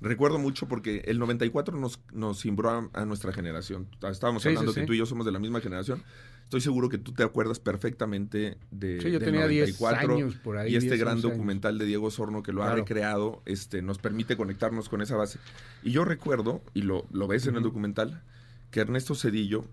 [0.00, 3.88] Recuerdo mucho porque el 94 nos, nos cimbró a, a nuestra generación.
[4.08, 4.80] Estábamos Sí, hablando sí.
[4.80, 6.02] que tú y yo somos de la misma generación.
[6.44, 10.58] Estoy seguro que tú te acuerdas perfectamente de, yo del tenía 10 94 años por
[10.58, 11.36] ahí, y este 10, gran 11 años.
[11.38, 15.40] documental de Diego Sorno que lo ha recreado este, nos permite conectarnos con esa base.
[15.82, 18.22] Y yo recuerdo, y lo, lo ves en el documental,
[18.70, 19.64] que Ernesto Cedillo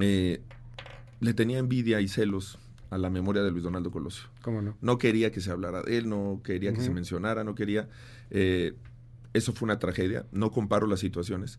[0.00, 0.40] eh,
[1.20, 2.58] le tenía envidia y celos
[2.90, 4.28] a la memoria de Luis Donaldo Colosio.
[4.42, 4.76] ¿Cómo no?
[4.80, 7.88] No quería que se hablara de él, no quería que se mencionara, no quería...
[8.30, 8.74] eh,
[9.36, 11.58] eso fue una tragedia, no comparo las situaciones,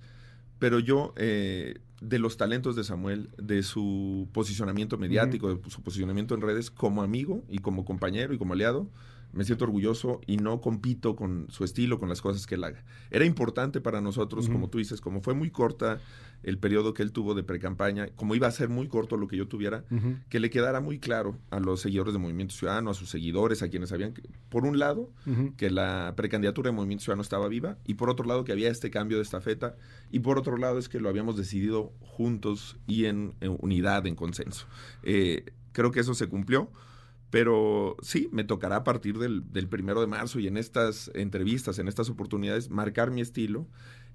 [0.59, 6.33] pero yo, eh, de los talentos de Samuel, de su posicionamiento mediático, de su posicionamiento
[6.33, 8.89] en redes, como amigo y como compañero y como aliado,
[9.33, 12.83] me siento orgulloso y no compito con su estilo, con las cosas que él haga.
[13.11, 15.99] Era importante para nosotros, como tú dices, como fue muy corta
[16.43, 19.37] el periodo que él tuvo de precampaña, como iba a ser muy corto lo que
[19.37, 19.83] yo tuviera,
[20.29, 23.69] que le quedara muy claro a los seguidores de Movimiento Ciudadano, a sus seguidores, a
[23.69, 25.11] quienes sabían que, por un lado,
[25.57, 28.89] que la precandidatura de Movimiento Ciudadano estaba viva, y por otro lado, que había este
[28.89, 29.75] cambio de estafeta,
[30.11, 34.15] y por otro lado, es que lo habíamos decidido juntos y en, en unidad, en
[34.15, 34.67] consenso.
[35.03, 36.71] Eh, creo que eso se cumplió.
[37.29, 41.77] Pero sí, me tocará a partir del, del primero de marzo y en estas entrevistas,
[41.79, 43.67] en estas oportunidades, marcar mi estilo.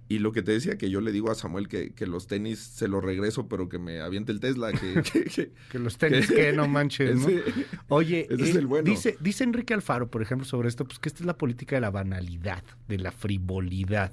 [0.09, 2.59] Y lo que te decía, que yo le digo a Samuel que, que los tenis
[2.59, 4.73] se los regreso, pero que me aviente el Tesla.
[4.73, 7.29] Que, que, que- los tenis que no manches, ¿no?
[7.29, 7.43] Ese-
[7.89, 8.91] Oye, ese es eh, el bueno.
[8.91, 11.81] dice, dice Enrique Alfaro, por ejemplo, sobre esto, pues que esta es la política de
[11.83, 14.13] la banalidad, de la frivolidad.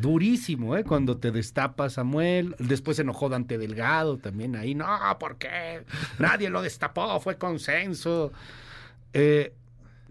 [0.00, 0.84] Durísimo, ¿eh?
[0.84, 4.86] Cuando te destapa Samuel, después se enojó Dante Delgado también ahí, no,
[5.18, 5.84] ¿por qué?
[6.18, 8.32] Nadie lo destapó, fue consenso.
[9.12, 9.52] Eh,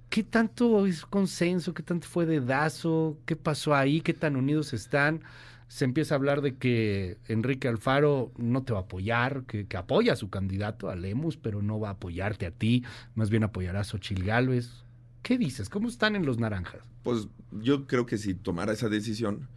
[0.09, 1.73] ¿Qué tanto es consenso?
[1.73, 3.17] ¿Qué tanto fue dedazo?
[3.25, 4.01] ¿Qué pasó ahí?
[4.01, 5.21] ¿Qué tan unidos están?
[5.67, 9.77] Se empieza a hablar de que Enrique Alfaro no te va a apoyar, que, que
[9.77, 12.83] apoya a su candidato, a Lemus, pero no va a apoyarte a ti,
[13.15, 14.85] más bien apoyará a Xochil Gálvez.
[15.23, 15.67] ¿Qué dices?
[15.67, 16.81] ¿Cómo están en los naranjas?
[17.03, 19.49] Pues yo creo que si tomara esa decisión,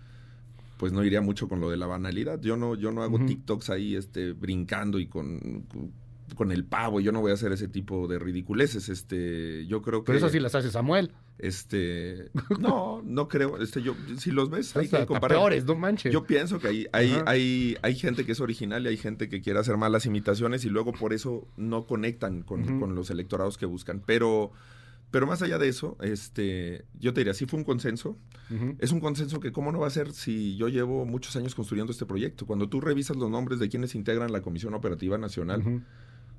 [0.80, 2.40] pues no iría mucho con lo de la banalidad.
[2.40, 3.18] Yo no, yo no hago.
[3.18, 5.66] TikToks ahí este, brincando y con,
[6.34, 7.00] con el pavo.
[7.00, 8.88] Yo no voy a hacer ese tipo de ridiculeces.
[8.88, 10.06] Este, yo creo que.
[10.06, 11.12] Pero eso sí las hace Samuel.
[11.36, 13.60] Este, no, no creo.
[13.62, 15.36] Este, yo, si los ves, hay que comparar.
[15.36, 16.14] peores, no manches.
[16.14, 17.24] Yo pienso que hay, hay, Ajá.
[17.26, 20.70] hay, hay gente que es original y hay gente que quiere hacer malas imitaciones y
[20.70, 24.02] luego por eso no conectan con, con los electorados que buscan.
[24.06, 24.52] Pero,
[25.10, 28.16] pero más allá de eso, este, yo te diría, sí fue un consenso.
[28.78, 31.92] Es un consenso que cómo no va a ser si yo llevo muchos años construyendo
[31.92, 32.46] este proyecto.
[32.46, 35.84] Cuando tú revisas los nombres de quienes integran la Comisión Operativa Nacional.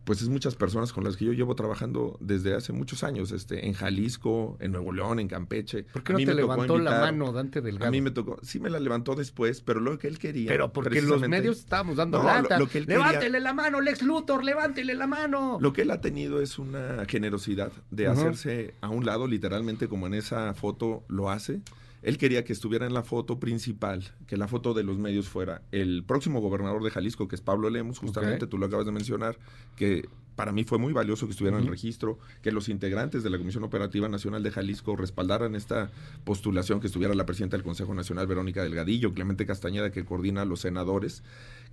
[0.03, 3.68] Pues es muchas personas con las que yo llevo trabajando desde hace muchos años, este,
[3.68, 5.84] en Jalisco, en Nuevo León, en Campeche.
[5.84, 7.88] ¿Por qué no te levantó la mano Dante Delgado?
[7.88, 10.49] A mí me tocó, sí me la levantó después, pero lo que él quería.
[10.49, 12.57] Pero porque los medios estábamos dando No, lata.
[12.57, 15.57] Lo, lo que él quería- Levántele la mano, Lex Luthor, levántele la mano.
[15.61, 20.07] lo que él ha tenido es una generosidad de hacerse a un lado, literalmente como
[20.07, 21.61] en esa foto lo hace.
[22.02, 25.61] Él quería que estuviera en la foto principal, que la foto de los medios fuera
[25.72, 29.38] el próximo gobernador de Jalisco, que es Pablo Lemos, justamente tú lo acabas de mencionar,
[29.76, 33.30] que para mí fue muy valioso que estuviera en el registro, que los integrantes de
[33.30, 35.91] la Comisión Operativa Nacional de Jalisco respaldaran esta
[36.23, 40.45] postulación, que estuviera la presidenta del Consejo Nacional, Verónica Delgadillo, Clemente Castañeda, que coordina a
[40.45, 41.22] los senadores,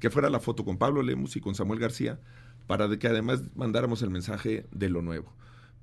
[0.01, 2.21] que fuera la foto con Pablo Lemos y con Samuel García,
[2.67, 5.33] para que además mandáramos el mensaje de lo nuevo.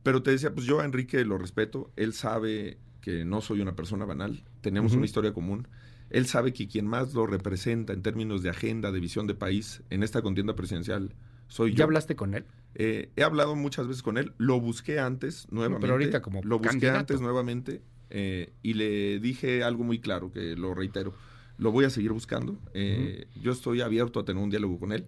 [0.03, 3.75] Pero te decía, pues yo a Enrique lo respeto, él sabe que no soy una
[3.75, 5.67] persona banal, tenemos una historia común,
[6.09, 9.83] él sabe que quien más lo representa en términos de agenda, de visión de país
[9.91, 11.13] en esta contienda presidencial
[11.47, 11.77] soy yo.
[11.77, 12.45] ¿Ya hablaste con él?
[12.73, 15.81] Eh, he hablado muchas veces con él, lo busqué antes nuevamente.
[15.81, 16.99] pero ahorita como Lo busqué candidato.
[16.99, 21.13] antes nuevamente eh, y le dije algo muy claro, que lo reitero.
[21.59, 22.59] Lo voy a seguir buscando.
[22.73, 25.05] eh, Yo estoy abierto a tener un diálogo con él.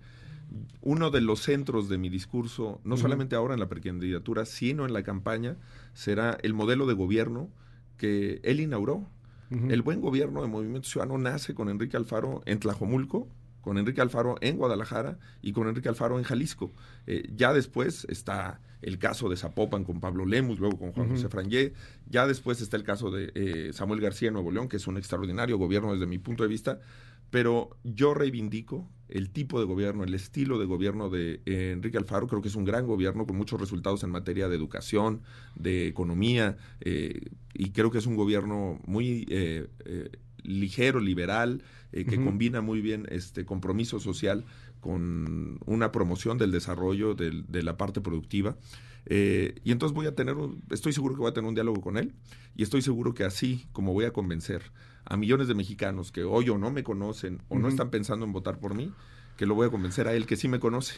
[0.82, 4.94] Uno de los centros de mi discurso, no solamente ahora en la precandidatura, sino en
[4.94, 5.58] la campaña,
[5.94, 7.50] será el modelo de gobierno
[7.98, 9.08] que él inauguró.
[9.50, 13.30] El buen gobierno de Movimiento Ciudadano nace con Enrique Alfaro en Tlajomulco,
[13.62, 16.74] con Enrique Alfaro en Guadalajara y con Enrique Alfaro en Jalisco.
[17.06, 21.10] Eh, ya después está el caso de Zapopan con Pablo Lemus, luego con Juan.
[21.10, 21.74] José Frangé.
[22.10, 24.98] Ya después está el caso de eh, Samuel García en Nuevo León, que es un
[24.98, 26.80] extraordinario gobierno desde mi punto de vista.
[27.30, 32.28] Pero yo reivindico el tipo de gobierno, el estilo de gobierno de eh, Enrique Alfaro.
[32.28, 35.22] Creo que es un gran gobierno con muchos resultados en materia de educación,
[35.56, 37.22] de economía, eh,
[37.54, 39.68] y creo que es un gobierno muy eh,
[40.44, 44.46] ligero, liberal, que combina muy bien este compromiso social
[44.82, 48.58] con una promoción del desarrollo de la parte productiva.
[49.10, 50.36] y entonces voy a tener,
[50.70, 52.14] estoy seguro que voy a tener un diálogo con él
[52.56, 54.72] y estoy seguro que así como voy a convencer
[55.10, 58.34] a millones de mexicanos que hoy o no me conocen o no están pensando en
[58.34, 58.94] votar por mí,
[59.38, 60.96] que lo voy a convencer a él que sí me conoce.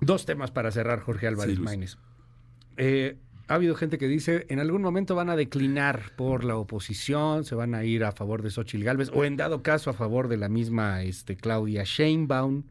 [0.00, 1.96] Dos temas para cerrar, Jorge Álvarez sí,
[2.76, 3.16] eh,
[3.48, 7.54] ha habido gente que dice en algún momento van a declinar por la oposición, se
[7.54, 10.36] van a ir a favor de Xochitl Gálvez o en dado caso a favor de
[10.36, 12.64] la misma este, Claudia Sheinbaum.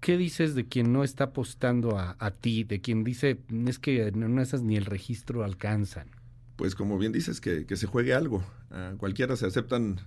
[0.00, 4.40] ¿Qué dices de quien no está apostando a, ti, de quien dice es que no
[4.40, 6.17] esas ni el registro alcanzan?
[6.58, 8.44] Pues como bien dices, que, se juegue algo.
[8.72, 10.00] A cualquiera se aceptan,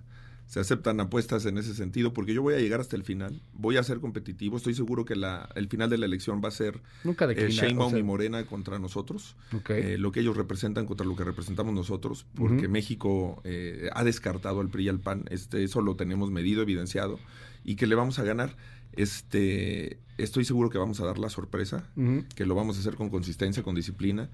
[0.46, 3.78] se aceptan apuestas en ese sentido, porque yo voy a llegar hasta el final, voy
[3.78, 6.82] a ser competitivo, estoy seguro que la, el final de la elección va a ser
[7.04, 9.34] Nunca eh, Sheinbaum y Morena contra nosotros,
[9.70, 14.60] eh, lo que ellos representan contra lo que representamos nosotros, porque México eh, ha descartado
[14.60, 17.18] al PRI y al PAN, este, eso lo tenemos medido, evidenciado,
[17.64, 18.58] y que le vamos a ganar.
[18.94, 21.88] Este, estoy seguro que vamos a dar la sorpresa,
[22.34, 24.28] que lo vamos a hacer con consistencia, con disciplina.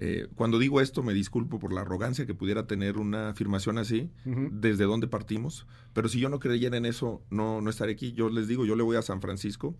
[0.00, 4.10] Eh, cuando digo esto, me disculpo por la arrogancia que pudiera tener una afirmación así,
[4.24, 8.12] desde dónde partimos, pero si yo no creyera en eso, no, no estaré aquí.
[8.12, 9.76] Yo les digo, yo le voy a San Francisco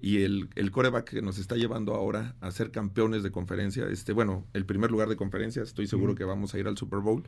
[0.00, 4.12] y el, el coreback que nos está llevando ahora a ser campeones de conferencia, este,
[4.12, 7.24] bueno, el primer lugar de conferencia, estoy seguro que vamos a ir al Super Bowl,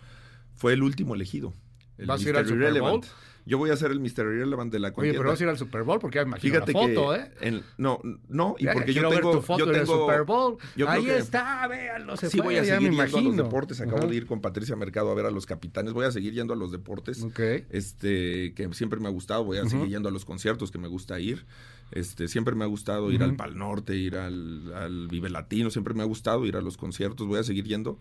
[0.55, 1.52] fue el último elegido.
[1.98, 3.02] El ¿Vas a ir al Super Bowl?
[3.51, 4.20] Yo voy a ser el Mr.
[4.20, 5.10] Irrelevant de la contienda.
[5.10, 7.62] Oye, pero vas a ir al Super Bowl porque imagino Fíjate la foto, ¿eh?
[7.78, 10.56] no, no, y porque yo tengo, tu foto yo tengo, Super Bowl.
[10.86, 13.81] Ahí está, véanlo, se Sí, voy a seguir yendo a los deportes.
[13.81, 15.93] Acabo de ir con Patricia Mercado a ver a los capitanes.
[15.94, 17.27] Voy a seguir yendo a los deportes.
[17.70, 19.43] Este, que siempre me ha gustado.
[19.43, 21.44] Voy a seguir yendo a los conciertos que me gusta ir.
[21.90, 25.93] Este, siempre me ha gustado ir al Pal Norte, ir al, al Vive Latino, siempre
[25.93, 27.98] me ha gustado ir a los conciertos, voy a seguir yendo.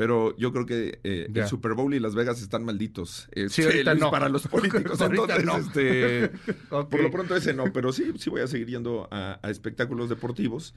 [0.00, 3.28] Pero yo creo que eh, el Super Bowl y Las Vegas están malditos.
[3.50, 4.10] sí, ahorita no.
[4.10, 4.98] Para los políticos.
[4.98, 6.28] Entonces, este,
[6.70, 7.70] por lo pronto ese no.
[7.70, 10.74] Pero sí, sí voy a seguir yendo a, espectáculos deportivos.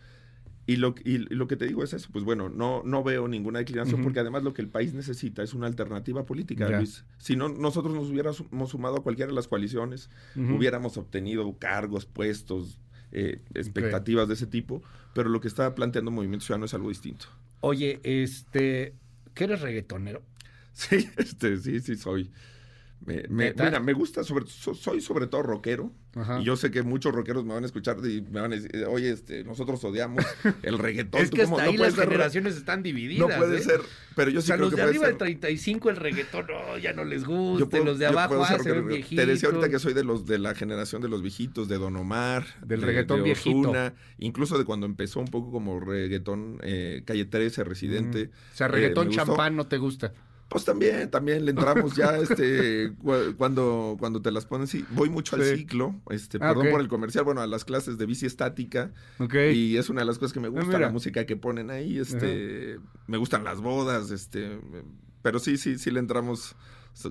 [0.66, 3.60] Y lo, y, lo que te digo es eso, pues bueno, no, no veo ninguna
[3.60, 7.06] declinación porque además lo que el país necesita es una alternativa política, Luis.
[7.18, 12.78] Si no, nosotros nos hubiéramos sumado a cualquiera de las coaliciones, hubiéramos obtenido cargos, puestos,
[13.14, 14.84] eh, expectativas de ese tipo,
[15.14, 17.28] pero lo que está planteando Movimiento Ciudadano es algo distinto.
[17.66, 18.94] Oye, este,
[19.34, 20.23] ¿Que eres reggaetonero?
[20.73, 22.31] Sí, este, sí, sí soy.
[23.05, 25.91] Me, mira, me gusta, sobre, soy sobre todo rockero.
[26.39, 28.85] Y yo sé que muchos rockeros me van a escuchar y me van a decir,
[28.88, 30.23] oye, este, nosotros odiamos
[30.61, 31.21] el reggaetón.
[31.21, 33.30] es que hasta ahí las generaciones están divididas.
[33.30, 33.61] No puede ¿eh?
[33.61, 33.81] ser,
[34.15, 36.93] pero yo sí o sea, creo los de arriba del 35 el reggaetón no, ya
[36.93, 39.25] no les gusta, los de abajo ah, se ven viejitos.
[39.25, 41.95] Te decía ahorita que soy de los de la generación de los viejitos, de Don
[41.95, 43.73] Omar, del reggaetón viejito.
[44.19, 48.30] incluso de cuando empezó un poco como reggaetón eh, Calle 13, Residente.
[48.53, 50.13] O sea, reggaetón eh, champán no te gusta.
[50.53, 52.93] Pues también, también le entramos ya, este,
[53.38, 56.88] cuando, cuando te las ponen, sí, voy mucho al ciclo, este, ah, perdón por el
[56.88, 58.91] comercial, bueno, a las clases de bici estática,
[59.51, 61.97] y es una de las cosas que me ah, gusta, la música que ponen ahí,
[61.97, 62.77] este,
[63.07, 64.59] me gustan las bodas, este,
[65.23, 66.55] pero sí, sí, sí le entramos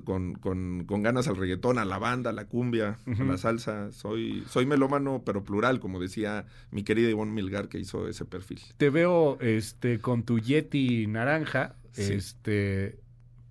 [0.05, 3.90] con, con, con ganas al reggaetón, a la banda, a la cumbia, a la salsa,
[3.90, 8.60] soy, soy melómano, pero plural, como decía mi querida Ivonne Milgar, que hizo ese perfil.
[8.77, 13.02] Te veo, este, con tu Yeti naranja, este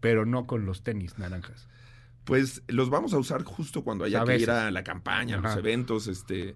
[0.01, 1.69] pero no con los tenis naranjas.
[2.25, 5.55] Pues los vamos a usar justo cuando haya que ir a la campaña, a los
[5.55, 6.55] eventos, este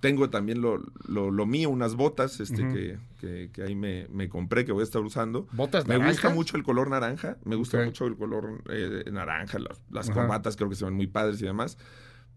[0.00, 4.72] tengo también lo, lo, mío, unas botas este, que, que, ahí me, me, compré, que
[4.72, 5.48] voy a estar usando.
[5.52, 9.80] ¿Botas Me gusta mucho el color naranja, me gusta mucho el color eh, naranja, las,
[9.90, 11.78] las corbatas creo que se ven muy padres y demás.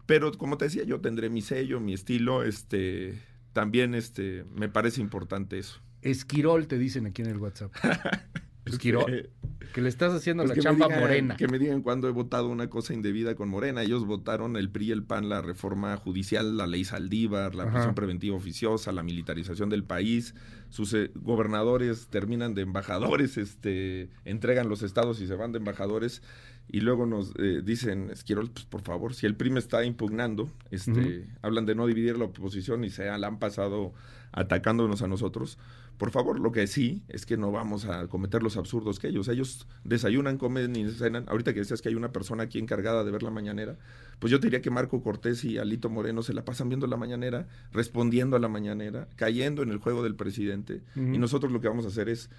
[0.06, 5.02] Pero como te decía, yo tendré mi sello, mi estilo, este, también este, me parece
[5.02, 5.80] importante eso.
[6.00, 7.72] Esquirol te dicen aquí en el WhatsApp.
[8.68, 9.30] Esquirol.
[9.72, 11.36] Que le estás haciendo pues la chamba Morena.
[11.36, 13.82] Que me digan cuándo he votado una cosa indebida con Morena.
[13.82, 18.36] Ellos votaron el PRI, el PAN, la reforma judicial, la ley Saldívar, la prisión preventiva
[18.36, 20.34] oficiosa, la militarización del país.
[20.70, 26.22] Sus eh, gobernadores terminan de embajadores, este, entregan los estados y se van de embajadores.
[26.70, 30.50] Y luego nos eh, dicen, Esquirol, pues por favor, si el PRI me está impugnando,
[30.70, 33.94] este, hablan de no dividir la oposición y se la han pasado
[34.32, 35.58] atacándonos a nosotros.
[35.98, 39.26] Por favor, lo que sí es que no vamos a cometer los absurdos que ellos.
[39.26, 41.24] Ellos desayunan, comen y cenan.
[41.28, 43.76] Ahorita que decías que hay una persona aquí encargada de ver la mañanera,
[44.20, 46.96] pues yo te diría que Marco Cortés y Alito Moreno se la pasan viendo la
[46.96, 50.82] mañanera, respondiendo a la mañanera, cayendo en el juego del presidente.
[50.94, 52.30] Y nosotros lo que vamos a hacer es,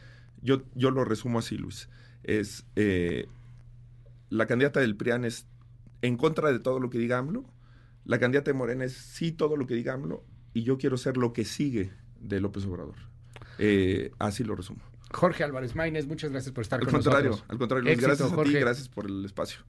[0.42, 1.90] yo, yo lo resumo así, Luis,
[2.24, 3.28] es eh,
[4.30, 5.48] la candidata del PRIAN es
[6.02, 7.46] en contra de todo lo que diga AMLO,
[8.06, 10.24] La candidata de Morena es sí todo lo que diga AMLO
[10.54, 12.96] y yo quiero ser lo que sigue de López Obrador.
[13.60, 14.80] Eh, así lo resumo.
[15.12, 17.50] Jorge Álvarez Maínez, muchas gracias por estar Al con contrario, nosotros.
[17.52, 18.60] al contrario, Luis, Éxito, gracias a ti, Jorge.
[18.60, 19.60] gracias por el espacio.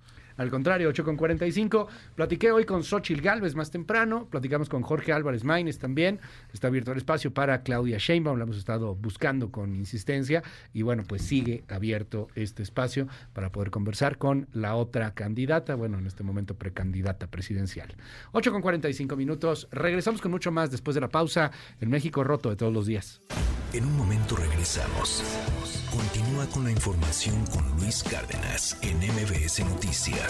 [0.41, 1.87] Al contrario, 8 con 45.
[2.15, 4.27] Platiqué hoy con Xochil Gálvez más temprano.
[4.31, 6.19] Platicamos con Jorge Álvarez Maínez también.
[6.55, 8.39] Está abierto el espacio para Claudia Sheinbaum.
[8.39, 10.43] Lo hemos estado buscando con insistencia.
[10.73, 15.75] Y bueno, pues sigue abierto este espacio para poder conversar con la otra candidata.
[15.75, 17.95] Bueno, en este momento precandidata presidencial.
[18.33, 19.69] 8 con 45 minutos.
[19.71, 21.51] Regresamos con mucho más después de la pausa.
[21.83, 23.21] El México roto de todos los días.
[23.75, 25.23] En un momento regresamos.
[25.91, 30.30] Continúa con la información con Luis Cárdenas en MBS Noticias.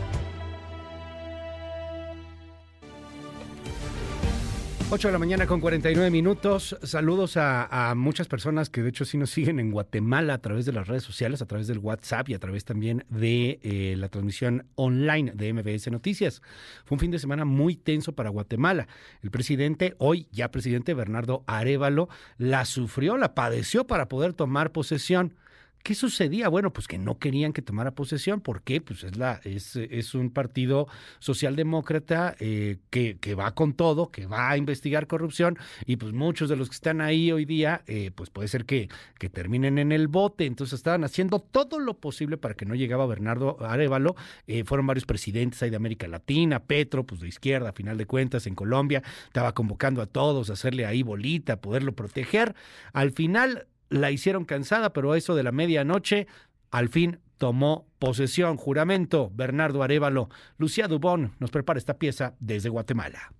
[4.93, 6.77] Ocho de la mañana con 49 minutos.
[6.83, 10.65] Saludos a, a muchas personas que de hecho sí nos siguen en Guatemala a través
[10.65, 14.09] de las redes sociales, a través del WhatsApp y a través también de eh, la
[14.09, 16.41] transmisión online de MBS Noticias.
[16.83, 18.89] Fue un fin de semana muy tenso para Guatemala.
[19.23, 25.35] El presidente, hoy ya presidente Bernardo Arevalo, la sufrió, la padeció para poder tomar posesión.
[25.83, 26.47] ¿Qué sucedía?
[26.49, 28.41] Bueno, pues que no querían que tomara posesión.
[28.41, 28.81] ¿Por qué?
[28.81, 30.87] Pues es, la, es, es un partido
[31.19, 36.49] socialdemócrata eh, que, que va con todo, que va a investigar corrupción y pues muchos
[36.49, 39.91] de los que están ahí hoy día, eh, pues puede ser que, que terminen en
[39.91, 40.45] el bote.
[40.45, 44.15] Entonces estaban haciendo todo lo posible para que no llegaba Bernardo Arevalo.
[44.47, 48.05] Eh, fueron varios presidentes ahí de América Latina, Petro, pues de izquierda, a final de
[48.05, 49.01] cuentas, en Colombia.
[49.25, 52.55] Estaba convocando a todos a hacerle ahí bolita, poderlo proteger.
[52.93, 56.25] Al final la hicieron cansada, pero a eso de la medianoche,
[56.71, 60.29] al fin tomó posesión, juramento, Bernardo Arevalo.
[60.57, 63.33] Lucía Dubón nos prepara esta pieza desde Guatemala.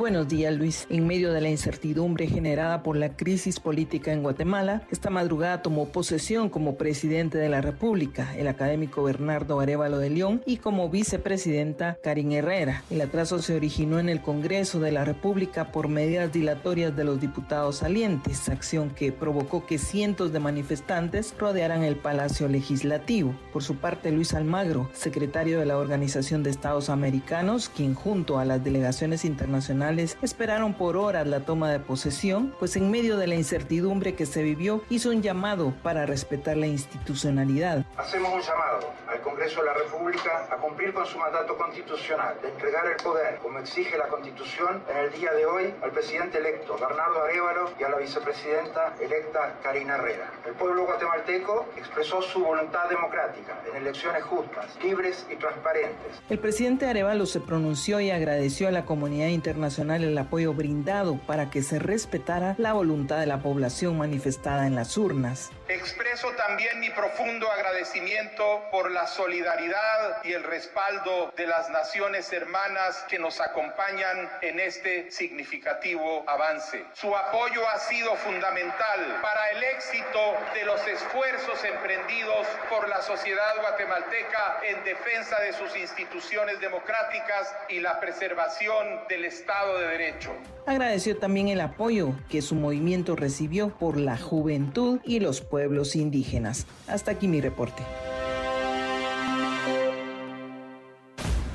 [0.00, 0.86] Buenos días, Luis.
[0.88, 5.88] En medio de la incertidumbre generada por la crisis política en Guatemala, esta madrugada tomó
[5.88, 11.98] posesión como presidente de la República el académico Bernardo Arevalo de León y como vicepresidenta
[12.02, 12.82] Karin Herrera.
[12.88, 17.20] El atraso se originó en el Congreso de la República por medidas dilatorias de los
[17.20, 23.34] diputados salientes, acción que provocó que cientos de manifestantes rodearan el Palacio Legislativo.
[23.52, 28.46] Por su parte, Luis Almagro, secretario de la Organización de Estados Americanos, quien junto a
[28.46, 33.34] las delegaciones internacionales esperaron por horas la toma de posesión, pues en medio de la
[33.34, 37.84] incertidumbre que se vivió hizo un llamado para respetar la institucionalidad.
[37.96, 42.48] Hacemos un llamado al Congreso de la República a cumplir con su mandato constitucional de
[42.48, 46.76] entregar el poder, como exige la Constitución, en el día de hoy al presidente electo
[46.78, 50.30] Bernardo Arevalo y a la vicepresidenta electa Karina Herrera.
[50.46, 56.20] El pueblo guatemalteco expresó su voluntad democrática en elecciones justas, libres y transparentes.
[56.28, 61.50] El presidente Arevalo se pronunció y agradeció a la comunidad internacional el apoyo brindado para
[61.50, 65.50] que se respetara la voluntad de la población manifestada en las urnas.
[65.70, 73.04] Expreso también mi profundo agradecimiento por la solidaridad y el respaldo de las naciones hermanas
[73.08, 76.84] que nos acompañan en este significativo avance.
[76.94, 80.18] Su apoyo ha sido fundamental para el éxito
[80.54, 87.78] de los esfuerzos emprendidos por la sociedad guatemalteca en defensa de sus instituciones democráticas y
[87.78, 90.34] la preservación del Estado de Derecho.
[90.66, 95.59] Agradeció también el apoyo que su movimiento recibió por la juventud y los pueblos
[95.94, 96.66] indígenas.
[96.86, 97.82] Hasta aquí mi reporte.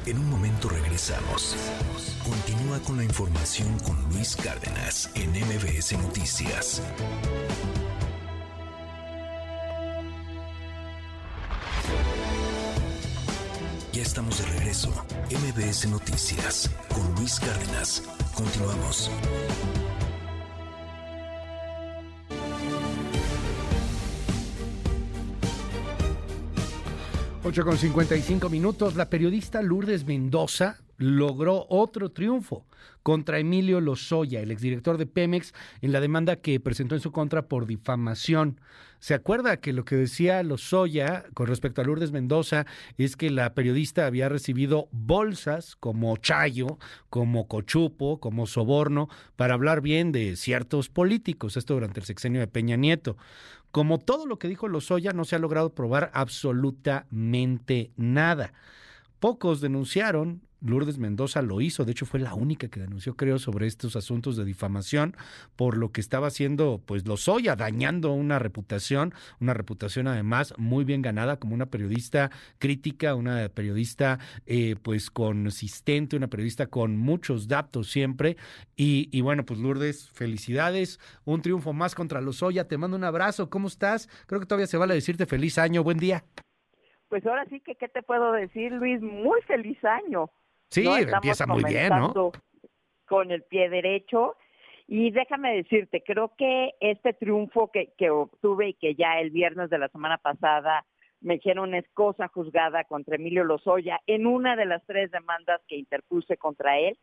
[0.05, 1.55] En un momento regresamos.
[2.23, 6.81] Continúa con la información con Luis Cárdenas en MBS Noticias.
[13.91, 14.89] Ya estamos de regreso.
[15.31, 18.03] MBS Noticias con Luis Cárdenas.
[18.35, 19.09] Continuamos.
[27.47, 28.95] Ocho con 55 minutos.
[28.95, 32.65] La periodista Lourdes Mendoza logró otro triunfo
[33.03, 37.43] contra Emilio Lozoya, el exdirector de Pemex, en la demanda que presentó en su contra
[37.43, 38.59] por difamación.
[39.05, 42.65] ¿Se acuerda que lo que decía Lozoya con respecto a Lourdes Mendoza
[42.97, 46.79] es que la periodista había recibido bolsas como chayo,
[47.11, 52.47] como cochupo, como soborno, para hablar bien de ciertos políticos, esto durante el sexenio de
[52.47, 53.15] Peña Nieto?
[53.69, 58.53] Como todo lo que dijo Lozoya, no se ha logrado probar absolutamente nada.
[59.19, 63.67] Pocos denunciaron Lourdes Mendoza lo hizo, de hecho fue la única que denunció, creo, sobre
[63.67, 65.15] estos asuntos de difamación,
[65.55, 71.01] por lo que estaba haciendo, pues, Lozoya, dañando una reputación, una reputación además muy bien
[71.01, 77.91] ganada como una periodista crítica, una periodista, eh, pues, consistente, una periodista con muchos datos
[77.91, 78.37] siempre.
[78.75, 83.49] Y, y bueno, pues, Lourdes, felicidades, un triunfo más contra Lozoya, te mando un abrazo,
[83.49, 84.09] ¿cómo estás?
[84.25, 86.23] Creo que todavía se vale decirte feliz año, buen día.
[87.07, 89.01] Pues ahora sí que, ¿qué te puedo decir, Luis?
[89.01, 90.29] Muy feliz año.
[90.69, 90.97] Sí, ¿no?
[90.97, 92.31] Empieza muy bien, ¿no?
[93.07, 94.35] Con el pie derecho.
[94.87, 99.69] Y déjame decirte, creo que este triunfo que, que obtuve y que ya el viernes
[99.69, 100.85] de la semana pasada
[101.21, 105.75] me dijeron es cosa juzgada contra Emilio Lozoya en una de las tres demandas que
[105.75, 106.99] interpuse contra él,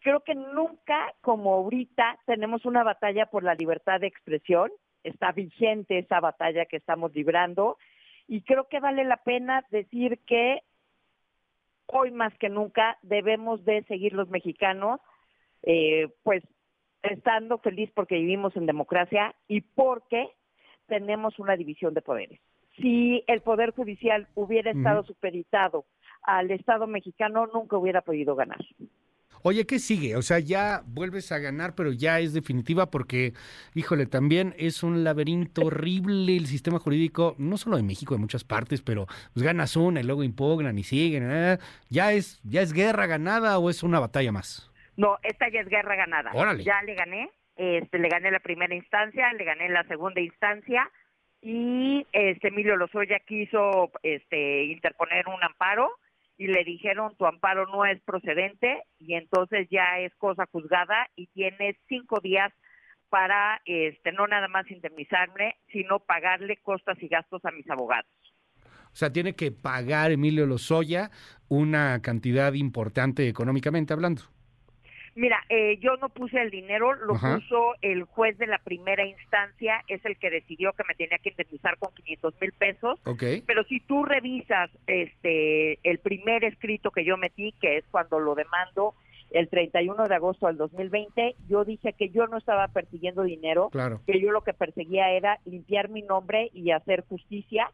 [0.00, 4.70] creo que nunca como ahorita tenemos una batalla por la libertad de expresión,
[5.04, 7.76] está vigente esa batalla que estamos librando
[8.26, 10.62] y creo que vale la pena decir que
[11.92, 15.00] hoy más que nunca debemos de seguir los mexicanos,
[15.62, 16.42] eh, pues
[17.02, 20.28] estando feliz porque vivimos en democracia y porque
[20.86, 22.40] tenemos una división de poderes.
[22.76, 25.84] Si el Poder Judicial hubiera estado supeditado
[26.22, 28.60] al Estado mexicano, nunca hubiera podido ganar.
[29.42, 30.16] Oye, ¿qué sigue?
[30.16, 33.32] O sea, ya vuelves a ganar, pero ya es definitiva porque,
[33.74, 38.44] híjole, también es un laberinto horrible el sistema jurídico, no solo de México, de muchas
[38.44, 41.30] partes, pero pues ganas una y luego impugnan y siguen.
[41.30, 41.58] ¿eh?
[41.88, 44.70] ¿Ya es ya es guerra ganada o es una batalla más?
[44.96, 46.30] No, esta ya es guerra ganada.
[46.34, 46.62] Órale.
[46.62, 50.90] Ya le gané, este, le gané la primera instancia, le gané la segunda instancia
[51.40, 55.90] y este Emilio Lozoya quiso este interponer un amparo
[56.40, 61.26] y le dijeron tu amparo no es procedente y entonces ya es cosa juzgada y
[61.26, 62.50] tienes cinco días
[63.10, 68.10] para este no nada más indemnizarme sino pagarle costas y gastos a mis abogados.
[68.56, 71.10] O sea, tiene que pagar Emilio Lozoya
[71.48, 74.22] una cantidad importante económicamente hablando.
[75.16, 77.36] Mira, eh, yo no puse el dinero, lo Ajá.
[77.36, 81.30] puso el juez de la primera instancia, es el que decidió que me tenía que
[81.30, 83.00] indemnizar con 500 mil pesos.
[83.06, 83.22] Ok.
[83.46, 88.34] Pero si tú revisas este el primer escrito que yo metí, que es cuando lo
[88.34, 88.94] demando
[89.30, 94.00] el 31 de agosto del 2020, yo dije que yo no estaba persiguiendo dinero, Claro.
[94.06, 97.70] que yo lo que perseguía era limpiar mi nombre y hacer justicia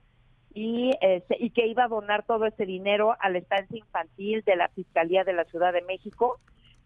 [0.53, 4.57] y, este, y que iba a donar todo ese dinero a la estancia infantil de
[4.57, 6.39] la Fiscalía de la Ciudad de México,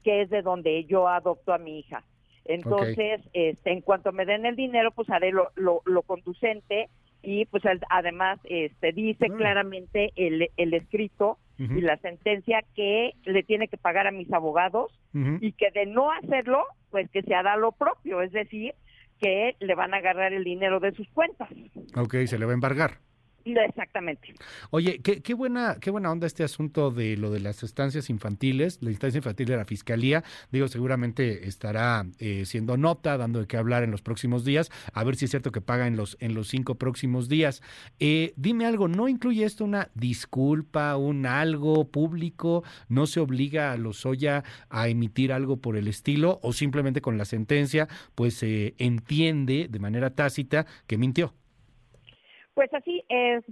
[0.03, 2.05] que es de donde yo adopto a mi hija.
[2.45, 6.89] Entonces, este, en cuanto me den el dinero, pues haré lo, lo, lo conducente
[7.23, 13.69] y pues además este, dice claramente el, el escrito y la sentencia que le tiene
[13.69, 17.73] que pagar a mis abogados y que de no hacerlo, pues que se hará lo
[17.73, 18.73] propio, es decir,
[19.21, 21.51] que le van a agarrar el dinero de sus cuentas.
[21.97, 23.01] Ok, se le va a embargar.
[23.45, 24.35] Exactamente.
[24.71, 28.91] Oye, qué, buena, qué buena onda este asunto de lo de las estancias infantiles, la
[28.91, 30.25] instancia infantil de la fiscalía.
[30.51, 34.71] Digo, seguramente estará eh, siendo nota, dando de qué hablar en los próximos días.
[34.93, 37.63] A ver si es cierto que paga en los, en los cinco próximos días.
[37.99, 42.65] Eh, dime algo, ¿no incluye esto una disculpa, un algo público?
[42.89, 46.39] ¿No se obliga a Lozoya a emitir algo por el estilo?
[46.43, 51.35] ¿O simplemente con la sentencia, pues se entiende de manera tácita que mintió?
[52.55, 53.45] Pues así es,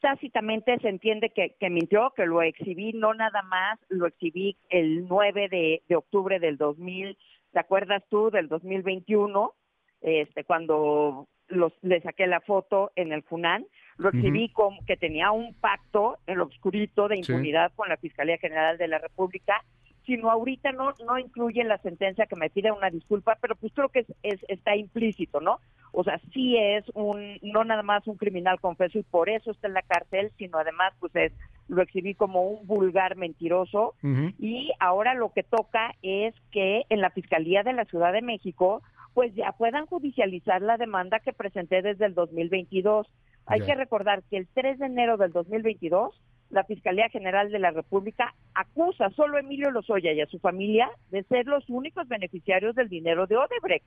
[0.00, 5.06] tácitamente se entiende que, que mintió, que lo exhibí, no nada más, lo exhibí el
[5.06, 7.16] 9 de, de octubre del 2000,
[7.52, 8.30] ¿te acuerdas tú?
[8.30, 9.52] Del 2021,
[10.00, 15.30] este, cuando los, le saqué la foto en el FUNAN, lo exhibí como que tenía
[15.32, 17.32] un pacto en lo oscurito de Sí.
[17.32, 19.62] impunidad con la Fiscalía General de la República,
[20.06, 23.72] sino ahorita no, no incluye en la sentencia que me pide una disculpa, pero pues
[23.74, 25.58] creo que es, es- está implícito, ¿no?
[25.92, 29.68] O sea, sí es un, no nada más un criminal confeso y por eso está
[29.68, 31.32] en la cárcel, sino además pues es,
[31.68, 33.94] lo exhibí como un vulgar mentiroso
[34.38, 38.82] y ahora lo que toca es que en la Fiscalía de la Ciudad de México
[39.14, 43.06] pues ya puedan judicializar la demanda que presenté desde el 2022.
[43.46, 46.14] Hay que recordar que el 3 de enero del 2022
[46.50, 50.90] la Fiscalía General de la República acusa solo a Emilio Lozoya y a su familia
[51.10, 53.84] de ser los únicos beneficiarios del dinero de Odebrecht.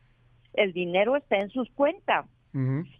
[0.53, 2.25] El dinero está en sus cuentas.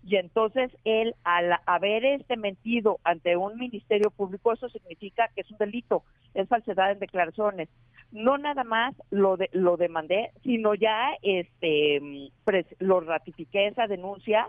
[0.03, 5.51] Y entonces él, al haber este mentido ante un ministerio público, eso significa que es
[5.51, 7.67] un delito, es falsedad en declaraciones.
[8.13, 11.99] No nada más lo de, lo demandé, sino ya este
[12.45, 14.47] pres- lo ratifiqué esa denuncia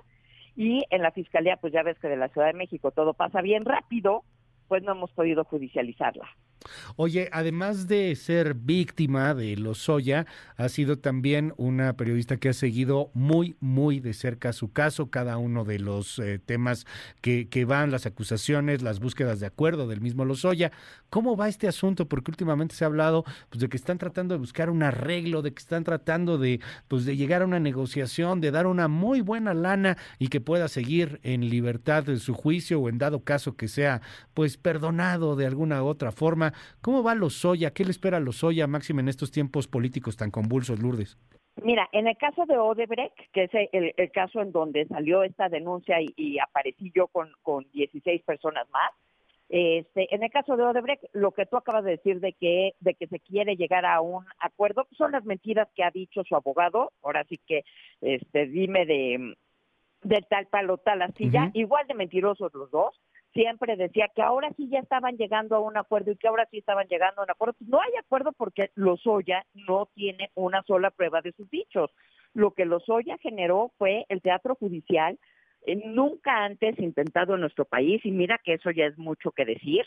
[0.54, 3.40] y en la fiscalía, pues ya ves que de la Ciudad de México todo pasa
[3.40, 4.22] bien rápido,
[4.68, 6.28] pues no hemos podido judicializarla.
[6.96, 10.26] Oye, además de ser víctima de Lozoya,
[10.56, 15.36] ha sido también una periodista que ha seguido muy, muy de cerca su caso, cada
[15.38, 16.86] uno de los eh, temas
[17.20, 20.72] que, que, van, las acusaciones, las búsquedas de acuerdo del mismo Lozoya.
[21.10, 22.08] ¿Cómo va este asunto?
[22.08, 25.52] Porque últimamente se ha hablado pues, de que están tratando de buscar un arreglo, de
[25.52, 29.54] que están tratando de, pues, de llegar a una negociación, de dar una muy buena
[29.54, 33.68] lana y que pueda seguir en libertad de su juicio o en dado caso que
[33.68, 34.00] sea
[34.34, 36.51] pues perdonado de alguna otra forma.
[36.80, 37.72] ¿Cómo va Lozoya?
[37.72, 41.18] ¿Qué le espera a Lozoya, máximo en estos tiempos políticos tan convulsos, Lourdes?
[41.62, 45.48] Mira, en el caso de Odebrecht, que es el, el caso en donde salió esta
[45.48, 48.90] denuncia y, y aparecí yo con, con 16 personas más,
[49.52, 52.94] este, en el caso de Odebrecht, lo que tú acabas de decir de que, de
[52.94, 56.90] que se quiere llegar a un acuerdo, son las mentiras que ha dicho su abogado.
[57.02, 57.62] Ahora sí que,
[58.00, 59.34] este, dime de,
[60.04, 61.50] de tal palo, tal astilla, uh -huh.
[61.52, 62.98] igual de mentirosos los dos
[63.32, 66.58] siempre decía que ahora sí ya estaban llegando a un acuerdo y que ahora sí
[66.58, 67.54] estaban llegando a un acuerdo.
[67.60, 71.90] No hay acuerdo porque Lozoya no tiene una sola prueba de sus dichos.
[72.34, 75.18] Lo que Lozoya generó fue el teatro judicial
[75.64, 79.44] eh, nunca antes intentado en nuestro país y mira que eso ya es mucho que
[79.44, 79.84] decir.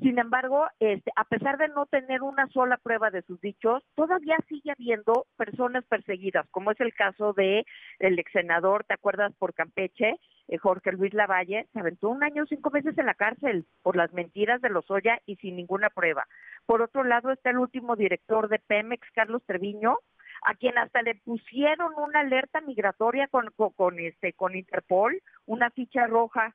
[0.00, 4.36] Sin embargo, este, a pesar de no tener una sola prueba de sus dichos, todavía
[4.48, 7.64] sigue habiendo personas perseguidas, como es el caso de
[8.00, 10.18] el ex senador, ¿te acuerdas por Campeche?
[10.48, 14.12] Eh, Jorge Luis Lavalle se aventó un año cinco meses en la cárcel por las
[14.12, 16.26] mentiras de Lozoya y sin ninguna prueba.
[16.66, 19.98] Por otro lado está el último director de Pemex, Carlos Treviño,
[20.42, 25.70] a quien hasta le pusieron una alerta migratoria con, con, con este con Interpol, una
[25.70, 26.54] ficha roja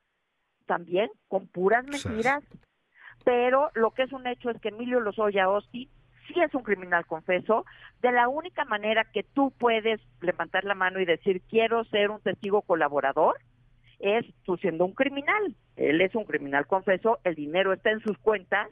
[0.66, 2.44] también con puras mentiras.
[3.24, 5.88] Pero lo que es un hecho es que Emilio Lozoya Osti
[6.28, 7.64] sí es un criminal confeso.
[8.02, 12.20] De la única manera que tú puedes levantar la mano y decir quiero ser un
[12.20, 13.38] testigo colaborador
[13.98, 15.54] es tú siendo un criminal.
[15.76, 18.68] Él es un criminal confeso, el dinero está en sus cuentas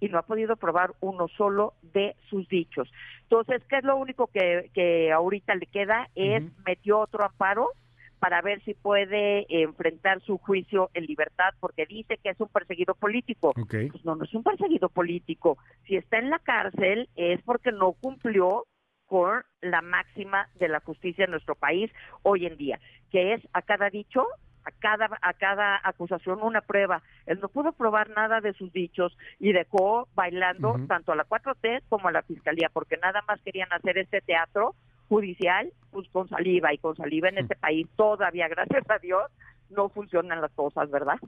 [0.00, 2.88] y no ha podido probar uno solo de sus dichos.
[3.22, 6.08] Entonces, ¿qué es lo único que, que ahorita le queda?
[6.14, 6.52] Es, uh -huh.
[6.66, 7.70] metió otro amparo
[8.18, 12.94] para ver si puede enfrentar su juicio en libertad, porque dice que es un perseguido
[12.94, 13.52] político.
[13.60, 13.88] Okay.
[13.90, 15.58] Pues no, no es un perseguido político.
[15.86, 18.66] Si está en la cárcel es porque no cumplió
[19.06, 21.90] con la máxima de la justicia en nuestro país
[22.22, 22.78] hoy en día,
[23.10, 24.26] que es a cada dicho
[24.64, 27.02] a cada, a cada acusación una prueba.
[27.26, 30.86] Él no pudo probar nada de sus dichos y dejó bailando uh -huh.
[30.86, 34.74] tanto a la 4T como a la Fiscalía, porque nada más querían hacer este teatro
[35.08, 37.42] judicial pues con saliva y con saliva en -huh.
[37.42, 39.22] este país todavía, gracias a Dios,
[39.70, 41.18] no funcionan las cosas, ¿verdad?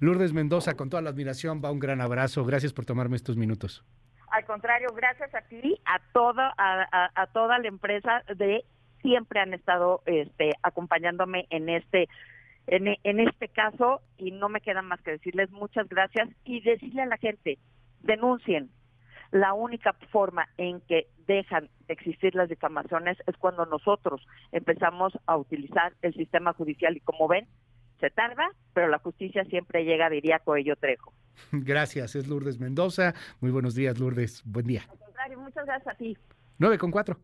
[0.00, 2.44] Lourdes Mendoza, con toda la admiración, va un gran abrazo.
[2.44, 3.84] Gracias por tomarme estos minutos.
[4.30, 8.64] Al contrario, gracias a ti, a toda, a, a, a toda la empresa de
[9.02, 12.08] siempre han estado este, acompañándome en este
[12.66, 17.02] en, en, este caso, y no me queda más que decirles muchas gracias y decirle
[17.02, 17.58] a la gente,
[18.00, 18.70] denuncien.
[19.30, 25.36] La única forma en que dejan de existir las difamaciones es cuando nosotros empezamos a
[25.36, 27.46] utilizar el sistema judicial y como ven,
[28.00, 31.12] se tarda, pero la justicia siempre llega, diría Coello Trejo.
[31.52, 33.14] Gracias, es Lourdes Mendoza.
[33.40, 34.42] Muy buenos días, Lourdes.
[34.44, 34.82] Buen día.
[34.90, 36.16] Al contrario, muchas gracias a ti.
[36.58, 37.18] 9 con 4.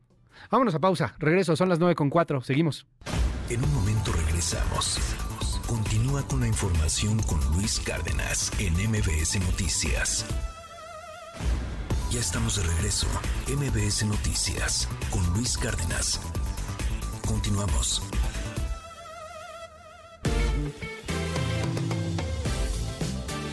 [0.51, 1.15] Vámonos a pausa.
[1.19, 2.41] Regreso, son las 9 con 4.
[2.41, 2.87] Seguimos.
[3.49, 4.99] En un momento regresamos.
[5.67, 10.27] Continúa con la información con Luis Cárdenas en MBS Noticias.
[12.13, 13.07] Ya estamos de regreso.
[13.49, 16.21] MBS Noticias con Luis Cárdenas.
[17.27, 18.03] Continuamos.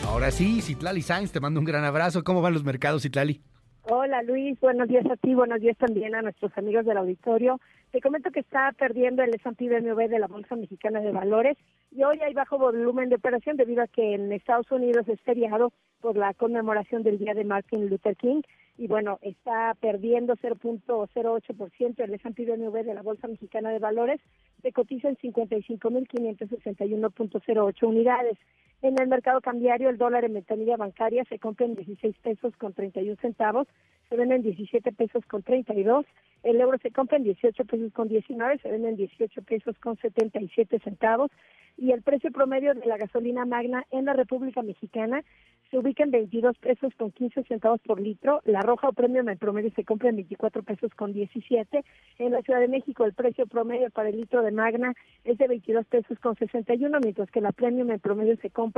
[0.06, 2.22] Ahora sí, Citlali Sainz, te mando un gran abrazo.
[2.22, 3.40] ¿Cómo van los mercados, Citlali?
[3.84, 7.58] Hola Luis, buenos días a ti, buenos días también a nuestros amigos del auditorio.
[7.92, 11.56] Te comento que está perdiendo el S&P BMV de la Bolsa Mexicana de Valores
[11.90, 15.72] y hoy hay bajo volumen de operación debido a que en Estados Unidos es feriado
[16.00, 18.42] por la conmemoración del Día de Martin Luther King
[18.78, 24.18] y bueno, está perdiendo 0.08% el S&P BMV de la Bolsa Mexicana de Valores,
[24.62, 28.38] se cotiza en 55.561.08 unidades.
[28.82, 32.72] En el mercado cambiario, el dólar en ventanilla bancaria se compra en 16 pesos con
[32.72, 33.68] 31 centavos,
[34.08, 36.06] se vende en 17 pesos con 32,
[36.44, 39.98] el euro se compra en 18 pesos con 19, se vende en 18 pesos con
[39.98, 41.30] 77 centavos
[41.76, 45.22] y el precio promedio de la gasolina magna en la República Mexicana
[45.70, 49.38] se ubica en 22 pesos con 15 centavos por litro, la roja o premium en
[49.38, 51.84] promedio se compra en 24 pesos con 17,
[52.18, 54.94] en la Ciudad de México el precio promedio para el litro de magna
[55.24, 58.69] es de 22 pesos con 61, mientras que la premium en promedio se compra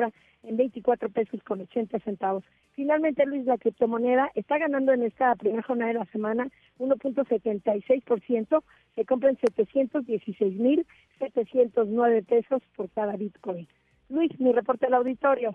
[0.43, 2.43] en 24 pesos con 80 centavos.
[2.73, 6.49] Finalmente, Luis, la criptomoneda está ganando en esta primera jornada de la semana
[6.79, 8.65] 1.76%,
[8.95, 13.69] se compra en 716.709 pesos por cada Bitcoin.
[14.09, 15.55] Luis, mi reporte al auditorio.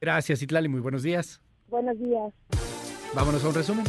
[0.00, 0.68] Gracias, Itlali.
[0.68, 1.40] Muy buenos días.
[1.68, 2.34] Buenos días.
[3.14, 3.84] Vámonos a un resumen.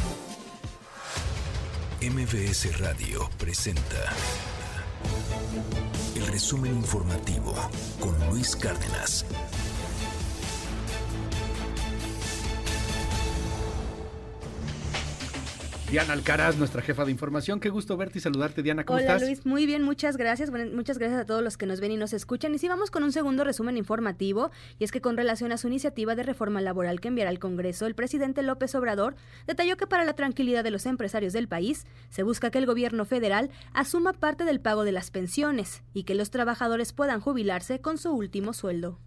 [2.02, 4.16] MBS Radio presenta
[6.16, 7.54] el resumen informativo
[8.00, 9.26] con Luis Cárdenas.
[15.92, 17.60] Diana Alcaraz, nuestra jefa de información.
[17.60, 18.86] Qué gusto verte y saludarte, Diana.
[18.86, 19.24] ¿Cómo Hola, estás?
[19.24, 19.46] Luis.
[19.46, 20.50] Muy bien, muchas gracias.
[20.50, 22.56] Bueno, muchas gracias a todos los que nos ven y nos escuchan.
[22.56, 24.52] Y sí, vamos con un segundo resumen informativo.
[24.80, 27.88] Y es que con relación a su iniciativa de reforma laboral que enviará al Congreso,
[27.88, 29.16] el presidente López Obrador
[29.48, 33.04] detalló que para la tranquilidad de los empresarios del país, se busca que el gobierno
[33.04, 37.98] federal asuma parte del pago de las pensiones y que los trabajadores puedan jubilarse con
[37.98, 38.98] su último sueldo.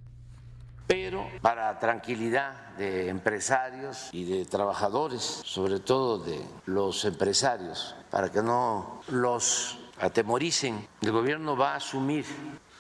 [0.87, 8.43] Pero para tranquilidad de empresarios y de trabajadores, sobre todo de los empresarios, para que
[8.43, 12.27] no los atemoricen, el gobierno va a asumir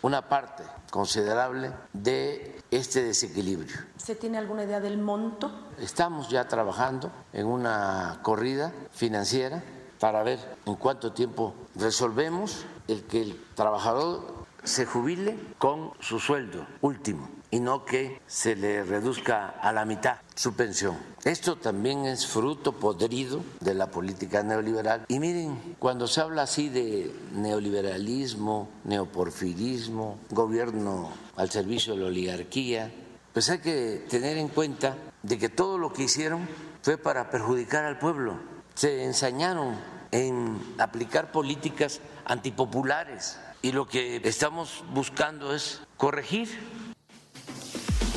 [0.02, 3.76] una parte considerable de este desequilibrio.
[3.96, 5.50] ¿Se tiene alguna idea del monto?
[5.78, 9.62] Estamos ya trabajando en una corrida financiera
[9.98, 16.66] para ver en cuánto tiempo resolvemos el que el trabajador se jubile con su sueldo
[16.82, 20.98] último y no que se le reduzca a la mitad su pensión.
[21.22, 25.04] Esto también es fruto podrido de la política neoliberal.
[25.06, 32.90] Y miren, cuando se habla así de neoliberalismo, neoporfirismo, gobierno al servicio de la oligarquía,
[33.32, 36.48] pues hay que tener en cuenta de que todo lo que hicieron
[36.82, 38.36] fue para perjudicar al pueblo.
[38.74, 39.76] Se ensañaron
[40.10, 46.48] en aplicar políticas antipopulares y lo que estamos buscando es corregir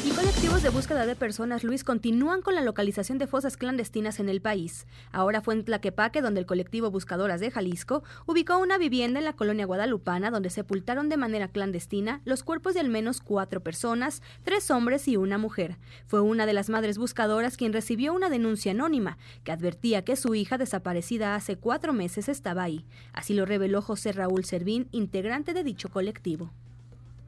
[0.07, 4.29] Y colectivos de búsqueda de personas, Luis, continúan con la localización de fosas clandestinas en
[4.29, 4.87] el país.
[5.11, 9.33] Ahora fue en Tlaquepaque, donde el colectivo Buscadoras de Jalisco ubicó una vivienda en la
[9.33, 14.71] colonia guadalupana, donde sepultaron de manera clandestina los cuerpos de al menos cuatro personas, tres
[14.71, 15.77] hombres y una mujer.
[16.05, 20.35] Fue una de las madres buscadoras quien recibió una denuncia anónima que advertía que su
[20.35, 22.85] hija, desaparecida hace cuatro meses, estaba ahí.
[23.11, 26.53] Así lo reveló José Raúl Servín, integrante de dicho colectivo.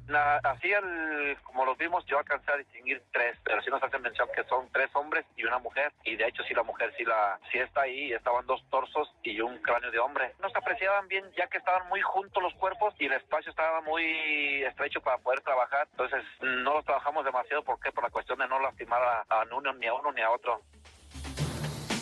[0.09, 4.01] La, así el, como los vimos, yo alcancé a distinguir tres, pero sí nos hacen
[4.01, 5.93] mención que son tres hombres y una mujer.
[6.03, 8.11] Y de hecho, sí, la mujer sí, la, sí está ahí.
[8.11, 10.33] Estaban dos torsos y un cráneo de hombre.
[10.41, 13.81] No se apreciaban bien, ya que estaban muy juntos los cuerpos y el espacio estaba
[13.81, 15.87] muy estrecho para poder trabajar.
[15.91, 17.63] Entonces, no los trabajamos demasiado.
[17.63, 17.91] ¿Por qué?
[17.91, 20.61] Por la cuestión de no lastimar a, a uno, ni a uno ni a otro.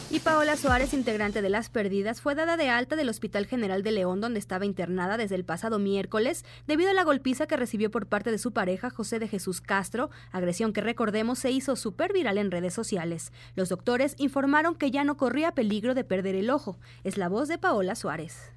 [0.09, 3.91] Y Paola Suárez, integrante de Las Perdidas, fue dada de alta del Hospital General de
[3.91, 8.05] León, donde estaba internada desde el pasado miércoles, debido a la golpiza que recibió por
[8.05, 12.37] parte de su pareja, José de Jesús Castro, agresión que recordemos se hizo súper viral
[12.37, 13.33] en redes sociales.
[13.55, 16.77] Los doctores informaron que ya no corría peligro de perder el ojo.
[17.03, 18.56] Es la voz de Paola Suárez.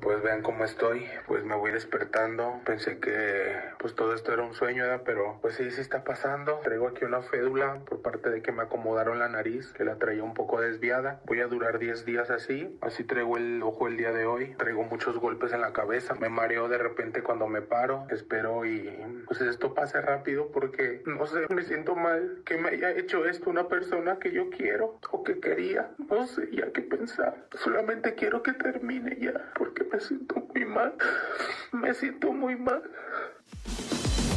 [0.00, 2.60] Pues vean cómo estoy, pues me voy despertando.
[2.64, 5.02] Pensé que pues todo esto era un sueño, ¿verdad?
[5.04, 6.60] pero pues sí, sí está pasando.
[6.62, 10.22] Traigo aquí una fédula por parte de que me acomodaron la nariz, que la traía
[10.22, 11.20] un poco desviada.
[11.26, 12.76] Voy a durar 10 días así.
[12.80, 14.54] Así traigo el ojo el día de hoy.
[14.58, 16.14] Traigo muchos golpes en la cabeza.
[16.14, 18.06] Me mareo de repente cuando me paro.
[18.10, 22.90] Espero y pues esto pase rápido porque no sé, me siento mal que me haya
[22.90, 25.90] hecho esto una persona que yo quiero o que quería.
[26.10, 27.46] No sé ya qué pensar.
[27.52, 30.94] Solamente quiero que termine ya porque me siento muy mal.
[31.72, 32.82] Me siento muy mal.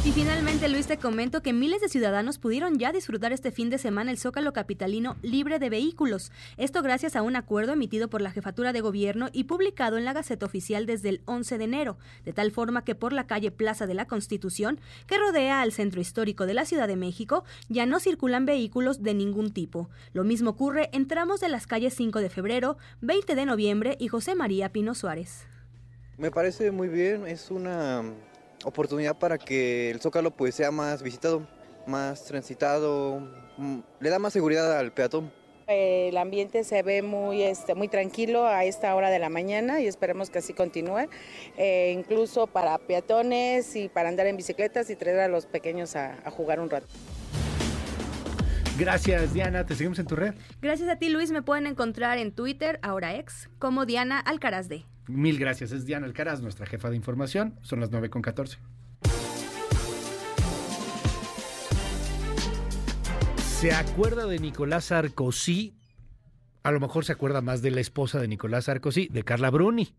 [0.04, 3.78] Y finalmente, Luis, te comento que miles de ciudadanos pudieron ya disfrutar este fin de
[3.78, 6.30] semana el Zócalo Capitalino libre de vehículos.
[6.56, 10.12] Esto gracias a un acuerdo emitido por la Jefatura de Gobierno y publicado en la
[10.14, 13.86] Gaceta Oficial desde el 11 de enero, de tal forma que por la calle Plaza
[13.86, 17.98] de la Constitución, que rodea al centro histórico de la Ciudad de México, ya no
[18.00, 19.90] circulan vehículos de ningún tipo.
[20.12, 24.08] Lo mismo ocurre en tramos de las calles 5 de febrero, 20 de noviembre y
[24.08, 25.46] José María Pino Suárez.
[26.16, 28.02] Me parece muy bien, es una
[28.64, 31.46] oportunidad para que el Zócalo pues sea más visitado,
[31.86, 33.20] más transitado,
[33.56, 35.32] mm, le da más seguridad al peatón.
[35.66, 39.86] El ambiente se ve muy, este, muy tranquilo a esta hora de la mañana y
[39.86, 41.08] esperemos que así continúe,
[41.58, 46.16] eh, incluso para peatones y para andar en bicicletas y traer a los pequeños a,
[46.24, 46.86] a jugar un rato.
[48.78, 49.66] Gracias, Diana.
[49.66, 50.34] Te seguimos en tu red.
[50.62, 51.32] Gracias a ti, Luis.
[51.32, 54.86] Me pueden encontrar en Twitter, ahora ex, como Diana Alcaraz de.
[55.08, 55.72] Mil gracias.
[55.72, 57.58] Es Diana Alcaraz, nuestra jefa de información.
[57.62, 58.58] Son las 9 con 14.
[63.58, 65.74] ¿Se acuerda de Nicolás Sarkozy?
[66.62, 69.96] A lo mejor se acuerda más de la esposa de Nicolás Sarkozy, de Carla Bruni.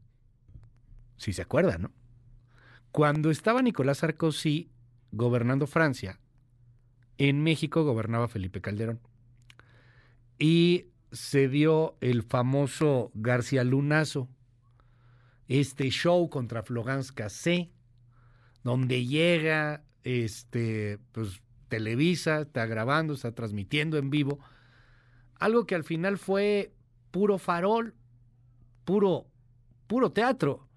[1.17, 1.91] Si se acuerda, ¿no?
[2.91, 4.71] Cuando estaba Nicolás Sarkozy
[5.11, 6.19] gobernando Francia,
[7.17, 9.01] en México gobernaba Felipe Calderón.
[10.37, 14.29] Y se dio el famoso García Lunazo,
[15.49, 17.71] este show contra Florence Cassé,
[18.63, 24.39] donde llega, este, pues Televisa, está grabando, está transmitiendo en vivo
[25.39, 26.73] algo que al final fue
[27.11, 27.95] puro farol,
[28.85, 29.27] puro,
[29.87, 30.67] puro teatro.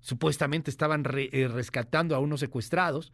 [0.00, 3.12] Supuestamente estaban eh, rescatando a unos secuestrados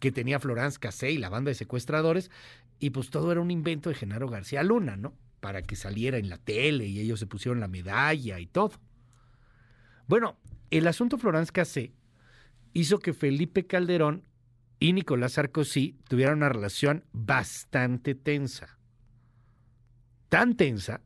[0.00, 2.30] que tenía Florence Cassé y la banda de secuestradores,
[2.78, 5.14] y pues todo era un invento de Genaro García Luna, ¿no?
[5.40, 8.72] Para que saliera en la tele y ellos se pusieron la medalla y todo.
[10.06, 10.36] Bueno,
[10.70, 11.92] el asunto Florence Cassé
[12.72, 14.24] hizo que Felipe Calderón
[14.78, 18.78] y Nicolás Sarkozy tuvieran una relación bastante tensa.
[20.28, 21.00] Tan tensa,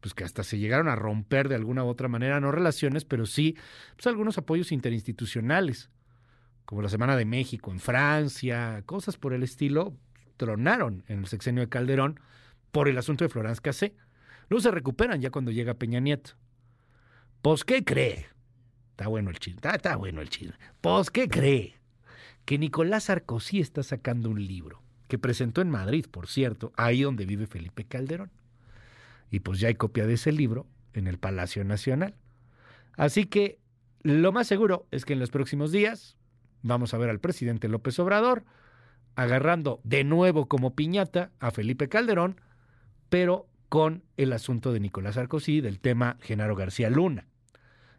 [0.00, 3.26] pues que hasta se llegaron a romper de alguna u otra manera, no relaciones, pero
[3.26, 3.56] sí
[3.96, 5.90] pues algunos apoyos interinstitucionales,
[6.64, 9.96] como la Semana de México en Francia, cosas por el estilo,
[10.36, 12.20] tronaron en el sexenio de Calderón
[12.70, 13.96] por el asunto de Florence Cassé.
[14.48, 16.32] Luego se recuperan ya cuando llega Peña Nieto.
[17.42, 18.26] Pues, ¿qué cree?
[18.90, 20.54] Está bueno el chisme, está, bueno el chisme.
[20.80, 21.74] Pues, ¿qué cree?
[22.44, 27.24] Que Nicolás Sarkozy está sacando un libro, que presentó en Madrid, por cierto, ahí donde
[27.24, 28.30] vive Felipe Calderón.
[29.30, 32.14] Y pues ya hay copia de ese libro en el Palacio Nacional.
[32.96, 33.58] Así que
[34.02, 36.16] lo más seguro es que en los próximos días
[36.62, 38.44] vamos a ver al presidente López Obrador
[39.14, 42.40] agarrando de nuevo como piñata a Felipe Calderón,
[43.08, 47.29] pero con el asunto de Nicolás Sarkozy, del tema Genaro García Luna.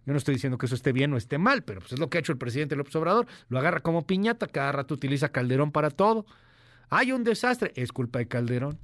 [0.05, 2.09] Yo no estoy diciendo que eso esté bien o esté mal, pero pues es lo
[2.09, 3.27] que ha hecho el presidente López Obrador.
[3.49, 6.25] Lo agarra como piñata, cada rato utiliza Calderón para todo.
[6.89, 8.79] Hay un desastre, es culpa de Calderón.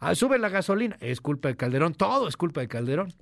[0.00, 1.94] Ah, sube la gasolina, es culpa de Calderón.
[1.94, 3.12] Todo es culpa de Calderón.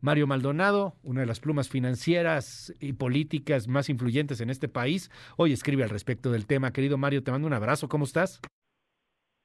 [0.00, 5.52] Mario Maldonado, una de las plumas financieras y políticas más influyentes en este país, hoy
[5.52, 6.72] escribe al respecto del tema.
[6.72, 7.88] Querido Mario, te mando un abrazo.
[7.88, 8.40] ¿Cómo estás?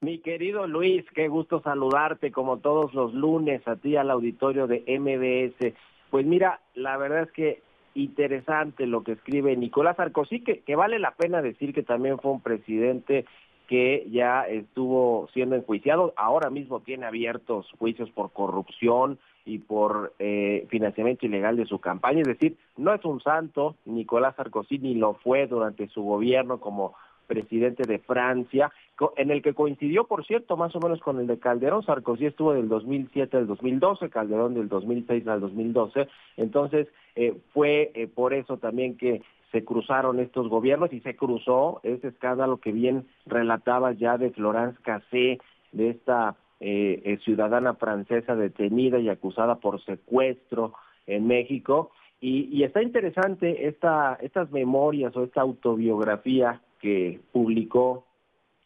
[0.01, 4.83] Mi querido Luis, qué gusto saludarte como todos los lunes a ti al auditorio de
[4.87, 5.75] MBS.
[6.09, 7.61] Pues mira, la verdad es que
[7.95, 12.31] interesante lo que escribe Nicolás Sarkozy, que, que vale la pena decir que también fue
[12.31, 13.25] un presidente
[13.67, 20.65] que ya estuvo siendo enjuiciado, ahora mismo tiene abiertos juicios por corrupción y por eh,
[20.69, 25.15] financiamiento ilegal de su campaña, es decir, no es un santo, Nicolás Sarkozy ni lo
[25.15, 26.95] fue durante su gobierno como
[27.27, 28.71] presidente de Francia,
[29.17, 31.83] en el que coincidió, por cierto, más o menos con el de Calderón.
[31.83, 36.07] Sarkozy estuvo del 2007 al 2012, Calderón del 2006 al 2012.
[36.37, 41.79] Entonces, eh, fue eh, por eso también que se cruzaron estos gobiernos y se cruzó
[41.83, 45.39] ese escándalo que bien relataba ya de Florence Cassé,
[45.71, 50.73] de esta eh, ciudadana francesa detenida y acusada por secuestro
[51.05, 51.91] en México.
[52.19, 58.05] Y, y está interesante esta, estas memorias o esta autobiografía que publicó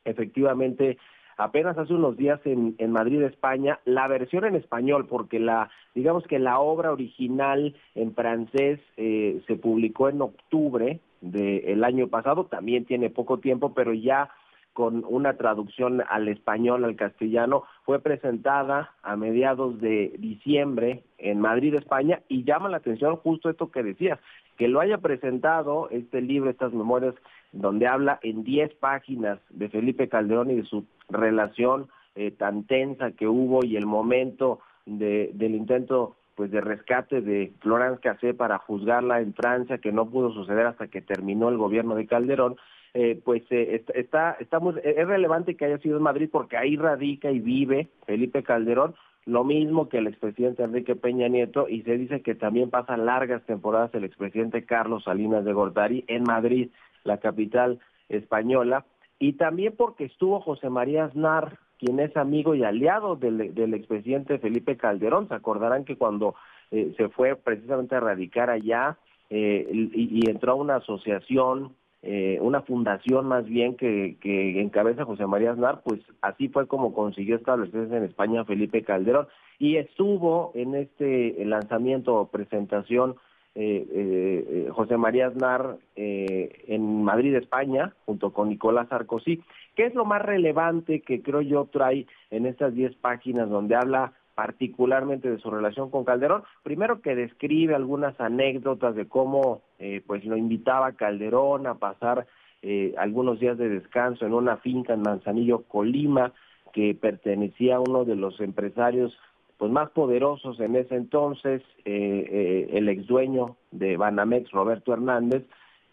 [0.05, 0.97] efectivamente
[1.37, 6.25] apenas hace unos días en, en, Madrid, España, la versión en español, porque la, digamos
[6.27, 12.85] que la obra original en francés eh, se publicó en octubre del año pasado, también
[12.85, 14.31] tiene poco tiempo, pero ya
[14.73, 21.75] con una traducción al español, al castellano, fue presentada a mediados de diciembre en Madrid,
[21.75, 24.19] España, y llama la atención justo esto que decías,
[24.61, 27.15] que lo haya presentado este libro, estas memorias,
[27.51, 33.09] donde habla en 10 páginas de Felipe Calderón y de su relación eh, tan tensa
[33.09, 38.59] que hubo y el momento de, del intento pues de rescate de Florence Cassé para
[38.59, 42.57] juzgarla en Francia, que no pudo suceder hasta que terminó el gobierno de Calderón,
[42.93, 46.75] eh, pues eh, está, está muy, es relevante que haya sido en Madrid porque ahí
[46.75, 48.93] radica y vive Felipe Calderón,
[49.25, 53.43] lo mismo que el expresidente Enrique Peña Nieto, y se dice que también pasa largas
[53.45, 56.69] temporadas el expresidente Carlos Salinas de Gortari en Madrid,
[57.03, 58.85] la capital española,
[59.19, 64.39] y también porque estuvo José María Aznar, quien es amigo y aliado del, del expresidente
[64.39, 65.27] Felipe Calderón.
[65.27, 66.35] Se acordarán que cuando
[66.71, 68.97] eh, se fue precisamente a radicar allá
[69.29, 75.27] y, y entró a una asociación eh, una fundación más bien que, que encabeza José
[75.27, 79.27] María Aznar, pues así fue como consiguió establecerse en España Felipe Calderón
[79.59, 83.17] y estuvo en este lanzamiento o presentación
[83.53, 89.43] eh, eh, José María Aznar en Madrid, España, junto con Nicolás Sarkozy.
[89.75, 94.13] ¿Qué es lo más relevante que creo yo trae en estas 10 páginas donde habla
[94.41, 96.41] particularmente de su relación con Calderón.
[96.63, 102.25] Primero que describe algunas anécdotas de cómo eh, pues lo invitaba Calderón a pasar
[102.63, 106.33] eh, algunos días de descanso en una finca en Manzanillo, Colima,
[106.73, 109.15] que pertenecía a uno de los empresarios
[109.57, 115.43] pues más poderosos en ese entonces, eh, el ex dueño de Banamex, Roberto Hernández,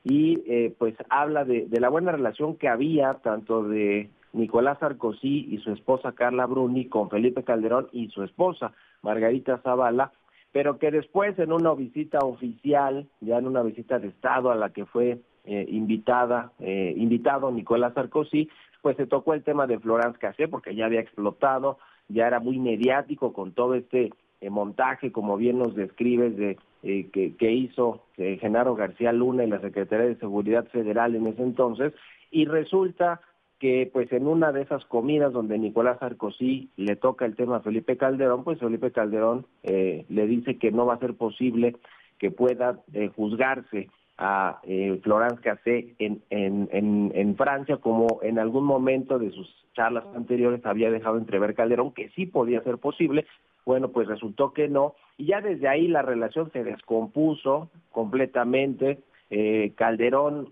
[0.04, 0.38] y
[0.78, 6.12] pues habla de la buena relación que había tanto de Nicolás Sarkozy y su esposa
[6.12, 10.12] Carla Bruni con Felipe Calderón y su esposa Margarita Zavala,
[10.52, 14.70] pero que después en una visita oficial, ya en una visita de Estado a la
[14.70, 18.48] que fue eh, invitada, eh, invitado Nicolás Sarkozy,
[18.82, 22.58] pues se tocó el tema de Florence Cassé porque ya había explotado ya era muy
[22.58, 29.12] mediático con todo este eh, montaje, como bien nos describes, de que, hizo Genaro García
[29.12, 31.92] Luna y la Secretaría de Seguridad Federal en ese entonces,
[32.30, 33.20] y resulta
[33.58, 37.60] que pues en una de esas comidas donde Nicolás Sarkozy le toca el tema a
[37.60, 41.76] Felipe Calderón, pues Felipe Calderón le dice que no va a ser posible
[42.18, 42.78] que pueda
[43.16, 43.88] juzgarse
[44.18, 49.48] a eh, Florence Cassé en, en, en, en, Francia, como en algún momento de sus
[49.74, 53.26] charlas anteriores había dejado entrever Calderón que sí podía ser posible,
[53.64, 58.98] bueno, pues resultó que no, y ya desde ahí la relación se descompuso completamente,
[59.30, 60.48] eh, Calderón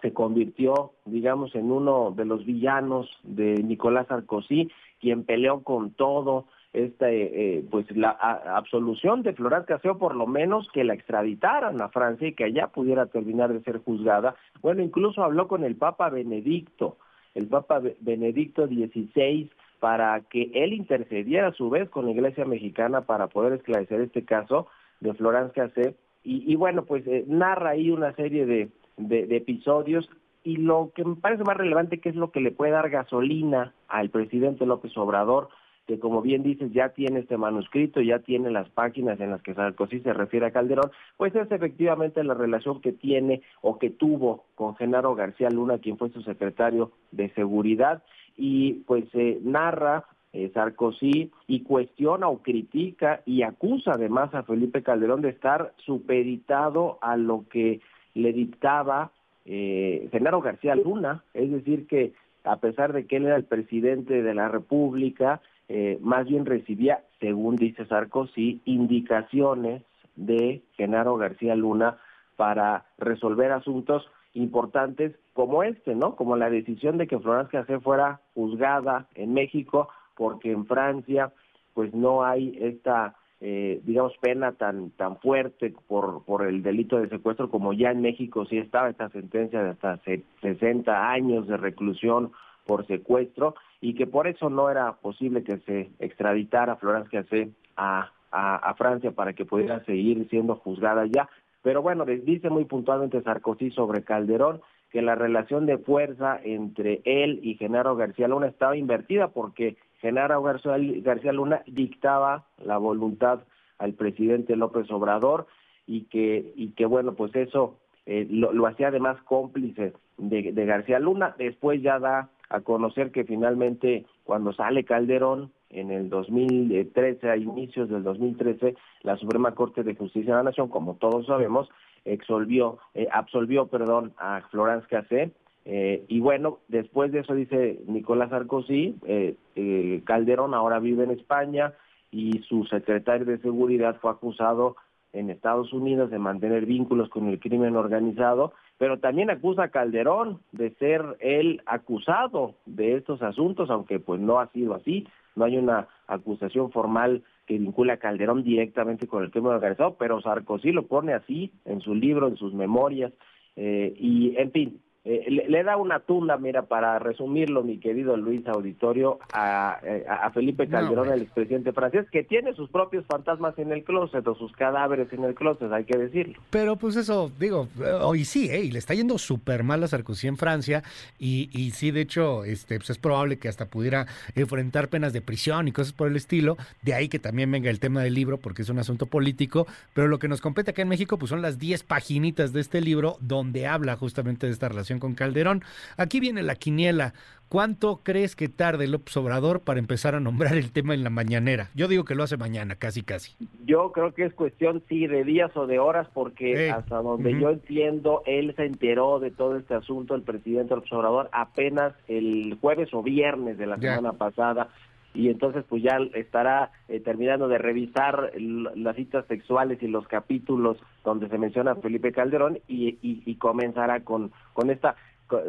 [0.00, 4.70] se convirtió, digamos, en uno de los villanos de Nicolás Sarkozy,
[5.00, 10.26] quien peleó con todo, esta, eh, eh, pues la absolución de Florence Caseo, por lo
[10.26, 14.36] menos que la extraditaran a Francia y que allá pudiera terminar de ser juzgada.
[14.62, 16.96] Bueno, incluso habló con el Papa Benedicto,
[17.34, 23.00] el Papa Benedicto XVI, para que él intercediera a su vez con la Iglesia Mexicana
[23.00, 24.68] para poder esclarecer este caso
[25.00, 25.96] de Florence Cassé.
[26.22, 28.68] Y, y bueno, pues eh, narra ahí una serie de,
[29.00, 30.08] de, de episodios.
[30.42, 33.74] Y lo que me parece más relevante que es lo que le puede dar gasolina
[33.88, 35.48] al presidente López Obrador
[35.90, 39.54] que como bien dices ya tiene este manuscrito, ya tiene las páginas en las que
[39.54, 44.44] Sarkozy se refiere a Calderón, pues es efectivamente la relación que tiene o que tuvo
[44.54, 48.04] con Genaro García Luna, quien fue su secretario de Seguridad,
[48.36, 54.84] y pues se narra eh, Sarkozy y cuestiona o critica y acusa además a Felipe
[54.84, 57.80] Calderón de estar supeditado a lo que
[58.14, 59.12] le dictaba
[59.44, 62.12] eh, Genaro García Luna, es decir que
[62.44, 67.04] a pesar de que él era el presidente de la República, eh, más bien recibía,
[67.20, 69.82] según dice Sarkozy, indicaciones
[70.16, 71.98] de Genaro García Luna
[72.36, 76.16] para resolver asuntos importantes como este, ¿no?
[76.16, 81.32] Como la decisión de que Florence Cassé fuera juzgada en México, porque en Francia,
[81.74, 87.08] pues no hay esta, eh, digamos, pena tan tan fuerte por por el delito de
[87.08, 89.98] secuestro como ya en México sí estaba esta sentencia de hasta
[90.42, 92.32] 60 años de reclusión
[92.66, 98.12] por secuestro y que por eso no era posible que se extraditara Florence Cassé a,
[98.30, 101.28] a, a Francia para que pudiera seguir siendo juzgada ya.
[101.62, 104.60] Pero bueno, dice muy puntualmente Sarkozy sobre Calderón
[104.90, 110.42] que la relación de fuerza entre él y Genaro García Luna estaba invertida porque Genaro
[110.42, 113.40] García Luna dictaba la voluntad
[113.78, 115.46] al presidente López Obrador
[115.86, 120.98] y que, y que bueno, pues eso eh, lo, hacía además cómplice de, de García
[120.98, 121.34] Luna.
[121.38, 127.88] Después ya da a conocer que finalmente cuando sale Calderón en el 2013, a inicios
[127.88, 131.68] del 2013, la Suprema Corte de Justicia de la Nación, como todos sabemos,
[132.04, 135.32] exolvió, eh, absolvió, perdón, a Florence Cassé,
[135.64, 141.10] eh, y bueno, después de eso dice Nicolás Sarkozy, eh, eh, Calderón ahora vive en
[141.10, 141.74] España
[142.10, 144.76] y su secretario de Seguridad fue acusado
[145.12, 150.40] en Estados Unidos de mantener vínculos con el crimen organizado, pero también acusa a Calderón
[150.52, 155.06] de ser el acusado de estos asuntos, aunque pues no ha sido así,
[155.36, 160.20] no hay una acusación formal que vincula a Calderón directamente con el crimen organizado, pero
[160.20, 163.12] Sarkozy lo pone así en su libro, en sus memorias,
[163.56, 168.46] eh, y en fin, eh, le, da una tunda, mira, para resumirlo, mi querido Luis
[168.46, 173.72] Auditorio, a, eh, a Felipe Calderón, el expresidente francés, que tiene sus propios fantasmas en
[173.72, 176.38] el closet o sus cadáveres en el closet, hay que decirlo.
[176.50, 177.68] Pero pues eso, digo,
[178.02, 178.60] hoy sí, ¿eh?
[178.60, 180.82] y le está yendo súper mal a Sarkozy en Francia,
[181.18, 185.22] y, y sí, de hecho, este, pues es probable que hasta pudiera enfrentar penas de
[185.22, 188.36] prisión y cosas por el estilo, de ahí que también venga el tema del libro,
[188.36, 191.40] porque es un asunto político, pero lo que nos compete acá en México, pues son
[191.40, 195.62] las 10 paginitas de este libro donde habla justamente de esta relación con Calderón.
[195.96, 197.14] Aquí viene la quiniela.
[197.50, 201.68] ¿Cuánto crees que tarde López Obrador para empezar a nombrar el tema en la mañanera?
[201.74, 203.34] Yo digo que lo hace mañana, casi, casi.
[203.66, 207.50] Yo creo que es cuestión, sí, de días o de horas, porque hasta donde yo
[207.50, 212.90] entiendo, él se enteró de todo este asunto, el presidente López Obrador, apenas el jueves
[212.92, 214.68] o viernes de la semana pasada,
[215.14, 220.78] y entonces pues ya estará eh, terminando de revisar las citas sexuales y los capítulos
[221.04, 224.96] donde se menciona Felipe Calderón y, y, y comenzará con, con esta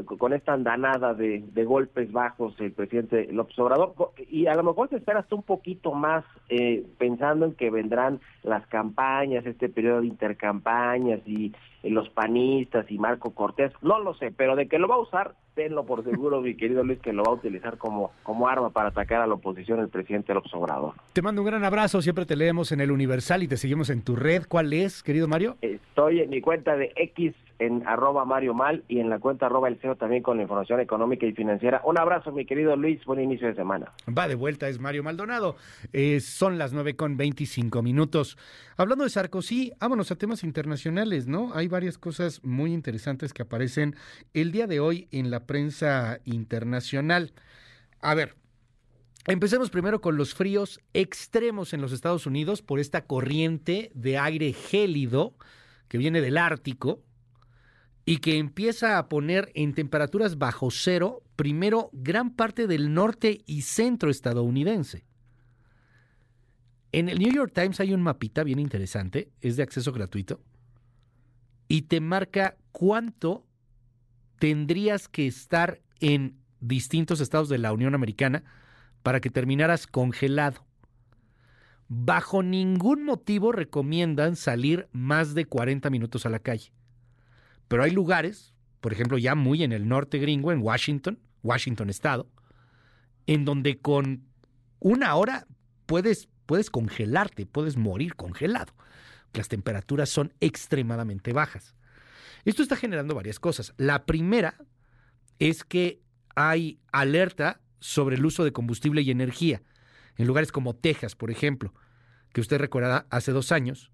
[0.05, 3.93] con esta andanada de, de, golpes bajos el presidente López Obrador
[4.29, 8.19] y a lo mejor se espera hasta un poquito más eh, pensando en que vendrán
[8.43, 11.53] las campañas, este periodo de intercampañas y
[11.83, 14.99] eh, los panistas y Marco Cortés, no lo sé, pero de que lo va a
[14.99, 18.69] usar, tenlo por seguro, mi querido Luis, que lo va a utilizar como, como arma
[18.69, 20.93] para atacar a la oposición el presidente López Obrador.
[21.13, 24.03] Te mando un gran abrazo, siempre te leemos en el Universal y te seguimos en
[24.03, 24.43] tu red.
[24.47, 25.57] ¿Cuál es, querido Mario?
[25.61, 29.67] Estoy en mi cuenta de X en arroba Mario Mal y en la cuenta arroba
[29.67, 31.79] el CEO también con información económica y financiera.
[31.85, 33.91] Un abrazo, mi querido Luis, buen inicio de semana.
[34.09, 35.55] Va de vuelta, es Mario Maldonado.
[35.93, 38.35] Eh, son las nueve con veinticinco minutos.
[38.77, 41.53] Hablando de Sarkozy, vámonos a temas internacionales, ¿no?
[41.53, 43.95] Hay varias cosas muy interesantes que aparecen
[44.33, 47.31] el día de hoy en la prensa internacional.
[48.01, 48.35] A ver,
[49.27, 54.51] Empecemos primero con los fríos extremos en los Estados Unidos por esta corriente de aire
[54.51, 55.35] gélido
[55.87, 57.03] que viene del Ártico
[58.05, 63.61] y que empieza a poner en temperaturas bajo cero primero gran parte del norte y
[63.61, 65.05] centro estadounidense.
[66.91, 70.41] En el New York Times hay un mapita bien interesante, es de acceso gratuito,
[71.67, 73.45] y te marca cuánto
[74.39, 78.43] tendrías que estar en distintos estados de la Unión Americana
[79.03, 80.65] para que terminaras congelado.
[81.87, 86.71] Bajo ningún motivo recomiendan salir más de 40 minutos a la calle.
[87.71, 92.29] Pero hay lugares, por ejemplo, ya muy en el norte gringo, en Washington, Washington Estado,
[93.27, 94.25] en donde con
[94.81, 95.47] una hora
[95.85, 98.75] puedes, puedes congelarte, puedes morir congelado.
[99.31, 101.73] Las temperaturas son extremadamente bajas.
[102.43, 103.73] Esto está generando varias cosas.
[103.77, 104.57] La primera
[105.39, 106.01] es que
[106.35, 109.61] hay alerta sobre el uso de combustible y energía.
[110.17, 111.73] En lugares como Texas, por ejemplo,
[112.33, 113.93] que usted recordará hace dos años,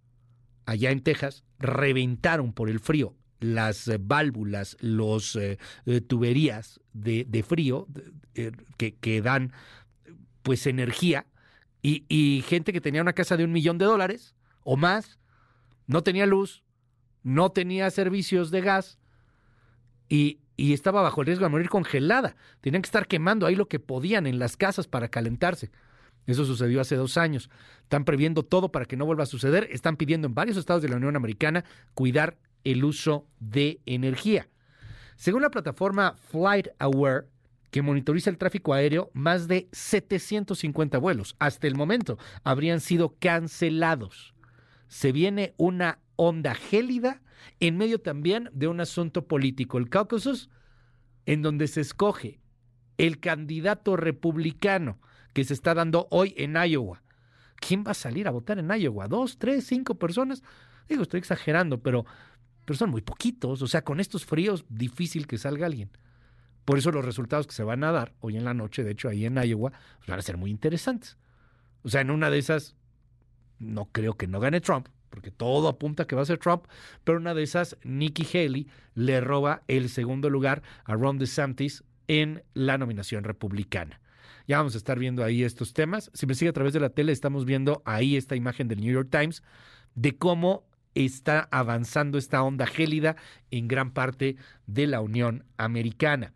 [0.65, 7.45] allá en Texas, reventaron por el frío las eh, válvulas, los eh, eh, tuberías de,
[7.47, 7.87] frío
[8.33, 9.53] que, que, dan
[10.41, 11.27] pues energía
[11.81, 15.19] y, y gente que tenía una casa de un millón de dólares o más,
[15.85, 16.63] no tenía luz,
[17.23, 18.99] no tenía servicios de gas
[20.09, 22.35] y, y estaba bajo el riesgo de morir congelada.
[22.61, 25.69] Tenían que estar quemando ahí lo que podían en las casas para calentarse.
[26.25, 27.49] Eso sucedió hace dos años.
[27.83, 29.69] Están previendo todo para que no vuelva a suceder.
[29.71, 34.47] Están pidiendo en varios estados de la Unión Americana cuidar el uso de energía.
[35.15, 37.27] Según la plataforma Flight Aware,
[37.71, 44.33] que monitoriza el tráfico aéreo, más de 750 vuelos hasta el momento habrían sido cancelados.
[44.87, 47.21] Se viene una onda gélida
[47.59, 50.49] en medio también de un asunto político, el Caucasus,
[51.25, 52.39] en donde se escoge
[52.97, 54.99] el candidato republicano
[55.33, 57.03] que se está dando hoy en Iowa.
[57.57, 59.07] ¿Quién va a salir a votar en Iowa?
[59.07, 60.43] ¿Dos, tres, cinco personas?
[60.87, 62.05] Digo, estoy exagerando, pero,
[62.67, 63.61] pero son muy poquitos.
[63.61, 65.89] O sea, con estos fríos, difícil que salga alguien.
[66.65, 69.07] Por eso los resultados que se van a dar hoy en la noche, de hecho,
[69.07, 71.15] ahí en Iowa, pues, van a ser muy interesantes.
[71.83, 72.75] O sea, en una de esas,
[73.57, 76.65] no creo que no gane Trump, porque todo apunta que va a ser Trump,
[77.05, 82.43] pero una de esas, Nikki Haley le roba el segundo lugar a Ron DeSantis en
[82.53, 84.01] la nominación republicana.
[84.45, 86.11] Ya vamos a estar viendo ahí estos temas.
[86.13, 88.91] Si me sigue a través de la tele, estamos viendo ahí esta imagen del New
[88.91, 89.41] York Times
[89.95, 90.65] de cómo
[91.05, 93.15] está avanzando esta onda gélida
[93.51, 96.33] en gran parte de la Unión Americana.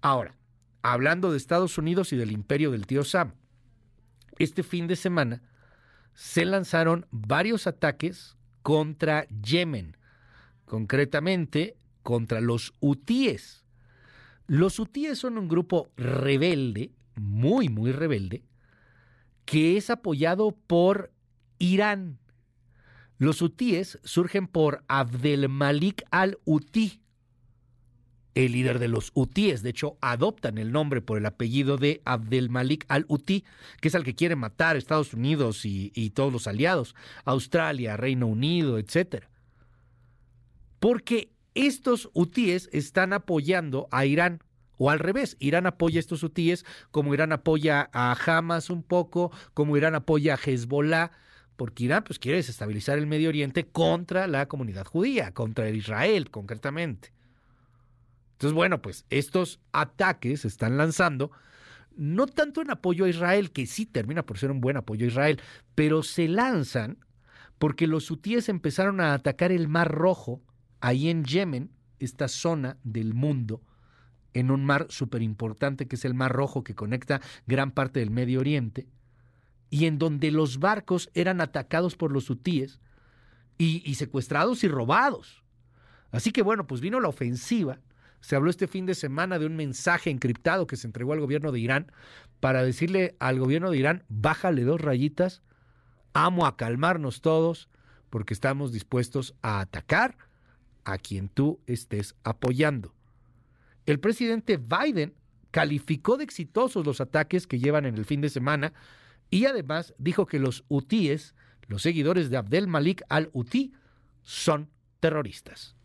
[0.00, 0.34] Ahora,
[0.82, 3.32] hablando de Estados Unidos y del imperio del tío Sam,
[4.38, 5.42] este fin de semana
[6.14, 9.96] se lanzaron varios ataques contra Yemen,
[10.64, 13.64] concretamente contra los hutíes.
[14.46, 18.44] Los hutíes son un grupo rebelde, muy, muy rebelde,
[19.44, 21.12] que es apoyado por
[21.58, 22.18] Irán.
[23.18, 27.00] Los hutíes surgen por Abdelmalik al-Hutí,
[28.34, 29.62] el líder de los hutíes.
[29.62, 33.44] De hecho, adoptan el nombre por el apellido de Abdelmalik al-Hutí,
[33.80, 38.78] que es al que quiere matar Estados Unidos y, todos los aliados, Australia, Reino Unido,
[38.78, 39.24] etc.
[40.78, 44.42] Porque estos hutíes están apoyando a Irán.
[44.76, 49.32] O al revés, Irán apoya a estos hutíes, como Irán apoya a Hamas un poco,
[49.54, 51.12] como Irán apoya a Hezbollah,
[51.56, 57.12] porque Irán pues, quiere desestabilizar el Medio Oriente contra la comunidad judía, contra Israel concretamente.
[58.32, 61.30] Entonces, bueno, pues estos ataques se están lanzando
[61.96, 65.08] no tanto en apoyo a Israel, que sí termina por ser un buen apoyo a
[65.08, 65.40] Israel,
[65.74, 66.98] pero se lanzan
[67.58, 70.42] porque los hutíes empezaron a atacar el Mar Rojo,
[70.80, 73.62] ahí en Yemen, esta zona del mundo,
[74.34, 78.10] en un mar súper importante que es el Mar Rojo que conecta gran parte del
[78.10, 78.86] Medio Oriente,
[79.70, 82.78] y en donde los barcos eran atacados por los hutíes
[83.58, 85.42] y, secuestrados y robados.
[86.10, 87.80] Así que bueno, pues vino la ofensiva
[88.26, 91.52] se habló este fin de semana de un mensaje encriptado que se entregó al gobierno
[91.52, 91.92] de Irán
[92.40, 95.42] para decirle al gobierno de Irán, bájale dos rayitas,
[96.12, 97.68] amo a calmarnos todos,
[98.10, 100.16] porque estamos dispuestos a atacar
[100.84, 102.92] a quien tú estés apoyando.
[103.86, 105.14] El presidente Biden
[105.52, 108.72] calificó de exitosos los ataques que llevan en el fin de semana
[109.30, 111.34] y además dijo que los hutíes,
[111.66, 113.72] los seguidores de Abdel Malik al-Hutí,
[114.22, 115.76] son terroristas.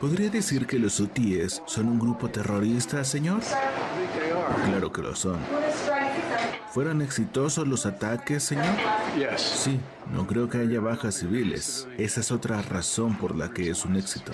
[0.00, 3.40] ¿Podría decir que los hutíes son un grupo terrorista, señor?
[4.66, 5.38] Claro que lo son.
[6.72, 8.74] ¿Fueron exitosos los ataques, señor?
[9.36, 9.78] Sí,
[10.12, 11.88] no creo que haya bajas civiles.
[11.98, 14.32] Esa es otra razón por la que es un éxito.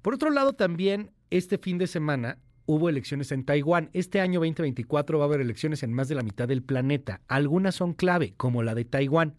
[0.00, 3.90] Por otro lado, también este fin de semana hubo elecciones en Taiwán.
[3.92, 7.20] Este año 2024 va a haber elecciones en más de la mitad del planeta.
[7.28, 9.36] Algunas son clave, como la de Taiwán.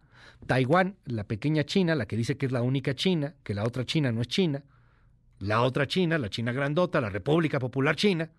[0.47, 3.85] Taiwán, la pequeña China, la que dice que es la única China, que la otra
[3.85, 4.63] China no es China.
[5.39, 8.29] La otra China, la China grandota, la República Popular China,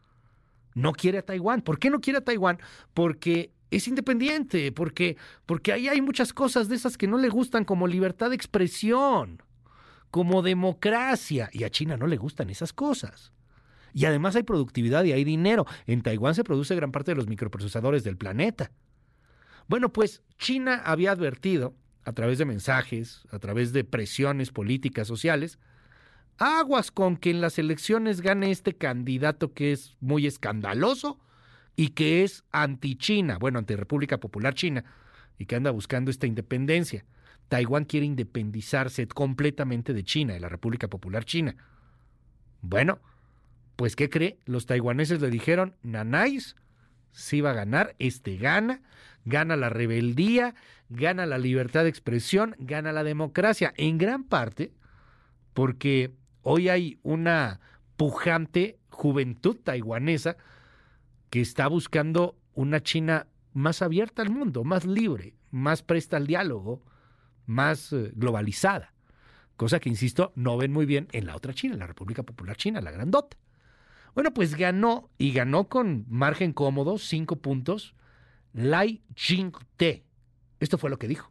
[0.74, 1.62] no quiere a Taiwán.
[1.62, 2.58] ¿Por qué no quiere a Taiwán?
[2.92, 7.64] Porque es independiente, porque, porque ahí hay muchas cosas de esas que no le gustan,
[7.64, 9.42] como libertad de expresión,
[10.10, 13.32] como democracia, y a China no le gustan esas cosas.
[13.94, 15.66] Y además hay productividad y hay dinero.
[15.86, 18.72] En Taiwán se produce gran parte de los microprocesadores del planeta.
[19.68, 21.74] Bueno, pues China había advertido,
[22.04, 25.58] a través de mensajes, a través de presiones políticas, sociales,
[26.36, 31.20] aguas con que en las elecciones gane este candidato que es muy escandaloso
[31.76, 34.84] y que es anti-China, bueno, anti-República Popular China,
[35.38, 37.04] y que anda buscando esta independencia.
[37.48, 41.56] Taiwán quiere independizarse completamente de China, de la República Popular China.
[42.60, 43.00] Bueno,
[43.76, 44.38] pues ¿qué cree?
[44.44, 46.56] Los taiwaneses le dijeron, Nanáis,
[47.12, 48.82] sí va a ganar, este gana,
[49.24, 50.54] gana la rebeldía,
[50.88, 54.72] gana la libertad de expresión, gana la democracia, en gran parte
[55.54, 56.12] porque
[56.42, 57.60] hoy hay una
[57.96, 60.36] pujante juventud taiwanesa
[61.30, 66.84] que está buscando una China más abierta al mundo, más libre, más presta al diálogo,
[67.46, 68.92] más eh, globalizada,
[69.56, 72.56] cosa que, insisto, no ven muy bien en la otra China, en la República Popular
[72.56, 73.36] China, la grandota.
[74.14, 77.94] Bueno, pues ganó y ganó con margen cómodo, cinco puntos,
[78.52, 80.04] Lai Ching-te.
[80.60, 81.30] Esto fue lo que dijo.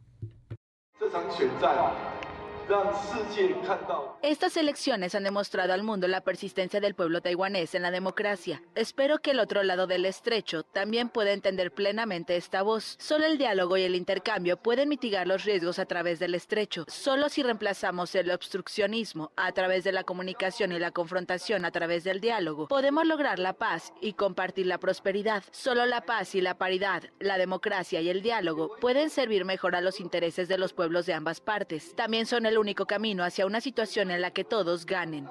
[4.22, 8.62] Estas elecciones han demostrado al mundo la persistencia del pueblo taiwanés en la democracia.
[8.74, 12.96] Espero que el otro lado del estrecho también pueda entender plenamente esta voz.
[12.98, 16.84] Solo el diálogo y el intercambio pueden mitigar los riesgos a través del estrecho.
[16.88, 22.04] Solo si reemplazamos el obstruccionismo a través de la comunicación y la confrontación a través
[22.04, 25.44] del diálogo, podemos lograr la paz y compartir la prosperidad.
[25.50, 29.82] Solo la paz y la paridad, la democracia y el diálogo pueden servir mejor a
[29.82, 31.94] los intereses de los pueblos de ambas partes.
[31.94, 35.28] También son el único camino hacia una situación en la que todos ganen.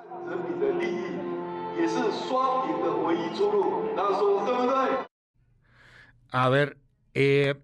[6.32, 6.78] A ver,
[7.14, 7.56] eh,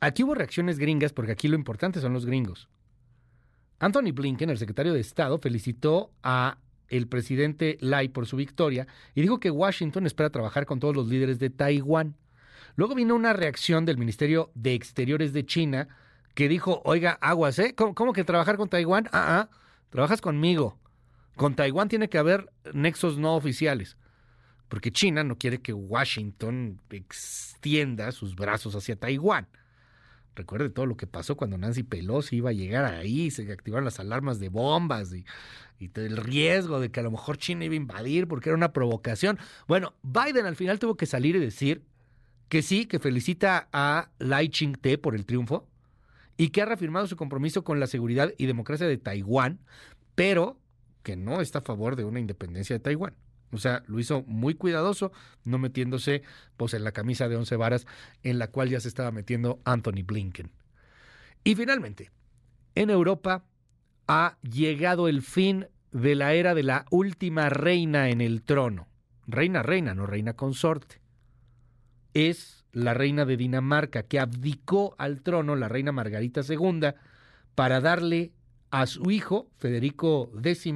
[0.00, 2.68] aquí hubo reacciones gringas porque aquí lo importante son los gringos.
[3.78, 9.20] Anthony Blinken, el secretario de Estado, felicitó a el presidente Lai por su victoria y
[9.20, 12.16] dijo que Washington espera trabajar con todos los líderes de Taiwán.
[12.76, 15.88] Luego vino una reacción del Ministerio de Exteriores de China
[16.38, 17.74] que dijo, oiga, aguas, ¿eh?
[17.74, 19.08] ¿Cómo, que trabajar con Taiwán?
[19.10, 19.58] Ah, ah,
[19.90, 20.78] trabajas conmigo.
[21.34, 23.96] Con Taiwán tiene que haber nexos no oficiales,
[24.68, 29.48] porque China no quiere que Washington extienda sus brazos hacia Taiwán.
[30.36, 33.98] Recuerde todo lo que pasó cuando Nancy Pelosi iba a llegar ahí, se activaron las
[33.98, 35.24] alarmas de bombas y,
[35.80, 38.72] y el riesgo de que a lo mejor China iba a invadir porque era una
[38.72, 39.40] provocación.
[39.66, 41.82] Bueno, Biden al final tuvo que salir y decir
[42.48, 45.66] que sí, que felicita a Lai Ching-te por el triunfo,
[46.38, 49.58] y que ha reafirmado su compromiso con la seguridad y democracia de Taiwán,
[50.14, 50.58] pero
[51.02, 53.14] que no está a favor de una independencia de Taiwán.
[53.50, 55.10] O sea, lo hizo muy cuidadoso,
[55.44, 56.22] no metiéndose
[56.56, 57.86] pues, en la camisa de once varas
[58.22, 60.52] en la cual ya se estaba metiendo Anthony Blinken.
[61.44, 62.10] Y finalmente,
[62.74, 63.44] en Europa
[64.06, 68.86] ha llegado el fin de la era de la última reina en el trono.
[69.26, 71.00] Reina, reina, no reina consorte.
[72.14, 76.94] Es la reina de Dinamarca, que abdicó al trono, la reina Margarita II,
[77.54, 78.32] para darle
[78.70, 80.66] a su hijo, Federico X,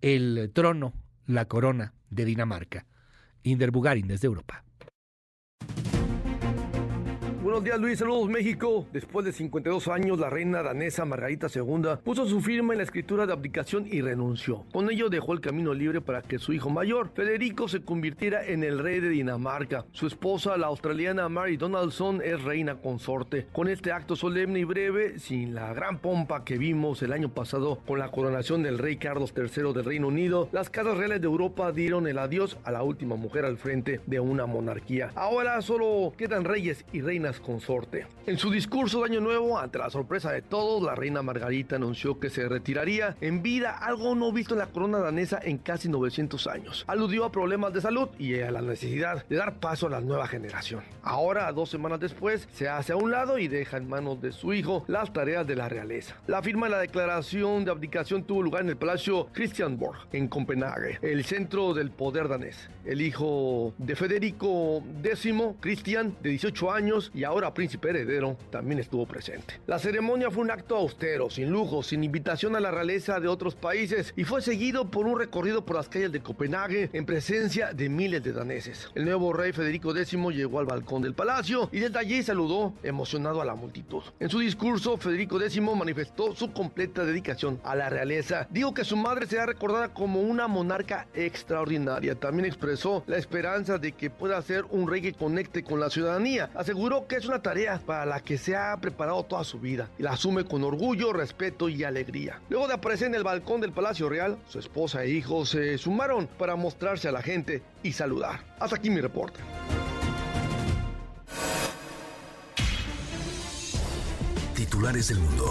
[0.00, 0.92] el trono,
[1.26, 2.86] la corona de Dinamarca.
[3.42, 4.64] Inder Bugarin desde Europa.
[7.48, 8.86] Buenos días Luis, saludos México.
[8.92, 13.24] Después de 52 años, la reina danesa Margarita II puso su firma en la escritura
[13.24, 14.66] de abdicación y renunció.
[14.70, 18.64] Con ello dejó el camino libre para que su hijo mayor, Federico, se convirtiera en
[18.64, 19.86] el rey de Dinamarca.
[19.92, 23.46] Su esposa, la australiana Mary Donaldson, es reina consorte.
[23.50, 27.78] Con este acto solemne y breve, sin la gran pompa que vimos el año pasado
[27.86, 31.72] con la coronación del rey Carlos III del Reino Unido, las casas reales de Europa
[31.72, 35.12] dieron el adiós a la última mujer al frente de una monarquía.
[35.14, 38.06] Ahora solo quedan reyes y reinas Carlas Consorte.
[38.26, 42.20] En su discurso de Año Nuevo, ante la sorpresa de todos, la reina Margarita anunció
[42.20, 46.46] que se retiraría en vida, algo no visto en la corona danesa en casi 900
[46.46, 46.84] años.
[46.86, 50.26] Aludió a problemas de salud y a la necesidad de dar paso a la nueva
[50.26, 50.82] generación.
[51.02, 54.52] Ahora, dos semanas después, se hace a un lado y deja en manos de su
[54.52, 56.16] hijo las tareas de la realeza.
[56.26, 60.98] La firma de la declaración de abdicación tuvo lugar en el Palacio Christianborg, en Copenhague,
[61.00, 62.68] el centro del poder danés.
[62.84, 65.28] El hijo de Federico X,
[65.60, 69.60] Christian, de 18 años y ahora príncipe heredero, también estuvo presente.
[69.66, 73.54] La ceremonia fue un acto austero, sin lujo, sin invitación a la realeza de otros
[73.54, 77.88] países y fue seguido por un recorrido por las calles de Copenhague en presencia de
[77.88, 78.90] miles de daneses.
[78.94, 83.40] El nuevo rey Federico X llegó al balcón del palacio y desde allí saludó emocionado
[83.40, 84.02] a la multitud.
[84.20, 88.46] En su discurso, Federico X manifestó su completa dedicación a la realeza.
[88.50, 92.14] Dijo que su madre será recordada como una monarca extraordinaria.
[92.14, 96.50] También expresó la esperanza de que pueda ser un rey que conecte con la ciudadanía.
[96.54, 100.02] Aseguró que es una tarea para la que se ha preparado toda su vida y
[100.02, 102.40] la asume con orgullo, respeto y alegría.
[102.48, 106.28] Luego de aparecer en el balcón del Palacio Real, su esposa e hijos se sumaron
[106.38, 108.40] para mostrarse a la gente y saludar.
[108.60, 109.40] Hasta aquí mi reporte.
[114.54, 115.50] Titulares del mundo.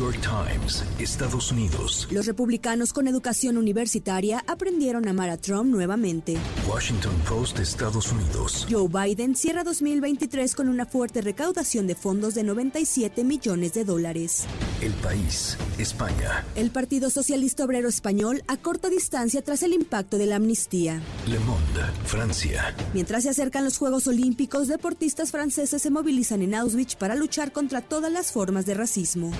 [0.00, 2.08] York Times, Estados Unidos.
[2.10, 6.38] Los republicanos con educación universitaria aprendieron a amar a Trump nuevamente.
[6.66, 8.66] Washington Post, Estados Unidos.
[8.70, 14.46] Joe Biden cierra 2023 con una fuerte recaudación de fondos de 97 millones de dólares.
[14.80, 16.46] El país, España.
[16.54, 21.02] El Partido Socialista Obrero Español a corta distancia tras el impacto de la amnistía.
[21.26, 22.74] Le Monde, Francia.
[22.94, 27.82] Mientras se acercan los Juegos Olímpicos, deportistas franceses se movilizan en Auschwitz para luchar contra
[27.82, 29.30] todas las formas de racismo.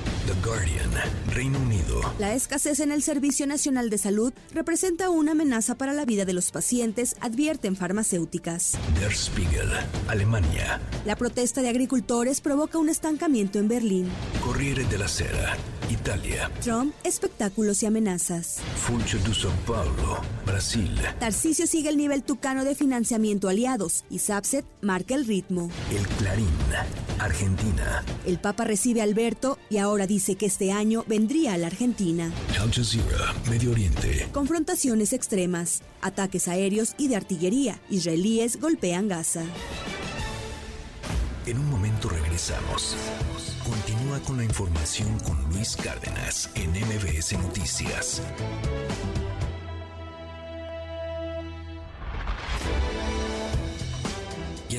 [0.51, 0.91] Guardian,
[1.29, 2.01] Reino Unido.
[2.19, 6.33] La escasez en el Servicio Nacional de Salud representa una amenaza para la vida de
[6.33, 8.73] los pacientes, advierten farmacéuticas.
[8.99, 9.71] Der Spiegel,
[10.09, 10.81] Alemania.
[11.05, 14.09] La protesta de agricultores provoca un estancamiento en Berlín.
[14.45, 15.57] Corriere della Sera,
[15.89, 16.51] Italia.
[16.65, 18.59] Trump, espectáculos y amenazas.
[18.75, 20.91] Funcho de São Paulo, Brasil.
[21.21, 25.71] Tarcisio sigue el nivel tucano de financiamiento aliados y Sapset marca el ritmo.
[25.95, 26.49] El Clarín,
[27.21, 28.05] Argentina.
[28.27, 32.33] El Papa recibe a Alberto y ahora dice que este año vendría a la Argentina.
[32.59, 34.27] Al Jazeera, Medio Oriente.
[34.33, 37.79] Confrontaciones extremas, ataques aéreos y de artillería.
[37.91, 39.45] Israelíes golpean Gaza.
[41.45, 42.97] En un momento regresamos.
[43.63, 48.23] Continúa con la información con Luis Cárdenas en MBS Noticias.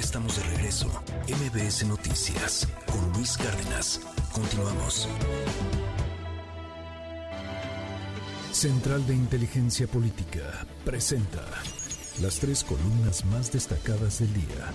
[0.02, 0.88] Estamos de regreso.
[1.28, 4.02] MBS Noticias con Luis Cárdenas.
[4.34, 5.08] Continuamos.
[8.52, 11.46] Central de Inteligencia Política presenta
[12.20, 14.72] las tres columnas más destacadas del día.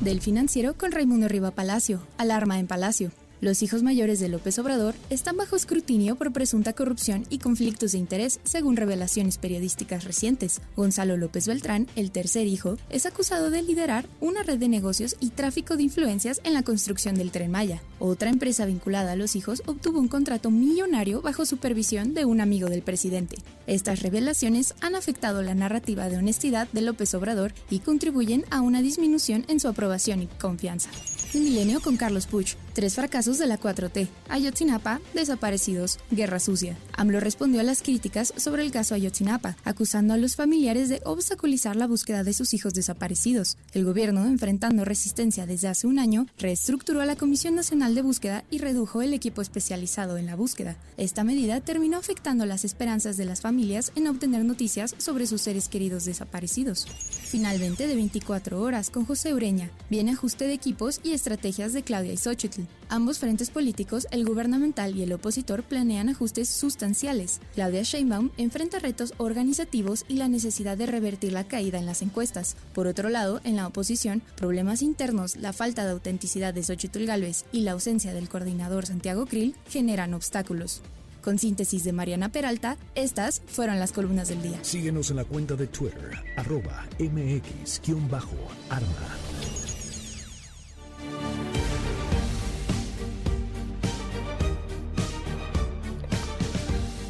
[0.00, 2.00] Del financiero con Raimundo Riva Palacio.
[2.16, 3.10] Alarma en Palacio.
[3.40, 7.98] Los hijos mayores de López Obrador están bajo escrutinio por presunta corrupción y conflictos de
[7.98, 10.60] interés, según revelaciones periodísticas recientes.
[10.74, 15.30] Gonzalo López Beltrán, el tercer hijo, es acusado de liderar una red de negocios y
[15.30, 17.80] tráfico de influencias en la construcción del tren Maya.
[18.00, 22.68] Otra empresa vinculada a los hijos obtuvo un contrato millonario bajo supervisión de un amigo
[22.68, 23.36] del presidente.
[23.68, 28.82] Estas revelaciones han afectado la narrativa de honestidad de López Obrador y contribuyen a una
[28.82, 30.90] disminución en su aprobación y confianza.
[31.34, 32.54] El milenio con Carlos Puch.
[32.72, 34.08] Tres fracasos de la 4T.
[34.30, 36.78] Ayotzinapa, desaparecidos, guerra sucia.
[36.96, 41.76] AMLO respondió a las críticas sobre el caso Ayotzinapa, acusando a los familiares de obstaculizar
[41.76, 43.58] la búsqueda de sus hijos desaparecidos.
[43.74, 48.44] El gobierno, enfrentando resistencia desde hace un año, reestructuró a la Comisión Nacional de Búsqueda
[48.50, 50.76] y redujo el equipo especializado en la búsqueda.
[50.96, 55.68] Esta medida terminó afectando las esperanzas de las familias en obtener noticias sobre sus seres
[55.68, 56.86] queridos desaparecidos.
[57.24, 62.16] Finalmente, de 24 horas, con José Ureña, viene ajuste de equipos y estrategias de Claudia
[62.16, 62.62] Xochitl.
[62.88, 67.40] Ambos frentes políticos, el gubernamental y el opositor, planean ajustes sustanciales.
[67.54, 72.56] Claudia Sheinbaum enfrenta retos organizativos y la necesidad de revertir la caída en las encuestas.
[72.74, 77.44] Por otro lado, en la oposición, problemas internos, la falta de autenticidad de Xochitl Gálvez
[77.52, 80.82] y la ausencia del coordinador Santiago Krill generan obstáculos.
[81.22, 84.58] Con síntesis de Mariana Peralta, estas fueron las columnas del día.
[84.62, 88.78] Síguenos en la cuenta de Twitter, arroba mx-arma.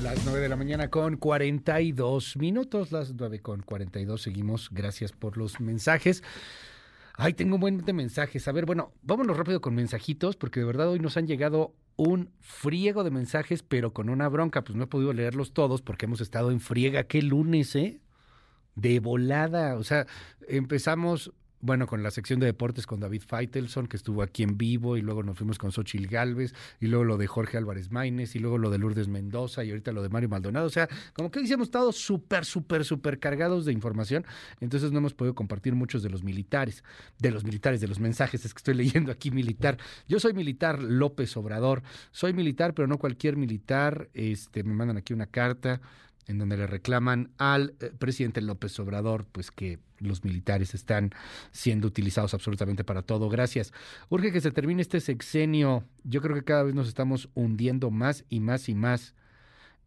[0.03, 4.69] Las 9 de la mañana con 42 minutos, las 9 con 42 seguimos.
[4.71, 6.23] Gracias por los mensajes.
[7.15, 8.47] Ay, tengo un buen de mensajes.
[8.47, 12.31] A ver, bueno, vámonos rápido con mensajitos, porque de verdad hoy nos han llegado un
[12.39, 14.63] friego de mensajes, pero con una bronca.
[14.63, 17.03] Pues no he podido leerlos todos porque hemos estado en friega.
[17.03, 18.01] ¿Qué lunes, eh?
[18.77, 19.75] De volada.
[19.75, 20.07] O sea,
[20.47, 24.97] empezamos bueno, con la sección de deportes con David Feitelson, que estuvo aquí en vivo,
[24.97, 28.39] y luego nos fuimos con Xochil Galvez, y luego lo de Jorge Álvarez Maínez, y
[28.39, 30.67] luego lo de Lourdes Mendoza, y ahorita lo de Mario Maldonado.
[30.67, 34.25] O sea, como que hoy hemos estado súper, súper, súper cargados de información,
[34.61, 36.85] entonces no hemos podido compartir muchos de los militares,
[37.19, 39.79] de los militares, de los mensajes, es que estoy leyendo aquí militar.
[40.09, 45.13] Yo soy militar López Obrador, soy militar, pero no cualquier militar, este, me mandan aquí
[45.13, 45.81] una carta
[46.29, 51.11] en donde le reclaman al eh, presidente López Obrador, pues que los militares están
[51.51, 53.29] siendo utilizados absolutamente para todo.
[53.29, 53.73] Gracias.
[54.11, 55.85] Urge que se termine este sexenio.
[56.05, 59.15] Yo creo que cada vez nos estamos hundiendo más y más y más.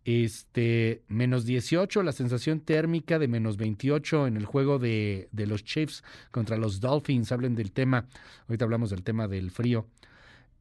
[0.04, 5.64] Este, menos 18, la sensación térmica de menos 28 en el juego de, de los
[5.64, 7.32] Chiefs contra los Dolphins.
[7.32, 8.08] Hablen del tema.
[8.48, 9.86] Ahorita hablamos del tema del frío.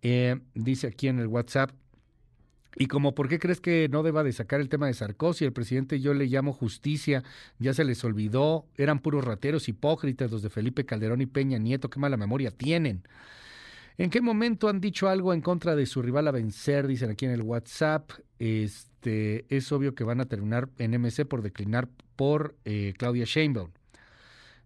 [0.03, 1.71] Eh, dice aquí en el WhatsApp,
[2.77, 5.45] y como, ¿por qué crees que no deba de sacar el tema de Sarkozy?
[5.45, 7.25] El presidente yo le llamo justicia,
[7.59, 11.91] ya se les olvidó, eran puros rateros hipócritas los de Felipe Calderón y Peña Nieto,
[11.91, 13.03] qué mala memoria tienen.
[13.99, 16.87] ¿En qué momento han dicho algo en contra de su rival a vencer?
[16.87, 18.13] Dicen aquí en el WhatsApp.
[18.39, 23.71] Este, es obvio que van a terminar en MC por declinar por eh, Claudia Sheinbaum.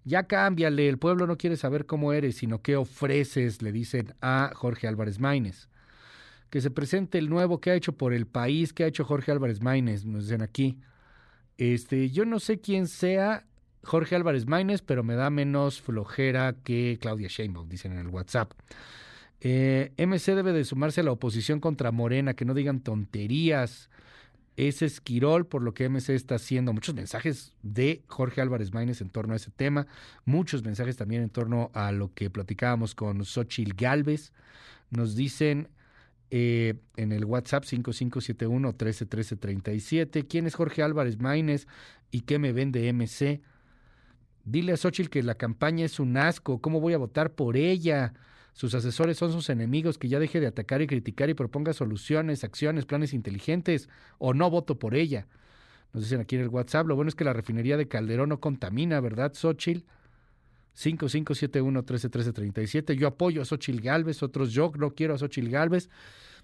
[0.04, 4.52] Ya cámbiale, el pueblo no quiere saber cómo eres, sino qué ofreces, le dicen a
[4.54, 5.68] Jorge Álvarez Maínez
[6.54, 9.32] que se presente el nuevo que ha hecho por el país, que ha hecho Jorge
[9.32, 10.78] Álvarez Maínez, nos dicen aquí.
[11.58, 13.44] Este, yo no sé quién sea
[13.82, 18.52] Jorge Álvarez Maínez, pero me da menos flojera que Claudia Sheinbaum, dicen en el WhatsApp.
[19.40, 23.90] Eh, MC debe de sumarse a la oposición contra Morena, que no digan tonterías.
[24.56, 26.72] Es Esquirol por lo que MC está haciendo.
[26.72, 29.88] Muchos mensajes de Jorge Álvarez Maínez en torno a ese tema.
[30.24, 34.32] Muchos mensajes también en torno a lo que platicábamos con Xochil Galvez.
[34.90, 35.68] Nos dicen
[36.36, 40.26] eh, en el WhatsApp 5571-131337.
[40.28, 41.68] ¿Quién es Jorge Álvarez Maínez
[42.10, 43.40] y qué me vende MC?
[44.44, 46.60] Dile a Xochitl que la campaña es un asco.
[46.60, 48.14] ¿Cómo voy a votar por ella?
[48.52, 52.42] Sus asesores son sus enemigos, que ya deje de atacar y criticar y proponga soluciones,
[52.42, 53.88] acciones, planes inteligentes,
[54.18, 55.28] o no voto por ella.
[55.92, 58.40] Nos dicen aquí en el WhatsApp, lo bueno es que la refinería de Calderón no
[58.40, 59.84] contamina, ¿verdad, Xochitl?
[60.76, 62.94] 5571-131337.
[62.94, 65.88] Yo apoyo a Xochil Gálvez, otros yo no quiero a Xochil Gálvez.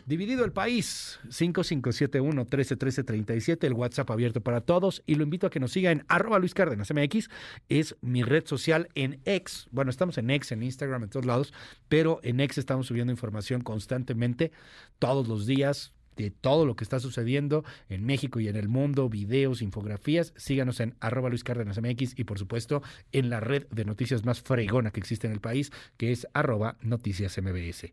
[0.07, 5.03] Dividido el país, 5571-131337, el WhatsApp abierto para todos.
[5.07, 7.29] Y lo invito a que nos siga en arroba Luis Cárdenas MX,
[7.69, 9.69] es mi red social en X.
[9.71, 11.53] Bueno, estamos en X, en Instagram, en todos lados,
[11.89, 14.53] pero en X estamos subiendo información constantemente,
[14.99, 19.09] todos los días, de todo lo que está sucediendo en México y en el mundo,
[19.09, 22.83] videos, infografías, síganos en arroba Luis Cárdenas MX y por supuesto
[23.13, 26.77] en la red de noticias más fregona que existe en el país, que es arroba
[26.81, 27.93] noticias MBS.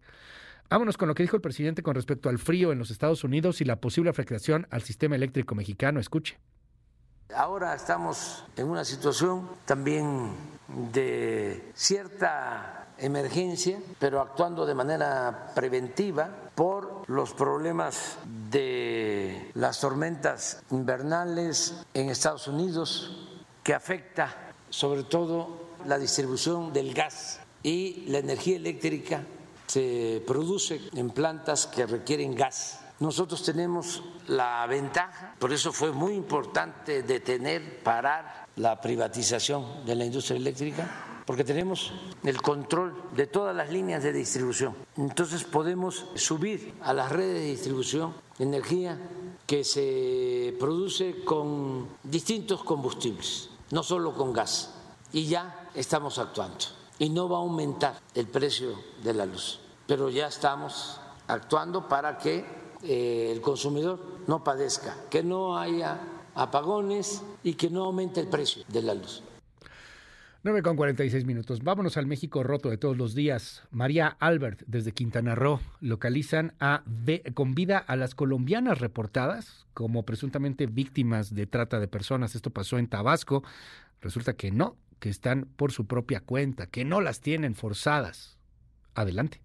[0.69, 3.61] Vámonos con lo que dijo el presidente con respecto al frío en los Estados Unidos
[3.61, 5.99] y la posible afectación al sistema eléctrico mexicano.
[5.99, 6.38] Escuche.
[7.33, 10.31] Ahora estamos en una situación también
[10.91, 18.17] de cierta emergencia, pero actuando de manera preventiva por los problemas
[18.50, 23.27] de las tormentas invernales en Estados Unidos,
[23.64, 29.24] que afecta sobre todo la distribución del gas y la energía eléctrica
[29.67, 32.80] se produce en plantas que requieren gas.
[33.00, 40.06] Nosotros tenemos la ventaja, por eso fue muy importante detener, parar la privatización de la
[40.06, 41.91] industria eléctrica, porque tenemos
[42.23, 44.73] el control de todas las líneas de distribución.
[44.95, 48.97] Entonces podemos subir a las redes de distribución energía
[49.45, 54.73] que se produce con distintos combustibles, no solo con gas.
[55.11, 56.65] Y ya estamos actuando.
[56.97, 62.17] Y no va a aumentar el precio de la luz, pero ya estamos actuando para
[62.17, 62.45] que
[62.83, 65.99] eh, el consumidor no padezca, que no haya
[66.35, 69.23] apagones y que no aumente el precio de la luz.
[70.48, 71.61] 9 con 46 minutos.
[71.61, 73.64] Vámonos al México roto de todos los días.
[73.69, 76.85] María Albert, desde Quintana Roo, localizan a,
[77.34, 82.34] con vida a las colombianas reportadas como presuntamente víctimas de trata de personas.
[82.34, 83.43] Esto pasó en Tabasco.
[84.00, 88.38] Resulta que no, que están por su propia cuenta, que no las tienen forzadas.
[88.95, 89.42] Adelante.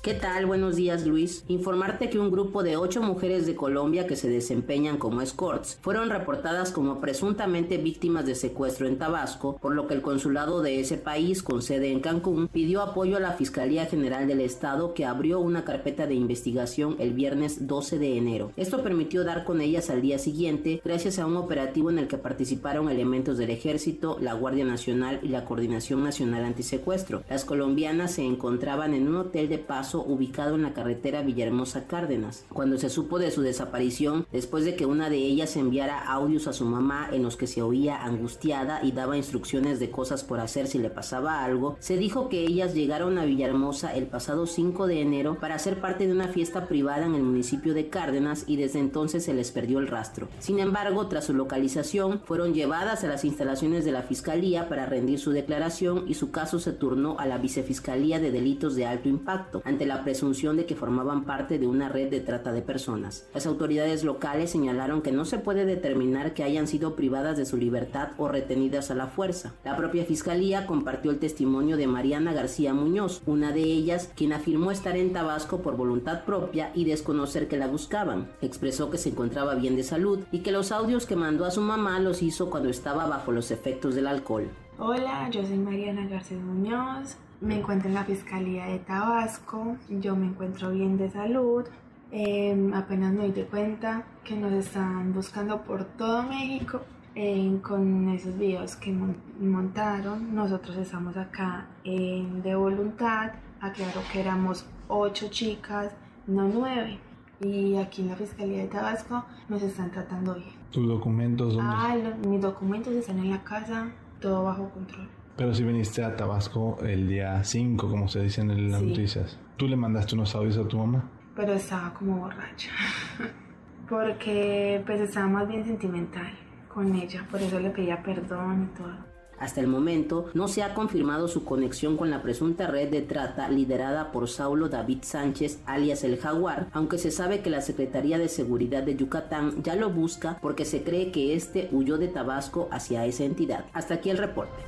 [0.00, 0.46] ¿Qué tal?
[0.46, 1.44] Buenos días, Luis.
[1.48, 6.08] Informarte que un grupo de ocho mujeres de Colombia que se desempeñan como escorts fueron
[6.08, 10.98] reportadas como presuntamente víctimas de secuestro en Tabasco, por lo que el consulado de ese
[10.98, 15.40] país, con sede en Cancún, pidió apoyo a la Fiscalía General del Estado que abrió
[15.40, 18.52] una carpeta de investigación el viernes 12 de enero.
[18.56, 22.18] Esto permitió dar con ellas al día siguiente gracias a un operativo en el que
[22.18, 27.24] participaron elementos del Ejército, la Guardia Nacional y la Coordinación Nacional Antisecuestro.
[27.28, 32.44] Las colombianas se encontraban en un hotel de paso ubicado en la carretera Villahermosa Cárdenas.
[32.52, 36.52] Cuando se supo de su desaparición, después de que una de ellas enviara audios a
[36.52, 40.66] su mamá en los que se oía angustiada y daba instrucciones de cosas por hacer
[40.66, 45.00] si le pasaba algo, se dijo que ellas llegaron a Villahermosa el pasado 5 de
[45.00, 48.78] enero para ser parte de una fiesta privada en el municipio de Cárdenas y desde
[48.78, 50.28] entonces se les perdió el rastro.
[50.38, 55.18] Sin embargo, tras su localización, fueron llevadas a las instalaciones de la Fiscalía para rendir
[55.18, 59.62] su declaración y su caso se turnó a la Vicefiscalía de Delitos de Alto Impacto,
[59.86, 63.28] la presunción de que formaban parte de una red de trata de personas.
[63.34, 67.56] Las autoridades locales señalaron que no se puede determinar que hayan sido privadas de su
[67.56, 69.54] libertad o retenidas a la fuerza.
[69.64, 74.70] La propia Fiscalía compartió el testimonio de Mariana García Muñoz, una de ellas, quien afirmó
[74.70, 78.30] estar en Tabasco por voluntad propia y desconocer que la buscaban.
[78.40, 81.60] Expresó que se encontraba bien de salud y que los audios que mandó a su
[81.60, 84.48] mamá los hizo cuando estaba bajo los efectos del alcohol.
[84.78, 90.26] Hola, yo soy Mariana García Muñoz, me encuentro en la Fiscalía de Tabasco, yo me
[90.26, 91.64] encuentro bien de salud,
[92.10, 96.80] em, apenas me di cuenta que nos están buscando por todo México
[97.14, 98.92] em, con esos videos que
[99.40, 100.34] montaron.
[100.34, 105.92] Nosotros estamos acá de voluntad, aclaro que éramos ocho chicas,
[106.26, 106.98] no nueve.
[107.40, 110.50] Y aquí en la Fiscalía de Tabasco nos están tratando bien.
[110.70, 111.72] ¿Tus documentos dónde?
[111.72, 115.08] Ah, mis documentos están en la casa, todo bajo control.
[115.38, 119.38] Pero si viniste a Tabasco el día 5, como se dice en las noticias.
[119.56, 121.08] ¿Tú le mandaste unos audios a tu mamá?
[121.36, 122.72] Pero estaba como borracha.
[123.88, 126.32] Porque pues estaba más bien sentimental
[126.66, 127.24] con ella.
[127.30, 129.08] Por eso le pedía perdón y todo.
[129.38, 133.48] Hasta el momento no se ha confirmado su conexión con la presunta red de trata
[133.48, 138.28] liderada por Saulo David Sánchez, alias el Jaguar, aunque se sabe que la Secretaría de
[138.28, 143.06] Seguridad de Yucatán ya lo busca porque se cree que este huyó de Tabasco hacia
[143.06, 143.66] esa entidad.
[143.72, 144.64] Hasta aquí el reporte.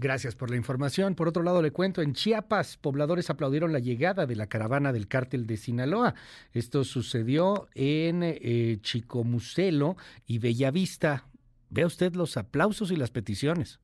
[0.00, 1.16] Gracias por la información.
[1.16, 5.08] Por otro lado, le cuento, en Chiapas, pobladores aplaudieron la llegada de la caravana del
[5.08, 6.14] cártel de Sinaloa.
[6.52, 11.26] Esto sucedió en eh, Chicomucelo y Bellavista.
[11.70, 13.80] Vea usted los aplausos y las peticiones.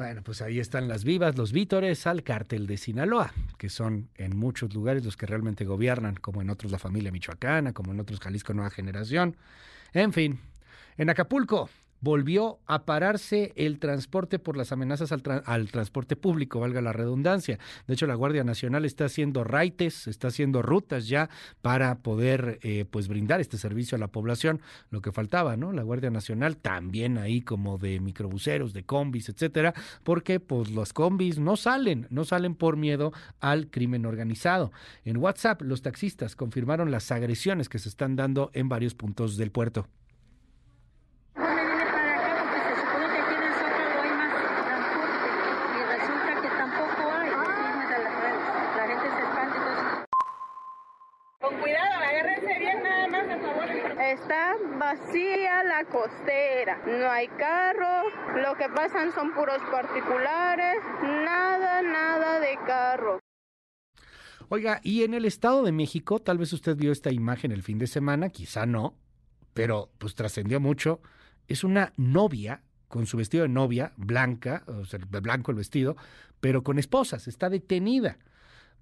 [0.00, 4.34] Bueno, pues ahí están las vivas, los vítores al cártel de Sinaloa, que son en
[4.34, 8.18] muchos lugares los que realmente gobiernan, como en otros la familia michoacana, como en otros
[8.18, 9.36] Jalisco Nueva Generación.
[9.92, 10.40] En fin,
[10.96, 11.68] en Acapulco,
[12.00, 17.58] volvió a pararse el transporte por las amenazas al, transporte público, valga la redundancia.
[17.86, 21.28] De hecho, la Guardia Nacional está haciendo raites, está haciendo rutas ya
[21.60, 25.72] para poder eh, pues brindar este servicio a la población, lo que faltaba, ¿no?
[25.72, 31.38] La Guardia Nacional también ahí como de microbuseros, de combis, etcétera, porque pues los combis
[31.38, 34.72] no salen, no salen por miedo al crimen organizado.
[35.04, 39.50] En WhatsApp, los taxistas confirmaron las agresiones que se están dando en varios puntos del
[39.50, 39.86] puerto.
[54.30, 62.38] Está vacía la costera, no hay carros, lo que pasan son puros particulares, nada, nada
[62.38, 63.18] de carro.
[64.48, 67.80] Oiga, y en el Estado de México, tal vez usted vio esta imagen el fin
[67.80, 68.94] de semana, quizá no,
[69.52, 71.00] pero pues trascendió mucho.
[71.48, 75.96] Es una novia con su vestido de novia, blanca, o sea, blanco el vestido,
[76.38, 78.16] pero con esposas, está detenida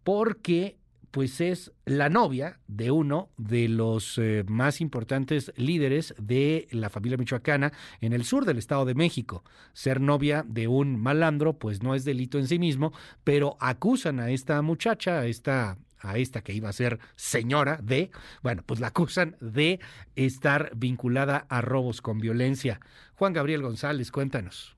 [0.04, 0.77] porque
[1.10, 7.16] pues es la novia de uno de los eh, más importantes líderes de la familia
[7.16, 9.44] michoacana en el sur del Estado de México.
[9.72, 12.92] Ser novia de un malandro, pues no es delito en sí mismo,
[13.24, 18.10] pero acusan a esta muchacha, a esta a esta que iba a ser señora de,
[18.42, 19.80] bueno, pues la acusan de
[20.14, 22.80] estar vinculada a robos con violencia.
[23.16, 24.76] Juan Gabriel González, cuéntanos.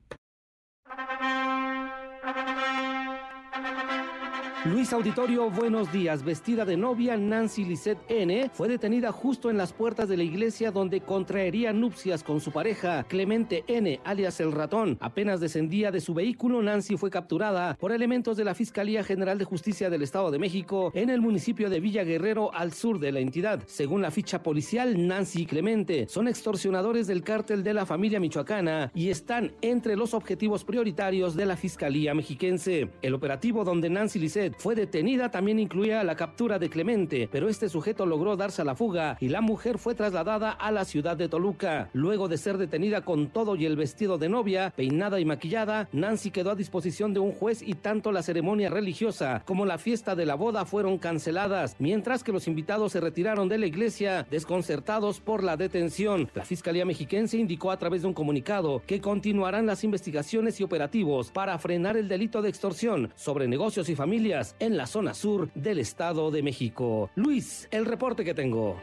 [4.65, 6.23] Luis Auditorio, buenos días.
[6.23, 8.51] Vestida de novia, Nancy Lisette N.
[8.53, 13.03] fue detenida justo en las puertas de la iglesia donde contraería nupcias con su pareja,
[13.05, 14.99] Clemente N., alias el ratón.
[15.01, 19.45] Apenas descendía de su vehículo, Nancy fue capturada por elementos de la Fiscalía General de
[19.45, 23.19] Justicia del Estado de México en el municipio de Villa Guerrero, al sur de la
[23.19, 23.63] entidad.
[23.65, 28.91] Según la ficha policial, Nancy y Clemente son extorsionadores del cártel de la familia michoacana
[28.93, 32.89] y están entre los objetivos prioritarios de la Fiscalía mexiquense.
[33.01, 37.69] El operativo donde Nancy Lisette Fue detenida también incluía la captura de Clemente, pero este
[37.69, 41.29] sujeto logró darse a la fuga y la mujer fue trasladada a la ciudad de
[41.29, 41.89] Toluca.
[41.93, 46.31] Luego de ser detenida con todo y el vestido de novia, peinada y maquillada, Nancy
[46.31, 50.25] quedó a disposición de un juez y tanto la ceremonia religiosa como la fiesta de
[50.25, 55.43] la boda fueron canceladas, mientras que los invitados se retiraron de la iglesia desconcertados por
[55.43, 56.29] la detención.
[56.33, 61.31] La Fiscalía Mexiquense indicó a través de un comunicado que continuarán las investigaciones y operativos
[61.31, 65.79] para frenar el delito de extorsión sobre negocios y familias en la zona sur del
[65.79, 67.09] Estado de México.
[67.15, 68.77] Luis, el reporte que tengo.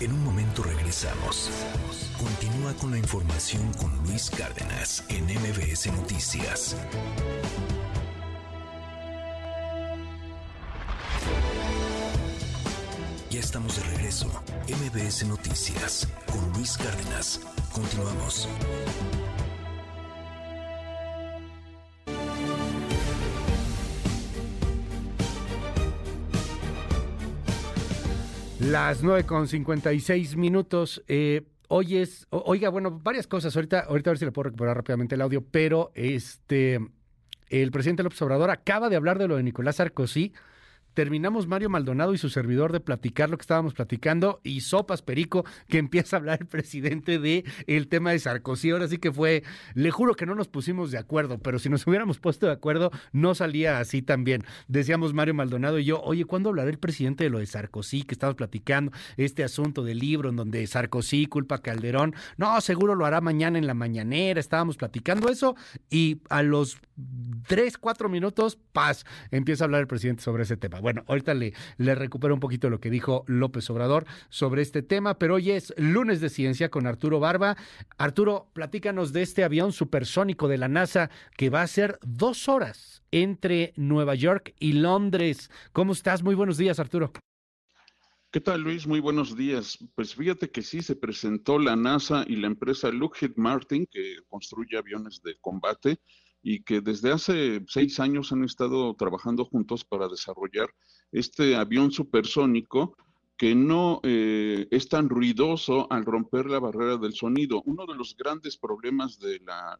[0.00, 1.50] En un momento regresamos.
[2.18, 6.76] Continúa con la información con Luis Cárdenas en MBS Noticias.
[13.30, 14.28] Ya estamos de regreso.
[14.68, 17.40] MBS Noticias con Luis Cárdenas.
[17.72, 18.48] Continuamos.
[28.70, 31.02] Las 9 con 56 minutos.
[31.06, 33.54] Eh, hoy es, oiga, bueno, varias cosas.
[33.54, 36.80] Ahorita, ahorita a ver si le puedo recuperar rápidamente el audio, pero este,
[37.50, 40.32] el presidente López Obrador acaba de hablar de lo de Nicolás Sarkozy
[40.94, 45.44] terminamos Mario Maldonado y su servidor de platicar lo que estábamos platicando y sopas perico
[45.68, 48.70] que empieza a hablar el presidente de el tema de Sarkozy.
[48.70, 49.42] Ahora sí que fue,
[49.74, 52.90] le juro que no nos pusimos de acuerdo, pero si nos hubiéramos puesto de acuerdo
[53.12, 54.44] no salía así también.
[54.68, 58.14] Decíamos Mario Maldonado y yo, oye, ¿cuándo hablará el presidente de lo de Sarkozy que
[58.14, 58.92] estamos platicando?
[59.16, 62.14] Este asunto del libro en donde Sarkozy culpa a Calderón.
[62.36, 64.40] No, seguro lo hará mañana en la mañanera.
[64.40, 65.56] Estábamos platicando eso
[65.90, 66.78] y a los
[67.46, 70.80] tres, cuatro minutos, paz, empieza a hablar el presidente sobre ese tema.
[70.84, 75.36] Bueno, ahorita le, recupero un poquito lo que dijo López Obrador sobre este tema, pero
[75.36, 77.56] hoy es lunes de ciencia con Arturo Barba.
[77.96, 83.02] Arturo, platícanos de este avión supersónico de la NASA que va a ser dos horas
[83.12, 85.50] entre Nueva York y Londres.
[85.72, 86.22] ¿Cómo estás?
[86.22, 87.14] Muy buenos días, Arturo.
[88.30, 88.86] ¿Qué tal, Luis?
[88.86, 89.78] Muy buenos días.
[89.94, 94.76] Pues fíjate que sí se presentó la NASA y la empresa Lockheed Martin, que construye
[94.76, 95.98] aviones de combate,
[96.44, 100.68] y que desde hace seis años han estado trabajando juntos para desarrollar
[101.10, 102.96] este avión supersónico
[103.36, 107.62] que no eh, es tan ruidoso al romper la barrera del sonido.
[107.64, 109.78] Uno de los grandes problemas de, la,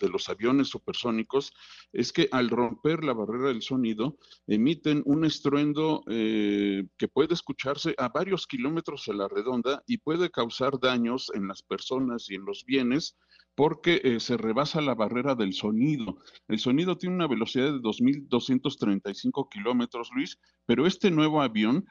[0.00, 1.52] de, los aviones supersónicos
[1.92, 7.94] es que al romper la barrera del sonido emiten un estruendo eh, que puede escucharse
[7.98, 12.44] a varios kilómetros a la redonda y puede causar daños en las personas y en
[12.46, 13.18] los bienes
[13.54, 16.18] porque eh, se rebasa la barrera del sonido.
[16.48, 21.84] El sonido tiene una velocidad de 2.235 kilómetros, Luis, pero este nuevo avión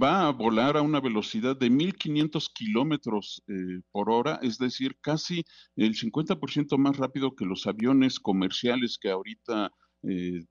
[0.00, 5.44] va a volar a una velocidad de 1.500 kilómetros eh, por hora, es decir, casi
[5.76, 9.70] el 50% más rápido que los aviones comerciales que ahorita
[10.04, 10.44] eh,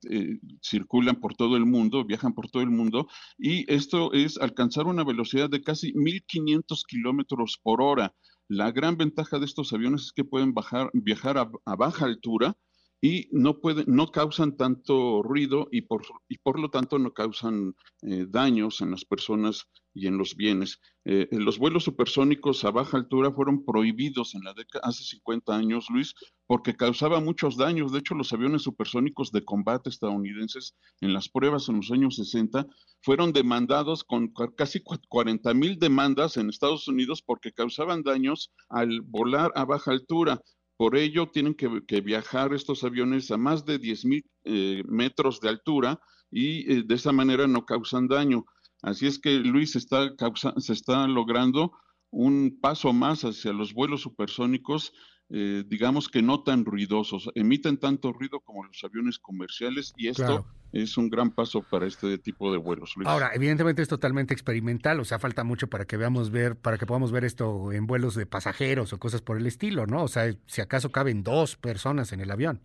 [0.61, 3.07] circulan por todo el mundo, viajan por todo el mundo,
[3.37, 8.13] y esto es alcanzar una velocidad de casi 1.500 kilómetros por hora.
[8.53, 10.53] La gran ventaja de estos aviones es que pueden
[10.91, 12.57] viajar a, baja altura
[13.01, 17.75] y no, pueden, no causan tanto ruido y por, y por lo tanto no causan
[18.03, 20.79] eh, daños en las personas y en los bienes.
[21.03, 25.87] Eh, los vuelos supersónicos a baja altura fueron prohibidos en la década, hace 50 años,
[25.89, 26.13] Luis,
[26.45, 27.91] porque causaban muchos daños.
[27.91, 32.67] De hecho, los aviones supersónicos de combate estadounidenses en las pruebas en los años 60
[33.01, 39.51] fueron demandados con casi 40 mil demandas en Estados Unidos porque causaban daños al volar
[39.55, 40.39] a baja altura.
[40.81, 45.49] Por ello, tienen que, viajar estos aviones a más de 10 mil eh, metros de
[45.49, 45.99] altura
[46.31, 48.45] y eh, de esa manera no causan daño.
[48.81, 50.09] Así es que Luis está
[50.57, 51.71] se está logrando
[52.11, 54.93] un paso más hacia los vuelos supersónicos,
[55.29, 60.45] eh, digamos que no tan ruidosos, emiten tanto ruido como los aviones comerciales y esto
[60.73, 62.93] es un gran paso para este tipo de vuelos.
[62.97, 63.07] Luis.
[63.07, 66.85] Ahora, evidentemente es totalmente experimental, o sea, falta mucho para que veamos ver, para que
[66.85, 70.03] podamos ver esto en vuelos de pasajeros o cosas por el estilo, ¿no?
[70.03, 72.61] O sea, si acaso caben dos personas en el avión.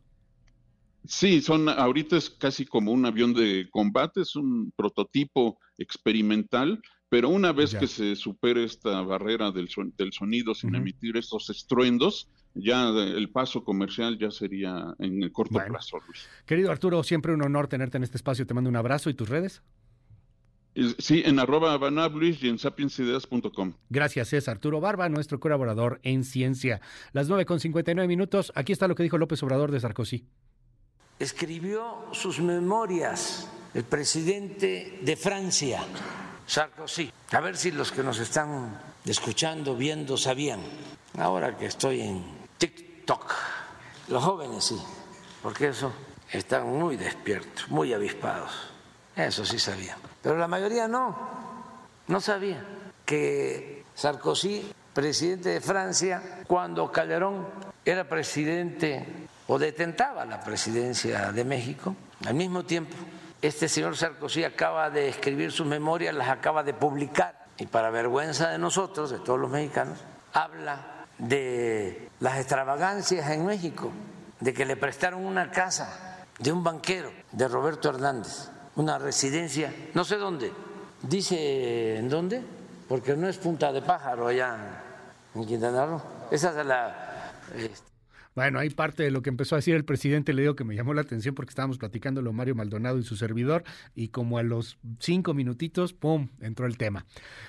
[1.04, 7.28] Sí, son ahorita es casi como un avión de combate, es un prototipo experimental, pero
[7.28, 12.88] una vez que se supere esta barrera del, del sonido sin emitir estos estruendos, ya
[12.88, 16.28] el paso comercial ya sería en el corto plazo, Luis.
[16.46, 18.46] Querido Arturo, siempre un honor tenerte en este espacio.
[18.46, 19.62] Te mando un abrazo y tus redes.
[20.98, 21.78] Sí, en arroba
[22.20, 23.72] y en sapiensideas.com.
[23.88, 26.82] Gracias, es Arturo Barba, nuestro colaborador en ciencia.
[27.12, 28.52] Las 9 con 59 minutos.
[28.54, 30.26] Aquí está lo que dijo López Obrador de Sarkozy
[31.18, 35.80] escribió sus memorias el presidente de Francia,
[36.46, 37.12] Sarkozy.
[37.32, 40.60] A ver si los que nos están escuchando, viendo, sabían.
[41.18, 42.24] Ahora que estoy en
[42.58, 43.34] TikTok,
[44.08, 44.80] los jóvenes sí,
[45.42, 45.92] porque eso
[46.30, 48.52] están muy despiertos, muy avispados.
[49.14, 49.98] Eso sí sabían.
[50.22, 51.16] Pero la mayoría no,
[52.06, 52.64] no sabía
[53.04, 57.46] que Sarkozy, presidente de Francia, cuando Calderón
[57.84, 62.96] era presidente o detentaba la presidencia de México, al mismo tiempo,
[63.46, 68.50] este señor Sarkozy acaba de escribir sus memorias, las acaba de publicar, y para vergüenza
[68.50, 69.98] de nosotros, de todos los mexicanos,
[70.32, 73.90] habla de las extravagancias en México,
[74.40, 80.04] de que le prestaron una casa de un banquero, de Roberto Hernández, una residencia, no
[80.04, 80.52] sé dónde,
[81.02, 82.42] dice en dónde,
[82.88, 84.56] porque no es punta de pájaro allá
[85.34, 87.32] en Quintana Roo, esa es la...
[87.54, 87.95] Este,
[88.36, 90.76] bueno, hay parte de lo que empezó a decir el presidente, le digo que me
[90.76, 94.76] llamó la atención porque estábamos platicándolo Mario Maldonado y su servidor, y como a los
[95.00, 97.06] cinco minutitos, ¡pum!, entró el tema.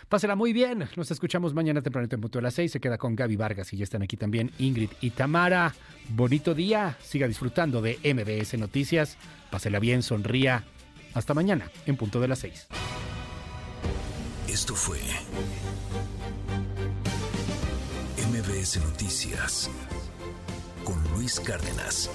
[0.07, 3.17] Pásela muy bien, nos escuchamos mañana temprano en punto a las seis, se queda con
[3.17, 5.75] Gaby Vargas y ya están aquí también Ingrid y Tamara.
[6.07, 9.17] Bonito día, siga disfrutando de MBS Noticias,
[9.51, 10.63] pásela bien, sonría.
[11.13, 12.67] Hasta mañana, en punto de las seis.
[14.47, 14.99] Esto fue
[18.31, 19.69] MBS Noticias
[20.87, 22.09] con Luis Cárdenas.